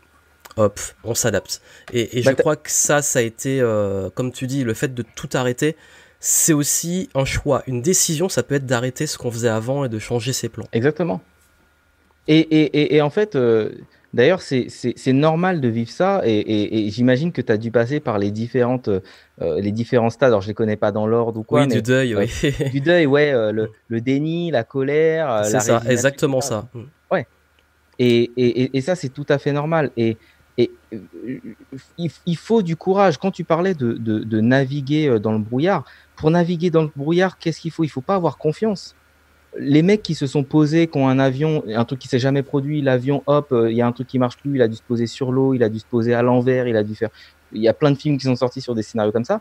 Hop, 0.56 0.80
on 1.04 1.14
s'adapte. 1.14 1.62
Et, 1.92 2.20
je 2.20 2.26
bah, 2.26 2.34
crois 2.34 2.56
que 2.56 2.70
ça, 2.70 3.02
ça 3.02 3.20
a 3.20 3.22
été, 3.22 3.60
euh, 3.60 4.10
comme 4.10 4.32
tu 4.32 4.46
dis, 4.46 4.64
le 4.64 4.74
fait 4.74 4.92
de 4.92 5.02
tout 5.02 5.28
arrêter, 5.34 5.76
c'est 6.18 6.52
aussi 6.52 7.08
un 7.14 7.24
choix, 7.24 7.62
une 7.66 7.80
décision. 7.80 8.28
Ça 8.28 8.42
peut 8.42 8.56
être 8.56 8.66
d'arrêter 8.66 9.06
ce 9.06 9.16
qu'on 9.16 9.30
faisait 9.30 9.48
avant 9.48 9.84
et 9.84 9.88
de 9.88 9.98
changer 9.98 10.32
ses 10.32 10.48
plans. 10.48 10.66
Exactement. 10.72 11.22
Et, 12.26 12.38
et, 12.40 12.96
et 12.96 13.00
en 13.00 13.10
fait, 13.10 13.36
euh, 13.36 13.70
D'ailleurs, 14.12 14.42
c'est 14.42 15.12
normal 15.12 15.60
de 15.60 15.68
vivre 15.68 15.90
ça 15.90 16.22
et, 16.24 16.88
j'imagine 16.90 17.32
que 17.32 17.40
tu 17.40 17.52
as 17.52 17.56
dû 17.56 17.70
passer 17.70 18.00
par 18.00 18.18
les 18.18 18.30
différentes 18.30 18.88
euh, 18.88 19.60
les 19.60 19.72
différents 19.72 20.10
stades. 20.10 20.30
Alors, 20.30 20.40
je 20.40 20.48
les 20.48 20.54
connais 20.54 20.76
pas 20.76 20.90
dans 20.90 21.06
l'ordre 21.06 21.40
ou 21.40 21.42
quoi. 21.44 21.62
Oui, 21.62 21.68
du 21.68 21.80
deuil, 21.80 22.14
oui. 22.16 22.28
du 22.72 22.80
deuil, 22.80 23.06
ouais. 23.06 23.32
le, 23.52 23.70
le, 23.88 24.00
déni, 24.00 24.50
la 24.50 24.64
colère. 24.64 25.44
C'est 25.44 25.60
ça, 25.60 25.82
exactement 25.88 26.40
ça. 26.40 26.68
Ouais. 27.10 27.26
Et, 27.98 28.76
et, 28.76 28.80
ça, 28.80 28.96
c'est 28.96 29.10
tout 29.10 29.26
à 29.28 29.38
fait 29.38 29.52
normal. 29.52 29.90
Et, 29.96 30.16
il, 31.96 32.36
faut 32.36 32.62
du 32.62 32.76
courage. 32.76 33.16
Quand 33.16 33.30
tu 33.30 33.44
parlais 33.44 33.74
de, 33.74 33.92
de, 33.92 34.18
de, 34.18 34.40
naviguer 34.40 35.18
dans 35.20 35.32
le 35.32 35.38
brouillard, 35.38 35.84
pour 36.16 36.30
naviguer 36.30 36.70
dans 36.70 36.82
le 36.82 36.90
brouillard, 36.94 37.38
qu'est-ce 37.38 37.60
qu'il 37.60 37.70
faut? 37.70 37.84
Il 37.84 37.88
faut 37.88 38.00
pas 38.00 38.16
avoir 38.16 38.36
confiance 38.38 38.94
les 39.58 39.82
mecs 39.82 40.02
qui 40.02 40.14
se 40.14 40.26
sont 40.26 40.44
posés, 40.44 40.86
qui 40.86 40.98
ont 40.98 41.08
un 41.08 41.18
avion, 41.18 41.64
un 41.66 41.84
truc 41.84 41.98
qui 41.98 42.08
s'est 42.08 42.18
jamais 42.18 42.42
produit, 42.42 42.82
l'avion, 42.82 43.22
hop, 43.26 43.52
euh, 43.52 43.70
il 43.70 43.76
y 43.76 43.82
a 43.82 43.86
un 43.86 43.92
truc 43.92 44.06
qui 44.06 44.18
marche 44.18 44.36
plus, 44.36 44.54
il 44.54 44.62
a 44.62 44.68
dû 44.68 44.76
se 44.76 44.82
poser 44.82 45.06
sur 45.06 45.32
l'eau, 45.32 45.54
il 45.54 45.62
a 45.62 45.68
dû 45.68 45.78
se 45.78 45.84
poser 45.84 46.14
à 46.14 46.22
l'envers, 46.22 46.68
il 46.68 46.76
a 46.76 46.82
dû 46.82 46.94
faire. 46.94 47.10
Il 47.52 47.60
y 47.60 47.66
a 47.66 47.74
plein 47.74 47.90
de 47.90 47.96
films 47.96 48.16
qui 48.16 48.26
sont 48.26 48.36
sortis 48.36 48.60
sur 48.60 48.76
des 48.76 48.82
scénarios 48.82 49.10
comme 49.10 49.24
ça. 49.24 49.40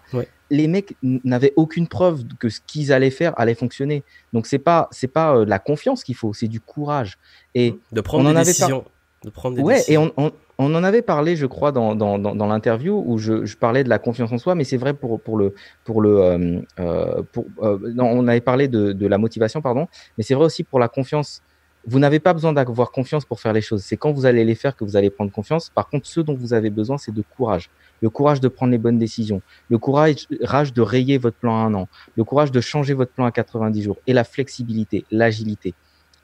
Les 0.49 0.67
mecs 0.67 0.95
n'avaient 1.03 1.53
aucune 1.55 1.87
preuve 1.87 2.23
que 2.39 2.49
ce 2.49 2.59
qu'ils 2.65 2.91
allaient 2.91 3.11
faire 3.11 3.39
allait 3.39 3.53
fonctionner. 3.53 4.03
Donc 4.33 4.47
c'est 4.47 4.57
pas 4.57 4.87
c'est 4.89 5.07
pas 5.07 5.35
euh, 5.35 5.45
la 5.45 5.59
confiance 5.59 6.03
qu'il 6.03 6.15
faut, 6.15 6.33
c'est 6.33 6.47
du 6.47 6.59
courage 6.59 7.19
et 7.53 7.75
de 7.91 8.01
prendre 8.01 8.33
des 8.33 8.43
décisions. 8.43 8.83
De 9.23 9.29
prendre 9.29 9.57
des 9.57 9.61
ouais, 9.61 9.83
et 9.87 9.99
on, 9.99 10.11
on 10.17 10.31
en 10.59 10.83
avait 10.83 11.01
parlé, 11.01 11.37
je 11.37 11.45
crois, 11.45 11.71
dans, 11.71 11.95
dans, 11.95 12.19
dans, 12.19 12.47
l'interview 12.47 13.01
où 13.05 13.17
je, 13.17 13.45
je, 13.45 13.55
parlais 13.55 13.85
de 13.85 13.89
la 13.89 13.97
confiance 13.97 14.31
en 14.33 14.37
soi, 14.37 14.55
mais 14.55 14.65
c'est 14.65 14.77
vrai 14.77 14.93
pour, 14.93 15.21
pour 15.21 15.37
le. 15.37 15.55
Pour 15.85 16.01
le 16.01 16.19
euh, 16.19 16.61
euh 16.79 17.23
pour, 17.31 17.45
euh, 17.61 17.79
non, 17.95 18.05
on 18.05 18.27
avait 18.27 18.41
parlé 18.41 18.67
de, 18.67 18.91
de, 18.91 19.07
la 19.07 19.17
motivation, 19.17 19.61
pardon, 19.61 19.87
mais 20.17 20.23
c'est 20.23 20.33
vrai 20.33 20.45
aussi 20.45 20.63
pour 20.63 20.79
la 20.79 20.89
confiance. 20.89 21.41
Vous 21.87 21.97
n'avez 21.97 22.19
pas 22.19 22.33
besoin 22.33 22.51
d'avoir 22.51 22.91
confiance 22.91 23.23
pour 23.23 23.39
faire 23.39 23.53
les 23.53 23.61
choses. 23.61 23.83
C'est 23.83 23.95
quand 23.95 24.11
vous 24.11 24.25
allez 24.25 24.43
les 24.43 24.53
faire 24.53 24.75
que 24.75 24.83
vous 24.83 24.97
allez 24.97 25.09
prendre 25.09 25.31
confiance. 25.31 25.69
Par 25.69 25.87
contre, 25.87 26.07
ce 26.07 26.19
dont 26.19 26.35
vous 26.35 26.53
avez 26.53 26.69
besoin, 26.69 26.97
c'est 26.97 27.13
de 27.13 27.21
courage. 27.21 27.69
Le 28.01 28.09
courage 28.09 28.41
de 28.41 28.49
prendre 28.49 28.71
les 28.71 28.77
bonnes 28.77 28.99
décisions. 28.99 29.41
Le 29.69 29.77
courage 29.77 30.27
de 30.29 30.81
rayer 30.81 31.17
votre 31.17 31.37
plan 31.37 31.55
à 31.55 31.65
un 31.65 31.73
an. 31.73 31.87
Le 32.17 32.25
courage 32.25 32.51
de 32.51 32.59
changer 32.59 32.93
votre 32.93 33.13
plan 33.13 33.23
à 33.23 33.31
90 33.31 33.81
jours. 33.81 33.97
Et 34.07 34.13
la 34.13 34.25
flexibilité, 34.25 35.05
l'agilité. 35.09 35.73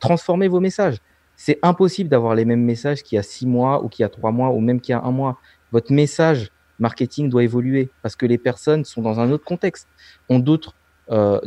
Transformez 0.02 0.50
vos 0.50 0.60
messages. 0.60 0.98
C'est 1.38 1.60
impossible 1.62 2.10
d'avoir 2.10 2.36
les 2.36 2.46
mêmes 2.46 2.64
messages 2.64 3.04
qu'il 3.04 3.16
y 3.16 3.20
a 3.20 3.24
six 3.24 3.46
mois 3.46 3.84
ou 3.84 3.90
qu'il 3.90 4.04
y 4.04 4.06
a 4.06 4.10
trois 4.10 4.32
mois 4.32 4.50
ou 4.50 4.60
même 4.60 4.80
qu'il 4.80 4.94
y 4.94 4.96
a 4.96 5.02
un 5.04 5.12
mois. 5.12 5.38
Votre 5.72 5.92
message 5.92 6.52
marketing 6.80 7.30
doit 7.30 7.44
évoluer 7.44 7.90
parce 8.02 8.16
que 8.16 8.26
les 8.26 8.38
personnes 8.38 8.86
sont 8.86 9.02
dans 9.02 9.20
un 9.20 9.32
autre 9.32 9.46
contexte, 9.46 9.88
ont 10.30 10.40
d'autres 10.40 10.74
euh, 11.12 11.40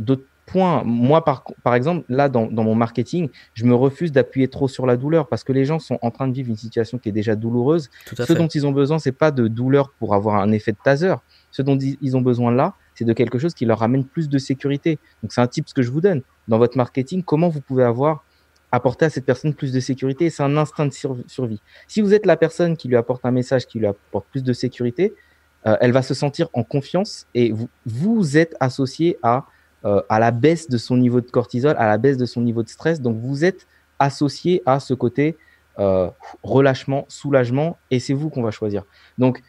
points. 0.48 0.82
Moi, 0.84 1.24
par, 1.24 1.44
par 1.62 1.74
exemple, 1.74 2.04
là, 2.08 2.28
dans, 2.28 2.46
dans 2.46 2.64
mon 2.64 2.74
marketing, 2.74 3.28
je 3.54 3.64
me 3.64 3.74
refuse 3.74 4.10
d'appuyer 4.10 4.48
trop 4.48 4.66
sur 4.66 4.86
la 4.86 4.96
douleur 4.96 5.28
parce 5.28 5.44
que 5.44 5.52
les 5.52 5.64
gens 5.64 5.78
sont 5.78 5.98
en 6.02 6.10
train 6.10 6.26
de 6.26 6.32
vivre 6.32 6.48
une 6.48 6.56
situation 6.56 6.98
qui 6.98 7.08
est 7.08 7.12
déjà 7.12 7.36
douloureuse. 7.36 7.90
Ce 8.06 8.32
dont 8.32 8.48
ils 8.48 8.66
ont 8.66 8.72
besoin, 8.72 8.98
c'est 8.98 9.12
pas 9.12 9.30
de 9.30 9.46
douleur 9.46 9.90
pour 9.98 10.14
avoir 10.14 10.36
un 10.36 10.50
effet 10.52 10.72
de 10.72 10.78
taser. 10.82 11.14
Ce 11.50 11.62
dont 11.62 11.78
ils 11.78 12.16
ont 12.16 12.20
besoin 12.22 12.50
là, 12.50 12.74
c'est 12.94 13.04
de 13.04 13.12
quelque 13.12 13.38
chose 13.38 13.54
qui 13.54 13.64
leur 13.64 13.82
amène 13.82 14.04
plus 14.04 14.28
de 14.28 14.38
sécurité. 14.38 14.98
Donc, 15.22 15.32
c'est 15.32 15.40
un 15.40 15.46
type 15.46 15.68
ce 15.68 15.74
que 15.74 15.82
je 15.82 15.90
vous 15.90 16.00
donne. 16.00 16.22
Dans 16.48 16.58
votre 16.58 16.76
marketing, 16.76 17.22
comment 17.22 17.48
vous 17.48 17.60
pouvez 17.60 17.84
avoir 17.84 18.24
apporter 18.72 19.06
à 19.06 19.10
cette 19.10 19.24
personne 19.24 19.54
plus 19.54 19.72
de 19.72 19.80
sécurité. 19.80 20.30
C'est 20.30 20.42
un 20.42 20.56
instinct 20.56 20.86
de 20.86 20.92
survie. 21.26 21.60
Si 21.86 22.00
vous 22.00 22.14
êtes 22.14 22.26
la 22.26 22.36
personne 22.36 22.76
qui 22.76 22.88
lui 22.88 22.96
apporte 22.96 23.24
un 23.24 23.30
message 23.30 23.66
qui 23.66 23.78
lui 23.78 23.86
apporte 23.86 24.26
plus 24.30 24.42
de 24.42 24.52
sécurité, 24.52 25.14
euh, 25.66 25.76
elle 25.80 25.92
va 25.92 26.02
se 26.02 26.14
sentir 26.14 26.48
en 26.52 26.62
confiance 26.62 27.26
et 27.34 27.50
vous, 27.50 27.68
vous 27.86 28.36
êtes 28.36 28.54
associé 28.60 29.18
à, 29.22 29.46
euh, 29.84 30.02
à 30.08 30.18
la 30.18 30.30
baisse 30.30 30.68
de 30.68 30.78
son 30.78 30.96
niveau 30.96 31.20
de 31.20 31.30
cortisol, 31.30 31.74
à 31.78 31.86
la 31.86 31.98
baisse 31.98 32.16
de 32.16 32.26
son 32.26 32.40
niveau 32.40 32.62
de 32.62 32.68
stress. 32.68 33.00
Donc 33.00 33.18
vous 33.20 33.44
êtes 33.44 33.66
associé 33.98 34.62
à 34.66 34.80
ce 34.80 34.94
côté 34.94 35.36
euh, 35.78 36.10
relâchement, 36.42 37.06
soulagement 37.08 37.78
et 37.90 38.00
c'est 38.00 38.14
vous 38.14 38.30
qu'on 38.30 38.42
va 38.42 38.50
choisir. 38.50 38.84
Donc 39.16 39.42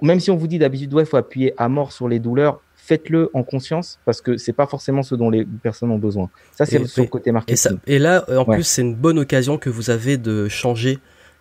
même 0.00 0.20
si 0.20 0.30
on 0.30 0.36
vous 0.36 0.46
dit 0.46 0.58
d'habitude, 0.58 0.94
ouais, 0.94 1.02
il 1.02 1.06
faut 1.06 1.16
appuyer 1.16 1.54
à 1.56 1.68
mort 1.68 1.92
sur 1.92 2.08
les 2.08 2.20
douleurs, 2.20 2.60
faites-le 2.84 3.30
en 3.32 3.44
conscience 3.44 4.00
parce 4.04 4.20
que 4.20 4.36
c'est 4.36 4.52
pas 4.52 4.66
forcément 4.66 5.02
ce 5.04 5.14
dont 5.14 5.30
les 5.30 5.44
personnes 5.44 5.90
ont 5.92 5.98
besoin. 5.98 6.30
Ça, 6.52 6.66
c'est 6.66 6.78
le 6.78 7.06
côté 7.06 7.30
marketing. 7.30 7.78
Et, 7.86 7.98
là, 7.98 8.24
en 8.36 8.44
plus, 8.44 8.64
c'est 8.64 8.82
une 8.82 8.96
bonne 8.96 9.18
occasion 9.18 9.56
que 9.56 9.70
vous 9.70 9.90
avez 9.90 10.16
de 10.16 10.48
changer 10.48 10.98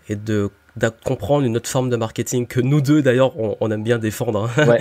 et 0.08 0.16
de 0.16 0.52
comprendre 1.04 1.46
une 1.46 1.58
autre 1.58 1.70
forme 1.70 1.90
de 1.90 1.98
marketing 1.98 2.48
que 2.48 2.62
nous 2.62 2.80
deux 2.80 3.02
d'ailleurs 3.02 3.34
on, 3.38 3.72
aime 3.72 3.84
bien 3.84 4.00
défendre 4.00 4.50
hein. 4.58 4.78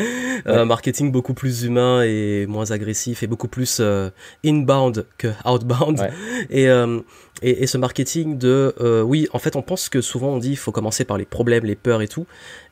un 0.46 0.64
marketing 0.74 1.11
beaucoup 1.11 1.34
plus 1.34 1.64
humain 1.64 2.02
et 2.04 2.46
moins 2.46 2.70
agressif 2.70 3.24
et 3.24 3.26
beaucoup 3.26 3.48
plus 3.48 3.78
euh, 3.80 4.08
inbound 4.46 5.04
que 5.18 5.26
outbound 5.44 6.00
euh, 6.52 7.00
et, 7.42 7.62
et, 7.62 7.66
ce 7.66 7.76
marketing 7.76 8.38
de 8.38 8.72
euh, 8.80 9.02
oui 9.02 9.26
en 9.32 9.40
fait 9.40 9.56
on 9.56 9.62
pense 9.62 9.88
que 9.88 10.00
souvent 10.00 10.28
on 10.28 10.38
dit 10.38 10.50
il 10.50 10.56
faut 10.56 10.70
commencer 10.70 11.04
par 11.04 11.18
les 11.18 11.24
problèmes 11.24 11.64
les 11.64 11.74
peurs 11.74 12.02
et 12.02 12.08
tout 12.08 12.24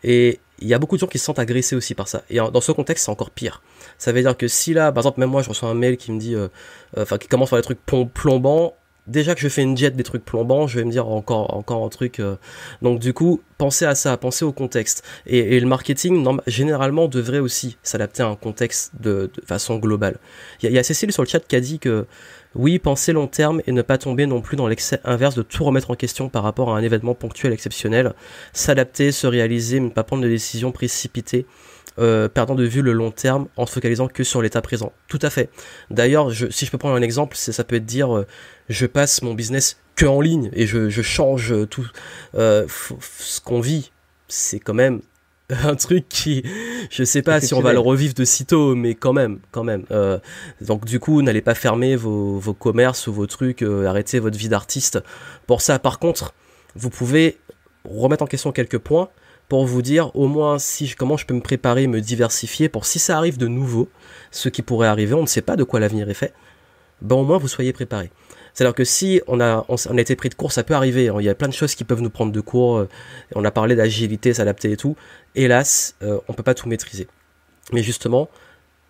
et 0.05 0.39
il 0.61 0.69
y 0.69 0.75
a 0.75 0.79
beaucoup 0.79 0.97
de 0.97 1.01
gens 1.01 1.07
qui 1.07 1.19
se 1.19 1.25
sentent 1.25 1.39
agressés 1.39 1.77
aussi 1.77 1.95
par 1.95 2.09
ça. 2.09 2.23
Et 2.31 2.39
dans 2.39 2.61
ce 2.61 2.73
contexte, 2.73 3.05
c'est 3.05 3.11
encore 3.11 3.31
pire. 3.31 3.63
Ça 3.97 4.13
veut 4.13 4.23
dire 4.23 4.37
que 4.37 4.49
si 4.49 4.75
là, 4.75 4.93
par 4.93 5.03
exemple, 5.03 5.21
même 5.21 5.31
moi, 5.31 5.43
je 5.43 5.49
reçois 5.49 5.69
un 5.69 5.75
mail 5.75 5.97
qui 5.97 6.13
me 6.13 6.19
dit, 6.19 6.35
euh, 6.35 6.49
euh, 6.97 7.03
enfin, 7.03 7.19
qui 7.19 7.29
commence 7.29 7.51
par 7.51 7.59
des 7.59 7.63
trucs 7.63 7.81
plombants, 8.13 8.75
déjà 9.09 9.35
que 9.35 9.41
je 9.41 9.49
fais 9.49 9.63
une 9.63 9.77
jet 9.77 9.91
des 9.91 10.05
trucs 10.05 10.25
plombants, 10.25 10.67
je 10.67 10.79
vais 10.79 10.85
me 10.85 10.91
dire 10.91 11.09
encore 11.09 11.55
encore 11.55 11.85
un 11.85 11.89
truc. 11.89 12.21
Euh. 12.21 12.37
Donc 12.83 13.01
du 13.01 13.13
coup, 13.13 13.41
pensez 13.57 13.85
à 13.85 13.95
ça, 13.95 14.17
pensez 14.17 14.45
au 14.45 14.53
contexte. 14.53 15.03
Et, 15.27 15.59
le 15.59 15.67
marketing, 15.67 16.27
généralement, 16.47 17.09
devrait 17.09 17.39
aussi 17.39 17.79
s'adapter 17.83 18.23
à 18.23 18.29
un 18.29 18.37
contexte 18.37 18.93
de, 19.01 19.31
façon 19.47 19.77
globale. 19.77 20.19
Il 20.63 20.71
y, 20.71 20.75
y, 20.75 20.79
a 20.79 20.83
Cécile 20.83 21.13
sur 21.13 21.23
le 21.23 21.29
chat 21.29 21.41
qui 21.41 21.57
a 21.57 21.61
dit 21.61 21.79
que 21.79 22.07
oui, 22.59 22.79
penser 22.81 23.13
long 23.13 23.29
terme 23.29 23.63
et 23.67 23.73
ne 23.73 23.83
pas 23.83 23.99
tomber 23.99 24.27
non 24.27 24.43
plus 24.43 24.57
dans 24.57 24.67
l'excès 24.67 25.01
inverse 25.05 25.37
de 25.37 25.43
tout 25.43 25.65
remettre 25.65 25.93
en 25.93 25.95
question 25.95 26.29
par 26.29 26.43
rapport 26.43 26.75
à 26.75 26.79
un 26.79 26.83
événement 26.83 27.15
ponctuel 27.15 27.53
exceptionnel. 27.53 28.15
S'adapter, 28.53 29.13
se 29.13 29.29
réaliser, 29.29 29.79
ne 29.79 29.89
pas 29.89 30.03
prendre 30.03 30.25
de 30.25 30.29
décisions 30.29 30.73
précipitées. 30.73 31.47
Euh, 32.01 32.29
perdant 32.29 32.55
de 32.55 32.65
vue 32.65 32.83
le 32.83 32.93
long 32.93 33.11
terme 33.11 33.49
en 33.57 33.67
se 33.67 33.73
focalisant 33.73 34.07
que 34.07 34.23
sur 34.23 34.41
l'état 34.41 34.63
présent. 34.63 34.93
Tout 35.09 35.19
à 35.21 35.31
fait. 35.31 35.51
D'ailleurs, 35.91 36.33
si 36.33 36.65
je 36.65 36.71
peux 36.71 36.79
prendre 36.79 36.95
un 36.95 37.03
exemple, 37.03 37.37
ça 37.37 37.65
peut 37.65 37.77
être 37.77 37.87
dire 37.87 38.17
euh, 38.17 38.27
je 38.69 38.87
passe 38.87 39.23
mon 39.23 39.35
business 39.35 39.79
que 39.97 40.07
en 40.07 40.21
ligne 40.21 40.51
et 40.53 40.67
je, 40.67 40.89
change 41.03 41.53
tout 41.71 41.89
euh, 42.37 42.67
ce 42.69 43.41
qu'on 43.41 43.61
vit. 43.61 43.91
C'est 44.29 44.61
quand 44.61 44.75
même 44.75 45.01
un 45.65 45.77
truc 45.77 46.09
qui, 46.11 46.43
je 46.91 47.05
sais 47.05 47.23
pas 47.23 47.41
si 47.41 47.55
on 47.55 47.61
va 47.61 47.73
le 47.73 47.79
revivre 47.79 48.13
de 48.13 48.25
sitôt, 48.25 48.75
mais 48.75 48.95
quand 48.95 49.15
même, 49.15 49.39
quand 49.51 49.65
même. 49.65 49.85
Euh, 49.91 50.19
donc 50.61 50.85
du 50.85 51.01
coup, 51.01 51.23
n'allez 51.23 51.41
pas 51.41 51.55
fermer 51.55 51.97
vos, 51.97 52.39
vos 52.39 52.53
commerces 52.53 53.07
ou 53.07 53.15
vos 53.15 53.27
trucs, 53.27 53.63
euh, 53.63 53.87
arrêtez 53.87 54.19
votre 54.19 54.37
vie 54.37 54.51
d'artiste. 54.51 54.99
Pour 55.47 55.63
ça, 55.63 55.79
par 55.79 55.99
contre, 55.99 56.35
vous 56.77 56.91
pouvez 56.91 57.39
remettre 57.89 58.23
en 58.23 58.27
question 58.27 58.53
quelques 58.53 58.79
points 58.79 59.09
pour 59.49 59.65
vous 59.65 59.81
dire 59.81 60.15
au 60.15 60.29
moins 60.29 60.59
si 60.59 60.95
comment 60.95 61.17
je 61.17 61.25
peux 61.25 61.35
me 61.35 61.41
préparer, 61.41 61.87
me 61.87 62.03
diversifier 62.03 62.69
pour 62.69 62.85
si 62.85 62.99
ça 62.99 63.17
arrive 63.17 63.39
de 63.39 63.47
nouveau, 63.47 63.89
ce 64.31 64.51
qui 64.51 64.61
pourrait 64.61 64.89
arriver, 64.89 65.15
on 65.15 65.23
ne 65.23 65.27
sait 65.27 65.41
pas 65.41 65.57
de 65.57 65.65
quoi 65.65 65.81
l'avenir 65.81 66.11
est 66.11 66.15
fait. 66.15 66.35
Ben 67.01 67.17
au 67.17 67.25
moins 67.25 67.39
vous 67.39 67.49
soyez 67.49 67.73
préparés. 67.73 68.11
C'est-à-dire 68.59 68.75
que 68.75 68.85
si 68.85 69.21
on 69.29 69.41
a, 69.41 69.65
on, 69.69 69.77
a 69.77 70.01
été 70.01 70.17
pris 70.17 70.31
de 70.31 70.35
court, 70.35 70.51
ça 70.51 70.65
peut 70.65 70.75
arriver. 70.75 71.09
Hein. 71.09 71.17
Il 71.21 71.25
y 71.25 71.29
a 71.29 71.35
plein 71.37 71.47
de 71.47 71.53
choses 71.53 71.77
qui 71.77 71.85
peuvent 71.85 72.01
nous 72.01 72.11
prendre 72.11 72.33
de 72.33 72.41
court. 72.41 72.79
Euh, 72.79 72.89
on 73.37 73.45
a 73.45 73.53
parlé 73.53 73.77
d'agilité, 73.77 74.35
s'adapter 74.35 74.73
et 74.73 74.77
tout. 74.77 74.97
Hélas, 75.35 75.95
euh, 76.03 76.19
on 76.29 76.33
peut 76.33 76.43
pas 76.43 76.55
tout 76.55 76.69
maîtriser. 76.69 77.09
Mais 77.73 77.83
justement, 77.83 78.29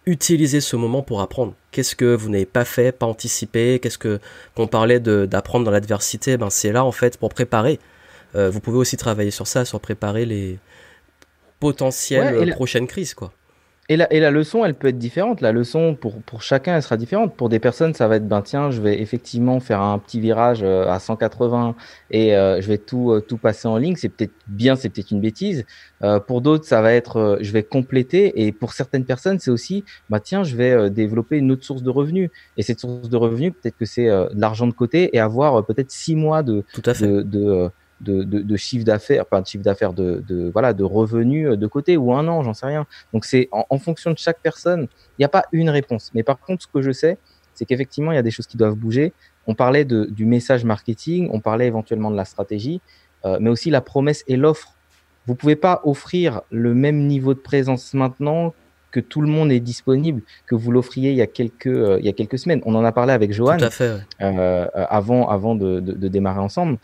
utilisez 0.07 0.61
ce 0.61 0.77
moment 0.77 1.03
pour 1.03 1.21
apprendre. 1.21 1.55
Qu'est-ce 1.71 1.97
que 1.97 2.15
vous 2.15 2.31
n'avez 2.31 2.47
pas 2.47 2.65
fait, 2.65 2.93
pas 2.93 3.07
anticipé? 3.07 3.79
Qu'est-ce 3.81 3.99
que 3.99 4.21
qu'on 4.55 4.67
parlait 4.67 5.01
d'apprendre 5.01 5.65
dans 5.65 5.71
l'adversité? 5.71 6.37
Ben 6.37 6.51
c'est 6.51 6.73
là 6.73 6.85
en 6.85 6.93
fait 6.93 7.19
pour 7.19 7.29
préparer. 7.29 7.79
Euh, 8.35 8.51
vous 8.51 8.61
pouvez 8.61 8.79
aussi 8.79 8.97
travailler 8.97 9.31
sur 9.31 9.47
ça, 9.47 9.65
sur 9.65 9.81
préparer 9.81 10.25
les 10.27 10.59
potentielles 11.61 12.51
prochaines 12.55 12.87
crises, 12.87 13.15
quoi. 13.15 13.33
Et 13.91 13.97
la, 13.97 14.13
et 14.13 14.21
la 14.21 14.31
leçon, 14.31 14.67
elle 14.67 14.75
peut 14.75 14.89
être 14.89 14.99
différente. 14.99 15.41
La 15.41 15.51
leçon, 15.51 15.97
pour, 15.99 16.21
pour 16.21 16.43
chacun, 16.43 16.77
elle 16.77 16.83
sera 16.83 16.99
différente. 16.99 17.35
Pour 17.35 17.49
des 17.49 17.59
personnes, 17.59 17.95
ça 17.95 18.07
va 18.07 18.17
être, 18.17 18.29
ben 18.29 18.43
tiens, 18.43 18.71
je 18.71 18.83
vais 18.83 19.01
effectivement 19.01 19.61
faire 19.61 19.81
un 19.81 19.99
petit 19.99 20.21
virage 20.21 20.63
euh, 20.63 20.87
à 20.89 20.99
180 20.99 21.75
et 22.11 22.37
euh, 22.37 22.61
je 22.61 22.69
vais 22.69 22.77
tout, 22.77 23.13
euh, 23.13 23.21
tout 23.21 23.39
passer 23.39 23.67
en 23.67 23.79
ligne. 23.79 23.97
C'est 23.97 24.11
peut-être 24.11 24.35
bien, 24.47 24.77
c'est 24.77 24.91
peut-être 24.91 25.11
une 25.11 25.23
bêtise. 25.23 25.65
pour 26.27 26.43
d'autres, 26.43 26.67
ça 26.67 26.83
va 26.83 26.93
être, 26.93 27.39
je 27.41 27.51
vais 27.51 27.63
compléter. 27.63 28.45
Et 28.45 28.53
pour 28.53 28.75
certaines 28.75 29.07
personnes, 29.07 29.39
c'est 29.39 29.51
aussi, 29.51 29.85
bah 30.11 30.21
tiens, 30.21 30.45
je 30.45 30.55
vais 30.55 30.91
développer 30.91 31.39
une 31.39 31.51
autre 31.51 31.65
source 31.65 31.83
de 31.83 31.91
revenus. 31.91 32.31
Et 32.59 32.63
cette 32.63 32.81
source 32.81 33.09
de 33.09 33.17
revenus, 33.17 33.55
peut-être 33.55 33.77
que 33.79 33.87
c'est 33.87 34.07
de 34.07 34.39
l'argent 34.41 34.67
de 34.67 34.73
côté 34.73 35.17
et 35.17 35.19
avoir 35.19 35.65
peut-être 35.65 35.91
six 35.91 36.15
mois 36.15 36.43
de, 36.43 36.63
tout 36.75 36.83
à 36.85 36.93
fait. 36.93 37.07
de, 37.07 37.23
de 37.23 37.71
de, 38.01 38.23
de, 38.23 38.41
de 38.41 38.57
chiffre 38.57 38.85
d'affaires, 38.85 39.27
pas 39.27 39.41
de 39.41 39.47
chiffre 39.47 39.65
d'affaires, 39.65 39.93
de, 39.93 40.23
de, 40.27 40.51
voilà, 40.53 40.73
de 40.73 40.85
revenus 40.85 41.51
de 41.51 41.67
côté 41.67 41.97
ou 41.97 42.15
un 42.15 42.27
an, 42.29 42.43
j'en 42.43 42.55
sais 42.55 42.67
rien. 42.67 42.87
Donc 43.13 43.25
c'est 43.25 43.49
en, 43.53 43.79
fonction 43.79 44.11
de 44.13 44.19
chaque 44.19 44.41
personne, 44.41 44.89
il 45.19 45.21
n'y 45.21 45.25
a 45.25 45.29
pas 45.29 45.45
une 45.53 45.71
réponse. 45.71 46.11
Mais 46.15 46.23
par 46.23 46.39
contre, 46.39 46.63
ce 46.63 46.69
que 46.69 46.83
je 46.83 46.93
sais, 46.93 47.19
c'est 47.55 47.65
qu'effectivement, 47.65 48.13
il 48.13 48.17
y 48.17 48.19
a 48.19 48.23
des 48.23 48.31
choses 48.31 48.47
qui 48.47 48.57
doivent 48.57 48.77
bouger. 48.77 49.13
On 49.47 49.55
parlait 49.55 49.85
de, 49.85 50.05
du 50.05 50.27
message 50.27 50.65
marketing, 50.65 51.29
on 51.33 51.41
parlait 51.41 51.67
éventuellement 51.67 52.11
de 52.11 52.17
la 52.17 52.25
stratégie, 52.25 52.81
euh, 53.25 53.39
mais 53.41 53.51
aussi 53.51 53.71
la 53.71 53.81
promesse 53.81 54.23
et 54.29 54.37
l'offre. 54.37 54.75
Vous 55.27 55.35
pouvez 55.35 55.57
pas 55.57 55.81
offrir 55.85 56.43
le 56.51 56.75
même 56.75 57.07
niveau 57.07 57.35
de 57.35 57.41
présence 57.41 57.95
maintenant 57.95 58.55
que 58.91 59.01
tout 59.01 59.21
le 59.21 59.29
monde 59.29 59.53
est 59.53 59.61
disponible, 59.61 60.23
que 60.47 60.55
vous 60.55 60.71
l'offriez 60.71 61.11
il 61.11 61.17
y 61.17 61.23
a 61.23 61.27
quelques 61.27 61.67
euh, 61.67 61.99
il 62.01 62.07
y 62.07 62.09
a 62.09 62.13
quelques 62.13 62.39
semaines. 62.39 62.63
On 62.65 62.75
en 62.75 62.85
a 62.85 62.93
parlé 62.93 63.13
avec 63.13 63.33
Johan 63.33 63.59
Tout 63.59 63.65
à 63.65 63.71
fait, 63.71 63.97
euh, 64.23 64.67
avant 64.75 65.29
avant 65.29 65.55
de, 65.55 65.81
de, 65.81 65.93
de 65.93 66.09
démarrer 66.09 66.41
ensemble. 66.41 66.79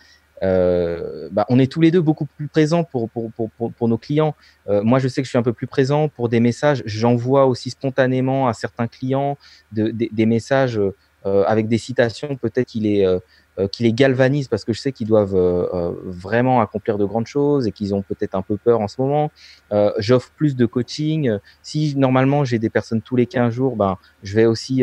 Euh, 0.45 1.29
bah, 1.33 1.47
on 1.49 1.59
est 1.59 1.71
tous 1.71 1.81
les 1.81 1.91
deux 1.91 2.01
beaucoup 2.01 2.27
plus 2.27 2.49
présents 2.49 2.85
pour, 2.85 3.09
pour, 3.09 3.31
pour, 3.33 3.51
pour, 3.73 3.89
nos 3.89 3.99
clients. 3.99 4.35
Euh, 4.69 4.83
moi, 4.83 4.99
je 4.99 5.09
sais 5.09 5.23
que 5.23 5.27
je 5.27 5.31
suis 5.31 5.39
un 5.39 5.43
peu 5.43 5.53
plus 5.53 5.67
présent 5.67 6.09
pour 6.09 6.29
des 6.29 6.41
messages. 6.41 6.83
J'envoie 6.85 7.47
aussi 7.47 7.71
spontanément 7.71 8.47
à 8.47 8.53
certains 8.53 8.87
clients 8.87 9.39
de, 9.73 9.91
des 9.91 10.27
messages 10.27 10.79
euh, 10.79 11.45
avec 11.47 11.69
des 11.69 11.79
citations. 11.79 12.37
Peut-être 12.37 12.69
qu'il 12.69 12.87
est 12.87 13.07
qui 13.71 13.85
les 13.85 13.93
galvanisent 13.93 14.49
parce 14.49 14.65
que 14.65 14.73
je 14.73 14.81
sais 14.81 14.91
qu'ils 14.91 15.07
doivent 15.07 15.37
vraiment 16.05 16.61
accomplir 16.61 16.99
de 16.99 17.05
grandes 17.05 17.29
choses 17.29 17.69
et 17.69 17.71
qu'ils 17.71 17.95
ont 17.95 18.03
peut-être 18.03 18.35
un 18.35 18.43
peu 18.43 18.57
peur 18.57 18.81
en 18.81 18.89
ce 18.89 19.01
moment. 19.01 19.31
J'offre 19.99 20.33
plus 20.37 20.57
de 20.57 20.67
coaching. 20.67 21.39
Si 21.63 21.95
normalement 21.97 22.45
j'ai 22.45 22.59
des 22.59 22.69
personnes 22.69 23.01
tous 23.01 23.15
les 23.15 23.27
15 23.27 23.55
jours, 23.55 23.77
ben, 23.77 23.97
je 24.25 24.35
vais 24.35 24.47
aussi 24.47 24.83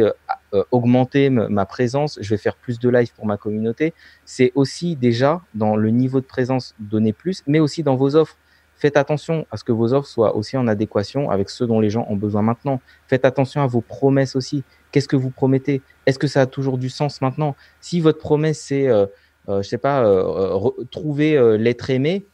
augmenter 0.72 1.30
ma 1.30 1.66
présence, 1.66 2.18
je 2.22 2.30
vais 2.30 2.38
faire 2.38 2.56
plus 2.56 2.80
de 2.80 2.90
live 2.90 3.14
pour 3.14 3.26
ma 3.26 3.38
communauté. 3.38 3.94
C'est 4.26 4.52
aussi 4.56 4.96
déjà 4.96 5.42
dans 5.54 5.76
le 5.76 5.90
niveau 5.90 6.20
de 6.20 6.26
présence 6.26 6.76
donner 6.80 7.14
plus, 7.14 7.44
mais 7.48 7.60
aussi 7.60 7.84
dans 7.84 7.96
vos 7.96 8.16
offres. 8.16 8.38
Faites 8.82 8.98
attention 8.98 9.46
à 9.52 9.58
ce 9.58 9.64
que 9.64 9.72
vos 9.72 9.94
offres 9.94 10.08
soient 10.08 10.36
aussi 10.36 10.58
en 10.58 10.68
adéquation 10.68 11.30
avec 11.30 11.52
ceux 11.52 11.68
dont 11.68 11.80
les 11.80 11.92
gens 11.92 12.08
ont 12.10 12.16
besoin 12.16 12.42
maintenant. 12.42 12.82
Faites 13.08 13.26
attention 13.26 13.62
à 13.62 13.68
vos 13.68 13.82
promesses 13.82 14.36
aussi. 14.36 14.64
Qu'est-ce 14.92 15.08
que 15.08 15.16
vous 15.16 15.30
promettez? 15.30 15.84
Est-ce 16.08 16.18
que 16.18 16.26
ça 16.26 16.42
a 16.42 16.46
toujours 16.48 16.80
du 16.80 16.90
sens 16.90 17.22
maintenant? 17.22 17.56
Si 17.80 18.02
votre 18.02 18.18
promesse 18.18 18.60
c'est, 18.60 18.88
euh, 18.88 19.06
euh, 19.50 19.62
je 19.62 19.70
sais 19.70 19.78
pas, 19.78 20.04
euh, 20.04 20.58
trouver 20.90 21.58
l'être 21.60 21.92
aimé, 21.92 22.26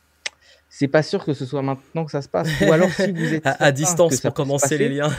c'est 0.69 0.87
pas 0.87 1.03
sûr 1.03 1.25
que 1.25 1.33
ce 1.33 1.45
soit 1.45 1.61
maintenant 1.61 2.05
que 2.05 2.11
ça 2.11 2.21
se 2.21 2.29
passe. 2.29 2.47
Ou 2.61 2.71
alors 2.71 2.91
si 2.91 3.11
vous 3.11 3.33
êtes 3.33 3.43
à, 3.59 3.73
distance 3.73 4.21
pour 4.21 4.33
commencer 4.33 4.77
les 4.77 4.87
liens. 4.87 5.11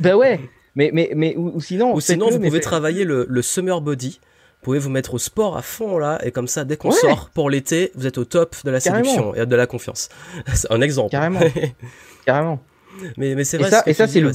ben 0.00 0.16
ouais. 0.16 0.38
Mais 0.74 0.90
mais 0.92 1.10
mais 1.14 1.34
ou, 1.36 1.60
sinon. 1.60 1.94
Ou 1.94 2.00
sinon 2.00 2.30
vous 2.30 2.40
pouvez 2.40 2.60
travailler 2.60 3.04
le, 3.04 3.26
le 3.28 3.42
summer 3.42 3.80
body. 3.80 4.20
Vous 4.60 4.64
pouvez 4.64 4.78
vous 4.78 4.90
mettre 4.90 5.14
au 5.14 5.18
sport 5.18 5.56
à 5.56 5.62
fond 5.62 5.98
là 5.98 6.18
et 6.24 6.32
comme 6.32 6.48
ça 6.48 6.64
dès 6.64 6.76
qu'on 6.76 6.90
sort 6.90 7.30
pour 7.32 7.48
l'été 7.48 7.92
vous 7.94 8.08
êtes 8.08 8.18
au 8.18 8.24
top 8.24 8.56
de 8.64 8.70
la 8.72 8.80
séduction 8.80 9.34
et 9.34 9.46
de 9.46 9.56
la 9.56 9.66
confiance. 9.66 10.08
C'est 10.52 10.70
un 10.72 10.80
exemple. 10.80 11.10
Carrément. 11.10 11.40
Carrément. 12.26 12.60
Mais 13.16 13.34
mais 13.36 13.44
c'est 13.44 13.58
vrai. 13.58 13.68
Et 13.68 13.70
ça, 13.70 13.82
et 13.86 13.94
ça 13.94 14.08
c'est 14.08 14.20
le. 14.20 14.32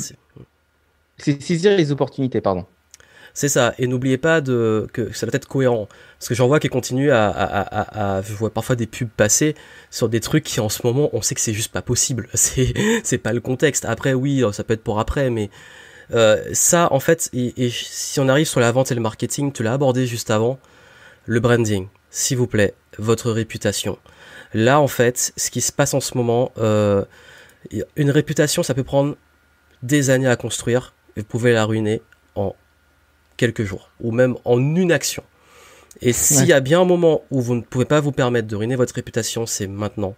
C'est 1.17 1.41
saisir 1.41 1.75
les 1.75 1.91
opportunités, 1.91 2.41
pardon. 2.41 2.65
C'est 3.33 3.49
ça. 3.49 3.73
Et 3.79 3.87
n'oubliez 3.87 4.17
pas 4.17 4.41
de, 4.41 4.87
que 4.93 5.11
ça 5.11 5.25
doit 5.25 5.35
être 5.35 5.47
cohérent. 5.47 5.87
Parce 6.19 6.29
que 6.29 6.35
j'en 6.35 6.47
vois 6.47 6.59
qui 6.59 6.69
continuent 6.69 7.11
à, 7.11 7.29
à, 7.29 7.61
à, 7.61 8.17
à, 8.17 8.21
je 8.21 8.33
vois 8.33 8.51
parfois 8.51 8.75
des 8.75 8.85
pubs 8.85 9.09
passer 9.09 9.55
sur 9.89 10.07
des 10.07 10.19
trucs 10.19 10.43
qui 10.43 10.59
en 10.59 10.69
ce 10.69 10.85
moment, 10.85 11.09
on 11.13 11.21
sait 11.21 11.33
que 11.33 11.41
c'est 11.41 11.53
juste 11.53 11.71
pas 11.71 11.81
possible. 11.81 12.29
C'est, 12.35 12.73
c'est 13.03 13.17
pas 13.17 13.33
le 13.33 13.41
contexte. 13.41 13.85
Après, 13.85 14.13
oui, 14.13 14.43
ça 14.51 14.63
peut 14.63 14.73
être 14.73 14.83
pour 14.83 14.99
après, 14.99 15.29
mais 15.29 15.49
euh, 16.11 16.43
ça, 16.53 16.91
en 16.91 16.99
fait, 16.99 17.29
et, 17.33 17.69
si 17.69 18.19
on 18.19 18.27
arrive 18.27 18.47
sur 18.47 18.59
la 18.59 18.71
vente 18.71 18.91
et 18.91 18.95
le 18.95 19.01
marketing, 19.01 19.51
tu 19.51 19.63
l'as 19.63 19.73
abordé 19.73 20.05
juste 20.05 20.31
avant, 20.31 20.59
le 21.25 21.39
branding, 21.39 21.87
s'il 22.09 22.37
vous 22.37 22.47
plaît, 22.47 22.73
votre 22.97 23.31
réputation. 23.31 23.97
Là, 24.53 24.79
en 24.79 24.87
fait, 24.87 25.33
ce 25.37 25.49
qui 25.49 25.61
se 25.61 25.71
passe 25.71 25.93
en 25.93 25.99
ce 25.99 26.17
moment, 26.17 26.51
euh, 26.57 27.03
une 27.95 28.11
réputation, 28.11 28.63
ça 28.63 28.73
peut 28.73 28.83
prendre 28.83 29.15
des 29.81 30.09
années 30.09 30.27
à 30.27 30.35
construire 30.35 30.93
vous 31.15 31.23
pouvez 31.23 31.53
la 31.53 31.65
ruiner 31.65 32.01
en 32.35 32.55
quelques 33.37 33.63
jours 33.63 33.89
ou 33.99 34.11
même 34.11 34.35
en 34.45 34.59
une 34.59 34.91
action. 34.91 35.23
Et 36.01 36.11
s'il 36.11 36.45
y 36.45 36.53
a 36.53 36.59
bien 36.59 36.81
un 36.81 36.85
moment 36.85 37.21
où 37.29 37.39
vous 37.41 37.55
ne 37.55 37.61
pouvez 37.61 37.85
pas 37.85 37.99
vous 37.99 38.11
permettre 38.11 38.47
de 38.47 38.55
ruiner 38.55 38.75
votre 38.75 38.95
réputation, 38.95 39.45
c'est 39.45 39.67
maintenant. 39.67 40.15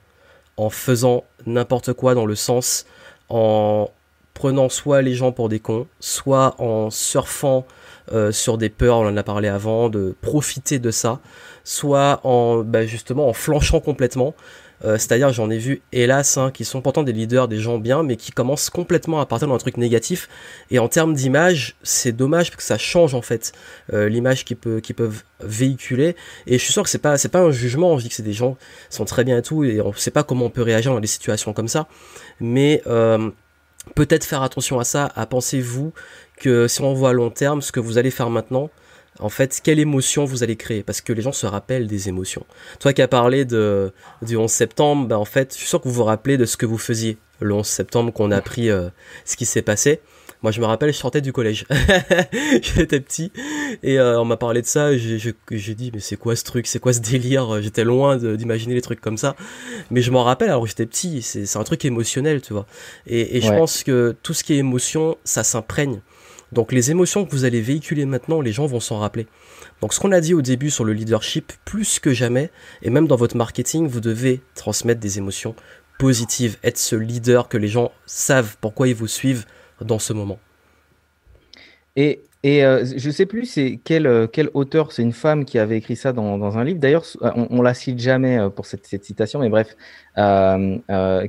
En 0.58 0.70
faisant 0.70 1.26
n'importe 1.46 1.94
quoi 1.94 2.16
dans 2.16 2.26
le 2.26 2.36
sens, 2.36 2.86
en 3.28 3.92
prenant 4.36 4.70
soit 4.70 5.02
les 5.02 5.16
gens 5.16 5.32
pour 5.32 5.50
des 5.50 5.60
cons, 5.60 5.88
soit 6.00 6.62
en 6.62 6.92
surfant 6.92 7.66
euh, 8.12 8.32
sur 8.32 8.60
des 8.60 8.70
peurs, 8.70 8.98
on 8.98 9.08
en 9.08 9.18
a 9.18 9.24
parlé 9.24 9.48
avant, 9.48 9.90
de 9.90 10.16
profiter 10.22 10.78
de 10.78 10.92
ça, 10.92 11.20
soit 11.64 12.20
en 12.24 12.58
bah, 12.58 12.86
justement 12.86 13.28
en 13.28 13.34
flanchant 13.34 13.80
complètement. 13.80 14.36
Euh, 14.84 14.98
c'est-à-dire, 14.98 15.32
j'en 15.32 15.50
ai 15.50 15.58
vu, 15.58 15.82
hélas, 15.94 16.38
hein, 16.38 16.52
qui 16.52 16.66
sont 16.66 16.82
pourtant 16.82 17.02
des 17.02 17.14
leaders, 17.14 17.48
des 17.48 17.58
gens 17.58 17.78
bien, 17.78 18.04
mais 18.04 18.18
qui 18.18 18.32
commencent 18.32 18.70
complètement 18.70 19.22
à 19.22 19.26
partir 19.26 19.48
dans 19.48 19.56
un 19.56 19.58
truc 19.58 19.78
négatif. 19.78 20.28
Et 20.70 20.80
en 20.80 20.90
termes 20.90 21.14
d'image, 21.14 21.78
c'est 21.82 22.12
dommage 22.12 22.52
parce 22.52 22.58
que 22.58 22.64
ça 22.64 22.78
change 22.78 23.16
en 23.16 23.22
fait 23.22 23.54
euh, 23.94 24.10
l'image 24.10 24.44
qu'ils 24.44 24.58
peuvent, 24.58 25.24
véhiculer. 25.42 26.16
Et 26.46 26.58
je 26.58 26.64
suis 26.64 26.74
sûr 26.74 26.84
que 26.84 26.90
c'est 26.90 26.98
pas, 26.98 27.18
c'est 27.18 27.30
pas 27.30 27.42
un 27.42 27.52
jugement. 27.52 27.98
Je 27.98 28.04
dis 28.04 28.10
que 28.10 28.16
c'est 28.16 28.24
des 28.24 28.34
gens 28.34 28.58
qui 28.90 28.98
sont 28.98 29.06
très 29.06 29.24
bien 29.24 29.38
et 29.38 29.42
tout, 29.42 29.64
et 29.64 29.82
on 29.82 29.94
sait 29.94 30.12
pas 30.12 30.24
comment 30.24 30.46
on 30.46 30.50
peut 30.50 30.62
réagir 30.62 30.94
dans 30.94 31.00
des 31.00 31.08
situations 31.08 31.54
comme 31.54 31.70
ça. 31.70 31.88
Mais 32.40 32.82
peut-être 33.94 34.26
faire 34.26 34.42
attention 34.42 34.80
à 34.80 34.84
ça, 34.84 35.12
à 35.16 35.26
pensez-vous 35.26 35.94
que 36.38 36.68
si 36.68 36.82
on 36.82 36.94
voit 36.94 37.12
à 37.12 37.14
long 37.14 37.30
terme, 37.30 37.62
ce 37.62 37.72
que 37.72 37.80
vous 37.80 37.98
allez 37.98 38.12
faire 38.12 38.30
maintenant, 38.30 38.70
en 39.20 39.30
fait, 39.30 39.62
quelle 39.64 39.80
émotion 39.80 40.26
vous 40.26 40.44
allez 40.44 40.56
créer? 40.58 40.84
Parce 40.84 41.02
que 41.02 41.14
les 41.14 41.22
gens 41.22 41.32
se 41.32 41.46
rappellent 41.46 41.88
des 41.88 42.10
émotions. 42.10 42.46
Toi 42.80 42.92
qui 42.94 43.02
as 43.02 43.08
parlé 43.08 43.46
de, 43.46 43.94
du 44.22 44.36
11 44.36 44.52
septembre, 44.52 45.08
ben 45.08 45.18
en 45.18 45.26
fait, 45.26 45.54
je 45.54 45.60
suis 45.60 45.68
sûr 45.68 45.82
que 45.82 45.88
vous 45.88 45.94
vous 45.94 46.04
rappelez 46.04 46.38
de 46.38 46.46
ce 46.46 46.58
que 46.58 46.66
vous 46.66 46.78
faisiez 46.78 47.18
le 47.40 47.54
11 47.54 47.66
septembre, 47.66 48.12
qu'on 48.12 48.32
a 48.32 48.38
appris 48.38 48.70
euh, 48.70 48.90
ce 49.24 49.38
qui 49.38 49.46
s'est 49.46 49.62
passé. 49.62 50.02
Moi, 50.46 50.52
je 50.52 50.62
me 50.62 50.68
rappelle, 50.68 50.94
je 50.94 50.98
sortais 51.00 51.22
du 51.22 51.34
collège. 51.34 51.66
J'étais 52.62 53.00
petit 53.00 53.32
et 53.82 53.98
euh, 53.98 54.22
on 54.22 54.26
m'a 54.26 54.38
parlé 54.38 54.62
de 54.62 54.68
ça. 54.68 54.96
J'ai 54.96 55.74
dit, 55.74 55.90
mais 55.92 56.00
c'est 56.00 56.18
quoi 56.18 56.36
ce 56.36 56.44
truc? 56.44 56.68
C'est 56.68 56.78
quoi 56.78 56.94
ce 56.94 57.00
délire? 57.00 57.64
J'étais 57.64 57.84
loin 57.84 58.18
d'imaginer 58.18 58.76
les 58.76 58.82
trucs 58.82 59.02
comme 59.02 59.18
ça. 59.18 59.36
Mais 59.90 60.04
je 60.04 60.12
m'en 60.12 60.24
rappelle, 60.24 60.50
alors 60.50 60.68
j'étais 60.68 60.86
petit. 60.86 61.24
C'est 61.24 61.58
un 61.58 61.64
truc 61.64 61.84
émotionnel, 61.84 62.44
tu 62.44 62.54
vois. 62.54 62.68
Et, 63.08 63.38
et 63.38 63.42
je 63.42 63.50
pense 63.50 63.84
que 63.84 64.16
tout 64.22 64.36
ce 64.36 64.44
qui 64.44 64.54
est 64.54 64.58
émotion, 64.58 65.18
ça 65.24 65.44
s'imprègne. 65.44 66.02
Donc 66.52 66.72
les 66.72 66.92
émotions 66.92 67.26
que 67.26 67.32
vous 67.32 67.44
allez 67.44 67.60
véhiculer 67.60 68.06
maintenant, 68.06 68.40
les 68.40 68.52
gens 68.52 68.68
vont 68.68 68.80
s'en 68.80 69.00
rappeler. 69.00 69.26
Donc 69.82 69.96
ce 69.96 70.00
qu'on 70.00 70.12
a 70.12 70.22
dit 70.22 70.36
au 70.36 70.44
début 70.44 70.70
sur 70.70 70.84
le 70.84 70.94
leadership, 70.94 71.54
plus 71.66 71.98
que 71.98 72.14
jamais, 72.14 72.52
et 72.84 72.92
même 72.92 73.08
dans 73.08 73.16
votre 73.16 73.36
marketing, 73.36 73.88
vous 73.88 74.00
devez 74.00 74.42
transmettre 74.54 75.00
des 75.00 75.18
émotions 75.18 75.56
positives, 75.98 76.58
être 76.64 76.78
ce 76.78 76.96
leader 76.96 77.50
que 77.50 77.58
les 77.58 77.68
gens 77.68 77.92
savent 78.06 78.58
pourquoi 78.62 78.88
ils 78.88 78.94
vous 78.94 79.08
suivent 79.08 79.46
dans 79.82 80.00
ce 80.00 80.14
moment. 80.14 80.40
Et 81.96 82.22
et 82.44 82.64
euh, 82.64 82.86
je 82.86 83.10
sais 83.10 83.26
plus 83.26 83.46
c'est 83.48 83.80
quel, 83.84 84.06
euh, 84.06 84.28
quel 84.28 84.52
auteur, 84.54 84.92
c'est 84.92 85.02
une 85.02 85.14
femme 85.14 85.46
qui 85.46 85.58
avait 85.58 85.78
écrit 85.78 85.96
ça 85.96 86.14
dans, 86.14 86.38
dans 86.38 86.60
un 86.60 86.64
livre. 86.64 86.80
D'ailleurs, 86.80 87.04
euh, 87.24 87.32
on, 87.36 87.48
on 87.50 87.62
la 87.64 87.74
cite 87.74 87.98
jamais 87.98 88.38
pour 88.56 88.68
cette, 88.68 88.86
cette 88.86 89.04
citation, 89.04 89.40
mais 89.40 89.50
bref, 89.50 89.76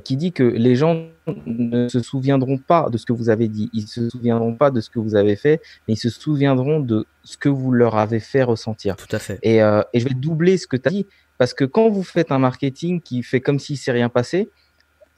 qui 0.03 0.15
dit 0.15 0.31
que 0.31 0.43
les 0.43 0.75
gens 0.75 1.07
ne 1.47 1.87
se 1.87 2.01
souviendront 2.01 2.59
pas 2.59 2.89
de 2.91 2.99
ce 2.99 3.05
que 3.07 3.13
vous 3.13 3.29
avez 3.31 3.47
dit, 3.47 3.67
ils 3.73 3.87
se 3.87 4.11
souviendront 4.11 4.53
pas 4.53 4.69
de 4.69 4.79
ce 4.79 4.91
que 4.91 4.99
vous 4.99 5.15
avez 5.15 5.35
fait, 5.35 5.59
mais 5.87 5.95
ils 5.95 5.97
se 5.97 6.11
souviendront 6.11 6.81
de 6.81 7.07
ce 7.23 7.35
que 7.35 7.49
vous 7.49 7.71
leur 7.71 7.95
avez 7.95 8.19
fait 8.19 8.43
ressentir. 8.43 8.95
Tout 8.95 9.15
à 9.15 9.17
fait. 9.17 9.39
Et, 9.41 9.55
et 9.57 9.99
je 9.99 10.07
vais 10.07 10.13
doubler 10.13 10.57
ce 10.57 10.67
que 10.67 10.77
tu 10.77 10.87
as 10.87 10.91
dit, 10.91 11.07
parce 11.39 11.55
que 11.55 11.65
quand 11.65 11.89
vous 11.89 12.03
faites 12.03 12.31
un 12.31 12.37
marketing 12.37 13.01
qui 13.01 13.23
fait 13.23 13.41
comme 13.41 13.57
s'il 13.57 13.77
s'est 13.77 13.91
rien 13.91 14.09
passé, 14.09 14.49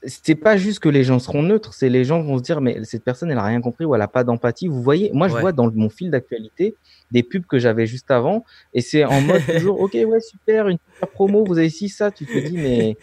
c'est 0.04 0.34
pas 0.34 0.56
juste 0.56 0.78
que 0.78 0.88
les 0.88 1.04
gens 1.04 1.18
seront 1.18 1.42
neutres, 1.42 1.74
c'est 1.74 1.88
les 1.88 2.04
gens 2.04 2.22
vont 2.22 2.38
se 2.38 2.42
dire 2.42 2.60
mais 2.60 2.84
cette 2.84 3.04
personne 3.04 3.30
elle 3.30 3.38
a 3.38 3.44
rien 3.44 3.60
compris 3.60 3.84
ou 3.84 3.94
elle 3.94 4.02
a 4.02 4.08
pas 4.08 4.24
d'empathie. 4.24 4.68
Vous 4.68 4.82
voyez, 4.82 5.10
moi 5.12 5.28
je 5.28 5.36
vois 5.36 5.52
dans 5.52 5.70
mon 5.70 5.90
fil 5.90 6.10
d'actualité 6.10 6.74
des 7.10 7.22
pubs 7.22 7.44
que 7.44 7.58
j'avais 7.58 7.86
juste 7.86 8.10
avant 8.10 8.44
et 8.72 8.80
c'est 8.80 9.04
en 9.04 9.20
mode 9.20 9.42
toujours 9.46 9.80
ok 9.80 9.92
ouais 9.94 10.20
super 10.20 10.68
une 10.68 10.78
super 10.94 11.08
promo 11.08 11.44
vous 11.44 11.58
avez 11.58 11.66
ici 11.66 11.88
ça 11.88 12.10
tu 12.10 12.24
te 12.24 12.38
dis 12.38 12.56
mais 12.56 12.96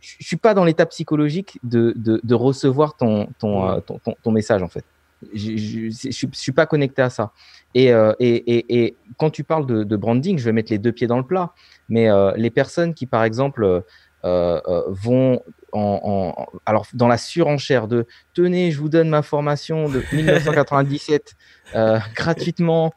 je 0.00 0.26
suis 0.26 0.36
pas 0.36 0.54
dans 0.54 0.64
l'état 0.64 0.86
psychologique 0.86 1.58
de, 1.62 1.92
de, 1.96 2.20
de, 2.22 2.34
recevoir 2.34 2.96
ton 2.96 3.28
ton, 3.38 3.68
euh, 3.68 3.80
ton, 3.80 3.98
ton, 3.98 4.14
ton, 4.22 4.30
message 4.30 4.62
en 4.62 4.68
fait. 4.68 4.84
Je, 5.32 5.56
je, 5.56 5.88
je, 5.88 6.26
suis 6.32 6.52
pas 6.52 6.66
connecté 6.66 7.00
à 7.00 7.08
ça. 7.08 7.32
Et, 7.74 7.90
euh, 7.90 8.12
et, 8.20 8.34
et, 8.34 8.84
et, 8.84 8.96
quand 9.16 9.30
tu 9.30 9.42
parles 9.42 9.64
de, 9.64 9.82
de, 9.82 9.96
branding, 9.96 10.38
je 10.38 10.44
vais 10.44 10.52
mettre 10.52 10.70
les 10.70 10.78
deux 10.78 10.92
pieds 10.92 11.06
dans 11.06 11.16
le 11.16 11.24
plat. 11.24 11.54
Mais 11.88 12.10
euh, 12.10 12.32
les 12.36 12.50
personnes 12.50 12.92
qui, 12.92 13.06
par 13.06 13.24
exemple, 13.24 13.82
euh, 14.24 14.60
euh, 14.68 14.82
vont 14.88 15.42
en, 15.74 16.46
alors 16.66 16.86
dans 16.94 17.08
la 17.08 17.18
surenchère 17.18 17.88
de 17.88 18.06
tenez, 18.32 18.70
je 18.70 18.78
vous 18.78 18.88
donne 18.88 19.08
ma 19.08 19.22
formation 19.22 19.88
de 19.88 20.02
1997 20.12 21.34
euh, 21.74 21.98
gratuitement 22.14 22.92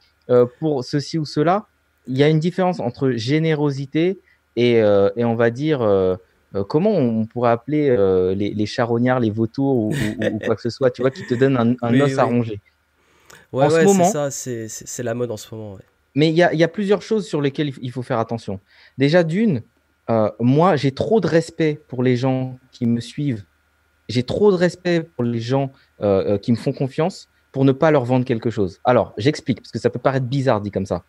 pour 0.59 0.83
ceci 0.83 1.17
ou 1.17 1.25
cela. 1.25 1.65
Il 2.07 2.17
y 2.17 2.23
a 2.23 2.27
une 2.27 2.39
différence 2.39 2.79
entre 2.79 3.11
générosité 3.11 4.19
et, 4.55 4.75
et 4.75 5.25
on 5.25 5.35
va 5.35 5.49
dire 5.49 5.79
comment 6.67 6.91
on 6.91 7.25
pourrait 7.25 7.51
appeler 7.51 7.95
les, 8.35 8.53
les, 8.53 8.65
charognards, 8.65 9.21
les 9.21 9.31
vautours 9.31 9.77
ou, 9.77 9.93
quoi 10.45 10.55
que 10.55 10.61
ce 10.61 10.69
soit, 10.69 10.91
tu 10.91 11.01
vois, 11.01 11.11
qui 11.11 11.25
te 11.25 11.33
donnent 11.33 11.57
un, 11.57 11.75
un 11.81 12.01
os 12.01 12.17
à 12.17 12.25
ronger. 12.25 12.59
Ouais, 13.51 13.65
en 13.65 13.69
ce 13.69 13.83
moment, 13.83 14.05
ça, 14.05 14.31
c'est 14.31 15.03
la 15.03 15.13
mode 15.13 15.31
en 15.31 15.37
ce 15.37 15.53
moment. 15.53 15.77
Mais 16.15 16.29
il 16.29 16.35
y 16.35 16.41
a, 16.41 16.67
plusieurs 16.67 17.01
choses 17.01 17.27
sur 17.27 17.41
lesquelles 17.41 17.71
il 17.81 17.91
faut 17.91 18.01
faire 18.01 18.19
attention. 18.19 18.59
Déjà, 18.97 19.23
d'une, 19.23 19.61
euh, 20.09 20.31
moi, 20.39 20.75
j'ai 20.75 20.91
trop 20.91 21.19
de 21.19 21.27
respect 21.27 21.81
pour 21.87 22.03
les 22.03 22.15
gens 22.15 22.57
qui 22.71 22.85
me 22.85 22.99
suivent. 22.99 23.45
J'ai 24.09 24.23
trop 24.23 24.51
de 24.51 24.55
respect 24.55 25.01
pour 25.01 25.23
les 25.23 25.39
gens 25.39 25.71
euh, 26.01 26.35
euh, 26.35 26.37
qui 26.37 26.51
me 26.51 26.57
font 26.57 26.71
confiance 26.71 27.27
pour 27.51 27.65
ne 27.65 27.71
pas 27.71 27.91
leur 27.91 28.05
vendre 28.05 28.25
quelque 28.25 28.49
chose. 28.49 28.79
Alors, 28.83 29.13
j'explique, 29.17 29.61
parce 29.61 29.71
que 29.71 29.79
ça 29.79 29.89
peut 29.89 29.99
paraître 29.99 30.25
bizarre 30.25 30.61
dit 30.61 30.71
comme 30.71 30.85
ça. 30.85 31.03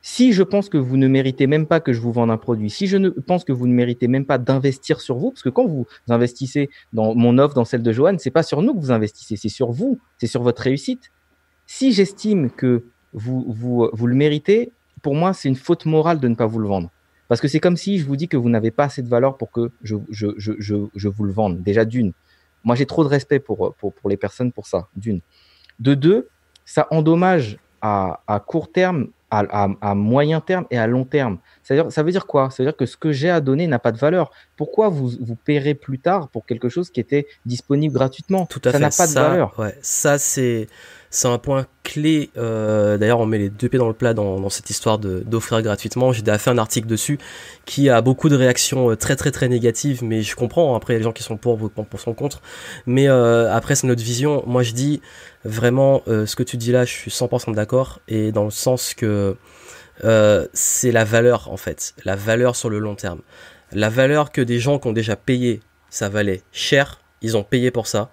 Si 0.00 0.32
je 0.32 0.44
pense 0.44 0.68
que 0.68 0.78
vous 0.78 0.96
ne 0.96 1.08
méritez 1.08 1.48
même 1.48 1.66
pas 1.66 1.80
que 1.80 1.92
je 1.92 2.00
vous 2.00 2.12
vende 2.12 2.30
un 2.30 2.36
produit, 2.36 2.70
si 2.70 2.86
je 2.86 2.96
ne 2.96 3.08
pense 3.08 3.42
que 3.42 3.52
vous 3.52 3.66
ne 3.66 3.72
méritez 3.72 4.06
même 4.06 4.24
pas 4.24 4.38
d'investir 4.38 5.00
sur 5.00 5.16
vous, 5.16 5.32
parce 5.32 5.42
que 5.42 5.48
quand 5.48 5.66
vous 5.66 5.86
investissez 6.08 6.70
dans 6.92 7.14
mon 7.16 7.38
offre, 7.38 7.54
dans 7.54 7.64
celle 7.64 7.82
de 7.82 7.90
Johan, 7.90 8.16
c'est 8.18 8.30
pas 8.30 8.44
sur 8.44 8.62
nous 8.62 8.72
que 8.72 8.78
vous 8.78 8.92
investissez, 8.92 9.36
c'est 9.36 9.48
sur 9.48 9.72
vous, 9.72 9.98
c'est 10.18 10.28
sur 10.28 10.42
votre 10.42 10.62
réussite. 10.62 11.10
Si 11.66 11.92
j'estime 11.92 12.50
que 12.50 12.84
vous, 13.12 13.90
le 14.00 14.14
méritez, 14.14 14.70
pour 15.02 15.16
moi, 15.16 15.32
c'est 15.32 15.48
une 15.48 15.56
faute 15.56 15.86
morale 15.86 16.20
de 16.20 16.28
ne 16.28 16.36
pas 16.36 16.46
vous 16.46 16.60
le 16.60 16.68
vendre. 16.68 16.90
Parce 17.28 17.40
que 17.40 17.48
c'est 17.48 17.60
comme 17.60 17.76
si 17.76 17.98
je 17.98 18.06
vous 18.06 18.16
dis 18.16 18.28
que 18.28 18.36
vous 18.36 18.48
n'avez 18.48 18.70
pas 18.70 18.84
assez 18.84 19.02
de 19.02 19.08
valeur 19.08 19.36
pour 19.36 19.50
que 19.50 19.70
je, 19.82 19.96
je, 20.10 20.28
je, 20.38 20.52
je, 20.94 21.08
vous 21.08 21.24
le 21.24 21.32
vende. 21.32 21.62
Déjà 21.62 21.84
d'une. 21.84 22.12
Moi, 22.64 22.76
j'ai 22.76 22.86
trop 22.86 23.04
de 23.04 23.08
respect 23.08 23.38
pour, 23.38 23.74
pour, 23.74 23.92
pour 23.92 24.10
les 24.10 24.16
personnes 24.16 24.52
pour 24.52 24.66
ça, 24.66 24.88
d'une. 24.96 25.20
De 25.78 25.94
deux, 25.94 26.28
ça 26.64 26.86
endommage 26.90 27.58
à, 27.82 28.20
à 28.26 28.40
court 28.40 28.70
terme, 28.72 29.08
à, 29.30 29.40
à, 29.50 29.68
à, 29.80 29.94
moyen 29.94 30.40
terme 30.40 30.66
et 30.70 30.78
à 30.78 30.86
long 30.86 31.04
terme. 31.04 31.38
C'est-à-dire, 31.62 31.90
ça 31.90 32.02
veut 32.02 32.12
dire 32.12 32.26
quoi? 32.26 32.50
Ça 32.50 32.62
veut 32.62 32.70
dire 32.70 32.76
que 32.76 32.86
ce 32.86 32.96
que 32.96 33.12
j'ai 33.12 33.30
à 33.30 33.40
donner 33.40 33.66
n'a 33.66 33.78
pas 33.78 33.92
de 33.92 33.98
valeur. 33.98 34.30
Pourquoi 34.56 34.88
vous, 34.88 35.12
vous 35.20 35.36
paierez 35.36 35.74
plus 35.74 35.98
tard 35.98 36.28
pour 36.28 36.46
quelque 36.46 36.68
chose 36.68 36.90
qui 36.90 37.00
était 37.00 37.26
disponible 37.44 37.94
gratuitement? 37.94 38.46
Tout 38.46 38.62
à 38.64 38.72
ça 38.72 38.78
n'a 38.78 38.90
pas 38.90 39.06
de 39.06 39.12
valeur. 39.12 39.58
Ouais, 39.58 39.76
ça, 39.82 40.18
c'est 40.18 40.68
c'est 41.16 41.28
un 41.28 41.38
point 41.38 41.66
clé. 41.82 42.28
Euh, 42.36 42.98
D'ailleurs, 42.98 43.20
on 43.20 43.26
met 43.26 43.38
les 43.38 43.48
deux 43.48 43.70
pieds 43.70 43.78
dans 43.78 43.88
le 43.88 43.94
plat 43.94 44.12
dans, 44.12 44.50
cette 44.50 44.68
histoire 44.68 44.98
d'offrir 44.98 45.62
gratuitement. 45.62 46.12
J'ai 46.12 46.20
déjà 46.20 46.36
fait 46.36 46.50
un 46.50 46.58
article 46.58 46.86
dessus 46.86 47.18
qui 47.64 47.88
a 47.88 48.02
beaucoup 48.02 48.28
de 48.28 48.36
réactions 48.36 48.90
euh, 48.90 48.96
très 48.96 49.16
très 49.16 49.30
très 49.30 49.48
négatives, 49.48 50.04
mais 50.04 50.20
je 50.20 50.36
comprends. 50.36 50.74
Hein. 50.74 50.76
Après, 50.76 50.92
il 50.92 50.96
y 50.96 50.98
a 50.98 50.98
les 50.98 51.04
gens 51.04 51.14
qui 51.14 51.22
sont 51.22 51.38
pour, 51.38 51.70
pour 51.70 52.00
son 52.00 52.12
contre. 52.12 52.42
Mais 52.84 53.08
euh, 53.08 53.50
après, 53.50 53.76
c'est 53.76 53.86
notre 53.86 54.02
vision. 54.02 54.44
Moi, 54.46 54.62
je 54.62 54.72
dis 54.72 55.00
vraiment 55.46 56.02
ce 56.06 56.36
que 56.36 56.42
tu 56.42 56.58
dis 56.58 56.70
là, 56.70 56.84
je 56.84 56.92
suis 56.92 57.10
100% 57.10 57.54
d'accord. 57.54 58.00
Et 58.08 58.30
dans 58.30 58.44
le 58.44 58.50
sens 58.50 58.92
que 58.92 59.36
c'est 60.52 60.92
la 60.92 61.04
valeur 61.04 61.50
en 61.50 61.56
fait, 61.56 61.94
la 62.04 62.14
valeur 62.14 62.56
sur 62.56 62.68
le 62.68 62.78
long 62.78 62.94
terme. 62.94 63.22
La 63.72 63.88
valeur 63.88 64.32
que 64.32 64.42
des 64.42 64.58
gens 64.58 64.78
qui 64.78 64.88
ont 64.88 64.92
déjà 64.92 65.16
payé, 65.16 65.60
ça 65.88 66.10
valait 66.10 66.42
cher, 66.52 67.00
ils 67.22 67.38
ont 67.38 67.42
payé 67.42 67.70
pour 67.70 67.86
ça. 67.86 68.10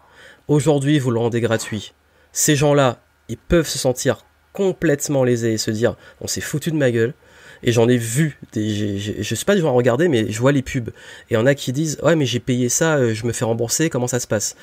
Aujourd'hui, 0.47 0.99
vous 0.99 1.11
le 1.11 1.19
rendez 1.19 1.41
gratuit 1.41 1.93
ces 2.33 2.55
gens-là, 2.57 2.99
ils 3.29 3.37
peuvent 3.37 3.67
se 3.67 3.79
sentir 3.79 4.25
complètement 4.51 5.23
lésés 5.23 5.53
et 5.53 5.57
se 5.57 5.71
dire 5.71 5.95
on 6.19 6.27
s'est 6.27 6.41
foutu 6.41 6.71
de 6.71 6.75
ma 6.75 6.91
gueule. 6.91 7.13
Et 7.65 7.71
j'en 7.71 7.87
ai 7.87 7.95
vu, 7.95 8.37
des, 8.51 8.99
je 8.99 9.35
suis 9.35 9.45
pas 9.45 9.55
du 9.55 9.61
genre 9.61 9.69
à 9.71 9.73
regarder, 9.77 10.09
mais 10.09 10.29
je 10.29 10.37
vois 10.37 10.51
les 10.51 10.61
pubs. 10.61 10.89
Et 10.89 10.93
il 11.31 11.33
y 11.35 11.37
en 11.37 11.45
a 11.45 11.55
qui 11.55 11.71
disent 11.71 11.97
ouais 12.03 12.17
mais 12.17 12.25
j'ai 12.25 12.41
payé 12.41 12.67
ça, 12.67 12.97
euh, 12.97 13.13
je 13.13 13.25
me 13.25 13.31
fais 13.31 13.45
rembourser, 13.45 13.89
comment 13.89 14.07
ça 14.07 14.19
se 14.19 14.27
passe? 14.27 14.57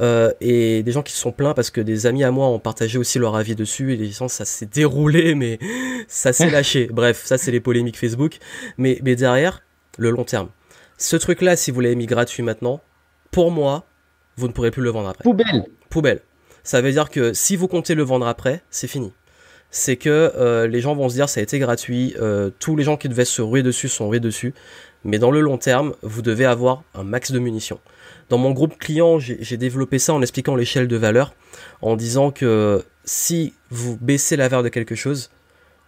Euh, 0.00 0.32
Et 0.40 0.82
des 0.82 0.90
gens 0.90 1.02
qui 1.02 1.12
se 1.12 1.18
sont 1.18 1.32
plaints 1.32 1.52
parce 1.52 1.68
que 1.68 1.82
des 1.82 2.06
amis 2.06 2.24
à 2.24 2.30
moi 2.30 2.46
ont 2.48 2.58
partagé 2.58 2.96
aussi 2.98 3.18
leur 3.18 3.36
avis 3.36 3.54
dessus 3.54 3.92
et 3.92 3.96
les 3.96 4.10
gens 4.10 4.28
ça 4.28 4.46
s'est 4.46 4.64
déroulé, 4.64 5.34
mais 5.36 5.58
ça 6.08 6.32
s'est 6.32 6.48
lâché. 6.48 6.86
Bref, 6.90 7.24
ça 7.26 7.36
c'est 7.36 7.50
les 7.50 7.60
polémiques 7.60 7.98
Facebook. 7.98 8.38
Mais, 8.78 8.98
mais 9.04 9.16
derrière, 9.16 9.62
le 9.98 10.08
long 10.08 10.24
terme. 10.24 10.48
Ce 10.96 11.16
truc-là, 11.16 11.56
si 11.56 11.70
vous 11.70 11.80
l'avez 11.80 11.94
mis 11.96 12.06
gratuit 12.06 12.42
maintenant, 12.42 12.80
pour 13.32 13.50
moi, 13.50 13.84
vous 14.36 14.48
ne 14.48 14.52
pourrez 14.52 14.70
plus 14.70 14.82
le 14.82 14.88
vendre 14.88 15.10
après. 15.10 15.24
Poubelle. 15.24 15.66
Poubelle. 15.90 16.20
Ça 16.66 16.80
veut 16.80 16.90
dire 16.90 17.10
que 17.10 17.32
si 17.32 17.54
vous 17.54 17.68
comptez 17.68 17.94
le 17.94 18.02
vendre 18.02 18.26
après, 18.26 18.60
c'est 18.70 18.88
fini. 18.88 19.12
C'est 19.70 19.96
que 19.96 20.32
euh, 20.34 20.66
les 20.66 20.80
gens 20.80 20.96
vont 20.96 21.08
se 21.08 21.14
dire 21.14 21.28
ça 21.28 21.38
a 21.38 21.42
été 21.44 21.60
gratuit, 21.60 22.16
euh, 22.18 22.50
tous 22.58 22.74
les 22.74 22.82
gens 22.82 22.96
qui 22.96 23.08
devaient 23.08 23.24
se 23.24 23.40
ruer 23.40 23.62
dessus 23.62 23.88
sont 23.88 24.08
rués 24.08 24.18
dessus, 24.18 24.52
mais 25.04 25.20
dans 25.20 25.30
le 25.30 25.40
long 25.40 25.58
terme, 25.58 25.94
vous 26.02 26.22
devez 26.22 26.44
avoir 26.44 26.82
un 26.96 27.04
max 27.04 27.30
de 27.30 27.38
munitions. 27.38 27.78
Dans 28.30 28.38
mon 28.38 28.50
groupe 28.50 28.78
client, 28.78 29.20
j'ai 29.20 29.56
développé 29.56 30.00
ça 30.00 30.12
en 30.12 30.20
expliquant 30.22 30.56
l'échelle 30.56 30.88
de 30.88 30.96
valeur, 30.96 31.34
en 31.82 31.94
disant 31.94 32.32
que 32.32 32.84
si 33.04 33.54
vous 33.70 33.96
baissez 33.96 34.34
la 34.34 34.48
valeur 34.48 34.64
de 34.64 34.68
quelque 34.68 34.96
chose, 34.96 35.30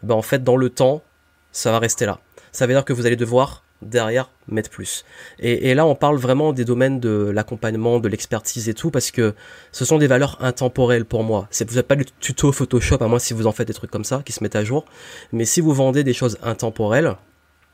ben 0.05 0.15
en 0.15 0.23
fait 0.23 0.45
dans 0.45 0.57
le 0.57 0.71
temps, 0.71 1.03
ça 1.51 1.73
va 1.73 1.81
rester 1.81 2.07
là. 2.07 2.21
Ça 2.53 2.69
veut 2.69 2.73
dire 2.73 2.85
que 2.85 2.93
vous 2.93 3.05
allez 3.05 3.17
devoir 3.17 3.65
derrière 3.83 4.31
mettre 4.49 4.71
plus. 4.71 5.05
Et, 5.39 5.71
et, 5.71 5.75
là, 5.75 5.87
on 5.87 5.95
parle 5.95 6.17
vraiment 6.17 6.53
des 6.53 6.65
domaines 6.65 7.01
de 7.01 7.31
l'accompagnement, 7.33 8.01
de 8.01 8.09
l'expertise 8.09 8.69
et 8.69 8.75
tout, 8.75 8.91
parce 8.91 9.11
que 9.11 9.35
ce 9.73 9.85
sont 9.85 9.99
des 9.99 10.07
valeurs 10.07 10.37
intemporelles 10.41 11.05
pour 11.05 11.23
moi. 11.23 11.47
C'est, 11.51 11.69
vous 11.69 11.77
n'avez 11.77 11.87
pas 11.87 11.97
de 11.97 12.05
tuto 12.21 12.51
Photoshop, 12.53 12.99
à 13.01 13.09
moins 13.09 13.19
si 13.19 13.35
vous 13.35 13.47
en 13.47 13.53
faites 13.53 13.69
des 13.69 13.75
trucs 13.75 13.91
comme 13.91 14.05
ça, 14.05 14.23
qui 14.25 14.33
se 14.33 14.43
mettent 14.43 14.57
à 14.57 14.65
jour. 14.65 14.85
Mais 15.33 15.45
si 15.45 15.61
vous 15.61 15.73
vendez 15.73 16.05
des 16.05 16.15
choses 16.15 16.39
intemporelles, 16.43 17.17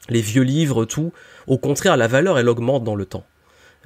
les 0.09 0.21
vieux 0.21 0.43
livres, 0.43 0.85
tout, 0.85 1.13
au 1.47 1.59
contraire, 1.59 1.97
la 1.97 2.09
valeur, 2.09 2.39
elle 2.39 2.49
augmente 2.49 2.85
dans 2.85 2.97
le 2.97 3.07
temps. 3.07 3.25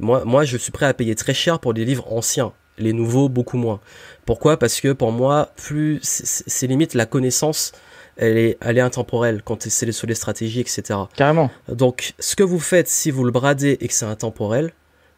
Moi, 0.01 0.25
moi, 0.25 0.45
je 0.45 0.57
suis 0.57 0.73
prêt 0.73 0.87
à 0.87 0.95
payer 0.95 1.15
très 1.15 1.35
cher 1.35 1.59
pour 1.59 1.75
des 1.75 1.85
livres 1.85 2.13
anciens. 2.13 2.53
Les 2.79 2.93
nouveaux, 2.93 3.29
beaucoup 3.29 3.57
moins. 3.57 3.81
Pourquoi? 4.25 4.57
Parce 4.57 4.81
que 4.81 4.93
pour 4.93 5.11
moi, 5.11 5.51
plus 5.57 5.99
c'est 6.03 6.67
limite 6.69 6.95
la 6.95 7.07
connaissance 7.07 7.73
elle 8.19 8.37
est, 8.37 8.59
elle 8.61 8.77
est 8.77 8.83
intemporelle 8.83 9.43
quand 9.45 9.63
c'est 9.69 9.93
sur 9.93 10.07
les 10.07 10.15
stratégies, 10.15 10.61
etc. 10.61 10.83
Carrément. 11.15 11.51
Donc, 11.69 12.15
ce 12.19 12.37
que 12.37 12.43
vous 12.43 12.59
faites 12.59 12.89
si 12.89 13.11
vous 13.11 13.25
le 13.25 13.31
bradez 13.31 13.79
et 13.81 13.89
que 13.89 13.95
c'est 13.95 14.05
intemporel, 14.05 14.73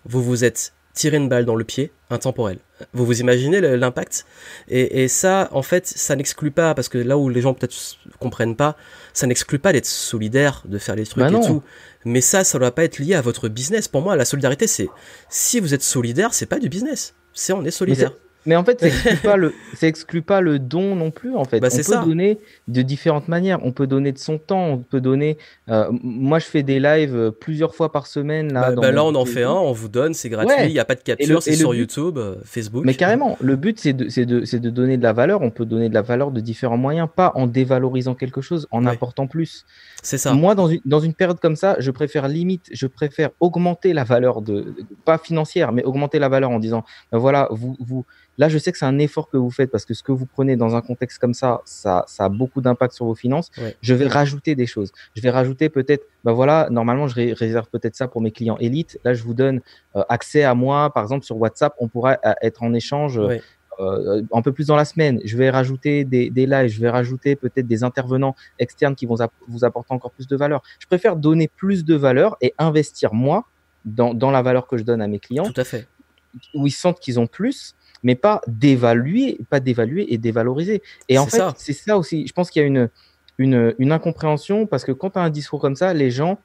vous 0.05 0.23
vous 0.23 0.45
êtes 0.45 0.75
tiré 0.93 1.17
une 1.17 1.29
balle 1.29 1.47
dans 1.47 1.55
le 1.55 1.65
pied, 1.65 1.93
intemporel. 2.11 2.59
Vous 2.93 3.07
vous 3.07 3.21
imaginez 3.21 3.61
l'impact? 3.61 4.27
Et, 4.69 5.03
et, 5.03 5.09
ça, 5.09 5.49
en 5.53 5.63
fait, 5.63 5.87
ça 5.87 6.15
n'exclut 6.17 6.51
pas, 6.51 6.75
parce 6.75 6.89
que 6.89 6.99
là 6.99 7.17
où 7.17 7.29
les 7.29 7.41
gens 7.41 7.55
peut-être 7.55 7.75
comprennent 8.19 8.57
pas, 8.57 8.77
ça 9.15 9.27
n'exclut 9.27 9.59
pas 9.59 9.73
d'être 9.73 9.87
solidaire, 9.87 10.63
de 10.67 10.79
faire 10.79 10.97
les 10.97 11.07
trucs 11.07 11.25
bah 11.25 11.31
et 11.31 11.47
tout. 11.47 11.63
Mais 12.05 12.21
ça, 12.21 12.45
ça 12.45 12.59
ne 12.59 12.61
doit 12.61 12.75
pas 12.75 12.85
être 12.85 12.99
lié 12.99 13.15
à 13.15 13.21
votre 13.23 13.49
business. 13.49 13.89
Pour 13.89 14.03
moi, 14.03 14.17
la 14.17 14.25
solidarité, 14.25 14.67
c'est 14.67 14.89
si 15.29 15.61
vous 15.61 15.75
êtes 15.75 15.83
solidaire, 15.83 16.35
c'est 16.35 16.47
pas 16.47 16.59
du 16.59 16.69
business. 16.69 17.15
C'est 17.33 17.53
on 17.53 17.65
est 17.65 17.71
solidaire. 17.71 18.13
Mais 18.47 18.57
en 18.57 18.65
fait, 18.65 18.81
ça 18.81 18.87
exclut 18.87 19.17
pas 19.23 19.37
le, 19.37 19.55
ça 19.75 19.87
exclut 19.87 20.23
pas 20.23 20.41
le 20.41 20.59
don 20.59 20.97
non 20.97 21.11
plus. 21.11 21.35
En 21.35 21.45
fait, 21.45 21.61
bah, 21.61 21.69
on 21.71 21.77
peut 21.77 21.83
ça. 21.83 22.05
donner 22.05 22.39
de 22.69 22.83
différentes 22.83 23.29
manières. 23.29 23.59
On 23.63 23.73
peut 23.73 23.87
donner 23.87 24.13
de 24.13 24.19
son 24.19 24.39
temps. 24.39 24.67
On 24.67 24.79
peut 24.79 25.01
donner. 25.01 25.37
Euh, 25.69 25.89
moi, 26.03 26.39
je 26.39 26.47
fais 26.47 26.63
des 26.63 26.81
lives 26.81 27.15
euh, 27.17 27.31
plusieurs 27.31 27.75
fois 27.75 27.93
par 27.93 28.07
semaine 28.07 28.53
là. 28.53 28.61
Bah, 28.61 28.73
dans 28.73 28.83
bah 28.83 28.93
là, 28.93 29.05
on 29.05 29.15
en 29.15 29.25
fait 29.25 29.43
un. 29.43 29.53
On 29.53 29.73
vous 29.73 29.89
donne, 29.89 30.15
c'est 30.15 30.29
gratuit. 30.29 30.55
Il 30.59 30.63
ouais. 30.63 30.73
n'y 30.73 30.79
a 30.79 30.85
pas 30.85 30.95
de 30.95 31.03
capture. 31.03 31.43
C'est 31.43 31.55
sur 31.55 31.71
but... 31.71 31.79
YouTube, 31.79 32.19
euh, 32.19 32.37
Facebook. 32.45 32.85
Mais 32.85 32.95
carrément, 32.95 33.37
le 33.41 33.57
but 33.57 33.79
c'est 33.79 33.93
de, 33.93 34.05
de, 34.25 34.59
de 34.59 34.71
donner 34.71 34.97
de 34.97 35.03
la 35.03 35.13
valeur. 35.13 35.43
On 35.43 35.51
peut 35.51 35.65
donner 35.65 35.89
de 35.89 35.95
la 35.95 36.03
valeur 36.03 36.31
de 36.31 36.41
différents 36.41 36.79
moyens, 36.79 37.09
pas 37.15 37.33
en 37.35 37.47
dévalorisant 37.47 38.15
quelque 38.15 38.41
chose, 38.41 38.67
en 38.71 38.85
ouais. 38.85 38.93
apportant 38.93 39.27
plus. 39.27 39.65
C'est 40.03 40.19
ça. 40.19 40.33
Moi, 40.33 40.55
dans 40.55 40.69
une, 40.69 40.81
dans 40.85 41.01
une 41.01 41.15
période 41.15 41.41
comme 41.41 41.57
ça, 41.57 41.77
je 41.79 41.91
préfère 41.91 42.29
limite, 42.29 42.69
je 42.73 42.87
préfère 42.87 43.31
augmenter 43.41 43.93
la 43.93 44.05
valeur 44.05 44.41
de, 44.41 44.75
pas 45.05 45.19
financière, 45.19 45.73
mais 45.73 45.85
augmenter 45.85 46.19
la 46.19 46.29
valeur 46.29 46.51
en 46.51 46.59
disant, 46.59 46.85
voilà, 47.13 47.49
vous, 47.51 47.77
vous, 47.81 48.07
là, 48.41 48.49
je 48.49 48.57
sais 48.57 48.73
que 48.73 48.79
c'est 48.79 48.87
un 48.87 48.99
effort 48.99 49.29
que 49.29 49.37
vous 49.37 49.51
faites 49.51 49.71
parce 49.71 49.85
que 49.85 49.93
ce 49.93 50.03
que 50.03 50.13
vous 50.13 50.25
prenez 50.25 50.57
dans 50.57 50.75
un 50.75 50.81
contexte 50.81 51.19
comme 51.19 51.35
ça, 51.35 51.61
ça, 51.67 52.05
ça 52.09 52.25
a 52.25 52.29
beaucoup 52.31 52.63
d'impact 52.63 52.95
sur 52.95 53.05
vos 53.05 53.15
finances. 53.15 53.51
Ouais. 53.59 53.77
Je 53.83 53.93
vais 53.93 54.07
rajouter 54.09 54.55
des 54.55 54.67
choses. 54.67 54.93
Je 55.15 55.21
vais 55.21 55.29
rajouter 55.29 55.69
peut-être, 55.69 56.05
ben 56.25 56.33
voilà, 56.33 56.69
normalement, 56.71 57.07
je 57.07 57.15
ré 57.15 57.33
réserve 57.35 57.69
peut-être 57.71 57.95
ça 57.95 58.09
pour 58.09 58.23
mes 58.23 58.31
clients 58.31 58.57
élites. 58.59 58.99
Là, 59.05 59.13
je 59.13 59.23
vous 59.25 59.35
donne 59.35 59.61
euh, 59.95 60.03
accès 60.09 60.43
à 60.43 60.55
moi, 60.55 60.91
par 60.91 61.03
exemple, 61.03 61.27
sur 61.27 61.37
WhatsApp, 61.37 61.75
on 61.79 61.89
pourra 61.89 62.17
euh, 62.25 62.33
être 62.41 62.63
en 62.63 62.73
échange. 62.73 63.19
Ouais. 63.19 63.43
Euh, 63.79 64.23
un 64.33 64.43
peu 64.43 64.53
plus 64.53 64.67
dans 64.67 64.77
la 64.77 64.85
semaine. 64.85 65.21
Je 65.25 65.37
vais 65.39 65.49
rajouter 65.49 66.05
des, 66.05 66.29
des 66.29 66.47
lives, 66.47 66.71
je 66.71 66.81
vais 66.81 66.91
rajouter 66.91 67.37
peut-être 67.37 67.67
des 67.67 67.83
intervenants 67.83 68.35
externes 68.59 68.95
qui 68.95 69.07
vont 69.07 69.17
vous 69.49 69.65
apporter 69.65 69.95
encore 69.95 70.11
plus 70.11 70.27
de 70.27 70.37
valeur. 70.37 70.63
Je 70.79 70.87
préfère 70.87 71.17
donner 71.17 71.49
plus 71.49 71.85
de 71.85 71.95
valeur 71.95 72.37
et 72.41 72.53
investir 72.59 73.15
moi 73.15 73.45
dans, 73.85 74.13
dans 74.13 74.31
la 74.31 74.43
valeur 74.43 74.67
que 74.67 74.77
je 74.77 74.83
donne 74.83 75.01
à 75.01 75.09
mes 75.09 75.19
clients. 75.19 75.45
Tout 75.45 75.61
à 75.61 75.65
fait. 75.65 75.87
Où 76.55 76.67
ils 76.67 76.73
sentent 76.73 77.01
qu'ils 77.01 77.19
ont 77.19 77.27
plus, 77.27 77.75
mais 78.03 78.15
pas 78.15 78.41
d'évaluer, 78.47 79.39
pas 79.51 79.61
d'évaluer 79.61 80.13
et 80.13 80.19
dévaloriser. 80.19 80.83
Et 81.09 81.19
en 81.19 81.27
fait, 81.27 81.43
c'est 81.57 81.73
ça 81.73 81.99
aussi. 81.99 82.27
Je 82.27 82.33
pense 82.33 82.51
qu'il 82.51 82.61
y 82.63 82.65
a 82.65 82.69
une, 82.69 82.89
une, 83.39 83.75
une 83.79 83.93
incompréhension 83.93 84.67
parce 84.67 84.85
que 84.85 84.93
quand 84.93 85.11
tu 85.11 85.19
as 85.19 85.23
un 85.23 85.31
discours 85.31 85.61
comme 85.61 85.77
ça, 85.77 85.93
les 85.95 86.11
gens, 86.11 86.39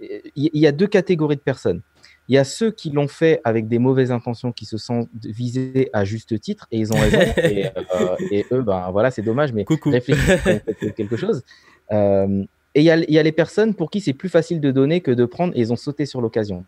il 0.00 0.50
y 0.54 0.66
a 0.66 0.72
deux 0.72 0.86
catégories 0.86 1.36
de 1.36 1.40
personnes. 1.40 1.82
Il 2.28 2.34
y 2.34 2.38
a 2.38 2.44
ceux 2.44 2.72
qui 2.72 2.90
l'ont 2.90 3.06
fait 3.06 3.40
avec 3.44 3.68
des 3.68 3.78
mauvaises 3.78 4.10
intentions, 4.10 4.50
qui 4.50 4.64
se 4.64 4.78
sentent 4.78 5.08
visés 5.24 5.90
à 5.92 6.04
juste 6.04 6.38
titre, 6.40 6.66
et 6.72 6.78
ils 6.78 6.92
ont 6.92 6.96
raison. 6.96 7.18
et, 7.36 7.66
euh, 7.66 8.16
et, 8.32 8.46
eux, 8.50 8.62
ben 8.62 8.90
voilà, 8.90 9.10
c'est 9.10 9.22
dommage, 9.22 9.52
mais 9.52 9.64
Coucou. 9.64 9.90
réfléchissez 9.90 10.62
quelque 10.96 11.16
chose. 11.16 11.44
Euh, 11.92 12.44
et 12.74 12.80
il 12.80 12.82
y, 12.82 13.12
y, 13.12 13.18
a, 13.18 13.22
les 13.22 13.32
personnes 13.32 13.74
pour 13.74 13.90
qui 13.90 14.00
c'est 14.00 14.12
plus 14.12 14.28
facile 14.28 14.60
de 14.60 14.70
donner 14.70 15.00
que 15.00 15.12
de 15.12 15.24
prendre, 15.24 15.52
et 15.56 15.60
ils 15.60 15.72
ont 15.72 15.76
sauté 15.76 16.04
sur 16.04 16.20
l'occasion. 16.20 16.64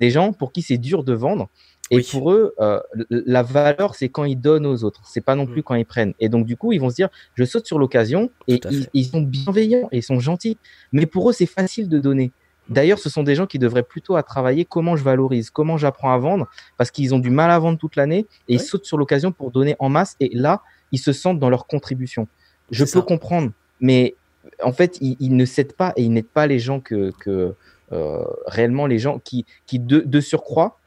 Des 0.00 0.10
gens 0.10 0.32
pour 0.32 0.52
qui 0.52 0.62
c'est 0.62 0.78
dur 0.78 1.04
de 1.04 1.12
vendre, 1.12 1.48
et 1.90 1.96
oui. 1.96 2.06
pour 2.10 2.32
eux, 2.32 2.54
euh, 2.60 2.80
la 3.10 3.42
valeur, 3.42 3.94
c'est 3.94 4.08
quand 4.08 4.24
ils 4.24 4.40
donnent 4.40 4.66
aux 4.66 4.84
autres. 4.84 5.02
C'est 5.06 5.20
pas 5.20 5.34
non 5.34 5.46
plus 5.46 5.60
mmh. 5.60 5.64
quand 5.64 5.74
ils 5.74 5.86
prennent. 5.86 6.14
Et 6.20 6.28
donc, 6.28 6.46
du 6.46 6.56
coup, 6.56 6.72
ils 6.72 6.78
vont 6.78 6.90
se 6.90 6.96
dire, 6.96 7.08
je 7.34 7.44
saute 7.44 7.66
sur 7.66 7.78
l'occasion 7.78 8.30
et 8.46 8.60
ils, 8.70 8.88
ils, 8.92 9.06
sont 9.06 9.22
bienveillants 9.22 9.88
et 9.92 9.98
ils 9.98 10.02
sont 10.02 10.20
gentils. 10.20 10.58
Mais 10.92 11.06
pour 11.06 11.30
eux, 11.30 11.32
c'est 11.32 11.46
facile 11.46 11.88
de 11.88 11.98
donner. 11.98 12.32
D'ailleurs, 12.68 12.98
ce 12.98 13.08
sont 13.08 13.22
des 13.22 13.34
gens 13.34 13.46
qui 13.46 13.58
devraient 13.58 13.82
plutôt 13.82 14.16
à 14.16 14.22
travailler 14.22 14.64
comment 14.64 14.96
je 14.96 15.02
valorise, 15.02 15.50
comment 15.50 15.78
j'apprends 15.78 16.12
à 16.12 16.18
vendre, 16.18 16.48
parce 16.76 16.90
qu'ils 16.90 17.14
ont 17.14 17.18
du 17.18 17.30
mal 17.30 17.50
à 17.50 17.58
vendre 17.58 17.78
toute 17.78 17.96
l'année 17.96 18.26
et 18.48 18.54
ils 18.54 18.60
sautent 18.60 18.84
sur 18.84 18.98
l'occasion 18.98 19.32
pour 19.32 19.50
donner 19.50 19.74
en 19.78 19.88
masse. 19.88 20.16
Et 20.20 20.30
là, 20.34 20.62
ils 20.92 20.98
se 20.98 21.12
sentent 21.12 21.38
dans 21.38 21.50
leur 21.50 21.66
contribution. 21.66 22.28
Je 22.70 22.84
peux 22.84 22.90
ça. 22.90 23.00
comprendre, 23.00 23.52
mais 23.80 24.14
en 24.62 24.72
fait, 24.72 24.98
ils, 25.00 25.16
ils, 25.20 25.34
ne 25.34 25.46
cèdent 25.46 25.72
pas 25.72 25.94
et 25.96 26.02
ils 26.02 26.12
n'aident 26.12 26.26
pas 26.26 26.46
les 26.46 26.58
gens 26.58 26.80
que, 26.80 27.12
que 27.18 27.54
euh, 27.92 28.24
réellement 28.46 28.86
les 28.86 28.98
gens 28.98 29.18
qui, 29.18 29.46
qui 29.66 29.78
de, 29.78 30.00
de 30.00 30.20
surcroît 30.20 30.77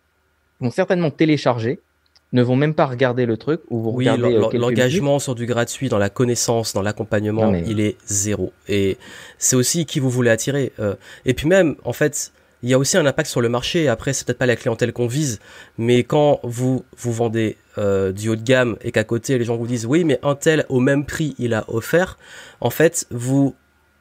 vont 0.61 0.71
certainement 0.71 1.11
télécharger, 1.11 1.79
ne 2.33 2.41
vont 2.41 2.55
même 2.55 2.73
pas 2.73 2.85
regarder 2.85 3.25
le 3.25 3.35
truc 3.35 3.61
ou 3.69 3.81
vous 3.81 3.89
oui, 3.91 4.09
regardez 4.09 4.35
euh, 4.35 4.57
l'engagement 4.57 5.19
sur 5.19 5.35
du 5.35 5.45
gratuit 5.45 5.89
dans 5.89 5.97
la 5.97 6.09
connaissance 6.09 6.73
dans 6.73 6.81
l'accompagnement 6.81 7.51
mais... 7.51 7.63
il 7.67 7.79
est 7.81 7.97
zéro. 8.05 8.53
Et 8.69 8.97
c'est 9.37 9.55
aussi 9.55 9.85
qui 9.85 9.99
vous 9.99 10.09
voulez 10.09 10.29
attirer 10.29 10.71
euh, 10.79 10.95
et 11.25 11.33
puis 11.33 11.47
même 11.47 11.75
en 11.83 11.93
fait 11.93 12.31
il 12.63 12.69
y 12.69 12.73
a 12.73 12.79
aussi 12.79 12.95
un 12.95 13.05
impact 13.07 13.27
sur 13.27 13.41
le 13.41 13.49
marché. 13.49 13.87
Après 13.87 14.13
c'est 14.13 14.25
peut-être 14.25 14.37
pas 14.37 14.45
la 14.45 14.55
clientèle 14.55 14.93
qu'on 14.93 15.07
vise 15.07 15.41
mais 15.77 16.03
quand 16.03 16.39
vous 16.43 16.85
vous 16.97 17.11
vendez 17.11 17.57
euh, 17.77 18.13
du 18.13 18.29
haut 18.29 18.37
de 18.37 18.43
gamme 18.43 18.77
et 18.81 18.93
qu'à 18.93 19.03
côté 19.03 19.37
les 19.37 19.43
gens 19.43 19.57
vous 19.57 19.67
disent 19.67 19.85
oui 19.85 20.05
mais 20.05 20.17
un 20.23 20.35
tel 20.35 20.65
au 20.69 20.79
même 20.79 21.05
prix 21.05 21.35
il 21.37 21.53
a 21.53 21.65
offert 21.67 22.17
en 22.61 22.69
fait 22.69 23.07
vous 23.11 23.55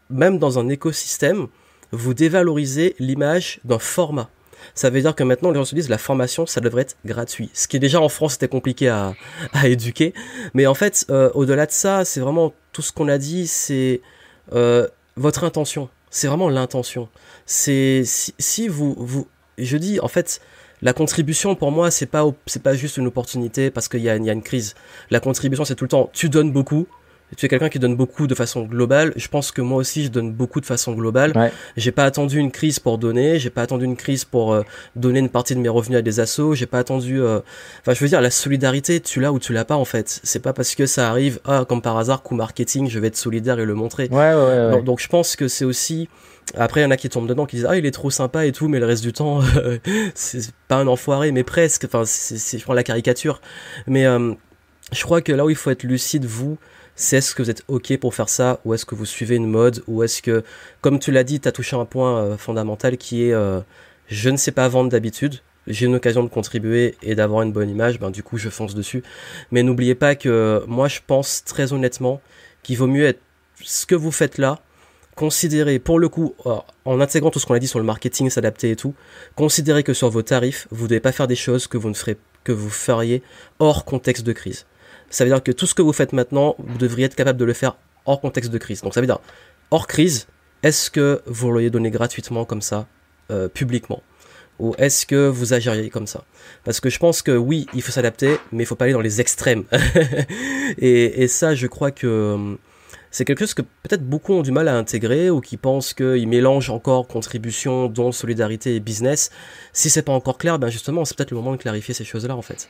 même 0.09 0.39
dans 0.39 0.61
un 0.61 0.69
écosystème 0.69 1.49
vous 1.93 2.15
dévalorisez 2.15 2.95
l'image 3.01 3.59
d'un 3.65 3.81
format. 3.81 4.31
Ça 4.81 4.89
veut 4.89 5.03
dire 5.03 5.15
que 5.15 5.23
maintenant, 5.23 5.51
les 5.51 5.57
gens 5.57 5.67
se 5.67 5.75
disent 5.75 5.91
la 5.91 5.99
formation, 5.99 6.47
ça 6.47 6.63
devrait 6.63 6.81
être 6.81 6.97
gratuit. 7.05 7.51
Ce 7.53 7.69
qui 7.69 7.77
est 7.77 7.81
déjà 7.81 8.01
en 8.01 8.09
France, 8.09 8.33
c'était 8.33 8.49
compliqué 8.49 8.89
à, 8.89 9.15
éduquer. 9.65 10.15
Mais 10.55 10.67
en 10.67 10.73
fait, 10.73 11.05
euh, 11.11 11.31
au-delà 11.35 11.67
de 11.67 11.71
ça, 11.71 12.07
c'est 12.07 12.21
vraiment 12.21 12.55
tout 12.73 12.81
ce 12.81 12.91
qu'on 12.91 13.07
a 13.09 13.19
dit, 13.19 13.47
c'est 13.47 14.01
euh, 14.55 14.89
votre 15.17 15.45
intention. 15.45 15.91
C'est 16.09 16.29
vraiment 16.29 16.49
l'intention. 16.49 17.11
C'est 17.45 18.05
si, 18.07 18.69
vous, 18.69 18.95
vous, 18.97 19.29
je 19.59 19.77
dis 19.77 20.01
en 20.01 20.09
fait, 20.09 20.41
la 20.81 20.95
contribution 20.95 21.55
pour 21.55 21.73
moi, 21.73 21.91
c'est 21.91 22.07
pas 22.07 22.25
c'est 22.47 22.63
pas 22.63 22.73
juste 22.73 22.97
une 22.97 23.07
opportunité 23.07 23.71
parce 23.71 23.87
qu'il 23.87 24.01
y 24.01 24.09
a, 24.09 24.17
y 24.17 24.31
a 24.31 24.33
une 24.33 24.43
crise. 24.43 24.77
La 25.11 25.21
contribution, 25.21 25.67
c'est 25.67 25.75
tout 25.75 25.85
le 25.85 25.91
temps. 25.91 26.09
Tu 26.15 26.31
donnes 26.31 26.53
beaucoup, 26.53 26.87
tu 27.37 27.47
es 27.47 27.49
quelqu'un 27.49 27.69
qui 27.69 27.79
donne 27.79 27.95
beaucoup 27.97 28.27
de 28.27 28.35
façon 28.35 28.63
globale. 28.65 29.13
Je 29.17 29.29
pense 29.29 29.53
que 29.53 29.61
moi 29.63 29.79
aussi, 29.79 30.05
je 30.05 30.09
donne 30.11 30.33
beaucoup 30.33 30.61
de 30.61 30.67
façon 30.67 30.93
globale. 30.93 31.33
Ouais. 31.37 31.53
J'ai 31.77 31.93
pas 31.93 32.05
attendu 32.05 32.39
une 32.39 32.51
crise 32.51 32.79
pour 32.81 32.99
donner. 32.99 33.39
J'ai 33.39 33.51
pas 33.51 33.63
attendu 33.63 33.85
une 33.85 33.97
crise 33.97 34.25
pour 34.25 34.53
euh, 34.53 34.63
donner 34.97 35.21
une 35.21 35.29
partie 35.29 35.55
de 35.55 35.61
mes 35.61 35.69
revenus 35.69 35.99
à 35.99 36.03
des 36.03 36.19
assos. 36.21 36.55
J'ai 36.55 36.67
pas 36.67 36.79
attendu. 36.81 37.21
euh, 37.21 37.41
Enfin, 37.81 37.95
je 37.95 38.01
veux 38.01 38.09
dire, 38.09 38.21
la 38.21 38.31
solidarité, 38.31 39.01
tu 39.01 39.21
l'as 39.21 39.33
ou 39.33 39.39
tu 39.39 39.53
l'as 39.53 39.65
pas 39.65 39.77
en 39.77 39.85
fait. 39.85 40.21
C'est 40.25 40.41
pas 40.43 40.53
parce 40.53 40.75
que 40.75 40.87
ça 40.87 41.09
arrive, 41.09 41.41
ah, 41.45 41.65
comme 41.69 41.83
par 41.83 41.97
hasard, 41.99 42.23
coup 42.23 42.35
marketing, 42.35 42.89
je 42.89 42.99
vais 42.99 43.07
être 43.09 43.17
solidaire 43.17 43.59
et 43.61 43.65
le 43.65 43.75
montrer. 43.75 44.09
Ouais, 44.11 44.17
ouais, 44.19 44.35
ouais. 44.35 44.71
Donc, 44.73 44.85
donc 44.85 45.01
je 45.01 45.09
pense 45.09 45.37
que 45.37 45.47
c'est 45.49 45.65
aussi. 45.65 46.09
Après, 46.57 46.81
il 46.81 46.85
y 46.85 46.87
en 46.87 46.91
a 46.91 46.97
qui 46.97 47.09
tombent 47.09 47.29
dedans, 47.29 47.47
qui 47.47 47.57
disent 47.57 47.67
ah 47.69 47.77
il 47.77 47.87
est 47.87 47.91
trop 47.93 48.11
sympa 48.11 48.45
et 48.45 48.51
tout, 48.51 48.67
mais 48.67 48.81
le 48.81 48.87
reste 48.87 49.03
du 49.05 49.13
temps, 49.13 49.41
c'est 50.15 50.51
pas 50.69 50.77
un 50.77 50.87
enfoiré, 50.89 51.31
mais 51.33 51.45
presque. 51.45 51.85
Enfin, 51.85 52.03
c'est 52.05 52.39
c'est- 52.39 52.59
je 52.59 52.65
prends 52.65 52.75
la 52.75 52.83
caricature. 52.83 53.41
Mais 53.87 54.05
euh, 54.07 54.33
je 54.93 55.03
crois 55.05 55.21
que 55.23 55.33
là 55.33 55.45
où 55.45 55.51
il 55.51 55.57
faut 55.57 55.71
être 55.71 55.85
lucide, 55.85 56.25
vous, 56.25 56.59
c'est 56.95 57.19
est-ce 57.19 57.35
que 57.35 57.43
vous 57.43 57.51
êtes 57.51 57.63
ok 57.69 57.97
pour 57.99 58.15
faire 58.15 58.29
ça, 58.29 58.61
ou 58.65 58.75
est-ce 58.75 58.85
que 58.85 58.95
vous 58.95 59.07
suivez 59.07 59.37
une 59.37 59.47
mode, 59.47 59.83
ou 59.87 60.03
est-ce 60.03 60.23
que, 60.23 60.45
comme 60.81 60.99
tu 60.99 61.13
l'as 61.13 61.25
dit, 61.25 61.41
tu 61.41 61.49
as 61.49 61.53
touché 61.53 61.77
un 61.77 61.85
point 61.85 62.19
euh, 62.19 62.37
fondamental 62.37 62.97
qui 62.97 63.25
est 63.25 63.33
euh, 63.33 63.61
je 64.09 64.29
ne 64.29 64.37
sais 64.37 64.53
pas 64.53 64.69
vendre 64.69 64.91
d'habitude. 64.91 65.41
J'ai 65.67 65.87
une 65.87 65.95
occasion 65.95 66.25
de 66.25 66.29
contribuer 66.29 66.97
et 67.03 67.15
d'avoir 67.15 67.43
une 67.43 67.53
bonne 67.53 67.71
image, 67.71 68.01
ben 68.01 68.11
du 68.11 68.23
coup 68.23 68.39
je 68.39 68.49
fonce 68.49 68.75
dessus. 68.75 69.03
Mais 69.53 69.63
n'oubliez 69.63 69.95
pas 69.95 70.17
que 70.17 70.65
moi 70.67 70.89
je 70.89 71.01
pense 71.07 71.45
très 71.45 71.73
honnêtement 71.73 72.21
qu'il 72.63 72.77
vaut 72.77 72.87
mieux 72.87 73.07
être 73.07 73.21
ce 73.63 73.87
que 73.87 73.95
vous 73.95 74.11
faites 74.11 74.39
là, 74.39 74.59
considérez 75.15 75.79
pour 75.79 75.99
le 75.99 76.09
coup, 76.09 76.35
euh, 76.47 76.57
en 76.85 77.01
intégrant 77.01 77.31
tout 77.31 77.39
ce 77.39 77.47
qu'on 77.47 77.55
a 77.55 77.59
dit 77.59 77.69
sur 77.69 77.79
le 77.79 77.85
marketing, 77.85 78.31
s'adapter 78.31 78.71
et 78.71 78.77
tout, 78.77 78.95
considérez 79.37 79.83
que 79.83 79.95
sur 79.95 80.09
vos 80.11 80.23
tarifs, 80.23 80.67
vous 80.71 80.85
ne 80.85 80.89
devez 80.89 81.01
pas 81.01 81.13
faire 81.13 81.29
des 81.29 81.37
choses 81.37 81.67
que 81.67 81.77
vous 81.77 81.89
ne 81.89 81.95
ferez 81.95 82.17
que 82.43 82.53
vous 82.53 82.71
feriez 82.71 83.23
hors 83.59 83.85
contexte 83.85 84.25
de 84.25 84.33
crise. 84.33 84.65
Ça 85.11 85.25
veut 85.25 85.31
dire 85.31 85.43
que 85.43 85.53
tout 85.53 85.67
ce 85.67 85.75
que 85.75 85.83
vous 85.83 85.93
faites 85.93 86.13
maintenant, 86.13 86.55
vous 86.59 86.79
devriez 86.79 87.07
être 87.07 87.17
capable 87.17 87.39
de 87.39 87.45
le 87.45 87.53
faire 87.53 87.77
hors 88.07 88.21
contexte 88.21 88.51
de 88.51 88.59
crise. 88.59 88.83
Donc 88.83 88.95
ça 88.95 89.01
veut 89.01 89.07
dire 89.07 89.21
hors 89.71 89.87
crise, 89.87 90.27
est-ce 90.63 90.91
que 90.91 91.23
vous 91.27 91.51
l'auriez 91.51 91.71
donné 91.71 91.91
gratuitement 91.91 92.45
comme 92.45 92.63
ça, 92.63 92.87
euh, 93.31 93.49
publiquement? 93.49 94.03
Ou 94.59 94.75
est-ce 94.77 95.07
que 95.07 95.27
vous 95.27 95.55
agiriez 95.55 95.89
comme 95.89 96.07
ça? 96.07 96.25
Parce 96.65 96.81
que 96.81 96.91
je 96.91 96.99
pense 96.99 97.23
que 97.23 97.33
oui, 97.33 97.67
il 97.73 97.81
faut 97.81 97.93
s'adapter, 97.93 98.37
mais 98.53 98.65
il 98.65 98.67
faut 98.67 98.75
pas 98.75 98.85
aller 98.85 98.93
dans 98.93 99.01
les 99.01 99.21
extrêmes. 99.21 99.65
et, 100.79 101.23
et 101.23 101.29
ça, 101.29 101.55
je 101.55 101.67
crois 101.67 101.91
que 101.91 102.07
euh, 102.07 102.57
c'est 103.11 103.25
quelque 103.25 103.41
chose 103.41 103.55
que 103.55 103.63
peut-être 103.63 104.07
beaucoup 104.07 104.35
ont 104.35 104.43
du 104.43 104.53
mal 104.53 104.69
à 104.69 104.77
intégrer 104.77 105.31
ou 105.31 105.41
qui 105.41 105.57
pensent 105.57 105.95
qu'ils 105.95 106.29
mélangent 106.29 106.71
encore 106.71 107.09
contribution, 107.09 107.89
don, 107.89 108.13
solidarité 108.13 108.77
et 108.77 108.81
business. 108.81 109.31
Si 109.73 109.91
c'est 109.91 110.03
pas 110.03 110.13
encore 110.13 110.39
clair, 110.39 110.59
ben 110.59 110.69
justement, 110.69 111.05
c'est 111.05 111.17
peut-être 111.17 111.33
le 111.33 111.39
moment 111.39 111.53
de 111.53 111.57
clarifier 111.57 111.95
ces 111.95 112.05
choses-là 112.05 112.37
en 112.37 112.43
fait. 112.43 112.69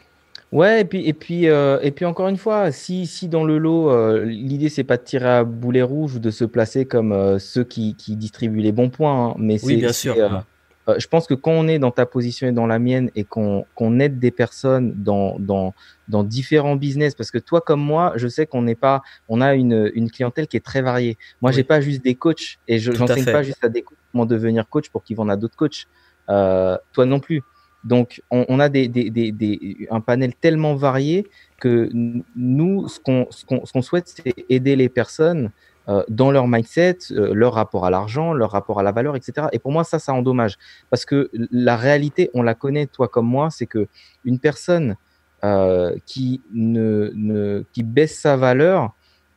Ouais, 0.52 0.80
et 0.80 0.84
puis, 0.84 1.06
et 1.06 1.12
puis, 1.12 1.48
euh, 1.48 1.78
et 1.80 1.92
puis 1.92 2.04
encore 2.04 2.26
une 2.26 2.36
fois, 2.36 2.72
si, 2.72 3.06
si 3.06 3.28
dans 3.28 3.44
le 3.44 3.56
lot, 3.58 3.90
euh, 3.90 4.24
l'idée 4.24 4.68
c'est 4.68 4.82
pas 4.82 4.96
de 4.96 5.02
tirer 5.04 5.28
à 5.28 5.44
boulet 5.44 5.82
rouge 5.82 6.16
ou 6.16 6.18
de 6.18 6.32
se 6.32 6.44
placer 6.44 6.86
comme 6.86 7.12
euh, 7.12 7.38
ceux 7.38 7.62
qui, 7.62 7.94
qui 7.94 8.16
distribuent 8.16 8.60
les 8.60 8.72
bons 8.72 8.90
points, 8.90 9.28
hein, 9.28 9.34
mais 9.38 9.58
c'est, 9.58 9.66
Oui, 9.66 9.76
bien 9.76 9.92
sûr. 9.92 10.16
euh, 10.18 10.94
je 10.98 11.06
pense 11.06 11.28
que 11.28 11.34
quand 11.34 11.52
on 11.52 11.68
est 11.68 11.78
dans 11.78 11.92
ta 11.92 12.04
position 12.04 12.48
et 12.48 12.52
dans 12.52 12.66
la 12.66 12.80
mienne 12.80 13.12
et 13.14 13.22
qu'on 13.22 13.64
qu'on 13.76 14.00
aide 14.00 14.18
des 14.18 14.32
personnes 14.32 14.92
dans, 14.96 15.38
dans, 15.38 15.72
dans 16.08 16.24
différents 16.24 16.74
business, 16.74 17.14
parce 17.14 17.30
que 17.30 17.38
toi 17.38 17.60
comme 17.60 17.80
moi, 17.80 18.12
je 18.16 18.26
sais 18.26 18.44
qu'on 18.46 18.62
n'est 18.62 18.74
pas, 18.74 19.02
on 19.28 19.40
a 19.40 19.54
une, 19.54 19.92
une 19.94 20.10
clientèle 20.10 20.48
qui 20.48 20.56
est 20.56 20.64
très 20.64 20.82
variée. 20.82 21.16
Moi, 21.42 21.50
Oui. 21.50 21.54
j'ai 21.56 21.62
pas 21.64 21.80
juste 21.80 22.02
des 22.02 22.16
coachs 22.16 22.58
et 22.66 22.80
je 22.80 22.90
fait. 22.90 23.32
pas 23.32 23.44
juste 23.44 23.62
à 23.62 23.68
des 23.68 23.82
coachs 23.82 23.98
comment 24.10 24.26
devenir 24.26 24.68
coach 24.68 24.88
pour 24.90 25.04
qu'ils 25.04 25.16
vendent 25.16 25.30
à 25.30 25.36
d'autres 25.36 25.54
coachs. 25.56 25.86
Toi 26.26 27.06
non 27.06 27.20
plus. 27.20 27.42
Donc, 27.84 28.22
on, 28.30 28.44
on 28.48 28.60
a 28.60 28.68
des, 28.68 28.88
des, 28.88 29.10
des, 29.10 29.32
des, 29.32 29.88
un 29.90 30.00
panel 30.00 30.34
tellement 30.34 30.74
varié 30.74 31.26
que 31.60 31.90
nous, 32.36 32.88
ce 32.88 33.00
qu'on 33.00 33.26
ce 33.30 33.44
ce 33.64 33.80
souhaite, 33.80 34.08
c'est 34.08 34.34
aider 34.48 34.76
les 34.76 34.88
personnes 34.88 35.50
euh, 35.88 36.02
dans 36.08 36.30
leur 36.30 36.46
mindset, 36.46 36.98
euh, 37.10 37.32
leur 37.34 37.54
rapport 37.54 37.86
à 37.86 37.90
l'argent, 37.90 38.32
leur 38.34 38.50
rapport 38.50 38.78
à 38.80 38.82
la 38.82 38.92
valeur, 38.92 39.16
etc. 39.16 39.48
Et 39.52 39.58
pour 39.58 39.72
moi, 39.72 39.82
ça, 39.84 39.98
ça 39.98 40.12
endommage. 40.12 40.56
Parce 40.90 41.04
que 41.06 41.30
la 41.50 41.76
réalité, 41.76 42.30
on 42.34 42.42
la 42.42 42.54
connaît, 42.54 42.86
toi 42.86 43.08
comme 43.08 43.26
moi, 43.26 43.48
c'est 43.50 43.66
que 43.66 43.88
une 44.24 44.38
personne 44.38 44.96
euh, 45.42 45.96
qui, 46.04 46.42
ne, 46.52 47.10
ne, 47.14 47.64
qui 47.72 47.82
baisse 47.82 48.18
sa 48.20 48.36
valeur, 48.36 48.92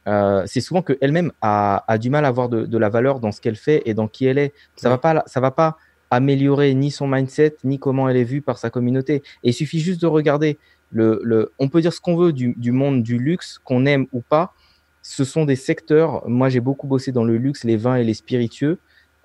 euh, 0.06 0.44
c'est 0.46 0.60
souvent 0.60 0.82
qu'elle-même 0.82 1.32
a, 1.42 1.86
a 1.88 1.98
du 1.98 2.10
mal 2.10 2.26
à 2.26 2.28
avoir 2.28 2.50
de, 2.50 2.66
de 2.66 2.78
la 2.78 2.90
valeur 2.90 3.22
dans 3.22 3.32
ce 3.32 3.40
qu'elle 3.40 3.56
fait 3.56 3.82
et 3.86 3.94
dans 3.94 4.10
qui 4.10 4.26
elle 4.26 4.38
est. 4.38 4.54
Ça 4.76 4.90
Ouais. 4.90 4.96
va 4.96 4.98
pas, 4.98 5.24
ça 5.28 5.40
va 5.40 5.52
pas 5.52 5.78
améliorer 6.14 6.74
ni 6.74 6.92
son 6.92 7.08
mindset, 7.08 7.58
ni 7.64 7.80
comment 7.80 8.08
elle 8.10 8.18
est 8.18 8.24
vue 8.24 8.42
par 8.42 8.58
sa 8.58 8.70
communauté. 8.70 9.16
Et 9.44 9.50
il 9.50 9.54
suffit 9.54 9.80
juste 9.80 10.02
de 10.02 10.08
regarder. 10.08 10.58
Le, 10.92 11.20
le, 11.24 11.52
on 11.60 11.70
peut 11.70 11.82
dire 11.82 11.92
ce 11.92 12.00
qu'on 12.00 12.16
veut 12.16 12.32
du, 12.34 12.54
du 12.58 12.72
monde 12.72 13.02
du 13.02 13.18
luxe, 13.18 13.60
qu'on 13.64 13.86
aime 13.88 14.06
ou 14.14 14.22
pas. 14.22 14.54
Ce 15.02 15.24
sont 15.24 15.44
des 15.44 15.56
secteurs, 15.56 16.28
moi 16.30 16.50
j'ai 16.50 16.60
beaucoup 16.60 16.86
bossé 16.88 17.12
dans 17.12 17.24
le 17.24 17.38
luxe, 17.38 17.64
les 17.64 17.78
vins 17.78 17.96
et 17.96 18.04
les 18.04 18.14
spiritueux. 18.14 18.78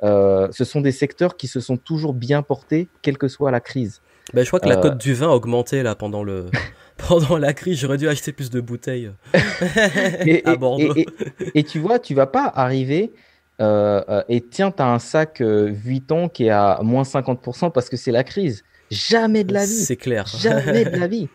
Euh, 0.03 0.49
ce 0.51 0.65
sont 0.65 0.81
des 0.81 0.93
secteurs 0.93 1.37
qui 1.37 1.47
se 1.47 1.61
sont 1.61 1.77
toujours 1.77 2.15
bien 2.15 2.43
portés, 2.43 2.89
quelle 3.03 3.19
que 3.19 3.29
soit 3.29 3.51
la 3.51 3.61
crise. 3.61 4.01
Ben, 4.33 4.43
je 4.45 4.49
crois 4.49 4.61
que 4.61 4.69
la 4.69 4.79
Euh. 4.79 4.81
cote 4.83 4.99
du 4.99 5.13
vin 5.15 5.29
a 5.29 5.35
augmenté 5.35 5.83
là 5.83 5.95
pendant 5.95 6.23
le 6.23 6.47
pendant 7.09 7.37
la 7.37 7.53
crise. 7.53 7.79
J'aurais 7.81 7.99
dû 7.99 8.09
acheter 8.09 8.33
plus 8.33 8.49
de 8.51 8.61
bouteilles 8.61 9.11
Et, 10.27 10.43
à 10.47 10.57
Bordeaux. 10.57 10.95
et- 10.97 11.07
et- 11.41 11.59
et 11.61 11.65
tu 11.65 11.79
vois, 11.79 11.99
tu 11.99 12.15
vas 12.15 12.27
pas 12.27 12.51
arriver 12.55 13.13
euh, 13.61 14.03
euh, 14.09 14.23
et 14.29 14.41
tiens, 14.41 14.71
tu 14.71 14.83
as 14.83 14.87
un 14.93 14.99
sac 14.99 15.41
euh, 15.41 15.71
Vuitton 15.73 16.29
qui 16.29 16.45
est 16.47 16.51
à 16.51 16.81
moins 16.83 17.03
50% 17.03 17.73
parce 17.73 17.89
que 17.89 17.97
c'est 17.97 18.13
la 18.13 18.25
crise. 18.25 18.65
Jamais 18.91 19.45
de 19.45 19.53
la 19.53 19.65
vie. 19.65 19.73
C'est 19.73 19.97
clair. 19.97 20.27
Jamais 20.27 20.85
de 20.85 20.97
la 20.97 21.07
vie. 21.09 21.29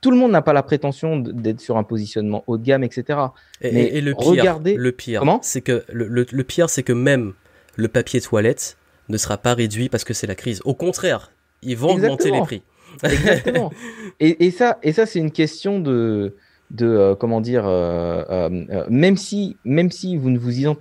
Tout 0.00 0.10
le 0.10 0.16
monde 0.16 0.32
n'a 0.32 0.42
pas 0.42 0.52
la 0.52 0.64
prétention 0.64 1.18
d'être 1.18 1.60
sur 1.60 1.76
un 1.76 1.84
positionnement 1.84 2.42
haut 2.48 2.58
de 2.58 2.64
gamme, 2.64 2.82
etc. 2.82 3.18
Et, 3.60 3.70
Mais 3.72 3.84
et- 3.84 4.00
le 4.00 4.14
pire, 4.14 4.26
regardez- 4.30 4.74
le 4.74 4.92
pire, 4.92 5.20
Comment 5.20 5.38
c'est 5.42 5.60
que 5.60 5.84
le, 5.92 6.08
le- 6.08 6.26
le 6.30 6.44
pire, 6.44 6.68
c'est 6.68 6.82
que 6.82 6.92
même 6.92 7.34
le 7.76 7.86
papier 7.88 8.20
toilette 8.20 8.76
ne 9.08 9.16
sera 9.16 9.38
pas 9.38 9.54
réduit 9.54 9.88
parce 9.88 10.02
que 10.04 10.12
c'est 10.12 10.26
la 10.26 10.34
crise. 10.34 10.60
Au 10.64 10.74
contraire, 10.74 11.30
ils 11.62 11.76
vont 11.76 11.90
augmenter 11.94 12.30
les 12.32 12.40
prix. 12.40 12.62
Exactement. 13.04 13.72
et, 14.20 14.44
et 14.44 14.50
ça, 14.50 14.78
et 14.82 14.92
ça 14.92 15.06
c'est 15.06 15.20
une 15.20 15.30
question 15.30 15.78
de, 15.80 16.34
de 16.72 16.86
euh, 16.86 17.14
comment 17.14 17.40
dire, 17.40 17.64
euh, 17.66 18.24
euh, 18.28 18.64
euh, 18.70 18.84
même 18.90 19.16
si, 19.16 19.56
même 19.64 19.90
si 19.90 20.16
vous 20.16 20.30
ne 20.30 20.38
vous 20.38 20.50
ident- 20.58 20.76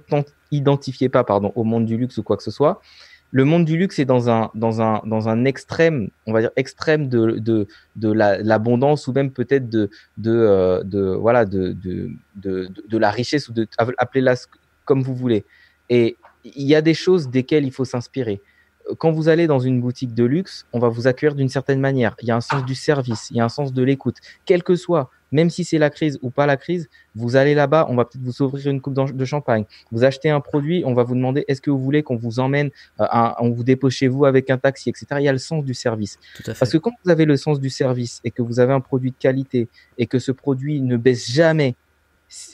identifiez 0.51 1.09
pas, 1.09 1.23
pardon, 1.23 1.51
au 1.55 1.63
monde 1.63 1.85
du 1.85 1.97
luxe 1.97 2.17
ou 2.17 2.23
quoi 2.23 2.37
que 2.37 2.43
ce 2.43 2.51
soit, 2.51 2.81
le 3.31 3.45
monde 3.45 3.63
du 3.63 3.77
luxe 3.77 3.97
est 3.99 4.05
dans 4.05 4.29
un, 4.29 4.51
dans 4.55 4.81
un, 4.81 5.01
dans 5.05 5.29
un 5.29 5.45
extrême, 5.45 6.09
on 6.27 6.33
va 6.33 6.41
dire 6.41 6.51
extrême 6.57 7.07
de, 7.07 7.39
de, 7.39 7.67
de 7.95 8.11
la- 8.11 8.37
l'abondance 8.39 9.07
ou 9.07 9.13
même 9.13 9.31
peut-être 9.31 9.69
de, 9.69 9.89
de, 10.17 10.31
euh, 10.31 10.83
de, 10.83 10.99
voilà, 11.01 11.45
de, 11.45 11.71
de, 11.71 12.09
de, 12.35 12.69
de- 12.87 12.97
la 12.97 13.09
richesse 13.09 13.47
ou 13.47 13.53
de, 13.53 13.67
appelez-la 13.97 14.35
comme 14.83 15.01
vous 15.01 15.15
voulez. 15.15 15.45
Et 15.89 16.17
il 16.43 16.67
y 16.67 16.75
a 16.75 16.81
des 16.81 16.93
choses 16.93 17.29
desquelles 17.29 17.63
il 17.65 17.71
faut 17.71 17.85
s'inspirer 17.85 18.41
quand 18.97 19.11
vous 19.11 19.29
allez 19.29 19.47
dans 19.47 19.59
une 19.59 19.79
boutique 19.79 20.13
de 20.13 20.23
luxe, 20.23 20.65
on 20.73 20.79
va 20.79 20.89
vous 20.89 21.07
accueillir 21.07 21.35
d'une 21.35 21.49
certaine 21.49 21.79
manière. 21.79 22.15
Il 22.21 22.27
y 22.27 22.31
a 22.31 22.35
un 22.35 22.41
sens 22.41 22.65
du 22.65 22.75
service, 22.75 23.29
il 23.31 23.37
y 23.37 23.39
a 23.39 23.45
un 23.45 23.49
sens 23.49 23.73
de 23.73 23.83
l'écoute. 23.83 24.17
Quel 24.45 24.63
que 24.63 24.75
soit, 24.75 25.09
même 25.31 25.49
si 25.49 25.63
c'est 25.63 25.77
la 25.77 25.89
crise 25.89 26.19
ou 26.21 26.29
pas 26.29 26.45
la 26.45 26.57
crise, 26.57 26.89
vous 27.15 27.35
allez 27.35 27.53
là-bas, 27.53 27.87
on 27.89 27.95
va 27.95 28.05
peut-être 28.05 28.23
vous 28.23 28.41
ouvrir 28.41 28.67
une 28.67 28.81
coupe 28.81 28.93
de 29.15 29.25
champagne. 29.25 29.65
Vous 29.91 30.03
achetez 30.03 30.29
un 30.29 30.39
produit, 30.41 30.83
on 30.85 30.93
va 30.93 31.03
vous 31.03 31.15
demander 31.15 31.45
est-ce 31.47 31.61
que 31.61 31.69
vous 31.71 31.79
voulez 31.79 32.03
qu'on 32.03 32.15
vous 32.17 32.39
emmène, 32.39 32.69
euh, 32.99 33.05
un- 33.11 33.35
on 33.39 33.49
vous 33.51 33.63
dépose 33.63 33.93
chez 33.93 34.07
vous 34.07 34.25
avec 34.25 34.49
un 34.49 34.57
taxi, 34.57 34.89
etc. 34.89 35.05
Il 35.19 35.23
y 35.23 35.29
a 35.29 35.31
le 35.33 35.37
sens 35.37 35.63
du 35.63 35.73
service. 35.73 36.17
Tout 36.35 36.43
à 36.47 36.53
fait. 36.53 36.59
Parce 36.59 36.71
que 36.71 36.77
quand 36.77 36.91
vous 37.03 37.11
avez 37.11 37.25
le 37.25 37.37
sens 37.37 37.59
du 37.59 37.69
service 37.69 38.19
et 38.23 38.31
que 38.31 38.41
vous 38.41 38.59
avez 38.59 38.73
un 38.73 38.81
produit 38.81 39.11
de 39.11 39.15
qualité 39.17 39.67
et 39.97 40.05
que 40.07 40.19
ce 40.19 40.31
produit 40.31 40.81
ne 40.81 40.97
baisse 40.97 41.29
jamais 41.31 41.75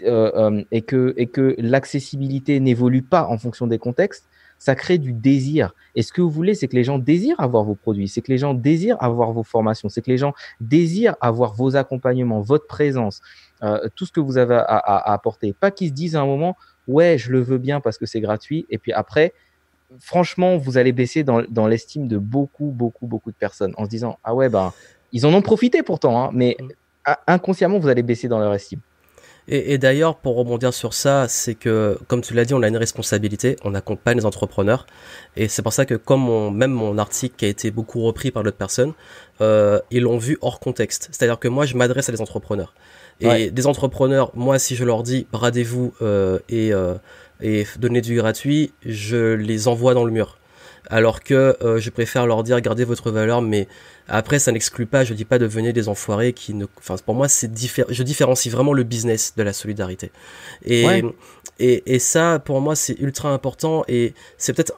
euh, 0.03 0.31
euh, 0.35 0.63
et 0.71 0.81
que, 0.81 1.13
et 1.17 1.27
que 1.27 1.55
l'accessibilité 1.59 2.59
n'évolue 2.59 3.03
pas 3.03 3.27
en 3.27 3.37
fonction 3.37 3.67
des 3.67 3.77
contextes, 3.77 4.25
ça 4.59 4.75
crée 4.75 4.97
du 4.97 5.13
désir. 5.13 5.73
Et 5.95 6.01
ce 6.01 6.11
que 6.11 6.21
vous 6.21 6.29
voulez, 6.31 6.55
c'est 6.55 6.67
que 6.67 6.75
les 6.75 6.83
gens 6.83 6.97
désirent 6.99 7.39
avoir 7.39 7.63
vos 7.63 7.75
produits, 7.75 8.07
c'est 8.07 8.21
que 8.21 8.31
les 8.31 8.37
gens 8.37 8.53
désirent 8.53 8.97
avoir 9.01 9.31
vos 9.31 9.43
formations, 9.43 9.89
c'est 9.89 10.01
que 10.01 10.09
les 10.09 10.17
gens 10.17 10.33
désirent 10.61 11.15
avoir 11.21 11.53
vos 11.53 11.75
accompagnements, 11.75 12.41
votre 12.41 12.67
présence, 12.67 13.21
euh, 13.63 13.87
tout 13.95 14.05
ce 14.05 14.11
que 14.11 14.19
vous 14.19 14.37
avez 14.37 14.55
à, 14.55 14.61
à- 14.61 15.09
à 15.09 15.13
apporter. 15.13 15.53
Pas 15.53 15.71
qu'ils 15.71 15.89
se 15.89 15.93
disent 15.93 16.15
à 16.15 16.21
un 16.21 16.25
moment, 16.25 16.55
ouais, 16.87 17.17
je 17.17 17.31
le 17.31 17.39
veux 17.41 17.57
bien 17.59 17.81
parce 17.81 17.97
que 17.97 18.05
c'est 18.05 18.21
gratuit, 18.21 18.65
et 18.69 18.77
puis 18.77 18.93
après, 18.93 19.33
franchement, 19.99 20.57
vous 20.57 20.77
allez 20.77 20.91
baisser 20.91 21.23
dans, 21.23 21.43
dans 21.49 21.67
l'estime 21.67 22.07
de 22.07 22.17
beaucoup, 22.17 22.71
beaucoup, 22.71 23.07
beaucoup 23.07 23.31
de 23.31 23.37
personnes 23.37 23.73
en 23.77 23.85
se 23.85 23.89
disant, 23.89 24.17
ah 24.23 24.35
ouais, 24.35 24.49
ben, 24.49 24.73
ils 25.13 25.25
en 25.25 25.33
ont 25.33 25.41
profité 25.41 25.83
pourtant, 25.83 26.21
hein, 26.25 26.29
mais 26.33 26.57
Mm. 26.59 26.67
ah, 27.05 27.19
inconsciemment, 27.27 27.79
vous 27.79 27.87
allez 27.87 28.03
baisser 28.03 28.27
dans 28.27 28.39
leur 28.39 28.53
estime. 28.53 28.81
Et, 29.49 29.77
d'ailleurs, 29.77 30.17
pour 30.17 30.35
rebondir 30.35 30.73
sur 30.73 30.93
ça, 30.93 31.29
c'est 31.29 31.55
que, 31.55 31.97
comme 32.07 32.21
tu 32.21 32.33
l'as 32.33 32.43
dit, 32.43 32.53
on 32.53 32.63
a 32.63 32.67
une 32.67 32.75
responsabilité, 32.75 33.55
on 33.63 33.75
accompagne 33.75 34.17
les 34.17 34.25
entrepreneurs. 34.25 34.85
Et 35.37 35.47
c'est 35.47 35.61
pour 35.61 35.71
ça 35.71 35.85
que, 35.85 35.95
comme 35.95 36.53
même 36.53 36.71
mon 36.71 36.97
article 36.97 37.35
qui 37.37 37.45
a 37.45 37.47
été 37.47 37.71
beaucoup 37.71 38.01
repris 38.01 38.29
par 38.29 38.43
d'autres 38.43 38.57
personnes, 38.57 38.91
euh, 39.39 39.79
ils 39.89 40.03
l'ont 40.03 40.17
vu 40.17 40.37
hors 40.41 40.59
contexte. 40.59 41.07
C'est-à-dire 41.11 41.39
que 41.39 41.47
moi, 41.47 41.65
je 41.65 41.77
m'adresse 41.77 42.09
à 42.09 42.11
des 42.11 42.19
entrepreneurs. 42.19 42.73
Et 43.21 43.49
des 43.49 43.67
entrepreneurs, 43.67 44.31
moi, 44.35 44.59
si 44.59 44.75
je 44.75 44.83
leur 44.83 45.01
dis, 45.01 45.27
bradez-vous 45.31 45.93
euh, 46.01 46.39
et, 46.49 46.73
euh, 46.73 46.95
et 47.41 47.65
donnez 47.79 48.01
du 48.01 48.17
gratuit, 48.17 48.73
je 48.85 49.33
les 49.33 49.69
envoie 49.69 49.93
dans 49.93 50.03
le 50.03 50.11
mur 50.11 50.37
alors 50.89 51.21
que 51.21 51.57
euh, 51.61 51.79
je 51.79 51.89
préfère 51.89 52.25
leur 52.25 52.43
dire 52.43 52.59
gardez 52.61 52.83
votre 52.83 53.11
valeur 53.11 53.41
mais 53.41 53.67
après 54.07 54.39
ça 54.39 54.51
n'exclut 54.51 54.85
pas 54.85 55.03
je 55.03 55.13
dis 55.13 55.25
pas 55.25 55.39
devenez 55.39 55.73
des 55.73 55.89
enfoirés 55.89 56.33
qui 56.33 56.53
ne 56.53 56.65
enfin 56.77 56.95
pour 57.05 57.15
moi 57.15 57.27
c'est 57.27 57.51
différent 57.51 57.89
je 57.91 58.03
différencie 58.03 58.53
vraiment 58.53 58.73
le 58.73 58.83
business 58.83 59.33
de 59.35 59.43
la 59.43 59.53
solidarité. 59.53 60.11
Et 60.65 61.03
et, 61.59 61.99
ça 61.99 62.39
pour 62.39 62.61
moi 62.61 62.75
c'est 62.75 62.99
ultra 62.99 63.31
important 63.31 63.83
et 63.87 64.13
c'est 64.37 64.53
peut-être 64.53 64.73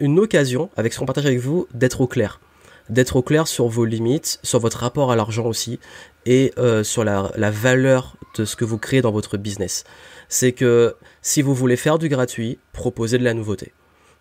une 0.00 0.18
occasion 0.18 0.70
avec 0.76 0.92
ce 0.92 0.98
qu'on 0.98 1.06
partage 1.06 1.26
avec 1.26 1.40
vous 1.40 1.66
d'être 1.74 2.00
au 2.00 2.06
clair. 2.06 2.40
D'être 2.88 3.16
au 3.16 3.22
clair 3.22 3.46
sur 3.46 3.66
vos 3.68 3.84
limites 3.84 4.38
sur 4.42 4.58
votre 4.60 4.78
rapport 4.78 5.12
à 5.12 5.16
l'argent 5.16 5.46
aussi 5.46 5.78
et 6.26 6.52
euh, 6.58 6.84
sur 6.84 7.04
la, 7.04 7.30
la 7.36 7.50
valeur 7.50 8.16
de 8.36 8.44
ce 8.44 8.56
que 8.56 8.64
vous 8.64 8.78
créez 8.78 9.02
dans 9.02 9.10
votre 9.10 9.36
business. 9.36 9.84
C'est 10.28 10.52
que 10.52 10.94
si 11.22 11.42
vous 11.42 11.54
voulez 11.54 11.76
faire 11.76 11.98
du 11.98 12.08
gratuit 12.08 12.58
proposez 12.72 13.18
de 13.18 13.24
la 13.24 13.34
nouveauté 13.34 13.72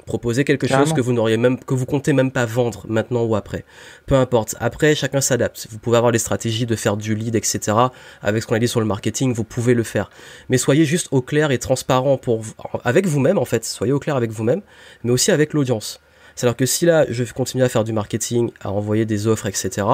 proposer 0.10 0.44
quelque 0.44 0.65
chose 0.65 0.91
que 0.91 1.02
vous 1.02 1.14
n'auriez 1.14 1.38
même 1.38 1.60
que 1.60 1.76
vous 1.76 1.86
comptez 1.86 2.14
même 2.14 2.31
pas 2.31 2.45
vendre 2.45 2.86
maintenant 2.90 3.23
ou 3.23 3.36
après. 3.36 3.64
Peu 4.07 4.15
importe. 4.15 4.56
Après, 4.60 4.95
chacun 4.95 5.22
s'adapte. 5.22 5.68
Vous 5.69 5.77
pouvez 5.77 5.98
avoir 5.98 6.11
des 6.11 6.18
stratégies 6.18 6.65
de 6.65 6.76
faire 6.76 6.98
du 6.98 7.14
lead, 7.14 7.36
etc. 7.36 7.77
Avec 8.23 8.41
ce 8.41 8.48
qu'on 8.48 8.56
a 8.56 8.60
dit 8.60 8.68
sur 8.68 8.80
le 8.80 8.88
marketing, 8.88 9.34
vous 9.34 9.44
pouvez 9.44 9.76
le 9.76 9.84
faire. 9.84 10.10
Mais 10.49 10.57
soyez 10.57 10.84
juste 10.84 11.10
au 11.11 11.22
clair 11.22 11.52
et 11.52 11.60
transparent 11.60 12.18
pour 12.18 12.41
avec 12.84 13.06
vous-même 13.06 13.38
en 13.38 13.45
fait. 13.45 13.64
Soyez 13.64 13.94
au 13.94 13.99
clair 13.99 14.15
avec 14.15 14.31
vous-même, 14.31 14.61
mais 15.03 15.11
aussi 15.11 15.31
avec 15.31 15.53
l'audience. 15.53 16.02
C'est-à-dire 16.39 16.55
que 16.55 16.65
si 16.65 16.85
là, 16.85 17.05
je 17.09 17.25
continue 17.33 17.63
à 17.63 17.67
faire 17.67 17.83
du 17.83 17.91
marketing, 17.91 18.51
à 18.61 18.71
envoyer 18.71 19.05
des 19.05 19.27
offres, 19.27 19.45
etc., 19.45 19.85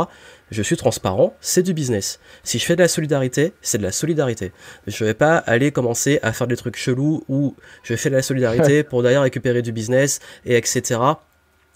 je 0.52 0.62
suis 0.62 0.78
transparent, 0.78 1.34
c'est 1.42 1.64
du 1.64 1.74
business. 1.74 2.20
Si 2.44 2.60
je 2.60 2.66
fais 2.66 2.76
de 2.76 2.84
la 2.84 2.88
solidarité, 2.88 3.54
c'est 3.64 3.80
de 3.80 3.84
la 3.84 3.92
solidarité. 3.92 4.52
Je 4.86 5.04
vais 5.06 5.16
pas 5.16 5.38
aller 5.38 5.72
commencer 5.72 6.20
à 6.22 6.34
faire 6.34 6.46
des 6.46 6.56
trucs 6.56 6.76
chelous 6.76 7.24
où 7.30 7.56
je 7.82 7.96
fais 7.96 8.12
de 8.12 8.16
la 8.16 8.22
solidarité 8.22 8.84
pour 8.90 9.02
d'ailleurs 9.02 9.24
récupérer 9.24 9.64
du 9.64 9.72
business 9.72 10.20
et 10.46 10.56
etc. 10.56 11.00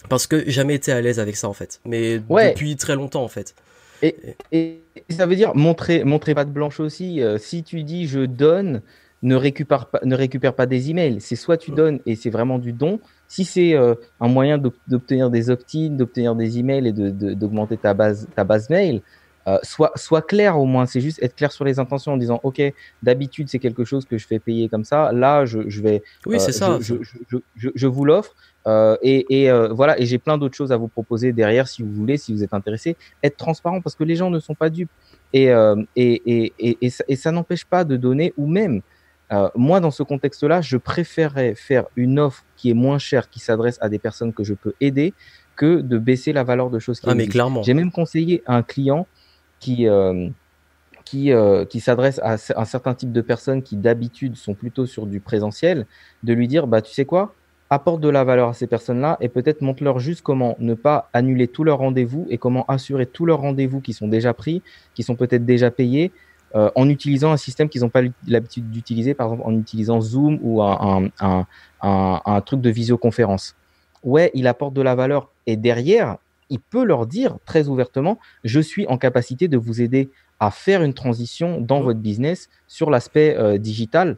Parce 0.08 0.28
que 0.28 0.48
jamais 0.48 0.76
été 0.76 0.92
à 0.92 1.00
l'aise 1.00 1.18
avec 1.18 1.34
ça 1.34 1.48
en 1.48 1.52
fait. 1.52 1.80
Mais 1.84 2.20
depuis 2.20 2.76
très 2.76 2.94
longtemps 2.94 3.24
en 3.24 3.28
fait. 3.28 3.56
Et, 4.02 4.14
et, 4.52 4.82
ça 5.10 5.26
veut 5.26 5.34
dire 5.34 5.52
montrer, 5.56 6.04
montrer 6.04 6.36
pas 6.36 6.44
de 6.44 6.52
blanche 6.52 6.78
aussi. 6.78 7.20
Euh, 7.20 7.38
si 7.38 7.64
tu 7.64 7.82
dis 7.82 8.06
je 8.06 8.20
donne, 8.20 8.82
ne 9.22 9.34
récupère 9.34 9.86
pas, 9.86 9.98
ne 10.04 10.14
récupère 10.14 10.54
pas 10.54 10.66
des 10.66 10.90
emails. 10.90 11.20
C'est 11.20 11.34
soit 11.34 11.56
tu 11.56 11.72
mm. 11.72 11.74
donnes 11.74 12.00
et 12.06 12.14
c'est 12.14 12.30
vraiment 12.30 12.60
du 12.60 12.72
don, 12.72 13.00
si 13.30 13.44
c'est 13.44 13.74
euh, 13.74 13.94
un 14.20 14.26
moyen 14.26 14.58
d'obtenir 14.58 15.30
des 15.30 15.50
opt-in, 15.50 15.90
d'obtenir 15.90 16.34
des 16.34 16.58
emails 16.58 16.88
et 16.88 16.92
d'augmenter 16.92 17.76
ta 17.76 17.94
base, 17.94 18.26
ta 18.34 18.42
base 18.42 18.68
mail, 18.68 19.02
euh, 19.46 19.56
soit 19.62 20.26
clair 20.26 20.58
au 20.58 20.64
moins. 20.64 20.84
C'est 20.84 21.00
juste 21.00 21.22
être 21.22 21.36
clair 21.36 21.52
sur 21.52 21.64
les 21.64 21.78
intentions 21.78 22.12
en 22.12 22.16
disant 22.16 22.40
Ok, 22.42 22.60
d'habitude, 23.04 23.48
c'est 23.48 23.60
quelque 23.60 23.84
chose 23.84 24.04
que 24.04 24.18
je 24.18 24.26
fais 24.26 24.40
payer 24.40 24.68
comme 24.68 24.82
ça. 24.82 25.12
Là, 25.12 25.46
je, 25.46 25.60
je 25.68 25.80
vais. 25.80 26.02
Oui, 26.26 26.36
euh, 26.36 26.38
c'est 26.40 26.50
ça. 26.50 26.78
Je, 26.80 26.96
je, 27.02 27.38
je, 27.54 27.68
je 27.72 27.86
vous 27.86 28.04
l'offre. 28.04 28.34
Euh, 28.66 28.96
et, 29.00 29.44
et 29.44 29.52
voilà, 29.70 29.98
et 30.00 30.06
j'ai 30.06 30.18
plein 30.18 30.36
d'autres 30.36 30.56
choses 30.56 30.72
à 30.72 30.76
vous 30.76 30.88
proposer 30.88 31.32
derrière 31.32 31.68
si 31.68 31.84
vous 31.84 31.92
voulez, 31.92 32.16
si 32.16 32.32
vous 32.34 32.42
êtes 32.42 32.52
intéressé. 32.52 32.96
Être 33.22 33.36
transparent 33.36 33.80
parce 33.80 33.94
que 33.94 34.02
les 34.02 34.16
gens 34.16 34.30
ne 34.30 34.40
sont 34.40 34.56
pas 34.56 34.70
dupes. 34.70 34.90
Et, 35.32 35.44
et, 35.44 35.86
et, 35.96 36.52
et, 36.58 36.78
et, 36.80 36.90
ça, 36.90 37.04
ça 37.14 37.30
n'empêche 37.30 37.64
pas 37.64 37.84
de 37.84 37.96
donner, 37.96 38.34
ou 38.36 38.48
même 38.48 38.82
euh, 39.32 39.48
moi, 39.54 39.80
dans 39.80 39.90
ce 39.90 40.02
contexte-là, 40.02 40.60
je 40.60 40.76
préférerais 40.76 41.54
faire 41.54 41.84
une 41.96 42.18
offre 42.18 42.44
qui 42.56 42.70
est 42.70 42.74
moins 42.74 42.98
chère, 42.98 43.30
qui 43.30 43.38
s'adresse 43.38 43.78
à 43.80 43.88
des 43.88 43.98
personnes 43.98 44.32
que 44.32 44.42
je 44.42 44.54
peux 44.54 44.74
aider, 44.80 45.14
que 45.56 45.80
de 45.80 45.98
baisser 45.98 46.32
la 46.32 46.42
valeur 46.42 46.70
de 46.70 46.78
choses 46.78 47.00
qui 47.00 47.08
ah, 47.08 47.14
mais 47.14 47.28
clairement. 47.28 47.62
J'ai 47.62 47.74
même 47.74 47.92
conseillé 47.92 48.42
à 48.46 48.56
un 48.56 48.62
client 48.62 49.06
qui 49.60 49.88
euh, 49.88 50.28
qui, 51.04 51.32
euh, 51.32 51.64
qui 51.64 51.80
s'adresse 51.80 52.20
à 52.22 52.36
un 52.56 52.64
certain 52.64 52.94
type 52.94 53.10
de 53.10 53.20
personnes 53.20 53.62
qui 53.62 53.76
d'habitude 53.76 54.36
sont 54.36 54.54
plutôt 54.54 54.86
sur 54.86 55.06
du 55.06 55.18
présentiel, 55.18 55.86
de 56.22 56.32
lui 56.32 56.46
dire 56.46 56.68
bah 56.68 56.82
tu 56.82 56.92
sais 56.92 57.04
quoi, 57.04 57.34
apporte 57.68 58.00
de 58.00 58.08
la 58.08 58.22
valeur 58.22 58.48
à 58.48 58.52
ces 58.52 58.66
personnes-là 58.66 59.16
et 59.20 59.28
peut-être 59.28 59.60
montre-leur 59.60 59.98
juste 59.98 60.22
comment 60.22 60.56
ne 60.60 60.74
pas 60.74 61.08
annuler 61.12 61.48
tous 61.48 61.64
leurs 61.64 61.78
rendez-vous 61.78 62.26
et 62.30 62.38
comment 62.38 62.64
assurer 62.66 63.06
tous 63.06 63.26
leurs 63.26 63.40
rendez-vous 63.40 63.80
qui 63.80 63.92
sont 63.92 64.08
déjà 64.08 64.34
pris, 64.34 64.62
qui 64.94 65.02
sont 65.02 65.16
peut-être 65.16 65.44
déjà 65.44 65.70
payés 65.70 66.12
euh, 66.54 66.70
en 66.74 66.88
utilisant 66.88 67.30
un 67.30 67.36
système 67.36 67.68
qu'ils 67.68 67.82
n'ont 67.82 67.90
pas 67.90 68.02
l'habitude 68.26 68.70
d'utiliser, 68.70 69.14
par 69.14 69.28
exemple 69.28 69.42
en 69.46 69.56
utilisant 69.56 70.00
Zoom 70.00 70.38
ou 70.42 70.62
un, 70.62 71.10
un, 71.20 71.46
un, 71.80 72.20
un, 72.24 72.40
truc 72.40 72.60
de 72.60 72.70
visioconférence. 72.70 73.54
Ouais, 74.02 74.30
il 74.34 74.46
apporte 74.46 74.74
de 74.74 74.82
la 74.82 74.94
valeur 74.94 75.30
et 75.46 75.56
derrière, 75.56 76.16
il 76.48 76.58
peut 76.58 76.84
leur 76.84 77.06
dire 77.06 77.36
très 77.44 77.68
ouvertement, 77.68 78.18
je 78.44 78.60
suis 78.60 78.86
en 78.88 78.98
capacité 78.98 79.46
de 79.46 79.56
vous 79.56 79.80
aider 79.80 80.10
à 80.40 80.50
faire 80.50 80.82
une 80.82 80.94
transition 80.94 81.60
dans 81.60 81.80
mmh. 81.80 81.84
votre 81.84 82.00
business 82.00 82.48
sur 82.66 82.90
l'aspect 82.90 83.36
euh, 83.36 83.58
digital. 83.58 84.16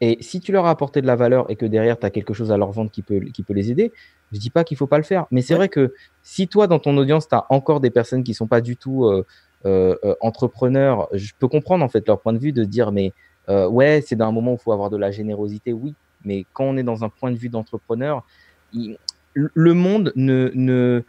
Et 0.00 0.18
si 0.20 0.40
tu 0.40 0.52
leur 0.52 0.66
as 0.66 0.70
apporté 0.70 1.02
de 1.02 1.06
la 1.06 1.16
valeur 1.16 1.50
et 1.50 1.56
que 1.56 1.66
derrière, 1.66 1.98
tu 1.98 2.06
as 2.06 2.10
quelque 2.10 2.32
chose 2.34 2.50
à 2.50 2.56
leur 2.56 2.70
vendre 2.70 2.90
qui 2.90 3.02
peut, 3.02 3.20
qui 3.20 3.42
peut 3.42 3.54
les 3.54 3.70
aider, 3.70 3.92
je 4.32 4.38
dis 4.38 4.50
pas 4.50 4.64
qu'il 4.64 4.76
faut 4.76 4.86
pas 4.86 4.98
le 4.98 5.04
faire. 5.04 5.26
Mais 5.30 5.42
c'est 5.42 5.54
vrai 5.54 5.68
que 5.68 5.94
si 6.22 6.48
toi, 6.48 6.66
dans 6.66 6.78
ton 6.78 6.96
audience, 6.96 7.28
tu 7.28 7.34
as 7.34 7.46
encore 7.50 7.80
des 7.80 7.90
personnes 7.90 8.24
qui 8.24 8.34
sont 8.34 8.46
pas 8.46 8.60
du 8.60 8.76
tout 8.76 9.04
euh, 9.04 9.24
entrepreneurs, 10.20 11.08
je 11.12 11.32
peux 11.38 11.48
comprendre 11.48 11.84
en 11.84 11.88
fait 11.88 12.06
leur 12.06 12.20
point 12.20 12.32
de 12.32 12.38
vue 12.38 12.52
de 12.52 12.64
dire 12.64 12.92
mais 12.92 13.12
euh, 13.48 13.68
ouais, 13.68 14.02
c'est 14.06 14.16
dans 14.16 14.28
un 14.28 14.32
moment 14.32 14.52
où 14.52 14.54
il 14.54 14.62
faut 14.62 14.72
avoir 14.72 14.90
de 14.90 14.96
la 14.96 15.10
générosité, 15.10 15.72
oui, 15.72 15.94
mais 16.24 16.46
quand 16.52 16.64
on 16.64 16.76
est 16.76 16.82
dans 16.82 17.04
un 17.04 17.08
point 17.08 17.30
de 17.30 17.36
vue 17.36 17.48
d'entrepreneur, 17.48 18.24
le 19.34 19.74
monde 19.74 20.12
ne, 20.16 20.50
ne 20.54 21.02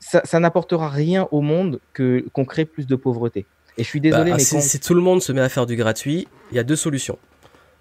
ça, 0.00 0.22
ça 0.24 0.40
n'apportera 0.40 0.88
rien 0.88 1.28
au 1.30 1.40
monde 1.40 1.80
que 1.92 2.24
qu'on 2.32 2.44
crée 2.44 2.64
plus 2.64 2.86
de 2.86 2.96
pauvreté. 2.96 3.46
Et 3.78 3.84
je 3.84 3.88
suis 3.88 4.00
désolé, 4.00 4.30
bah, 4.30 4.36
mais 4.36 4.42
si, 4.42 4.60
si, 4.60 4.80
tout 4.80 4.94
le 4.94 5.00
monde 5.00 5.22
se 5.22 5.32
met 5.32 5.40
à 5.40 5.48
faire 5.48 5.66
du 5.66 5.76
gratuit, 5.76 6.28
il 6.50 6.56
y 6.56 6.60
a 6.60 6.64
deux 6.64 6.76
solutions. 6.76 7.18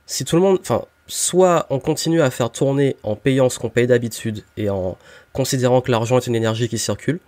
Si 0.06 0.26
tout 0.26 0.36
le 0.36 0.42
monde, 0.42 0.58
enfin, 0.62 0.84
soit 1.08 1.66
on 1.70 1.80
continue 1.80 2.22
à 2.22 2.30
faire 2.32 2.50
tourner 2.50 2.96
en 3.04 3.16
payant 3.16 3.50
ce 3.50 3.60
qu'on 3.60 3.70
paye 3.70 3.88
d'habitude 3.88 4.44
et 4.58 4.70
en 4.70 4.98
considérant 5.34 5.82
que 5.82 5.92
l'argent 5.92 6.18
est 6.18 6.28
une 6.28 6.36
énergie 6.36 6.70
qui 6.70 6.78
circule, 6.78 7.20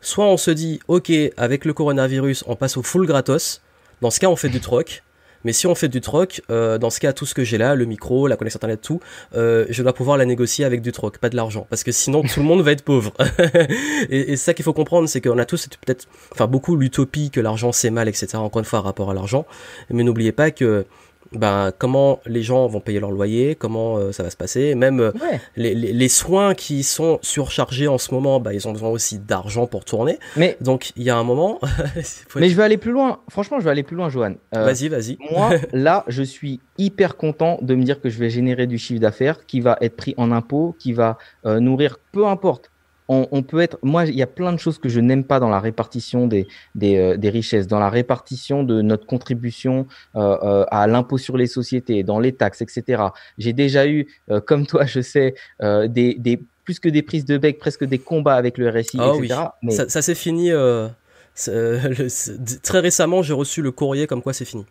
soit 0.00 0.26
on 0.26 0.36
se 0.36 0.50
dit, 0.50 0.80
ok, 0.88 1.12
avec 1.36 1.64
le 1.64 1.72
coronavirus, 1.72 2.44
on 2.46 2.56
passe 2.56 2.76
au 2.76 2.82
full 2.82 3.06
gratos. 3.06 3.60
Dans 4.00 4.10
ce 4.10 4.20
cas, 4.20 4.28
on 4.28 4.36
fait 4.36 4.48
du 4.48 4.60
troc. 4.60 5.02
Mais 5.44 5.52
si 5.52 5.66
on 5.66 5.74
fait 5.74 5.88
du 5.88 6.00
troc, 6.00 6.42
euh, 6.50 6.78
dans 6.78 6.90
ce 6.90 6.98
cas, 6.98 7.12
tout 7.12 7.24
ce 7.24 7.34
que 7.34 7.44
j'ai 7.44 7.58
là, 7.58 7.74
le 7.74 7.84
micro, 7.84 8.26
la 8.26 8.36
connexion 8.36 8.58
internet, 8.58 8.80
tout, 8.82 9.00
euh, 9.36 9.66
je 9.70 9.82
dois 9.82 9.92
pouvoir 9.92 10.16
la 10.16 10.24
négocier 10.24 10.64
avec 10.64 10.82
du 10.82 10.90
troc, 10.90 11.18
pas 11.18 11.28
de 11.28 11.36
l'argent, 11.36 11.66
parce 11.70 11.84
que 11.84 11.92
sinon 11.92 12.22
tout 12.22 12.40
le 12.40 12.46
monde 12.46 12.62
va 12.62 12.72
être 12.72 12.82
pauvre. 12.82 13.12
et, 14.10 14.32
et 14.32 14.36
ça 14.36 14.52
qu'il 14.52 14.64
faut 14.64 14.72
comprendre, 14.72 15.08
c'est 15.08 15.20
qu'on 15.20 15.38
a 15.38 15.44
tous 15.44 15.68
peut-être, 15.68 16.08
enfin 16.32 16.48
beaucoup 16.48 16.74
l'utopie 16.74 17.30
que 17.30 17.40
l'argent 17.40 17.70
c'est 17.70 17.90
mal, 17.90 18.08
etc. 18.08 18.34
Encore 18.34 18.58
une 18.58 18.64
fois, 18.64 18.80
rapport 18.80 19.10
à 19.12 19.14
l'argent. 19.14 19.46
Mais 19.90 20.02
n'oubliez 20.02 20.32
pas 20.32 20.50
que 20.50 20.86
ben, 21.32 21.72
comment 21.76 22.20
les 22.26 22.42
gens 22.42 22.66
vont 22.66 22.80
payer 22.80 23.00
leur 23.00 23.10
loyer, 23.10 23.54
comment 23.54 23.96
euh, 23.96 24.12
ça 24.12 24.22
va 24.22 24.30
se 24.30 24.36
passer, 24.36 24.74
même 24.74 25.00
euh, 25.00 25.12
les, 25.56 25.74
les, 25.74 25.92
les, 25.92 26.08
soins 26.08 26.54
qui 26.54 26.82
sont 26.82 27.18
surchargés 27.22 27.88
en 27.88 27.98
ce 27.98 28.14
moment, 28.14 28.40
ben, 28.40 28.52
ils 28.52 28.66
ont 28.66 28.72
besoin 28.72 28.90
aussi 28.90 29.18
d'argent 29.18 29.66
pour 29.66 29.84
tourner. 29.84 30.18
Mais 30.36 30.56
donc 30.60 30.92
il 30.96 31.02
y 31.02 31.10
a 31.10 31.16
un 31.16 31.24
moment. 31.24 31.60
mais 32.36 32.48
je 32.48 32.56
vais 32.56 32.62
aller 32.62 32.78
plus 32.78 32.92
loin. 32.92 33.20
Franchement, 33.28 33.58
je 33.58 33.64
vais 33.64 33.70
aller 33.70 33.82
plus 33.82 33.96
loin, 33.96 34.08
Johan. 34.08 34.34
Euh, 34.54 34.64
vas-y, 34.64 34.88
vas-y. 34.88 35.18
moi, 35.30 35.50
là, 35.72 36.04
je 36.08 36.22
suis 36.22 36.60
hyper 36.78 37.16
content 37.16 37.58
de 37.60 37.74
me 37.74 37.82
dire 37.82 38.00
que 38.00 38.08
je 38.08 38.18
vais 38.18 38.30
générer 38.30 38.66
du 38.66 38.78
chiffre 38.78 39.00
d'affaires 39.00 39.46
qui 39.46 39.60
va 39.60 39.76
être 39.80 39.96
pris 39.96 40.14
en 40.16 40.30
impôt, 40.32 40.76
qui 40.78 40.92
va 40.92 41.18
nourrir, 41.44 41.98
peu 42.12 42.26
importe 42.26 42.70
on, 43.08 43.42
peut 43.42 43.60
être. 43.60 43.78
Moi, 43.82 44.06
il 44.06 44.14
y 44.14 44.22
a 44.22 44.26
plein 44.26 44.52
de 44.52 44.58
choses 44.58 44.78
que 44.78 44.88
je 44.88 45.00
n'aime 45.00 45.24
pas 45.24 45.40
dans 45.40 45.48
la 45.48 45.60
répartition 45.60 46.26
des, 46.26 46.46
des, 46.74 46.96
euh, 46.96 47.16
des, 47.16 47.30
richesses, 47.30 47.66
dans 47.66 47.78
la 47.78 47.88
répartition 47.88 48.64
de 48.64 48.82
notre 48.82 49.06
contribution 49.06 49.86
euh, 50.16 50.36
euh 50.42 50.64
à 50.70 50.86
l'impôt 50.86 51.18
sur 51.18 51.36
les 51.36 51.46
sociétés, 51.46 52.02
dans 52.02 52.20
les 52.20 52.32
taxes, 52.32 52.60
etc. 52.60 53.02
J'ai 53.38 53.52
déjà 53.52 53.86
eu, 53.86 54.06
comme 54.46 54.66
toi, 54.66 54.84
je 54.84 55.00
sais, 55.00 55.34
des, 55.60 56.16
des, 56.18 56.42
plus 56.64 56.80
que 56.80 56.88
des 56.88 57.02
prises 57.02 57.24
de 57.24 57.38
bec, 57.38 57.58
presque 57.58 57.84
des 57.84 57.98
combats 57.98 58.34
avec 58.34 58.58
le 58.58 58.68
RSI, 58.68 58.98
oh, 59.00 59.22
etc. 59.22 59.40
Oui. 59.62 59.72
Ça, 59.72 59.88
ça 59.88 60.02
s'est 60.02 60.14
fini. 60.14 60.50
très 62.62 62.80
récemment, 62.80 63.22
j'ai 63.22 63.32
reçu 63.32 63.62
le 63.62 63.70
courrier 63.70 64.06
comme 64.06 64.22
quoi 64.22 64.32
c'est 64.32 64.44
fini. 64.44 64.66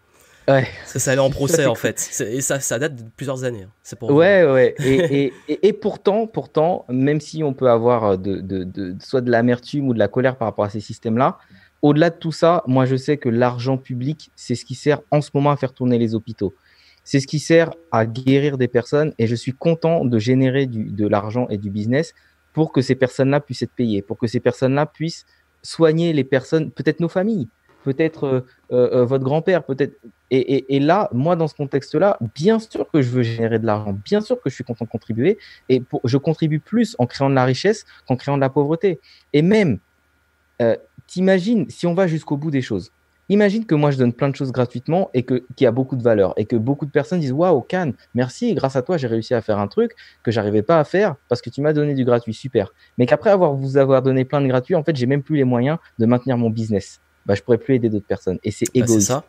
Ouais. 0.47 0.65
Parce 0.79 0.93
que 0.93 0.99
ça 0.99 1.11
allait 1.11 1.19
en 1.19 1.29
procès 1.29 1.65
en 1.65 1.75
fait. 1.75 2.09
Et 2.21 2.41
ça, 2.41 2.59
ça 2.61 2.79
date 2.79 2.95
de 2.95 3.03
plusieurs 3.15 3.43
années. 3.43 3.63
Hein. 3.63 3.71
C'est 3.83 3.99
pour 3.99 4.11
ouais, 4.11 4.45
ouais. 4.45 4.75
Et, 4.79 5.33
et, 5.49 5.67
et, 5.67 5.73
pourtant, 5.73 6.25
pourtant, 6.25 6.85
même 6.87 7.19
si 7.19 7.43
on 7.43 7.53
peut 7.53 7.69
avoir 7.69 8.17
de, 8.17 8.37
de, 8.37 8.63
de 8.63 8.95
soit 9.01 9.21
de 9.21 9.29
l'amertume 9.29 9.89
ou 9.89 9.93
de 9.93 9.99
la 9.99 10.07
colère 10.07 10.37
par 10.37 10.47
rapport 10.47 10.63
à 10.63 10.69
ces 10.69 10.79
systèmes-là, 10.79 11.37
au-delà 11.81 12.09
de 12.09 12.15
tout 12.15 12.31
ça, 12.31 12.63
moi 12.65 12.85
je 12.85 12.95
sais 12.95 13.17
que 13.17 13.29
l'argent 13.29 13.77
public, 13.77 14.31
c'est 14.35 14.55
ce 14.55 14.63
qui 14.63 14.75
sert 14.75 15.01
en 15.11 15.21
ce 15.21 15.31
moment 15.33 15.51
à 15.51 15.57
faire 15.57 15.73
tourner 15.73 15.97
les 15.97 16.15
hôpitaux. 16.15 16.53
C'est 17.03 17.19
ce 17.19 17.27
qui 17.27 17.39
sert 17.39 17.71
à 17.91 18.05
guérir 18.05 18.57
des 18.57 18.67
personnes 18.67 19.13
et 19.17 19.27
je 19.27 19.35
suis 19.35 19.53
content 19.53 20.05
de 20.05 20.19
générer 20.19 20.65
du, 20.65 20.85
de 20.85 21.07
l'argent 21.07 21.47
et 21.49 21.57
du 21.57 21.69
business 21.69 22.13
pour 22.53 22.71
que 22.71 22.81
ces 22.81 22.95
personnes-là 22.95 23.39
puissent 23.39 23.61
être 23.61 23.75
payées, 23.75 24.01
pour 24.01 24.17
que 24.17 24.27
ces 24.27 24.39
personnes-là 24.39 24.85
puissent 24.85 25.25
soigner 25.61 26.13
les 26.13 26.23
personnes, 26.23 26.71
peut-être 26.71 26.99
nos 26.99 27.09
familles. 27.09 27.47
Peut-être 27.83 28.45
votre 28.69 29.23
grand-père, 29.23 29.63
peut-être. 29.63 29.97
Et, 30.29 30.79
là, 30.79 31.09
moi, 31.13 31.35
dans 31.35 31.47
ce 31.47 31.55
contexte-là, 31.55 32.17
bien 32.35 32.59
sûr 32.59 32.89
que 32.91 33.01
je 33.01 33.09
veux 33.09 33.23
générer 33.23 33.59
de 33.59 33.65
l'argent, 33.65 33.93
bien 33.93 34.21
sûr 34.21 34.41
que 34.41 34.49
je 34.49 34.55
suis 34.55 34.63
content 34.63 34.85
de 34.85 34.89
contribuer, 34.89 35.37
et 35.69 35.81
je 36.03 36.17
contribue 36.17 36.59
plus 36.59 36.95
en 36.99 37.05
créant 37.05 37.29
de 37.29 37.35
la 37.35 37.45
richesse 37.45 37.85
qu'en 38.07 38.15
créant 38.15 38.35
de 38.35 38.41
la 38.41 38.49
pauvreté. 38.49 38.99
Et 39.33 39.41
même, 39.41 39.79
t'imagines, 41.07 41.69
si 41.69 41.87
on 41.87 41.93
va 41.93 42.07
jusqu'au 42.07 42.37
bout 42.37 42.51
des 42.51 42.61
choses, 42.61 42.91
Imagine 43.29 43.65
que 43.65 43.75
moi 43.75 43.91
je 43.91 43.97
donne 43.97 44.13
plein 44.13 44.29
de 44.29 44.35
choses 44.35 44.53
gratuitement 44.53 45.09
et 45.13 45.23
que 45.23 45.43
qui 45.57 45.65
a 45.65 45.71
beaucoup 45.71 45.97
de 45.97 46.03
valeur 46.03 46.33
et 46.37 46.45
que 46.45 46.55
beaucoup 46.55 46.85
de 46.85 46.91
personnes 46.91 47.19
disent 47.19 47.33
waouh 47.33 47.59
Cannes, 47.61 47.93
merci, 48.15 48.53
grâce 48.53 48.77
à 48.77 48.81
toi 48.81 48.95
j'ai 48.95 49.07
réussi 49.07 49.33
à 49.33 49.41
faire 49.41 49.59
un 49.59 49.67
truc 49.67 49.95
que 50.23 50.31
j'arrivais 50.31 50.61
pas 50.61 50.79
à 50.79 50.85
faire 50.85 51.15
parce 51.27 51.41
que 51.41 51.49
tu 51.49 51.61
m'as 51.61 51.73
donné 51.73 51.93
du 51.93 52.05
gratuit, 52.05 52.33
super. 52.33 52.73
Mais 52.97 53.05
qu'après 53.05 53.31
avoir 53.31 53.53
vous 53.53 53.75
avoir 53.75 54.01
donné 54.01 54.23
plein 54.23 54.39
de 54.39 54.47
gratuit, 54.47 54.75
en 54.75 54.83
fait 54.83 54.95
j'ai 54.95 55.07
même 55.07 55.23
plus 55.23 55.35
les 55.35 55.43
moyens 55.43 55.77
de 55.99 56.05
maintenir 56.05 56.37
mon 56.37 56.49
business. 56.49 57.01
Bah 57.27 57.35
je 57.35 57.43
pourrais 57.43 57.59
plus 57.59 57.75
aider 57.75 57.89
d'autres 57.89 58.07
personnes 58.07 58.39
et 58.43 58.51
c'est 58.51 58.65
bah, 58.65 58.71
égoïste. 58.75 58.99
c'est 58.99 59.05
ça. 59.05 59.25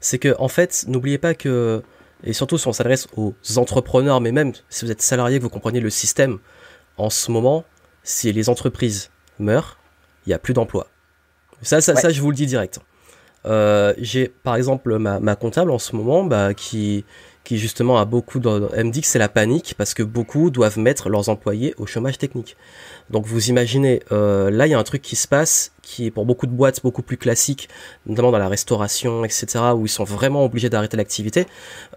C'est 0.00 0.18
que 0.18 0.36
en 0.38 0.48
fait 0.48 0.84
n'oubliez 0.86 1.18
pas 1.18 1.34
que 1.34 1.82
et 2.24 2.32
surtout 2.32 2.58
si 2.58 2.66
on 2.66 2.72
s'adresse 2.72 3.08
aux 3.16 3.34
entrepreneurs, 3.56 4.20
mais 4.20 4.32
même 4.32 4.52
si 4.68 4.84
vous 4.84 4.90
êtes 4.90 5.02
salarié, 5.02 5.38
que 5.38 5.42
vous 5.42 5.50
comprenez 5.50 5.80
le 5.80 5.90
système, 5.90 6.38
en 6.96 7.10
ce 7.10 7.30
moment, 7.30 7.64
si 8.02 8.32
les 8.32 8.48
entreprises 8.48 9.10
meurent, 9.38 9.78
il 10.24 10.30
n'y 10.30 10.34
a 10.34 10.38
plus 10.38 10.54
d'emploi. 10.54 10.88
Ça, 11.62 11.80
ça, 11.80 11.94
ça, 11.96 12.10
je 12.10 12.20
vous 12.20 12.30
le 12.30 12.36
dis 12.36 12.46
direct. 12.46 12.80
Euh, 13.44 13.94
j'ai 13.98 14.28
par 14.28 14.56
exemple 14.56 14.98
ma, 14.98 15.20
ma, 15.20 15.36
comptable 15.36 15.70
en 15.70 15.78
ce 15.78 15.94
moment 15.94 16.24
bah, 16.24 16.52
qui, 16.52 17.04
qui 17.46 17.58
justement 17.58 17.96
a 17.96 18.04
beaucoup 18.04 18.40
de, 18.40 18.68
elle 18.74 18.86
me 18.86 18.90
dit 18.90 19.00
que 19.00 19.06
c'est 19.06 19.20
la 19.20 19.28
panique 19.28 19.74
parce 19.78 19.94
que 19.94 20.02
beaucoup 20.02 20.50
doivent 20.50 20.78
mettre 20.78 21.08
leurs 21.08 21.28
employés 21.28 21.74
au 21.78 21.86
chômage 21.86 22.18
technique. 22.18 22.56
Donc 23.08 23.24
vous 23.24 23.50
imaginez, 23.50 24.02
euh, 24.10 24.50
là 24.50 24.66
il 24.66 24.70
y 24.70 24.74
a 24.74 24.78
un 24.78 24.82
truc 24.82 25.00
qui 25.00 25.14
se 25.14 25.28
passe 25.28 25.70
qui 25.80 26.06
est 26.06 26.10
pour 26.10 26.26
beaucoup 26.26 26.46
de 26.46 26.50
boîtes 26.50 26.82
beaucoup 26.82 27.02
plus 27.02 27.16
classique, 27.16 27.68
notamment 28.04 28.32
dans 28.32 28.38
la 28.38 28.48
restauration, 28.48 29.24
etc., 29.24 29.46
où 29.76 29.86
ils 29.86 29.90
sont 29.90 30.02
vraiment 30.02 30.44
obligés 30.44 30.68
d'arrêter 30.68 30.96
l'activité. 30.96 31.46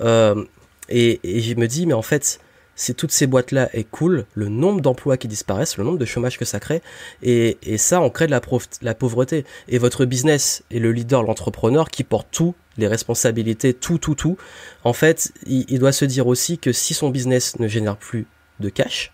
Euh, 0.02 0.46
et, 0.88 1.20
et 1.24 1.40
je 1.42 1.56
me 1.56 1.68
dis, 1.68 1.88
mais 1.88 1.94
en 1.94 2.04
fait, 2.04 2.40
si 2.80 2.96
toutes 2.96 3.12
ces 3.12 3.28
boîtes-là 3.28 3.70
est 3.74 3.84
cool, 3.84 4.26
le 4.36 4.48
nombre 4.48 4.80
d'emplois 4.80 5.18
qui 5.18 5.28
disparaissent, 5.28 5.76
le 5.76 5.84
nombre 5.84 5.98
de 5.98 6.06
chômage 6.06 6.40
que 6.40 6.46
ça 6.46 6.62
crée, 6.62 6.82
et, 7.22 7.58
et 7.62 7.78
ça, 7.78 8.00
on 8.00 8.10
crée 8.10 8.26
de 8.26 8.32
la, 8.32 8.96
pauvreté. 8.96 9.44
Et 9.68 9.78
votre 9.78 10.06
business 10.06 10.64
est 10.72 10.80
le 10.80 10.94
leader, 10.94 11.24
l'entrepreneur 11.24 11.90
qui 11.90 12.06
porte 12.06 12.30
tout, 12.32 12.56
les 12.78 12.88
responsabilités, 12.88 13.74
tout, 13.74 13.98
tout, 13.98 14.16
tout. 14.16 14.38
En 14.86 14.94
fait, 14.94 15.34
il, 15.46 15.78
doit 15.78 15.92
se 15.92 16.06
dire 16.06 16.28
aussi 16.28 16.58
que 16.58 16.72
si 16.72 16.94
son 16.94 17.10
business 17.10 17.60
ne 17.60 17.68
génère 17.68 17.98
plus 17.98 18.28
de 18.62 18.70
cash, 18.70 19.12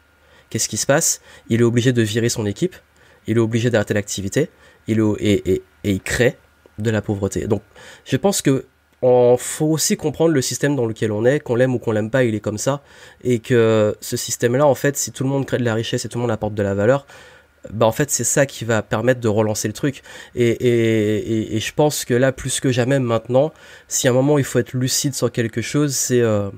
qu'est-ce 0.52 0.70
qui 0.70 0.78
se 0.78 0.86
passe? 0.86 1.20
Il 1.50 1.62
est 1.62 1.64
obligé 1.64 1.92
de 1.92 2.04
virer 2.04 2.30
son 2.30 2.46
équipe, 2.46 2.76
il 3.26 3.38
est 3.38 3.42
obligé 3.42 3.72
d'arrêter 3.72 3.96
l'activité, 3.96 4.52
et, 4.88 4.94
et, 4.94 5.64
et 5.84 5.92
il 5.92 6.02
crée 6.02 6.38
de 6.78 6.92
la 6.92 7.02
pauvreté. 7.02 7.48
Donc, 7.48 7.64
je 8.06 8.18
pense 8.18 8.44
que 8.44 8.66
il 9.06 9.38
faut 9.40 9.68
aussi 9.68 9.98
comprendre 9.98 10.34
le 10.34 10.42
système 10.42 10.76
dans 10.76 10.86
lequel 10.86 11.12
on 11.12 11.26
est, 11.26 11.40
qu'on 11.40 11.56
l'aime 11.56 11.76
ou 11.76 11.80
qu'on 11.80 11.92
l'aime 11.92 12.10
pas, 12.10 12.24
il 12.24 12.36
est 12.36 12.40
comme 12.40 12.58
ça, 12.58 12.82
et 13.24 13.40
que 13.40 13.96
ce 14.02 14.18
système-là, 14.18 14.66
en 14.66 14.76
fait, 14.76 14.98
si 14.98 15.12
tout 15.12 15.24
le 15.24 15.30
monde 15.30 15.46
crée 15.46 15.58
de 15.58 15.66
la 15.66 15.74
richesse 15.74 16.06
et 16.06 16.10
tout 16.10 16.18
le 16.18 16.24
monde 16.24 16.32
apporte 16.32 16.54
de 16.54 16.64
la 16.64 16.74
valeur, 16.74 17.06
bah 17.72 17.86
en 17.86 17.92
fait 17.92 18.12
c'est 18.12 18.24
ça 18.24 18.46
qui 18.46 18.66
va 18.66 18.82
permettre 18.82 19.20
de 19.20 19.28
relancer 19.28 19.68
le 19.68 19.74
truc. 19.74 20.04
Et, 20.36 21.60
je 21.60 21.74
pense 21.74 22.06
que 22.06 22.14
là, 22.14 22.32
plus 22.32 22.60
que 22.60 22.72
jamais 22.72 23.00
maintenant, 23.00 23.52
si 23.88 24.08
à 24.08 24.12
un 24.12 24.14
moment 24.14 24.38
il 24.38 24.44
faut 24.44 24.60
être 24.60 24.74
lucide 24.74 25.16
sur 25.16 25.32
quelque 25.32 25.62
chose, 25.62 25.96
c'est 25.96 26.22
euh, 26.22 26.50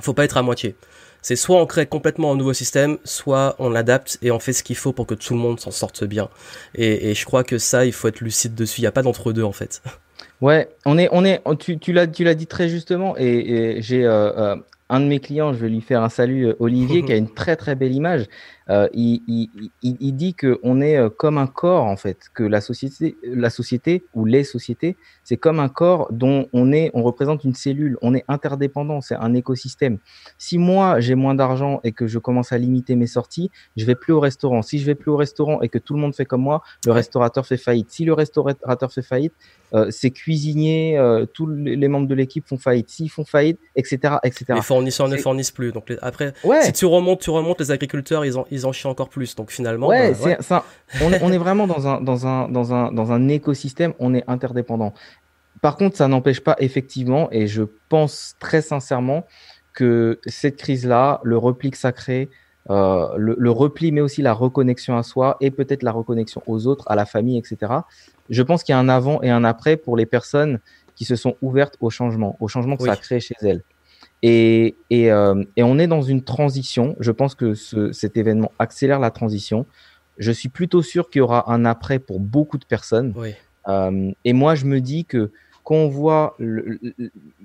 faut 0.00 0.14
pas 0.14 0.24
être 0.24 0.36
à 0.36 0.42
moitié. 0.42 0.76
C'est 1.22 1.36
soit 1.36 1.60
on 1.60 1.66
crée 1.66 1.86
complètement 1.86 2.32
un 2.32 2.36
nouveau 2.36 2.52
système, 2.52 2.98
soit 3.04 3.56
on 3.58 3.70
l'adapte 3.70 4.18
et 4.22 4.30
on 4.30 4.38
fait 4.38 4.52
ce 4.52 4.62
qu'il 4.62 4.76
faut 4.76 4.92
pour 4.92 5.06
que 5.06 5.14
tout 5.14 5.32
le 5.34 5.40
monde 5.40 5.58
s'en 5.58 5.70
sorte 5.70 6.04
bien. 6.04 6.28
Et, 6.74 7.10
et 7.10 7.14
je 7.14 7.24
crois 7.24 7.44
que 7.44 7.58
ça, 7.58 7.86
il 7.86 7.92
faut 7.94 8.08
être 8.08 8.20
lucide 8.20 8.54
dessus. 8.54 8.80
Il 8.80 8.82
n'y 8.82 8.88
a 8.88 8.92
pas 8.92 9.02
d'entre 9.02 9.32
deux 9.32 9.44
en 9.44 9.52
fait. 9.52 9.82
Ouais, 10.40 10.68
on 10.84 10.98
est, 10.98 11.08
on 11.12 11.24
est, 11.24 11.42
tu, 11.58 11.78
tu 11.78 11.92
l'as, 11.92 12.06
tu 12.06 12.24
l'as 12.24 12.34
dit 12.34 12.46
très 12.46 12.68
justement, 12.68 13.14
et, 13.16 13.76
j'ai 13.80 14.04
euh, 14.04 14.32
euh, 14.36 14.56
un 14.90 15.00
de 15.00 15.06
mes 15.06 15.20
clients, 15.20 15.52
je 15.52 15.58
vais 15.58 15.68
lui 15.68 15.80
faire 15.80 16.02
un 16.02 16.08
salut, 16.08 16.48
euh, 16.48 16.56
Olivier, 16.58 17.02
qui 17.02 17.12
a 17.12 17.16
une 17.16 17.32
très 17.34 17.56
très 17.56 17.74
belle 17.74 17.92
image. 17.92 18.26
Euh, 18.70 18.88
il, 18.94 19.22
il, 19.28 19.50
il, 19.82 19.96
il, 20.00 20.12
dit 20.12 20.34
qu'on 20.34 20.80
est 20.80 20.96
euh, 20.96 21.10
comme 21.10 21.36
un 21.36 21.46
corps, 21.46 21.84
en 21.84 21.96
fait, 21.96 22.30
que 22.32 22.42
la 22.42 22.62
société, 22.62 23.16
la 23.22 23.50
société 23.50 24.04
ou 24.14 24.24
les 24.24 24.42
sociétés, 24.42 24.96
c'est 25.22 25.36
comme 25.36 25.60
un 25.60 25.68
corps 25.68 26.08
dont 26.10 26.48
on 26.52 26.72
est, 26.72 26.90
on 26.94 27.02
représente 27.02 27.44
une 27.44 27.54
cellule, 27.54 27.98
on 28.00 28.14
est 28.14 28.24
interdépendant, 28.28 29.02
c'est 29.02 29.16
un 29.16 29.34
écosystème. 29.34 29.98
Si 30.38 30.56
moi 30.56 31.00
j'ai 31.00 31.14
moins 31.14 31.34
d'argent 31.34 31.80
et 31.84 31.92
que 31.92 32.06
je 32.06 32.18
commence 32.18 32.52
à 32.52 32.58
limiter 32.58 32.96
mes 32.96 33.06
sorties, 33.06 33.50
je 33.76 33.84
vais 33.84 33.94
plus 33.94 34.12
au 34.12 34.20
restaurant. 34.20 34.62
Si 34.62 34.78
je 34.78 34.86
vais 34.86 34.94
plus 34.94 35.10
au 35.10 35.16
restaurant 35.16 35.60
et 35.60 35.68
que 35.68 35.78
tout 35.78 35.94
le 35.94 36.00
monde 36.00 36.14
fait 36.14 36.24
comme 36.24 36.42
moi, 36.42 36.62
le 36.86 36.92
restaurateur 36.92 37.46
fait 37.46 37.56
faillite. 37.58 37.90
Si 37.90 38.04
le 38.04 38.14
restaurateur 38.14 38.92
fait 38.92 39.02
faillite, 39.02 39.34
euh, 39.74 39.90
ses 39.90 40.10
cuisiniers, 40.10 40.96
euh, 40.98 41.26
tous 41.26 41.48
les 41.48 41.88
membres 41.88 42.06
de 42.06 42.14
l'équipe 42.14 42.46
font 42.46 42.58
faillite. 42.58 42.88
S'ils 42.90 43.10
font 43.10 43.24
faillite, 43.24 43.58
etc., 43.74 44.16
etc. 44.22 44.46
Les 44.54 44.62
fournisseurs 44.62 45.08
ne 45.08 45.16
fournissent 45.16 45.50
plus. 45.50 45.72
Donc 45.72 45.92
après, 46.00 46.32
si 46.62 46.72
tu 46.72 46.86
remontes, 46.86 47.20
tu 47.20 47.30
remontes, 47.30 47.60
les 47.60 47.70
agriculteurs, 47.70 48.24
ils 48.24 48.38
ont 48.38 48.46
ils 48.54 48.66
en 48.66 48.72
chient 48.72 48.88
encore 48.88 49.08
plus. 49.08 49.34
Donc 49.34 49.50
finalement, 49.50 49.88
ouais, 49.88 50.12
bah, 50.12 50.36
Ça, 50.40 50.64
on, 51.02 51.12
est, 51.12 51.22
on 51.22 51.32
est 51.32 51.38
vraiment 51.46 51.66
dans 51.66 51.86
un, 51.86 52.00
dans, 52.00 52.26
un, 52.26 52.48
dans, 52.48 52.72
un, 52.72 52.92
dans 52.92 53.12
un 53.12 53.28
écosystème, 53.28 53.92
on 53.98 54.14
est 54.14 54.24
interdépendant. 54.28 54.94
Par 55.60 55.76
contre, 55.76 55.96
ça 55.96 56.08
n'empêche 56.08 56.40
pas 56.40 56.56
effectivement, 56.58 57.28
et 57.32 57.46
je 57.46 57.62
pense 57.88 58.34
très 58.38 58.62
sincèrement 58.62 59.26
que 59.72 60.20
cette 60.26 60.56
crise-là, 60.56 61.20
le 61.24 61.36
repli 61.36 61.70
que 61.70 61.78
ça 61.78 61.92
crée, 61.92 62.28
euh, 62.70 63.08
le, 63.16 63.34
le, 63.38 63.50
repli, 63.50 63.92
mais 63.92 64.00
aussi 64.00 64.22
la 64.22 64.32
reconnexion 64.32 64.96
à 64.96 65.02
soi 65.02 65.36
et 65.40 65.50
peut-être 65.50 65.82
la 65.82 65.92
reconnexion 65.92 66.42
aux 66.46 66.66
autres, 66.66 66.84
à 66.88 66.94
la 66.94 67.04
famille, 67.04 67.38
etc. 67.38 67.72
Je 68.30 68.42
pense 68.42 68.62
qu'il 68.62 68.72
y 68.72 68.76
a 68.76 68.78
un 68.78 68.88
avant 68.88 69.20
et 69.22 69.30
un 69.30 69.44
après 69.44 69.76
pour 69.76 69.96
les 69.96 70.06
personnes 70.06 70.60
qui 70.94 71.04
se 71.04 71.16
sont 71.16 71.36
ouvertes 71.42 71.76
au 71.80 71.90
changement, 71.90 72.36
au 72.40 72.48
changement 72.48 72.76
que 72.76 72.84
ça 72.84 72.92
a 72.92 72.96
créé 72.96 73.20
chez 73.20 73.34
elles. 73.42 73.62
Et, 74.26 74.74
et, 74.88 75.12
euh, 75.12 75.44
et, 75.54 75.62
on 75.62 75.78
est 75.78 75.86
dans 75.86 76.00
une 76.00 76.22
transition. 76.22 76.96
Je 76.98 77.12
pense 77.12 77.34
que 77.34 77.52
ce, 77.52 77.92
cet 77.92 78.16
événement 78.16 78.52
accélère 78.58 78.98
la 78.98 79.10
transition. 79.10 79.66
Je 80.16 80.32
suis 80.32 80.48
plutôt 80.48 80.80
sûr 80.80 81.10
qu'il 81.10 81.18
y 81.18 81.22
aura 81.22 81.52
un 81.52 81.66
après 81.66 81.98
pour 81.98 82.20
beaucoup 82.20 82.56
de 82.56 82.64
personnes. 82.64 83.12
Oui. 83.16 83.34
Euh, 83.68 84.12
et 84.24 84.32
moi, 84.32 84.54
je 84.54 84.64
me 84.64 84.80
dis 84.80 85.04
que 85.04 85.30
quand 85.62 85.74
on 85.74 85.88
voit, 85.88 86.36
le, 86.38 86.80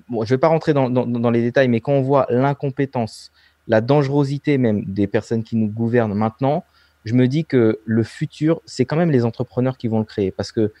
bon, 0.08 0.24
je 0.24 0.30
vais 0.30 0.38
pas 0.38 0.48
rentrer 0.48 0.72
dans, 0.72 0.88
dans, 0.88 1.04
dans, 1.06 1.30
les 1.30 1.42
détails, 1.42 1.68
mais 1.68 1.82
quand 1.82 1.92
on 1.92 2.00
voit 2.00 2.24
l'incompétence, 2.30 3.30
la 3.68 3.82
dangerosité 3.82 4.56
même 4.56 4.82
des 4.86 5.06
personnes 5.06 5.44
qui 5.44 5.56
nous 5.56 5.68
gouvernent 5.68 6.14
maintenant, 6.14 6.64
je 7.04 7.12
me 7.12 7.28
dis 7.28 7.44
que 7.44 7.78
le 7.84 8.02
futur, 8.04 8.62
c'est 8.64 8.86
quand 8.86 8.96
même 8.96 9.10
les 9.10 9.26
entrepreneurs 9.26 9.76
qui 9.76 9.88
vont 9.88 9.98
le 9.98 10.06
créer. 10.06 10.30
Parce 10.30 10.50
que 10.50 10.72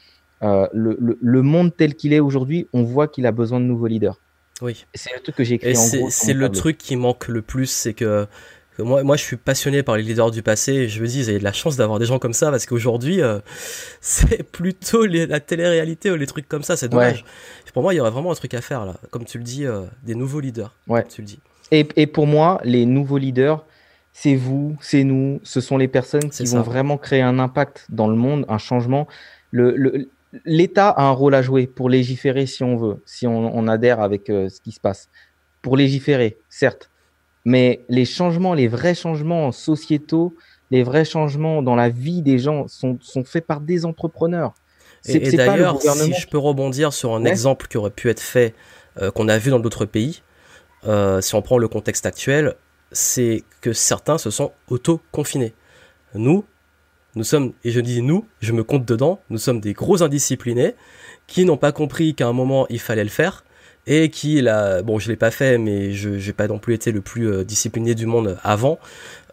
euh, 0.42 0.66
le 0.72 1.42
monde 1.42 1.76
tel 1.76 1.94
qu'il 1.94 2.14
est 2.14 2.20
aujourd'hui, 2.20 2.68
on 2.72 2.84
voit 2.84 3.06
qu'il 3.06 3.26
a 3.26 3.32
besoin 3.32 3.60
de 3.60 3.66
nouveaux 3.66 3.86
leaders. 3.86 4.18
Oui. 4.62 4.84
C'est 4.94 5.14
le 5.14 5.20
truc 5.20 5.36
que 5.36 5.44
j'ai 5.44 5.54
écrit 5.56 5.76
en 5.76 5.88
gros. 5.88 6.08
C'est 6.10 6.32
le 6.32 6.48
truc 6.50 6.78
qui 6.78 6.96
manque 6.96 7.28
le 7.28 7.42
plus, 7.42 7.66
c'est 7.66 7.94
que, 7.94 8.26
moi, 8.78 9.02
moi, 9.02 9.16
je 9.16 9.22
suis 9.22 9.36
passionné 9.36 9.82
par 9.82 9.96
les 9.96 10.02
leaders 10.02 10.30
du 10.30 10.42
passé. 10.42 10.72
Et 10.72 10.88
je 10.88 11.00
me 11.02 11.06
dis, 11.06 11.22
vous 11.22 11.28
avez 11.28 11.38
de 11.38 11.44
la 11.44 11.52
chance 11.52 11.76
d'avoir 11.76 11.98
des 11.98 12.06
gens 12.06 12.18
comme 12.18 12.32
ça 12.32 12.50
parce 12.50 12.66
qu'aujourd'hui, 12.66 13.20
euh, 13.20 13.40
c'est 14.00 14.42
plutôt 14.42 15.04
les, 15.04 15.26
la 15.26 15.40
télé-réalité 15.40 16.10
ou 16.10 16.16
les 16.16 16.26
trucs 16.26 16.48
comme 16.48 16.62
ça. 16.62 16.76
C'est 16.76 16.88
dommage. 16.88 17.22
Ouais. 17.22 17.72
Pour 17.72 17.82
moi, 17.82 17.94
il 17.94 17.98
y 17.98 18.00
aurait 18.00 18.10
vraiment 18.10 18.32
un 18.32 18.36
truc 18.36 18.54
à 18.54 18.60
faire 18.60 18.84
là, 18.84 18.96
comme 19.10 19.24
tu 19.24 19.38
le 19.38 19.44
dis, 19.44 19.66
euh, 19.66 19.82
des 20.02 20.14
nouveaux 20.14 20.40
leaders. 20.40 20.74
Ouais. 20.88 21.04
tu 21.04 21.20
le 21.22 21.26
dis. 21.26 21.40
Et, 21.70 21.86
et 21.96 22.06
pour 22.06 22.26
moi, 22.26 22.60
les 22.64 22.84
nouveaux 22.84 23.18
leaders, 23.18 23.64
c'est 24.12 24.34
vous, 24.34 24.76
c'est 24.80 25.04
nous, 25.04 25.40
ce 25.44 25.60
sont 25.60 25.78
les 25.78 25.88
personnes 25.88 26.30
qui 26.30 26.44
vont 26.44 26.62
vraiment 26.62 26.98
créer 26.98 27.22
un 27.22 27.38
impact 27.38 27.86
dans 27.90 28.08
le 28.08 28.16
monde, 28.16 28.44
un 28.48 28.58
changement. 28.58 29.06
Le, 29.52 29.76
le, 29.76 30.08
l'État 30.44 30.90
a 30.90 31.02
un 31.02 31.10
rôle 31.10 31.34
à 31.34 31.42
jouer 31.42 31.66
pour 31.66 31.88
légiférer 31.88 32.46
si 32.46 32.62
on 32.62 32.76
veut, 32.76 33.02
si 33.04 33.26
on, 33.26 33.56
on 33.56 33.68
adhère 33.68 34.00
avec 34.00 34.30
euh, 34.30 34.48
ce 34.48 34.60
qui 34.60 34.72
se 34.72 34.80
passe. 34.80 35.08
Pour 35.62 35.76
légiférer, 35.76 36.38
certes. 36.48 36.90
Mais 37.44 37.84
les 37.88 38.04
changements, 38.04 38.54
les 38.54 38.68
vrais 38.68 38.94
changements 38.94 39.50
sociétaux, 39.52 40.34
les 40.70 40.82
vrais 40.82 41.04
changements 41.04 41.62
dans 41.62 41.74
la 41.74 41.88
vie 41.88 42.22
des 42.22 42.38
gens 42.38 42.68
sont, 42.68 42.98
sont 43.00 43.24
faits 43.24 43.46
par 43.46 43.60
des 43.60 43.84
entrepreneurs. 43.84 44.54
Et, 45.06 45.28
et 45.28 45.36
d'ailleurs, 45.36 45.80
si 45.80 46.12
je 46.14 46.28
peux 46.28 46.38
rebondir 46.38 46.92
sur 46.92 47.14
un 47.14 47.22
ouais. 47.22 47.30
exemple 47.30 47.66
qui 47.68 47.78
aurait 47.78 47.90
pu 47.90 48.10
être 48.10 48.20
fait, 48.20 48.54
euh, 49.00 49.10
qu'on 49.10 49.28
a 49.28 49.38
vu 49.38 49.50
dans 49.50 49.60
d'autres 49.60 49.86
pays, 49.86 50.22
euh, 50.86 51.20
si 51.20 51.34
on 51.34 51.42
prend 51.42 51.58
le 51.58 51.68
contexte 51.68 52.06
actuel, 52.06 52.54
c'est 52.92 53.44
que 53.60 53.72
certains 53.72 54.18
se 54.18 54.30
sont 54.30 54.52
auto-confinés. 54.68 55.54
Nous, 56.14 56.44
nous 57.14 57.24
sommes, 57.24 57.52
et 57.64 57.70
je 57.70 57.80
dis 57.80 58.02
nous, 58.02 58.26
je 58.40 58.52
me 58.52 58.62
compte 58.62 58.84
dedans, 58.84 59.20
nous 59.30 59.38
sommes 59.38 59.60
des 59.60 59.72
gros 59.72 60.02
indisciplinés 60.02 60.74
qui 61.26 61.44
n'ont 61.44 61.56
pas 61.56 61.72
compris 61.72 62.14
qu'à 62.14 62.26
un 62.26 62.32
moment 62.32 62.66
il 62.70 62.80
fallait 62.80 63.04
le 63.04 63.10
faire 63.10 63.44
et 63.86 64.10
qui 64.10 64.40
là, 64.40 64.82
bon 64.82 64.98
je 64.98 65.08
l'ai 65.08 65.16
pas 65.16 65.30
fait 65.30 65.58
mais 65.58 65.92
je 65.92 66.10
n'ai 66.10 66.32
pas 66.32 66.46
non 66.48 66.58
plus 66.58 66.74
été 66.74 66.92
le 66.92 67.00
plus 67.00 67.30
euh, 67.30 67.44
discipliné 67.44 67.94
du 67.94 68.06
monde 68.06 68.38
avant, 68.42 68.78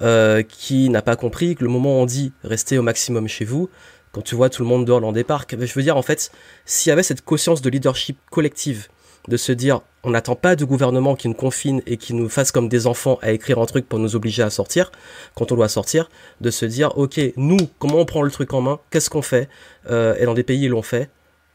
euh, 0.01 0.41
qui 0.41 0.89
n'a 0.89 1.01
pas 1.01 1.15
compris 1.15 1.55
que 1.55 1.63
le 1.63 1.69
moment 1.69 1.99
où 1.99 2.01
on 2.01 2.05
dit 2.05 2.33
restez 2.43 2.77
au 2.77 2.81
maximum 2.81 3.27
chez 3.27 3.45
vous, 3.45 3.69
quand 4.11 4.21
tu 4.21 4.35
vois 4.35 4.49
tout 4.49 4.63
le 4.63 4.67
monde 4.67 4.85
dehors 4.85 5.01
dans 5.01 5.11
des 5.11 5.23
parcs, 5.23 5.55
je 5.59 5.73
veux 5.73 5.83
dire 5.83 5.97
en 5.97 6.01
fait, 6.01 6.31
s'il 6.65 6.89
y 6.89 6.93
avait 6.93 7.03
cette 7.03 7.21
conscience 7.21 7.61
de 7.61 7.69
leadership 7.69 8.17
collective, 8.31 8.87
de 9.27 9.37
se 9.37 9.51
dire 9.51 9.81
on 10.03 10.11
n'attend 10.11 10.35
pas 10.35 10.55
du 10.55 10.65
gouvernement 10.65 11.15
qui 11.15 11.27
nous 11.27 11.33
confine 11.33 11.81
et 11.85 11.97
qui 11.97 12.13
nous 12.13 12.29
fasse 12.29 12.51
comme 12.51 12.69
des 12.69 12.87
enfants 12.87 13.19
à 13.21 13.31
écrire 13.31 13.59
un 13.59 13.65
truc 13.65 13.87
pour 13.87 13.99
nous 13.99 14.15
obliger 14.15 14.43
à 14.43 14.49
sortir 14.49 14.91
quand 15.35 15.51
on 15.51 15.55
doit 15.55 15.69
sortir, 15.69 16.09
de 16.41 16.49
se 16.49 16.65
dire 16.65 16.97
ok 16.97 17.19
nous 17.35 17.57
comment 17.79 17.97
on 17.97 18.05
prend 18.05 18.21
le 18.21 18.31
truc 18.31 18.53
en 18.53 18.61
main, 18.61 18.79
qu'est-ce 18.89 19.09
qu'on 19.09 19.21
fait 19.21 19.49
euh, 19.89 20.15
et 20.19 20.25
dans 20.25 20.33
des 20.33 20.43
pays 20.43 20.63
ils 20.63 20.69
l'ont 20.69 20.81
fait, 20.81 21.09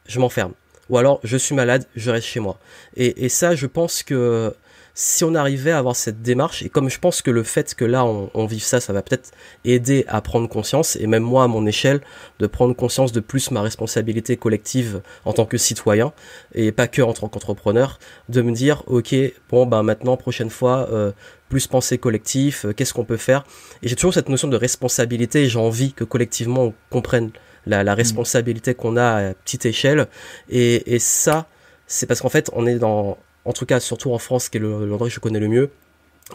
je 0.07 0.20
m'enferme. 0.20 0.53
Ou 0.90 0.99
alors, 0.99 1.20
je 1.23 1.36
suis 1.36 1.55
malade, 1.55 1.86
je 1.97 2.11
reste 2.11 2.27
chez 2.27 2.40
moi. 2.40 2.59
Et, 2.97 3.24
et 3.24 3.28
ça, 3.28 3.55
je 3.55 3.66
pense 3.66 4.03
que 4.03 4.53
si 4.94 5.24
on 5.24 5.35
arrivait 5.35 5.70
à 5.70 5.78
avoir 5.78 5.97
cette 5.97 6.20
démarche, 6.23 6.62
et 6.62 6.69
comme 6.69 6.90
je 6.90 6.98
pense 6.98 7.23
que 7.23 7.31
le 7.31 7.43
fait 7.43 7.74
que 7.74 7.85
là 7.85 8.05
on, 8.05 8.31
on 8.35 8.47
vive 8.47 8.62
ça, 8.62 8.81
ça 8.81 8.93
va 8.93 9.02
peut-être 9.02 9.32
aider 9.64 10.05
à 10.09 10.20
prendre 10.20 10.48
conscience, 10.48 10.97
et 10.97 11.06
même 11.06 11.23
moi 11.23 11.44
à 11.44 11.47
mon 11.48 11.66
échelle, 11.66 12.01
de 12.39 12.47
prendre 12.47 12.77
conscience 12.77 13.12
de 13.12 13.20
plus 13.20 13.51
ma 13.51 13.62
responsabilité 13.62 14.36
collective 14.36 15.01
en 15.24 15.32
tant 15.32 15.47
que 15.47 15.56
citoyen, 15.56 16.12
et 16.55 16.73
pas 16.73 16.89
que 16.89 17.01
en 17.01 17.14
tant 17.14 17.28
qu'entrepreneur, 17.28 17.98
de 18.28 18.43
me 18.43 18.52
dire, 18.52 18.82
ok, 18.86 19.14
bon 19.48 19.66
ben 19.66 19.82
maintenant, 19.82 20.16
prochaine 20.16 20.51
fois, 20.51 20.89
euh, 20.93 21.12
plus 21.48 21.66
penser 21.66 21.97
collectif, 21.98 22.66
euh, 22.66 22.73
qu'est-ce 22.73 22.93
qu'on 22.93 23.05
peut 23.05 23.16
faire, 23.16 23.44
et 23.82 23.89
j'ai 23.89 23.97
toujours 23.97 24.14
cette 24.14 24.28
notion 24.28 24.48
de 24.48 24.56
responsabilité, 24.56 25.44
et 25.44 25.48
j'ai 25.48 25.59
envie 25.59 25.94
que 25.94 26.05
collectivement 26.05 26.64
on 26.64 26.74
comprenne 26.90 27.31
la, 27.64 27.82
la 27.82 27.94
responsabilité 27.94 28.74
qu'on 28.74 28.97
a 28.97 29.31
à 29.31 29.35
petite 29.35 29.64
échelle, 29.64 30.06
et, 30.51 30.94
et 30.94 30.98
ça, 30.98 31.47
c'est 31.86 32.06
parce 32.06 32.20
qu'en 32.20 32.28
fait 32.28 32.51
on 32.52 32.66
est 32.66 32.77
dans 32.78 33.16
en 33.44 33.52
tout 33.52 33.66
cas 33.66 33.81
surtout 33.81 34.12
en 34.12 34.19
France, 34.19 34.48
qui 34.48 34.59
est 34.59 34.60
l'endroit 34.60 35.09
que 35.09 35.14
je 35.14 35.20
connais 35.20 35.40
le 35.40 35.48
mieux, 35.48 35.70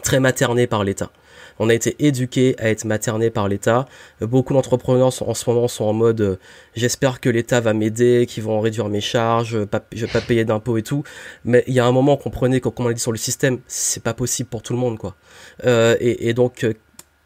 très 0.02 0.20
materné 0.20 0.66
par 0.66 0.84
l'État. 0.84 1.10
On 1.58 1.68
a 1.68 1.74
été 1.74 1.96
éduqué 1.98 2.54
à 2.58 2.70
être 2.70 2.84
materné 2.84 3.30
par 3.30 3.48
l'État. 3.48 3.86
Beaucoup 4.20 4.54
d'entrepreneurs 4.54 5.12
en 5.22 5.34
ce 5.34 5.50
moment 5.50 5.66
sont 5.66 5.84
en 5.84 5.92
mode 5.92 6.20
euh, 6.20 6.36
j'espère 6.76 7.20
que 7.20 7.28
l'État 7.28 7.60
va 7.60 7.74
m'aider, 7.74 8.26
qu'ils 8.28 8.44
vont 8.44 8.60
réduire 8.60 8.88
mes 8.88 9.00
charges, 9.00 9.50
je 9.50 10.06
vais 10.06 10.12
pas 10.12 10.20
payer 10.20 10.44
d'impôts 10.44 10.76
et 10.76 10.82
tout. 10.82 11.02
Mais 11.44 11.64
il 11.66 11.74
y 11.74 11.80
a 11.80 11.86
un 11.86 11.92
moment 11.92 12.16
prenait, 12.16 12.60
comme 12.60 12.72
on 12.78 12.88
l'a 12.88 12.94
dit 12.94 13.00
sur 13.00 13.12
le 13.12 13.18
système, 13.18 13.58
c'est 13.66 14.02
pas 14.02 14.14
possible 14.14 14.48
pour 14.48 14.62
tout 14.62 14.72
le 14.72 14.78
monde 14.78 14.98
quoi. 14.98 15.16
Euh, 15.64 15.96
et, 16.00 16.28
et, 16.28 16.34
donc 16.34 16.62
euh, 16.62 16.74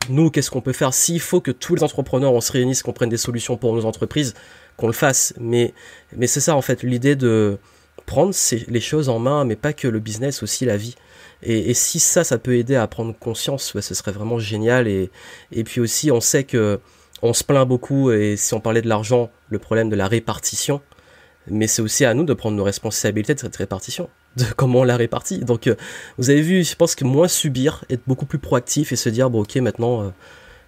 nous, 0.09 0.31
qu'est-ce 0.31 0.51
qu'on 0.51 0.61
peut 0.61 0.73
faire? 0.73 0.95
S'il 0.95 1.21
faut 1.21 1.41
que 1.41 1.51
tous 1.51 1.75
les 1.75 1.83
entrepreneurs 1.83 2.33
on 2.33 2.41
se 2.41 2.53
réunisse, 2.53 2.83
qu'on 2.83 2.93
prenne 2.93 3.11
des 3.11 3.17
solutions 3.17 3.57
pour 3.57 3.75
nos 3.75 3.85
entreprises, 3.85 4.35
qu'on 4.77 4.87
le 4.87 4.93
fasse. 4.93 5.35
Mais 5.39 5.75
mais 6.17 6.27
c'est 6.27 6.41
ça 6.41 6.57
en 6.57 6.63
fait 6.63 6.83
l'idée 6.83 7.17
de 7.17 7.59
prendre 8.13 8.35
les 8.69 8.81
choses 8.81 9.09
en 9.09 9.19
main, 9.19 9.47
mais 9.47 9.57
pas 9.57 9.73
que 9.73 9.89
le 9.89 9.99
business, 9.99 10.43
aussi 10.43 10.67
la 10.67 10.77
vie. 10.77 10.97
Et, 11.43 11.73
si 11.73 11.99
ça, 11.99 12.25
ça 12.25 12.37
peut 12.37 12.57
aider 12.57 12.77
à 12.77 12.87
prendre 12.87 13.19
conscience, 13.19 13.73
ce 13.81 13.95
serait 13.95 14.13
vraiment 14.13 14.39
génial. 14.39 14.87
Et, 14.87 15.11
puis 15.65 15.81
aussi, 15.81 16.11
on 16.11 16.21
sait 16.21 16.45
que 16.45 16.79
on 17.23 17.33
se 17.33 17.43
plaint 17.43 17.67
beaucoup, 17.67 18.11
et 18.11 18.37
si 18.37 18.53
on 18.53 18.61
parlait 18.61 18.83
de 18.83 18.89
l'argent, 18.89 19.31
le 19.49 19.59
problème 19.59 19.89
de 19.89 19.97
la 19.97 20.09
répartition, 20.09 20.83
mais 21.47 21.67
c'est 21.67 21.81
aussi 21.81 22.05
à 22.05 22.13
nous 22.13 22.25
de 22.25 22.35
prendre 22.35 22.55
nos 22.55 22.65
responsabilités 22.65 23.35
de 23.35 23.41
cette 23.41 23.57
répartition, 23.57 24.11
de 24.37 24.45
comment 24.57 24.81
on 24.81 24.85
la 24.85 24.99
répartit. 24.99 25.39
Donc, 25.39 25.67
euh, 25.67 25.77
vous 26.19 26.29
avez 26.29 26.43
vu, 26.43 26.65
je 26.65 26.77
pense 26.77 26.95
que 26.95 27.05
moins 27.05 27.29
subir, 27.29 27.87
être 27.89 28.03
beaucoup 28.07 28.27
plus 28.27 28.39
proactif 28.39 28.93
et 28.93 28.97
se 28.97 29.09
dire, 29.09 29.31
bon, 29.31 29.41
ok, 29.41 29.57
maintenant, 29.57 30.03
euh, 30.03 30.11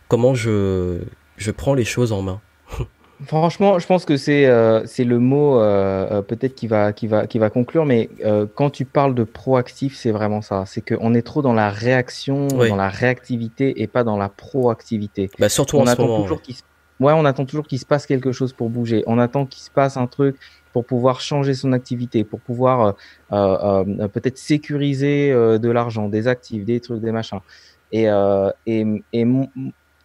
comment 0.09 0.35
je, 0.35 0.99
je 1.37 1.51
prends 1.51 1.75
les 1.75 1.85
choses 1.85 2.11
en 2.11 2.23
main. 2.23 2.41
Franchement, 3.27 3.79
je 3.79 3.87
pense 3.87 4.05
que 4.05 4.17
c'est 4.17 4.47
euh, 4.47 4.85
c'est 4.87 5.05
le 5.05 5.19
mot 5.19 5.59
euh, 5.59 6.07
euh, 6.11 6.23
peut-être 6.23 6.55
qui 6.55 6.67
va 6.67 6.93
qui 6.93 7.07
va 7.07 7.27
qui 7.27 7.39
va 7.39 7.49
conclure, 7.49 7.87
mais 7.87 8.09
quand 8.55 8.71
tu 8.71 8.85
parles 8.85 9.15
de 9.15 9.25
proactif, 9.25 9.97
c'est 9.97 10.11
vraiment 10.11 10.43
ça. 10.43 10.65
C'est 10.67 10.81
qu'on 10.81 11.15
est 11.15 11.23
trop 11.23 11.41
dans 11.41 11.53
la 11.53 11.71
réaction, 11.71 12.49
dans 12.49 12.77
la 12.77 12.89
réactivité 12.89 13.83
et 13.83 13.87
pas 13.87 14.05
dans 14.05 14.17
la 14.17 14.29
proactivité. 14.29 15.31
Bah, 15.39 15.49
surtout 15.49 15.77
on 15.77 15.83
en 15.83 15.87
attend 15.87 16.03
ce 16.03 16.09
moment, 16.09 16.23
toujours 16.23 16.43
qu'il 16.43 16.57
ouais, 17.01 17.13
on 17.13 17.25
attend 17.25 17.45
toujours 17.45 17.67
qu'il 17.67 17.79
se 17.79 17.87
passe 17.87 18.07
quelque 18.07 18.33
chose 18.33 18.53
pour 18.53 18.69
bouger. 18.69 19.05
On 19.07 19.19
attend 19.19 19.47
qu'il 19.47 19.63
se 19.63 19.71
passe 19.71 19.97
un 19.97 20.07
truc 20.07 20.37
pour 20.73 20.85
pouvoir 20.85 21.21
changer 21.21 21.55
son 21.55 21.73
activité, 21.73 22.25
pour 22.25 22.41
pouvoir 22.41 22.97
peut-être 23.31 24.39
sécuriser 24.39 25.31
de 25.31 25.71
l'argent, 25.71 26.09
des 26.09 26.27
actifs, 26.27 26.65
des 26.65 26.81
trucs, 26.81 27.01
des 27.01 27.13
machins. 27.13 27.41
Et 27.93 28.07
et, 28.67 29.05
et 29.13 29.25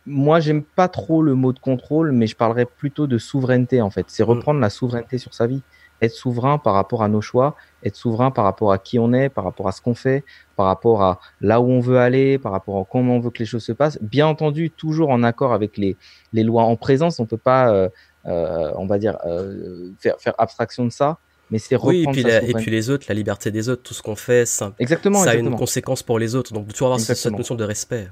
moi, 0.09 0.39
j'aime 0.39 0.63
pas 0.63 0.87
trop 0.87 1.21
le 1.21 1.35
mot 1.35 1.53
de 1.53 1.59
contrôle, 1.59 2.11
mais 2.11 2.27
je 2.27 2.35
parlerais 2.35 2.65
plutôt 2.65 3.07
de 3.07 3.17
souveraineté 3.17 3.81
en 3.81 3.89
fait. 3.89 4.05
C'est 4.09 4.23
mm. 4.23 4.29
reprendre 4.29 4.59
la 4.59 4.69
souveraineté 4.69 5.17
sur 5.17 5.33
sa 5.33 5.47
vie, 5.47 5.61
être 6.01 6.13
souverain 6.13 6.57
par 6.57 6.73
rapport 6.73 7.03
à 7.03 7.07
nos 7.07 7.21
choix, 7.21 7.55
être 7.83 7.95
souverain 7.95 8.31
par 8.31 8.43
rapport 8.45 8.71
à 8.71 8.79
qui 8.79 8.99
on 8.99 9.13
est, 9.13 9.29
par 9.29 9.43
rapport 9.43 9.67
à 9.67 9.71
ce 9.71 9.81
qu'on 9.81 9.93
fait, 9.93 10.23
par 10.55 10.65
rapport 10.65 11.03
à 11.03 11.19
là 11.41 11.61
où 11.61 11.69
on 11.69 11.79
veut 11.79 11.99
aller, 11.99 12.37
par 12.37 12.51
rapport 12.51 12.79
à 12.79 12.85
comment 12.89 13.15
on 13.15 13.19
veut 13.19 13.29
que 13.29 13.39
les 13.39 13.45
choses 13.45 13.63
se 13.63 13.71
passent. 13.71 13.99
Bien 14.01 14.27
entendu, 14.27 14.71
toujours 14.71 15.09
en 15.09 15.23
accord 15.23 15.53
avec 15.53 15.77
les, 15.77 15.95
les 16.33 16.43
lois 16.43 16.63
en 16.63 16.75
présence. 16.75 17.19
On 17.19 17.25
peut 17.25 17.37
pas, 17.37 17.71
euh, 17.71 17.89
euh, 18.25 18.71
on 18.77 18.87
va 18.87 18.97
dire, 18.97 19.17
euh, 19.25 19.91
faire, 19.99 20.15
faire 20.19 20.33
abstraction 20.37 20.85
de 20.85 20.91
ça. 20.91 21.19
Mais 21.51 21.57
c'est 21.57 21.75
oui, 21.77 22.03
et 22.07 22.11
puis, 22.11 22.21
et 22.21 22.53
puis 22.53 22.69
les 22.69 22.91
autres, 22.91 23.07
la 23.09 23.15
liberté 23.15 23.49
des 23.49 23.69
autres, 23.69 23.81
tout 23.81 23.95
ce 23.95 24.03
qu'on 24.03 24.15
fait, 24.15 24.45
ça, 24.45 24.71
exactement, 24.77 25.23
ça 25.23 25.31
a 25.31 25.35
une 25.35 25.55
conséquence 25.55 26.03
pour 26.03 26.19
les 26.19 26.35
autres. 26.35 26.53
Donc, 26.53 26.67
toujours 26.71 26.93
avoir 26.93 26.99
cette 26.99 27.31
notion 27.31 27.55
de 27.55 27.63
respect. 27.63 28.07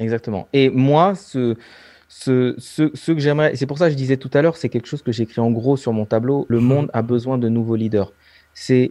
Exactement. 0.00 0.48
Et 0.52 0.70
moi, 0.70 1.14
ce, 1.14 1.56
ce, 2.08 2.54
ce, 2.58 2.90
ce 2.92 3.12
que 3.12 3.20
j'aimerais, 3.20 3.54
c'est 3.54 3.66
pour 3.66 3.78
ça 3.78 3.86
que 3.86 3.92
je 3.92 3.96
disais 3.96 4.16
tout 4.16 4.30
à 4.34 4.42
l'heure, 4.42 4.56
c'est 4.56 4.68
quelque 4.68 4.88
chose 4.88 5.02
que 5.02 5.12
j'écris 5.12 5.40
en 5.40 5.50
gros 5.52 5.76
sur 5.76 5.92
mon 5.92 6.06
tableau. 6.06 6.46
Le 6.48 6.58
mhm. 6.58 6.66
monde 6.66 6.90
a 6.92 7.02
besoin 7.02 7.38
de 7.38 7.48
nouveaux 7.48 7.76
leaders. 7.76 8.12
C'est 8.52 8.90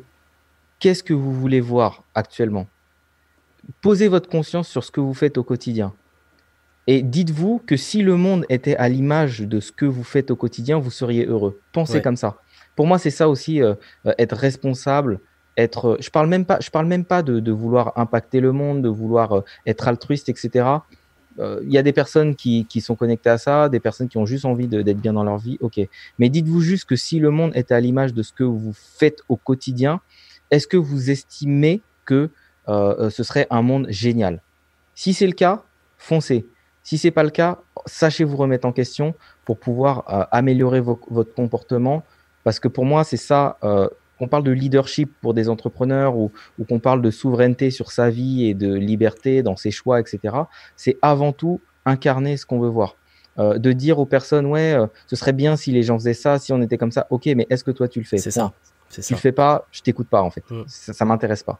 qu'est-ce 0.80 1.04
que 1.04 1.14
vous 1.14 1.34
voulez 1.34 1.60
voir 1.60 2.06
actuellement? 2.16 2.68
Posez 3.82 4.08
votre 4.08 4.30
conscience 4.30 4.70
sur 4.70 4.86
ce 4.86 4.92
que 4.92 5.02
vous 5.02 5.14
faites 5.14 5.38
au 5.38 5.44
quotidien. 5.44 5.94
Et 6.88 7.04
dites-vous 7.04 7.62
que 7.68 7.76
si 7.76 8.02
le 8.02 8.16
monde 8.16 8.46
était 8.50 8.76
à 8.78 8.90
l'image 8.90 9.42
de 9.42 9.60
ce 9.60 9.72
que 9.72 9.86
vous 9.86 10.04
faites 10.04 10.32
au 10.32 10.36
quotidien, 10.36 10.80
vous 10.80 10.90
seriez 10.90 11.26
heureux. 11.26 11.60
Pensez 11.72 12.02
comme 12.02 12.16
ça. 12.16 12.38
Pour 12.76 12.88
moi, 12.88 12.98
c'est 12.98 13.12
ça 13.12 13.28
aussi, 13.28 13.62
euh, 13.62 13.76
euh, 14.06 14.14
être 14.18 14.36
responsable, 14.36 15.20
être. 15.58 15.98
Je 16.00 16.10
parle 16.10 16.28
même 16.28 16.46
pas. 16.46 16.60
Je 16.62 16.70
parle 16.70 16.88
même 16.88 17.06
pas 17.06 17.22
de, 17.22 17.42
de 17.42 17.52
vouloir 17.52 17.92
impacter 17.98 18.40
le 18.40 18.54
monde, 18.54 18.82
de 18.82 18.90
vouloir 18.90 19.34
euh, 19.34 19.42
être 19.68 19.88
altruiste, 19.88 20.30
etc. 20.30 20.66
Euh, 21.40 21.60
il 21.64 21.72
y 21.72 21.78
a 21.78 21.84
des 21.84 21.94
personnes 21.94 22.36
qui, 22.36 22.66
sont 22.82 22.96
connectées 22.96 23.30
à 23.30 23.38
ça, 23.38 23.70
des 23.70 23.80
personnes 23.80 24.10
qui 24.10 24.18
ont 24.18 24.26
juste 24.26 24.46
envie 24.46 24.68
d'être 24.68 25.00
bien 25.00 25.14
dans 25.14 25.24
leur 25.24 25.38
vie, 25.38 25.58
ok. 25.62 25.80
Mais 26.18 26.30
dites-vous 26.30 26.62
juste 26.62 26.86
que 26.86 26.96
si 26.96 27.20
le 27.20 27.32
monde 27.32 27.52
était 27.56 27.74
à 27.74 27.80
l'image 27.80 28.14
de 28.14 28.24
ce 28.24 28.34
que 28.34 28.44
vous 28.44 28.74
faites 28.74 29.20
au 29.30 29.36
quotidien, 29.36 30.02
est-ce 30.52 30.68
que 30.68 30.78
vous 30.78 31.10
estimez 31.10 31.82
que 32.06 32.30
euh, 32.68 32.96
euh, 33.00 33.10
ce 33.10 33.24
serait 33.24 33.48
un 33.50 33.62
monde 33.62 33.88
génial? 33.90 34.42
Si 34.96 35.14
c'est 35.14 35.28
le 35.28 35.34
cas, 35.34 35.64
foncez. 35.98 36.46
Si 36.84 36.98
c'est 36.98 37.12
pas 37.12 37.24
le 37.24 37.30
cas, 37.30 37.60
sachez 37.86 38.24
vous 38.24 38.36
remettre 38.36 38.68
en 38.68 38.72
question 38.72 39.14
pour 39.46 39.60
pouvoir 39.60 40.28
améliorer 40.32 40.82
votre 40.82 41.34
comportement. 41.36 42.04
Parce 42.44 42.60
que 42.60 42.68
pour 42.68 42.86
moi, 42.86 43.04
c'est 43.04 43.18
ça 43.18 43.58
qu'on 44.20 44.28
parle 44.28 44.44
de 44.44 44.52
leadership 44.52 45.12
pour 45.22 45.34
des 45.34 45.50
entrepreneurs 45.50 46.16
ou, 46.18 46.32
qu'on 46.68 46.80
parle 46.80 47.02
de 47.02 47.10
souveraineté 47.10 47.72
sur 47.72 47.92
sa 47.92 48.10
vie 48.10 48.46
et 48.46 48.54
de 48.54 48.74
liberté 48.74 49.42
dans 49.42 49.56
ses 49.56 49.72
choix, 49.72 50.00
etc., 50.00 50.36
c'est 50.76 50.98
avant 51.02 51.32
tout 51.32 51.62
incarner 51.86 52.38
ce 52.38 52.46
qu'on 52.46 52.60
veut 52.60 52.70
voir. 52.70 52.96
Euh, 53.40 53.58
de 53.58 53.72
dire 53.72 54.00
aux 54.00 54.06
personnes, 54.06 54.46
ouais, 54.46 54.74
euh, 54.74 54.88
ce 55.08 55.16
serait 55.16 55.34
bien 55.34 55.56
si 55.56 55.72
les 55.72 55.82
gens 55.82 55.98
faisaient 55.98 56.14
ça, 56.14 56.38
si 56.38 56.52
on 56.52 56.62
était 56.62 56.78
comme 56.78 56.92
ça. 56.92 57.08
Ok, 57.10 57.26
mais 57.28 57.48
est-ce 57.50 57.64
que 57.64 57.72
toi 57.72 57.88
tu 57.88 58.00
le 58.00 58.06
fais? 58.06 58.18
C'est 58.18 58.32
ça. 58.32 58.52
Si 58.90 59.02
tu 59.02 59.14
le 59.14 59.20
fais 59.20 59.32
pas, 59.32 59.68
je 59.72 59.82
t'écoute 59.82 60.10
pas 60.10 60.22
en 60.22 60.30
fait. 60.30 60.44
Mm. 60.50 60.64
Ça, 60.68 60.94
ça 60.94 61.06
m'intéresse 61.06 61.44
pas. 61.44 61.60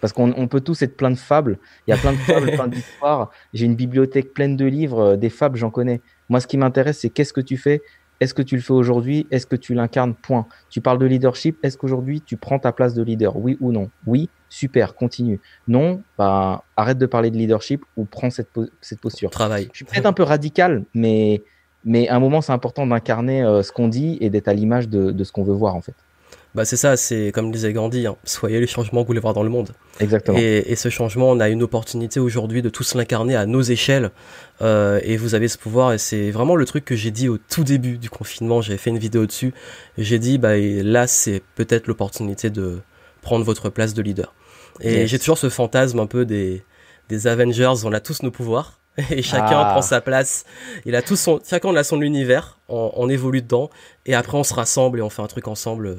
Parce 0.00 0.12
qu'on 0.12 0.48
peut 0.48 0.60
tous 0.60 0.82
être 0.82 0.96
plein 0.96 1.10
de 1.10 1.16
fables. 1.16 1.58
Il 1.86 1.90
y 1.90 1.94
a 1.94 1.96
plein 1.96 2.12
de 2.12 2.18
fables, 2.18 2.50
plein 2.50 2.68
d'histoires. 2.68 3.30
J'ai 3.54 3.64
une 3.64 3.76
bibliothèque 3.76 4.34
pleine 4.34 4.56
de 4.56 4.66
livres, 4.66 5.00
euh, 5.00 5.16
des 5.16 5.30
fables, 5.30 5.56
j'en 5.56 5.70
connais. 5.70 6.00
Moi, 6.28 6.40
ce 6.40 6.46
qui 6.46 6.58
m'intéresse, 6.58 6.98
c'est 6.98 7.10
qu'est-ce 7.10 7.32
que 7.32 7.40
tu 7.40 7.56
fais 7.56 7.80
est-ce 8.20 8.34
que 8.34 8.42
tu 8.42 8.56
le 8.56 8.62
fais 8.62 8.72
aujourd'hui? 8.72 9.26
Est-ce 9.30 9.46
que 9.46 9.56
tu 9.56 9.74
l'incarnes? 9.74 10.14
Point. 10.14 10.46
Tu 10.70 10.80
parles 10.80 10.98
de 10.98 11.06
leadership. 11.06 11.58
Est-ce 11.62 11.76
qu'aujourd'hui 11.76 12.20
tu 12.20 12.36
prends 12.36 12.58
ta 12.58 12.72
place 12.72 12.94
de 12.94 13.02
leader? 13.02 13.36
Oui 13.36 13.56
ou 13.60 13.72
non? 13.72 13.90
Oui, 14.06 14.28
super, 14.48 14.94
continue. 14.94 15.40
Non, 15.68 16.02
bah, 16.16 16.64
arrête 16.76 16.98
de 16.98 17.06
parler 17.06 17.30
de 17.30 17.36
leadership 17.36 17.84
ou 17.96 18.04
prends 18.04 18.30
cette, 18.30 18.50
cette 18.80 19.00
posture. 19.00 19.30
Travail. 19.30 19.68
Je 19.72 19.78
suis 19.78 19.84
peut-être 19.84 20.06
un 20.06 20.12
peu 20.12 20.22
radical, 20.22 20.84
mais, 20.94 21.42
mais 21.84 22.08
à 22.08 22.16
un 22.16 22.20
moment, 22.20 22.40
c'est 22.40 22.52
important 22.52 22.86
d'incarner 22.86 23.42
euh, 23.42 23.62
ce 23.62 23.72
qu'on 23.72 23.88
dit 23.88 24.16
et 24.20 24.30
d'être 24.30 24.48
à 24.48 24.54
l'image 24.54 24.88
de, 24.88 25.10
de 25.10 25.24
ce 25.24 25.32
qu'on 25.32 25.44
veut 25.44 25.54
voir 25.54 25.74
en 25.74 25.80
fait. 25.80 25.94
Bah 26.54 26.64
c'est 26.64 26.76
ça, 26.76 26.96
c'est 26.96 27.32
comme 27.32 27.50
disait 27.50 27.72
Gandhi, 27.72 28.06
hein, 28.06 28.14
soyez 28.22 28.60
les 28.60 28.68
changements 28.68 29.00
que 29.00 29.06
vous 29.06 29.08
voulez 29.08 29.20
voir 29.20 29.34
dans 29.34 29.42
le 29.42 29.48
monde. 29.48 29.70
Exactement. 29.98 30.38
Et, 30.38 30.62
et 30.68 30.76
ce 30.76 30.88
changement, 30.88 31.30
on 31.30 31.40
a 31.40 31.48
une 31.48 31.64
opportunité 31.64 32.20
aujourd'hui 32.20 32.62
de 32.62 32.68
tous 32.68 32.94
l'incarner 32.94 33.34
à 33.34 33.44
nos 33.44 33.60
échelles. 33.60 34.12
Euh, 34.62 35.00
et 35.02 35.16
vous 35.16 35.34
avez 35.34 35.48
ce 35.48 35.58
pouvoir, 35.58 35.92
et 35.92 35.98
c'est 35.98 36.30
vraiment 36.30 36.54
le 36.54 36.64
truc 36.64 36.84
que 36.84 36.94
j'ai 36.94 37.10
dit 37.10 37.28
au 37.28 37.38
tout 37.38 37.64
début 37.64 37.98
du 37.98 38.08
confinement. 38.08 38.62
J'avais 38.62 38.78
fait 38.78 38.90
une 38.90 38.98
vidéo 38.98 39.26
dessus. 39.26 39.52
J'ai 39.98 40.20
dit, 40.20 40.38
bah 40.38 40.56
là, 40.56 41.08
c'est 41.08 41.42
peut-être 41.56 41.88
l'opportunité 41.88 42.50
de 42.50 42.78
prendre 43.20 43.44
votre 43.44 43.68
place 43.68 43.92
de 43.92 44.02
leader. 44.02 44.32
Et 44.80 45.08
j'ai 45.08 45.18
toujours 45.18 45.38
ce 45.38 45.48
fantasme 45.48 45.98
un 45.98 46.06
peu 46.06 46.24
des, 46.24 46.62
des 47.08 47.26
Avengers. 47.26 47.84
On 47.84 47.92
a 47.92 48.00
tous 48.00 48.22
nos 48.22 48.30
pouvoirs. 48.30 48.78
Et 49.10 49.22
chacun 49.22 49.58
ah. 49.58 49.70
prend 49.72 49.82
sa 49.82 50.00
place. 50.00 50.44
Il 50.84 50.94
a 50.94 51.02
tout 51.02 51.16
son, 51.16 51.40
chacun 51.48 51.74
a 51.74 51.82
son 51.82 52.00
univers. 52.00 52.58
On, 52.68 52.92
on 52.94 53.08
évolue 53.08 53.42
dedans. 53.42 53.70
Et 54.06 54.14
après, 54.14 54.38
on 54.38 54.44
se 54.44 54.54
rassemble 54.54 55.00
et 55.00 55.02
on 55.02 55.10
fait 55.10 55.22
un 55.22 55.26
truc 55.26 55.48
ensemble 55.48 55.86
euh, 55.88 55.96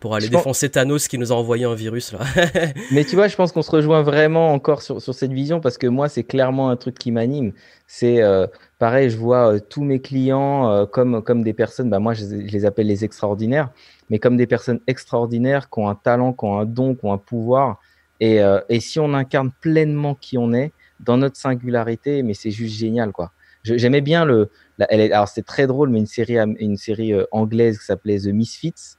pour 0.00 0.14
aller 0.14 0.30
défoncer 0.30 0.70
Thanos 0.70 1.06
qui 1.08 1.18
nous 1.18 1.30
a 1.30 1.36
envoyé 1.36 1.66
un 1.66 1.74
virus 1.74 2.12
là. 2.12 2.20
Mais 2.90 3.04
tu 3.04 3.16
vois, 3.16 3.28
je 3.28 3.36
pense 3.36 3.52
qu'on 3.52 3.62
se 3.62 3.70
rejoint 3.70 4.02
vraiment 4.02 4.52
encore 4.52 4.80
sur, 4.80 5.00
sur 5.00 5.14
cette 5.14 5.32
vision 5.32 5.60
parce 5.60 5.76
que 5.76 5.86
moi, 5.86 6.08
c'est 6.08 6.24
clairement 6.24 6.70
un 6.70 6.76
truc 6.76 6.98
qui 6.98 7.12
m'anime. 7.12 7.52
C'est 7.86 8.22
euh, 8.22 8.46
pareil, 8.78 9.10
je 9.10 9.18
vois 9.18 9.54
euh, 9.54 9.60
tous 9.60 9.84
mes 9.84 10.00
clients 10.00 10.70
euh, 10.70 10.86
comme, 10.86 11.22
comme 11.22 11.44
des 11.44 11.52
personnes, 11.52 11.90
bah, 11.90 11.98
moi 11.98 12.14
je, 12.14 12.24
les 12.24 12.64
appelle 12.64 12.86
les 12.86 13.04
extraordinaires, 13.04 13.70
mais 14.08 14.18
comme 14.18 14.38
des 14.38 14.46
personnes 14.46 14.80
extraordinaires 14.86 15.68
qui 15.68 15.80
ont 15.80 15.88
un 15.88 15.94
talent, 15.94 16.32
qui 16.32 16.46
ont 16.46 16.58
un 16.58 16.64
don, 16.64 16.94
qui 16.94 17.04
ont 17.04 17.12
un 17.12 17.18
pouvoir. 17.18 17.78
Et, 18.22 18.40
et 18.68 18.80
si 18.80 19.00
on 19.00 19.14
incarne 19.14 19.50
pleinement 19.62 20.14
qui 20.14 20.36
on 20.36 20.52
est, 20.52 20.72
dans 20.98 21.16
notre 21.16 21.36
singularité, 21.36 22.22
mais 22.22 22.34
c'est 22.34 22.50
juste 22.50 22.76
génial 22.76 23.12
quoi. 23.12 23.32
J'aimais 23.62 24.02
bien 24.02 24.26
le. 24.26 24.50
elle 24.90 25.10
alors 25.14 25.28
c'est 25.28 25.46
très 25.46 25.66
drôle, 25.66 25.88
mais 25.88 26.00
une 26.00 26.06
série, 26.06 26.36
une 26.36 26.76
série 26.76 27.14
anglaise 27.30 27.78
qui 27.78 27.86
s'appelait 27.86 28.18
The 28.18 28.26
Misfits, 28.26 28.98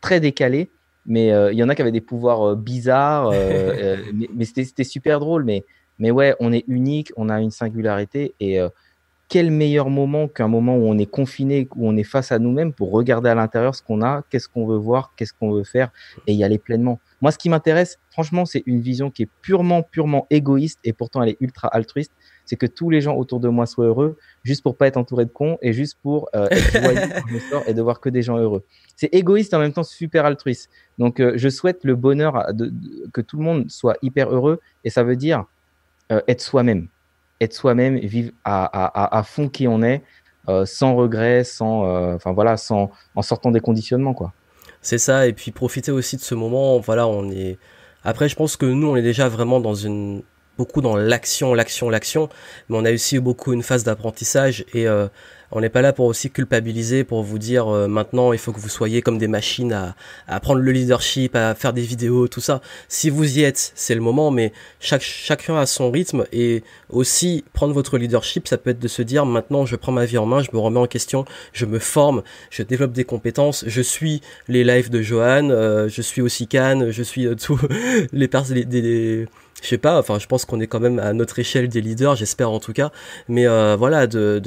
très 0.00 0.20
décalée. 0.20 0.70
Mais 1.06 1.28
il 1.28 1.58
y 1.58 1.64
en 1.64 1.68
a 1.68 1.74
qui 1.74 1.82
avaient 1.82 1.92
des 1.92 2.02
pouvoirs 2.02 2.56
bizarres, 2.56 3.30
mais, 4.14 4.28
mais 4.34 4.44
c'était 4.44 4.84
super 4.84 5.18
drôle. 5.18 5.44
Mais, 5.44 5.64
mais 5.98 6.10
ouais, 6.10 6.36
on 6.40 6.52
est 6.52 6.64
unique, 6.68 7.10
on 7.16 7.28
a 7.28 7.40
une 7.40 7.50
singularité 7.50 8.34
et 8.38 8.60
quel 9.30 9.52
meilleur 9.52 9.88
moment 9.88 10.26
qu'un 10.28 10.48
moment 10.48 10.76
où 10.76 10.86
on 10.86 10.98
est 10.98 11.06
confiné, 11.06 11.68
où 11.76 11.88
on 11.88 11.96
est 11.96 12.02
face 12.04 12.32
à 12.32 12.38
nous-mêmes 12.38 12.72
pour 12.72 12.90
regarder 12.90 13.30
à 13.30 13.34
l'intérieur 13.36 13.76
ce 13.76 13.82
qu'on 13.82 14.02
a, 14.02 14.22
qu'est-ce 14.28 14.48
qu'on 14.48 14.66
veut 14.66 14.76
voir, 14.76 15.12
qu'est-ce 15.16 15.32
qu'on 15.32 15.52
veut 15.52 15.64
faire 15.64 15.90
et 16.26 16.34
y 16.34 16.42
aller 16.42 16.58
pleinement. 16.58 16.98
Moi, 17.20 17.32
ce 17.32 17.38
qui 17.38 17.50
m'intéresse, 17.50 17.98
franchement, 18.10 18.46
c'est 18.46 18.62
une 18.66 18.80
vision 18.80 19.10
qui 19.10 19.22
est 19.22 19.28
purement, 19.42 19.82
purement 19.82 20.26
égoïste 20.30 20.78
et 20.84 20.92
pourtant 20.92 21.22
elle 21.22 21.30
est 21.30 21.36
ultra 21.40 21.68
altruiste. 21.68 22.12
C'est 22.46 22.56
que 22.56 22.66
tous 22.66 22.88
les 22.88 23.00
gens 23.00 23.14
autour 23.14 23.40
de 23.40 23.48
moi 23.48 23.66
soient 23.66 23.86
heureux, 23.86 24.16
juste 24.42 24.62
pour 24.62 24.76
pas 24.76 24.86
être 24.86 24.96
entouré 24.96 25.26
de 25.26 25.30
cons 25.30 25.58
et 25.60 25.72
juste 25.72 25.98
pour 26.02 26.28
euh, 26.34 26.48
être 26.50 26.72
joyeux 26.82 27.08
quand 27.14 27.28
je 27.28 27.38
sors 27.50 27.62
et 27.66 27.74
de 27.74 27.82
voir 27.82 28.00
que 28.00 28.08
des 28.08 28.22
gens 28.22 28.38
heureux. 28.38 28.64
C'est 28.96 29.14
égoïste 29.14 29.52
en 29.52 29.58
même 29.58 29.72
temps 29.72 29.84
super 29.84 30.24
altruiste. 30.24 30.70
Donc, 30.98 31.20
euh, 31.20 31.32
je 31.36 31.48
souhaite 31.48 31.84
le 31.84 31.94
bonheur 31.94 32.52
de, 32.54 32.72
que 33.12 33.20
tout 33.20 33.36
le 33.36 33.44
monde 33.44 33.70
soit 33.70 33.96
hyper 34.02 34.30
heureux 34.30 34.60
et 34.84 34.90
ça 34.90 35.02
veut 35.02 35.16
dire 35.16 35.44
euh, 36.10 36.20
être 36.26 36.40
soi-même 36.40 36.88
être 37.42 37.54
soi-même, 37.54 37.96
vivre 37.96 38.32
à, 38.44 39.16
à, 39.16 39.22
fond 39.22 39.48
qui 39.48 39.66
on 39.66 39.82
est, 39.82 40.02
sans 40.66 40.94
regret, 40.94 41.42
sans, 41.42 41.86
enfin 42.14 42.32
voilà, 42.32 42.58
sans, 42.58 42.90
en 43.14 43.22
sortant 43.22 43.50
des 43.50 43.60
conditionnements 43.60 44.12
quoi. 44.12 44.34
C'est 44.82 44.98
ça, 44.98 45.26
et 45.26 45.32
puis 45.32 45.50
profiter 45.50 45.90
aussi 45.92 46.16
de 46.16 46.22
ce 46.22 46.34
moment. 46.34 46.78
Voilà, 46.80 47.06
on 47.06 47.30
est. 47.30 47.58
Après, 48.04 48.28
je 48.28 48.36
pense 48.36 48.56
que 48.56 48.66
nous, 48.66 48.88
on 48.88 48.96
est 48.96 49.02
déjà 49.02 49.28
vraiment 49.28 49.60
dans 49.60 49.74
une 49.74 50.22
beaucoup 50.60 50.82
dans 50.82 50.94
l'action, 50.94 51.54
l'action, 51.54 51.88
l'action, 51.88 52.28
mais 52.68 52.76
on 52.76 52.84
a 52.84 52.92
aussi 52.92 53.18
beaucoup 53.18 53.54
une 53.54 53.62
phase 53.62 53.82
d'apprentissage 53.82 54.66
et 54.74 54.86
euh, 54.86 55.08
on 55.52 55.62
n'est 55.62 55.70
pas 55.70 55.80
là 55.80 55.94
pour 55.94 56.04
aussi 56.04 56.30
culpabiliser, 56.30 57.02
pour 57.02 57.22
vous 57.22 57.38
dire 57.38 57.66
euh, 57.66 57.88
maintenant 57.88 58.34
il 58.34 58.38
faut 58.38 58.52
que 58.52 58.60
vous 58.60 58.68
soyez 58.68 59.00
comme 59.00 59.16
des 59.16 59.26
machines 59.26 59.72
à, 59.72 59.96
à, 60.28 60.38
prendre 60.38 60.60
le 60.60 60.70
leadership, 60.70 61.34
à 61.34 61.54
faire 61.54 61.72
des 61.72 61.80
vidéos, 61.80 62.28
tout 62.28 62.42
ça. 62.42 62.60
Si 62.88 63.08
vous 63.08 63.38
y 63.38 63.42
êtes, 63.42 63.72
c'est 63.74 63.94
le 63.94 64.02
moment, 64.02 64.30
mais 64.30 64.52
chaque, 64.80 65.00
chacun 65.00 65.56
a 65.56 65.64
son 65.64 65.90
rythme 65.90 66.26
et 66.30 66.62
aussi 66.90 67.42
prendre 67.54 67.72
votre 67.72 67.96
leadership, 67.96 68.46
ça 68.46 68.58
peut 68.58 68.70
être 68.70 68.78
de 68.78 68.88
se 68.88 69.00
dire 69.00 69.24
maintenant 69.24 69.64
je 69.64 69.76
prends 69.76 69.92
ma 69.92 70.04
vie 70.04 70.18
en 70.18 70.26
main, 70.26 70.42
je 70.42 70.50
me 70.52 70.58
remets 70.58 70.78
en 70.78 70.86
question, 70.86 71.24
je 71.54 71.64
me 71.64 71.78
forme, 71.78 72.22
je 72.50 72.62
développe 72.62 72.92
des 72.92 73.04
compétences, 73.04 73.64
je 73.66 73.80
suis 73.80 74.20
les 74.46 74.62
lives 74.62 74.90
de 74.90 75.00
Johan, 75.00 75.48
euh, 75.48 75.88
je 75.88 76.02
suis 76.02 76.20
aussi 76.20 76.46
Cannes, 76.48 76.90
je 76.90 77.02
suis 77.02 77.26
euh, 77.26 77.34
tous 77.46 77.58
les 78.12 78.28
personnes, 78.28 78.60
des 78.60 79.26
je 79.62 79.68
sais 79.68 79.78
pas, 79.78 79.98
enfin 79.98 80.18
je 80.18 80.26
pense 80.26 80.44
qu'on 80.44 80.60
est 80.60 80.66
quand 80.66 80.80
même 80.80 80.98
à 80.98 81.12
notre 81.12 81.38
échelle 81.38 81.68
des 81.68 81.80
leaders, 81.80 82.16
j'espère 82.16 82.50
en 82.50 82.60
tout 82.60 82.72
cas, 82.72 82.90
mais 83.28 83.46
euh, 83.46 83.76
voilà, 83.76 84.06
de, 84.06 84.40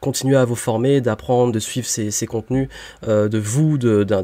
continuer 0.00 0.36
à 0.36 0.44
vous 0.44 0.56
former, 0.56 1.00
d'apprendre, 1.00 1.52
de 1.52 1.58
suivre 1.58 1.86
ces, 1.86 2.26
contenus, 2.26 2.68
euh, 3.06 3.28
de 3.28 3.38
vous, 3.38 3.78
de, 3.78 4.04
de, 4.04 4.22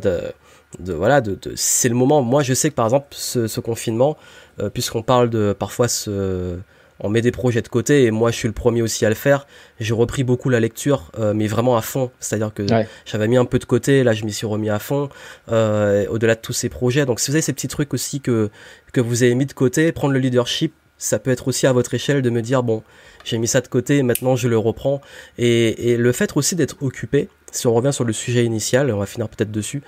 de 0.80 0.92
voilà, 0.92 1.20
de, 1.20 1.38
c'est 1.54 1.88
le 1.88 1.94
moment. 1.94 2.22
Moi 2.22 2.42
je 2.42 2.54
sais 2.54 2.70
que 2.70 2.74
par 2.74 2.86
exemple 2.86 3.08
ce, 3.10 3.46
ce 3.46 3.60
confinement, 3.60 4.16
euh, 4.60 4.70
puisqu'on 4.70 5.02
parle 5.02 5.30
de 5.30 5.54
parfois 5.58 5.88
ce 5.88 6.58
on 7.00 7.08
met 7.08 7.20
des 7.20 7.30
projets 7.30 7.62
de 7.62 7.68
côté 7.68 8.04
et 8.04 8.10
moi 8.10 8.30
je 8.30 8.36
suis 8.36 8.48
le 8.48 8.54
premier 8.54 8.82
aussi 8.82 9.06
à 9.06 9.08
le 9.08 9.14
faire. 9.14 9.46
J'ai 9.80 9.94
repris 9.94 10.24
beaucoup 10.24 10.48
la 10.50 10.60
lecture, 10.60 11.10
euh, 11.18 11.34
mais 11.34 11.46
vraiment 11.46 11.76
à 11.76 11.82
fond. 11.82 12.10
C'est-à-dire 12.20 12.52
que 12.52 12.64
j'avais 13.04 13.28
mis 13.28 13.36
un 13.36 13.44
peu 13.44 13.58
de 13.58 13.64
côté, 13.64 14.02
là 14.04 14.12
je 14.12 14.24
m'y 14.24 14.32
suis 14.32 14.46
remis 14.46 14.70
à 14.70 14.78
fond, 14.78 15.08
euh, 15.50 16.06
au-delà 16.08 16.34
de 16.34 16.40
tous 16.40 16.52
ces 16.52 16.68
projets. 16.68 17.06
Donc 17.06 17.20
si 17.20 17.30
vous 17.30 17.36
avez 17.36 17.42
ces 17.42 17.52
petits 17.52 17.68
trucs 17.68 17.94
aussi 17.94 18.20
que, 18.20 18.50
que 18.92 19.00
vous 19.00 19.22
avez 19.22 19.34
mis 19.34 19.46
de 19.46 19.52
côté, 19.52 19.92
prendre 19.92 20.12
le 20.12 20.20
leadership, 20.20 20.74
ça 21.00 21.20
peut 21.20 21.30
être 21.30 21.46
aussi 21.46 21.66
à 21.66 21.72
votre 21.72 21.94
échelle 21.94 22.22
de 22.22 22.30
me 22.30 22.42
dire, 22.42 22.64
bon, 22.64 22.82
j'ai 23.24 23.38
mis 23.38 23.46
ça 23.46 23.60
de 23.60 23.68
côté, 23.68 24.02
maintenant 24.02 24.34
je 24.34 24.48
le 24.48 24.58
reprends. 24.58 25.00
Et, 25.38 25.92
et 25.92 25.96
le 25.96 26.10
fait 26.10 26.36
aussi 26.36 26.56
d'être 26.56 26.76
occupé, 26.80 27.28
si 27.52 27.66
on 27.66 27.74
revient 27.74 27.92
sur 27.92 28.04
le 28.04 28.12
sujet 28.12 28.44
initial, 28.44 28.90
on 28.90 28.98
va 28.98 29.06
finir 29.06 29.28
peut-être 29.28 29.50
dessus, 29.50 29.82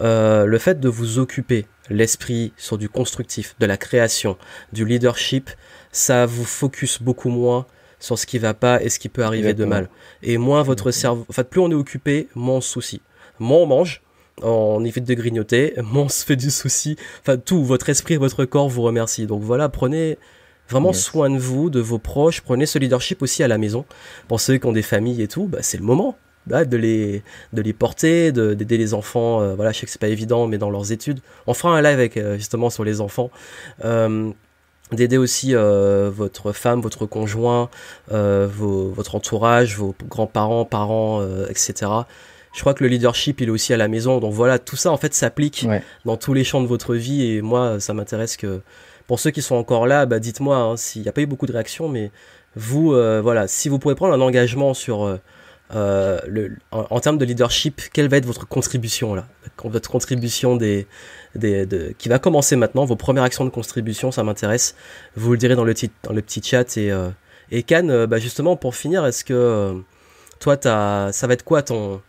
euh, 0.00 0.46
le 0.46 0.58
fait 0.58 0.80
de 0.80 0.88
vous 0.88 1.18
occuper 1.18 1.66
l'esprit 1.90 2.52
sur 2.56 2.78
du 2.78 2.88
constructif, 2.88 3.54
de 3.58 3.66
la 3.66 3.76
création, 3.76 4.36
du 4.72 4.84
leadership, 4.84 5.50
ça 5.92 6.26
vous 6.26 6.44
focus 6.44 7.00
beaucoup 7.00 7.28
moins 7.28 7.66
sur 8.00 8.18
ce 8.18 8.26
qui 8.26 8.38
va 8.38 8.52
pas 8.52 8.82
et 8.82 8.88
ce 8.88 8.98
qui 8.98 9.08
peut 9.08 9.22
arriver 9.22 9.54
de 9.54 9.64
mal. 9.64 9.88
Et 10.22 10.36
moins 10.36 10.62
votre 10.62 10.90
cerveau, 10.90 11.24
en 11.28 11.32
fait, 11.32 11.48
plus 11.48 11.60
on 11.60 11.70
est 11.70 11.74
occupé, 11.74 12.28
moins 12.34 12.56
on 12.56 12.60
se 12.60 12.70
soucie. 12.70 13.00
Moins 13.38 13.58
on 13.58 13.66
mange, 13.66 14.02
on 14.42 14.84
évite 14.84 15.04
de 15.04 15.14
grignoter, 15.14 15.74
moins 15.82 16.04
on 16.04 16.08
se 16.08 16.24
fait 16.24 16.36
du 16.36 16.50
souci. 16.50 16.96
Enfin, 17.20 17.36
tout, 17.36 17.64
votre 17.64 17.88
esprit, 17.88 18.16
votre 18.16 18.44
corps 18.44 18.68
vous 18.68 18.82
remercie. 18.82 19.26
Donc 19.26 19.42
voilà, 19.42 19.68
prenez 19.68 20.18
vraiment 20.68 20.92
soin 20.92 21.30
de 21.30 21.38
vous, 21.38 21.70
de 21.70 21.80
vos 21.80 21.98
proches, 21.98 22.40
prenez 22.40 22.66
ce 22.66 22.78
leadership 22.78 23.22
aussi 23.22 23.42
à 23.42 23.48
la 23.48 23.58
maison. 23.58 23.84
Pour 24.26 24.40
ceux 24.40 24.58
qui 24.58 24.66
ont 24.66 24.72
des 24.72 24.82
familles 24.82 25.22
et 25.22 25.28
tout, 25.28 25.46
bah, 25.46 25.58
c'est 25.60 25.78
le 25.78 25.84
moment. 25.84 26.16
de 26.46 26.76
les 26.76 27.22
de 27.52 27.62
les 27.62 27.72
porter 27.72 28.32
d'aider 28.32 28.76
les 28.76 28.94
enfants 28.94 29.40
euh, 29.40 29.54
voilà 29.54 29.70
je 29.70 29.78
sais 29.78 29.86
que 29.86 29.92
c'est 29.92 30.00
pas 30.00 30.08
évident 30.08 30.48
mais 30.48 30.58
dans 30.58 30.70
leurs 30.70 30.90
études 30.90 31.20
on 31.46 31.54
fera 31.54 31.78
un 31.78 31.80
live 31.80 32.00
avec 32.00 32.16
euh, 32.16 32.36
justement 32.36 32.68
sur 32.68 32.82
les 32.82 33.00
enfants 33.00 33.30
euh, 33.84 34.32
d'aider 34.90 35.16
aussi 35.16 35.54
euh, 35.54 36.10
votre 36.12 36.52
femme, 36.52 36.80
votre 36.80 37.06
conjoint, 37.06 37.70
euh, 38.12 38.48
vos, 38.50 38.88
votre 38.90 39.14
entourage, 39.14 39.76
vos 39.76 39.94
grands-parents, 40.08 40.64
parents, 40.64 41.20
euh, 41.22 41.46
etc. 41.48 41.90
Je 42.52 42.60
crois 42.60 42.74
que 42.74 42.84
le 42.84 42.90
leadership, 42.90 43.40
il 43.40 43.48
est 43.48 43.50
aussi 43.50 43.72
à 43.72 43.78
la 43.78 43.88
maison. 43.88 44.18
Donc 44.18 44.34
voilà, 44.34 44.58
tout 44.58 44.76
ça 44.76 44.90
en 44.90 44.98
fait 44.98 45.14
s'applique 45.14 45.66
dans 46.04 46.16
tous 46.18 46.34
les 46.34 46.44
champs 46.44 46.60
de 46.60 46.66
votre 46.66 46.94
vie. 46.94 47.24
Et 47.30 47.42
moi, 47.42 47.80
ça 47.80 47.94
m'intéresse 47.94 48.36
que 48.36 48.60
pour 49.06 49.18
ceux 49.18 49.30
qui 49.30 49.40
sont 49.40 49.54
encore 49.54 49.86
là, 49.86 50.04
bah, 50.04 50.18
dites-moi 50.18 50.56
hein, 50.56 50.76
s'il 50.76 51.02
n'y 51.02 51.08
a 51.08 51.12
pas 51.12 51.22
eu 51.22 51.26
beaucoup 51.26 51.46
de 51.46 51.52
réactions, 51.52 51.88
mais 51.88 52.10
vous, 52.54 52.90
voilà, 52.90 53.48
si 53.48 53.70
vous 53.70 53.78
pouvez 53.78 53.94
prendre 53.94 54.12
un 54.12 54.20
engagement 54.20 54.74
sur 54.74 55.18
euh, 55.74 56.18
le, 56.26 56.56
en, 56.70 57.00
termes 57.00 57.16
de 57.16 57.24
leadership, 57.24 57.80
quelle 57.94 58.08
va 58.08 58.18
être 58.18 58.26
votre 58.26 58.46
contribution 58.46 59.14
là? 59.14 59.26
Votre 59.64 59.90
contribution 59.90 60.56
des, 60.56 60.86
de, 61.34 61.94
qui 61.98 62.08
va 62.08 62.18
commencer 62.18 62.56
maintenant, 62.56 62.84
vos 62.84 62.96
premières 62.96 63.24
actions 63.24 63.44
de 63.44 63.50
contribution, 63.50 64.12
ça 64.12 64.22
m'intéresse. 64.22 64.74
Vous 65.16 65.32
le 65.32 65.38
direz 65.38 65.56
dans 65.56 65.64
le, 65.64 65.74
petit, 65.74 65.90
dans 66.02 66.12
le 66.12 66.22
petit 66.22 66.42
chat. 66.42 66.76
Et, 66.76 66.90
euh, 66.90 67.08
et 67.50 67.62
Can, 67.62 67.88
euh, 67.88 68.06
bah 68.06 68.18
justement, 68.18 68.56
pour 68.56 68.74
finir, 68.74 69.04
est-ce 69.06 69.24
que 69.24 69.82
toi, 70.40 70.56
as, 70.64 71.12
ça 71.12 71.26
va 71.26 71.34
être 71.34 71.44
quoi 71.44 71.62
ton, 71.62 72.00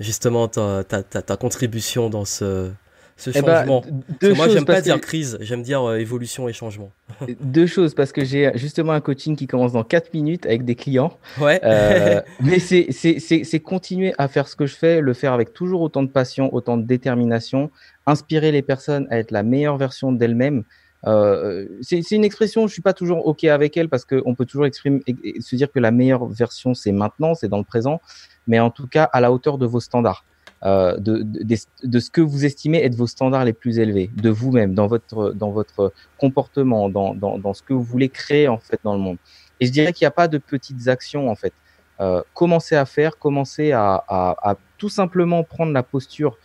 justement, 0.00 0.48
ta, 0.48 0.84
ta, 0.84 1.02
ta 1.02 1.36
contribution 1.36 2.10
dans 2.10 2.24
ce, 2.24 2.70
ce 3.16 3.30
eh 3.34 3.42
ben, 3.42 3.58
changement 3.58 3.82
Moi, 4.22 4.48
j'aime 4.48 4.64
pas 4.64 4.80
dire 4.80 5.00
crise, 5.00 5.38
j'aime 5.40 5.62
dire 5.62 5.82
euh, 5.82 5.98
évolution 5.98 6.48
et 6.48 6.52
changement. 6.52 6.92
deux 7.40 7.66
choses, 7.66 7.94
parce 7.94 8.12
que 8.12 8.24
j'ai 8.24 8.50
justement 8.56 8.92
un 8.92 9.00
coaching 9.00 9.36
qui 9.36 9.46
commence 9.46 9.72
dans 9.72 9.84
4 9.84 10.12
minutes 10.14 10.46
avec 10.46 10.64
des 10.64 10.74
clients. 10.74 11.16
Ouais. 11.40 11.60
Euh, 11.64 12.20
mais 12.40 12.58
c'est 12.58 13.60
continuer 13.60 14.14
à 14.18 14.28
faire 14.28 14.48
ce 14.48 14.56
que 14.56 14.66
je 14.66 14.74
fais, 14.74 15.00
le 15.00 15.14
faire 15.14 15.32
avec 15.32 15.52
toujours 15.52 15.80
autant 15.80 16.02
de 16.02 16.08
passion, 16.08 16.52
autant 16.52 16.76
de 16.76 16.84
détermination, 16.84 17.70
inspirer 18.06 18.50
les 18.52 18.62
personnes 18.62 19.06
à 19.10 19.18
être 19.18 19.30
la 19.30 19.42
meilleure 19.42 19.76
version 19.76 20.12
d'elles-mêmes. 20.12 20.64
Euh, 21.06 21.66
c'est 21.82 22.10
une 22.12 22.24
expression, 22.24 22.66
je 22.66 22.72
suis 22.72 22.82
pas 22.82 22.94
toujours 22.94 23.26
ok 23.26 23.44
avec 23.44 23.76
elle 23.76 23.88
parce 23.88 24.04
qu'on 24.04 24.34
peut 24.34 24.46
toujours 24.46 24.66
exprimer, 24.66 25.02
se 25.38 25.54
dire 25.54 25.70
que 25.70 25.78
la 25.78 25.90
meilleure 25.90 26.26
version 26.26 26.72
c'est 26.72 26.92
maintenant, 26.92 27.34
c'est 27.34 27.48
dans 27.48 27.58
le 27.58 27.64
présent, 27.64 28.00
mais 28.46 28.58
en 28.58 28.70
tout 28.70 28.86
cas 28.86 29.04
à 29.04 29.20
la 29.20 29.30
hauteur 29.30 29.58
de 29.58 29.66
vos 29.66 29.80
standards. 29.80 30.24
Euh, 30.64 30.96
de, 30.96 31.22
de, 31.22 31.98
ce 32.00 32.10
que 32.10 32.22
vous 32.22 32.46
estimez 32.46 32.82
être 32.82 32.94
vos 32.94 33.06
standards 33.06 33.44
les 33.44 33.52
plus 33.52 33.78
élevés, 33.78 34.08
de 34.16 34.30
vous-même, 34.30 34.72
dans 34.72 34.86
votre, 34.86 35.32
dans 35.32 35.50
votre 35.50 35.92
comportement, 36.16 36.88
dans, 36.88 37.14
dans, 37.14 37.52
ce 37.52 37.62
que 37.62 37.74
vous 37.74 37.82
voulez 37.82 38.08
créer 38.08 38.48
en 38.48 38.56
fait 38.56 38.80
dans 38.82 38.94
le 38.94 38.98
monde. 38.98 39.18
Et 39.60 39.66
je 39.66 39.72
dirais 39.72 39.92
qu'il 39.92 40.06
n'y 40.06 40.08
a 40.08 40.12
pas 40.12 40.26
de 40.26 40.38
petites 40.38 40.88
actions 40.88 41.28
en 41.28 41.34
fait. 41.34 41.52
Euh, 42.00 42.22
commencez 42.32 42.76
à 42.76 42.86
faire, 42.86 43.18
commencez 43.18 43.72
à, 43.72 44.02
à, 44.08 44.56
tout 44.78 44.88
simplement 44.88 45.44
prendre 45.44 45.72
la 45.72 45.82
posture 45.82 46.38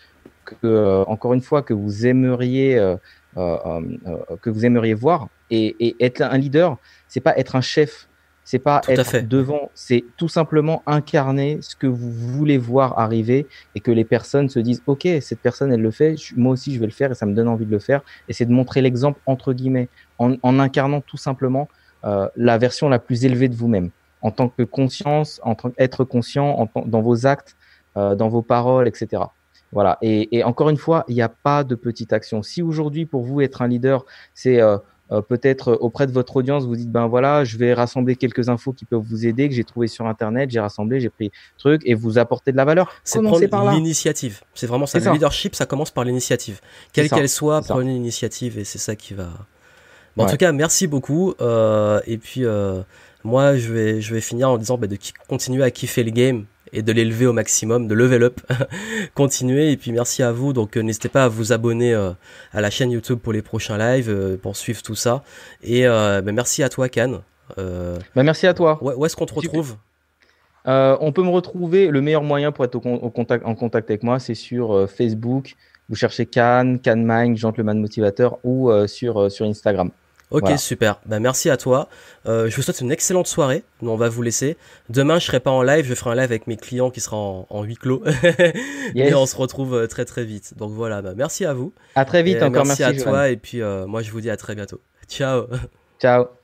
que, 0.44 0.56
euh, 0.64 1.06
encore 1.06 1.34
une 1.34 1.42
fois, 1.42 1.62
que 1.62 1.74
vous 1.74 2.06
aimeriez, 2.06 2.76
que 3.38 4.50
vous 4.50 4.66
aimeriez 4.66 4.96
voir. 4.96 5.30
Et, 5.50 5.78
et 5.80 5.96
être 6.04 6.22
un 6.22 6.38
leader, 6.38 6.76
c'est 7.08 7.22
pas 7.22 7.38
être 7.38 7.56
un 7.56 7.62
chef 7.62 8.09
c'est 8.50 8.58
pas 8.58 8.82
être 8.88 9.28
devant, 9.28 9.70
c'est 9.76 10.04
tout 10.18 10.28
simplement 10.28 10.82
incarner 10.88 11.60
ce 11.62 11.76
que 11.76 11.86
vous 11.86 12.12
voulez 12.12 12.58
voir 12.58 12.98
arriver 12.98 13.46
et 13.76 13.80
que 13.80 13.92
les 13.92 14.04
personnes 14.04 14.50
se 14.50 14.58
disent 14.58 14.82
OK, 14.88 15.08
cette 15.22 15.40
personne 15.40 15.72
elle 15.72 15.84
le 15.84 15.92
fait, 15.92 16.16
moi 16.36 16.54
aussi 16.54 16.74
je 16.74 16.80
vais 16.80 16.88
le 16.88 16.92
faire 16.92 17.12
et 17.12 17.14
ça 17.14 17.28
me 17.28 17.36
donne 17.36 17.48
envie 17.48 17.68
de 17.68 17.72
le 17.72 17.78
faire. 17.78 18.02
Et 18.28 18.34
c'est 18.34 18.48
de 18.48 18.52
montrer 18.52 18.82
l'exemple 18.82 19.20
entre 19.28 19.54
guillemets 19.54 19.88
en, 20.18 20.60
incarnant 20.60 21.02
tout 21.02 21.16
simplement 21.16 21.68
euh, 22.06 22.28
la 22.36 22.58
version 22.58 22.90
la 22.90 22.98
plus 22.98 23.24
élevée 23.24 23.50
de 23.50 23.56
vous-même 23.56 23.92
en 24.24 24.32
tant 24.32 24.50
que 24.50 24.64
conscience, 24.64 25.40
en 25.44 25.54
tant 25.54 25.70
qu'être 25.70 26.04
conscient 26.04 26.68
dans 26.88 27.02
vos 27.04 27.28
actes, 27.28 27.56
euh, 27.98 28.16
dans 28.16 28.30
vos 28.30 28.42
paroles, 28.42 28.88
etc. 28.88 29.26
Voilà. 29.72 30.00
Et, 30.02 30.44
encore 30.44 30.70
une 30.70 30.78
fois, 30.78 31.06
il 31.08 31.14
n'y 31.14 31.22
a 31.22 31.30
pas 31.30 31.64
de 31.64 31.76
petite 31.76 32.14
action. 32.14 32.42
Si 32.42 32.64
aujourd'hui 32.64 33.06
pour 33.06 33.22
vous 33.22 33.42
être 33.42 33.62
un 33.62 33.68
leader, 33.68 34.06
c'est 34.34 34.60
euh, 34.60 34.80
euh, 35.12 35.22
peut-être 35.22 35.70
euh, 35.70 35.78
auprès 35.80 36.08
de 36.08 36.12
votre 36.12 36.36
audience, 36.36 36.66
vous 36.66 36.76
dites 36.76 36.92
ben 36.92 37.08
voilà, 37.08 37.44
je 37.44 37.58
vais 37.58 37.74
rassembler 37.74 38.16
quelques 38.16 38.50
infos 38.50 38.74
qui 38.74 38.86
peuvent 38.86 39.02
vous 39.02 39.26
aider 39.26 39.50
que 39.50 39.56
j'ai 39.56 39.64
trouvé 39.64 39.88
sur 39.88 40.06
internet, 40.06 40.52
j'ai 40.52 40.60
rassemblé, 40.60 41.00
j'ai 41.00 41.10
pris 41.10 41.32
truc 41.58 41.82
et 41.86 41.96
vous 41.96 42.18
apporter 42.18 42.52
de 42.52 42.58
la 42.58 42.66
valeur. 42.66 42.92
C'est 43.04 43.22
prendre 43.22 43.72
l'initiative. 43.72 44.42
C'est 44.54 44.68
vraiment 44.68 44.86
ça. 44.86 45.00
Le 45.00 45.12
leadership, 45.14 45.56
ça 45.56 45.66
commence 45.66 45.92
par 45.92 46.04
l'initiative, 46.04 46.62
quelle 46.94 47.10
qu'elle 47.10 47.30
soit, 47.30 47.62
prenez 47.62 47.94
l'initiative 47.94 48.60
et 48.60 48.64
c'est 48.64 48.78
ça 48.78 48.96
qui 48.96 49.14
va. 49.14 49.30
Bon, 50.16 50.26
En 50.26 50.30
tout 50.30 50.38
cas, 50.38 50.52
merci 50.52 50.88
beaucoup. 50.88 51.34
Euh, 51.42 52.02
et 52.06 52.18
puis, 52.18 52.46
euh, 52.46 52.82
Moi, 53.24 53.58
je 53.58 53.74
vais, 53.74 54.02
je 54.02 54.14
vais 54.14 54.22
finir 54.22 54.50
en 54.50 54.58
disant 54.58 54.78
bah, 54.78 54.88
de 54.88 54.98
continuer 55.28 55.64
à 55.64 55.72
kiffer 55.72 56.04
le 56.04 56.12
game 56.12 56.46
et 56.74 56.82
de 56.82 56.92
l'élever 56.92 57.26
au 57.26 57.34
maximum, 57.34 57.88
de 57.88 57.94
level 57.94 58.24
up, 58.24 58.40
continuer. 59.14 59.72
Et 59.72 59.78
puis 59.78 59.92
merci 59.92 60.24
à 60.24 60.32
vous. 60.32 60.54
Donc 60.54 60.76
n'hésitez 60.78 61.10
pas 61.10 61.26
à 61.26 61.28
vous 61.28 61.54
abonner 61.54 61.94
à 61.94 62.62
la 62.62 62.70
chaîne 62.70 62.92
YouTube 62.92 63.20
pour 63.20 63.34
les 63.34 63.42
prochains 63.42 63.78
lives, 63.78 64.38
pour 64.42 64.56
suivre 64.56 64.82
tout 64.82 64.96
ça. 64.96 65.24
Et 65.64 65.86
bah, 65.86 66.22
merci 66.22 66.64
à 66.64 66.70
toi, 66.70 66.90
Can. 66.90 67.22
Bah, 67.58 68.24
merci 68.24 68.48
à 68.48 68.54
toi. 68.54 68.80
Où, 68.82 69.06
est-ce 69.06 69.16
qu'on 69.16 69.26
te 69.26 69.34
retrouve? 69.34 69.78
On 70.66 71.12
peut 71.12 71.24
me 71.24 71.30
retrouver, 71.30 71.88
le 71.88 72.02
meilleur 72.02 72.24
moyen 72.24 72.52
pour 72.52 72.66
être 72.66 72.76
au, 72.76 73.10
contact, 73.10 73.46
en 73.46 73.56
contact 73.56 73.90
avec 73.90 74.04
moi, 74.04 74.20
c'est 74.20 74.36
sur 74.36 74.90
Facebook, 74.90 75.56
vous 75.90 75.96
cherchez 75.96 76.28
Cannes, 76.28 76.80
Cannes 76.80 77.04
Mind, 77.06 77.36
Gentleman 77.36 77.80
Motivateur 77.80 78.38
ou 78.44 78.70
euh, 78.70 78.86
sur, 78.86 79.18
euh, 79.18 79.30
sur 79.30 79.46
Instagram. 79.48 79.90
Ok, 80.32 80.58
super. 80.58 81.00
Bah, 81.06 81.20
merci 81.20 81.50
à 81.50 81.58
toi. 81.58 81.90
Euh, 82.28 82.50
je 82.50 82.56
vous 82.56 82.62
souhaite 82.62 82.82
une 82.82 82.92
excellente 82.92 83.28
soirée. 83.28 83.64
Nous, 83.82 83.90
on 83.90 83.96
va 83.96 84.10
vous 84.10 84.22
laisser. 84.22 84.58
Demain, 84.90 85.20
je 85.20 85.26
serai 85.26 85.40
pas 85.40 85.52
en 85.52 85.64
live. 85.64 85.86
Je 85.86 85.96
ferai 85.96 86.12
un 86.12 86.16
live 86.16 86.26
avec 86.26 86.48
mes 86.48 86.58
clients 86.58 86.92
qui 86.92 87.02
sera 87.02 87.18
en, 87.18 87.64
huis 87.64 87.76
clos. 87.76 88.04
Et 88.96 89.14
on 89.14 89.26
se 89.26 89.36
retrouve 89.36 89.88
très 89.88 90.06
très 90.06 90.24
vite. 90.24 90.58
Donc 90.58 90.72
voilà, 90.72 91.02
bah, 91.02 91.14
merci 91.16 91.46
à 91.46 91.54
vous. 91.54 91.74
À 91.96 92.06
très 92.06 92.24
vite. 92.24 92.42
encore 92.44 92.66
merci, 92.66 92.84
à 92.84 92.94
toi. 92.94 93.30
Et 93.30 93.38
puis 93.38 93.62
moi, 93.88 94.02
je 94.02 94.12
vous 94.12 94.22
dis 94.22 94.30
à 94.30 94.38
très 94.38 94.56
bientôt. 94.56 94.82
Ciao. 95.08 95.48
Ciao. 96.00 96.39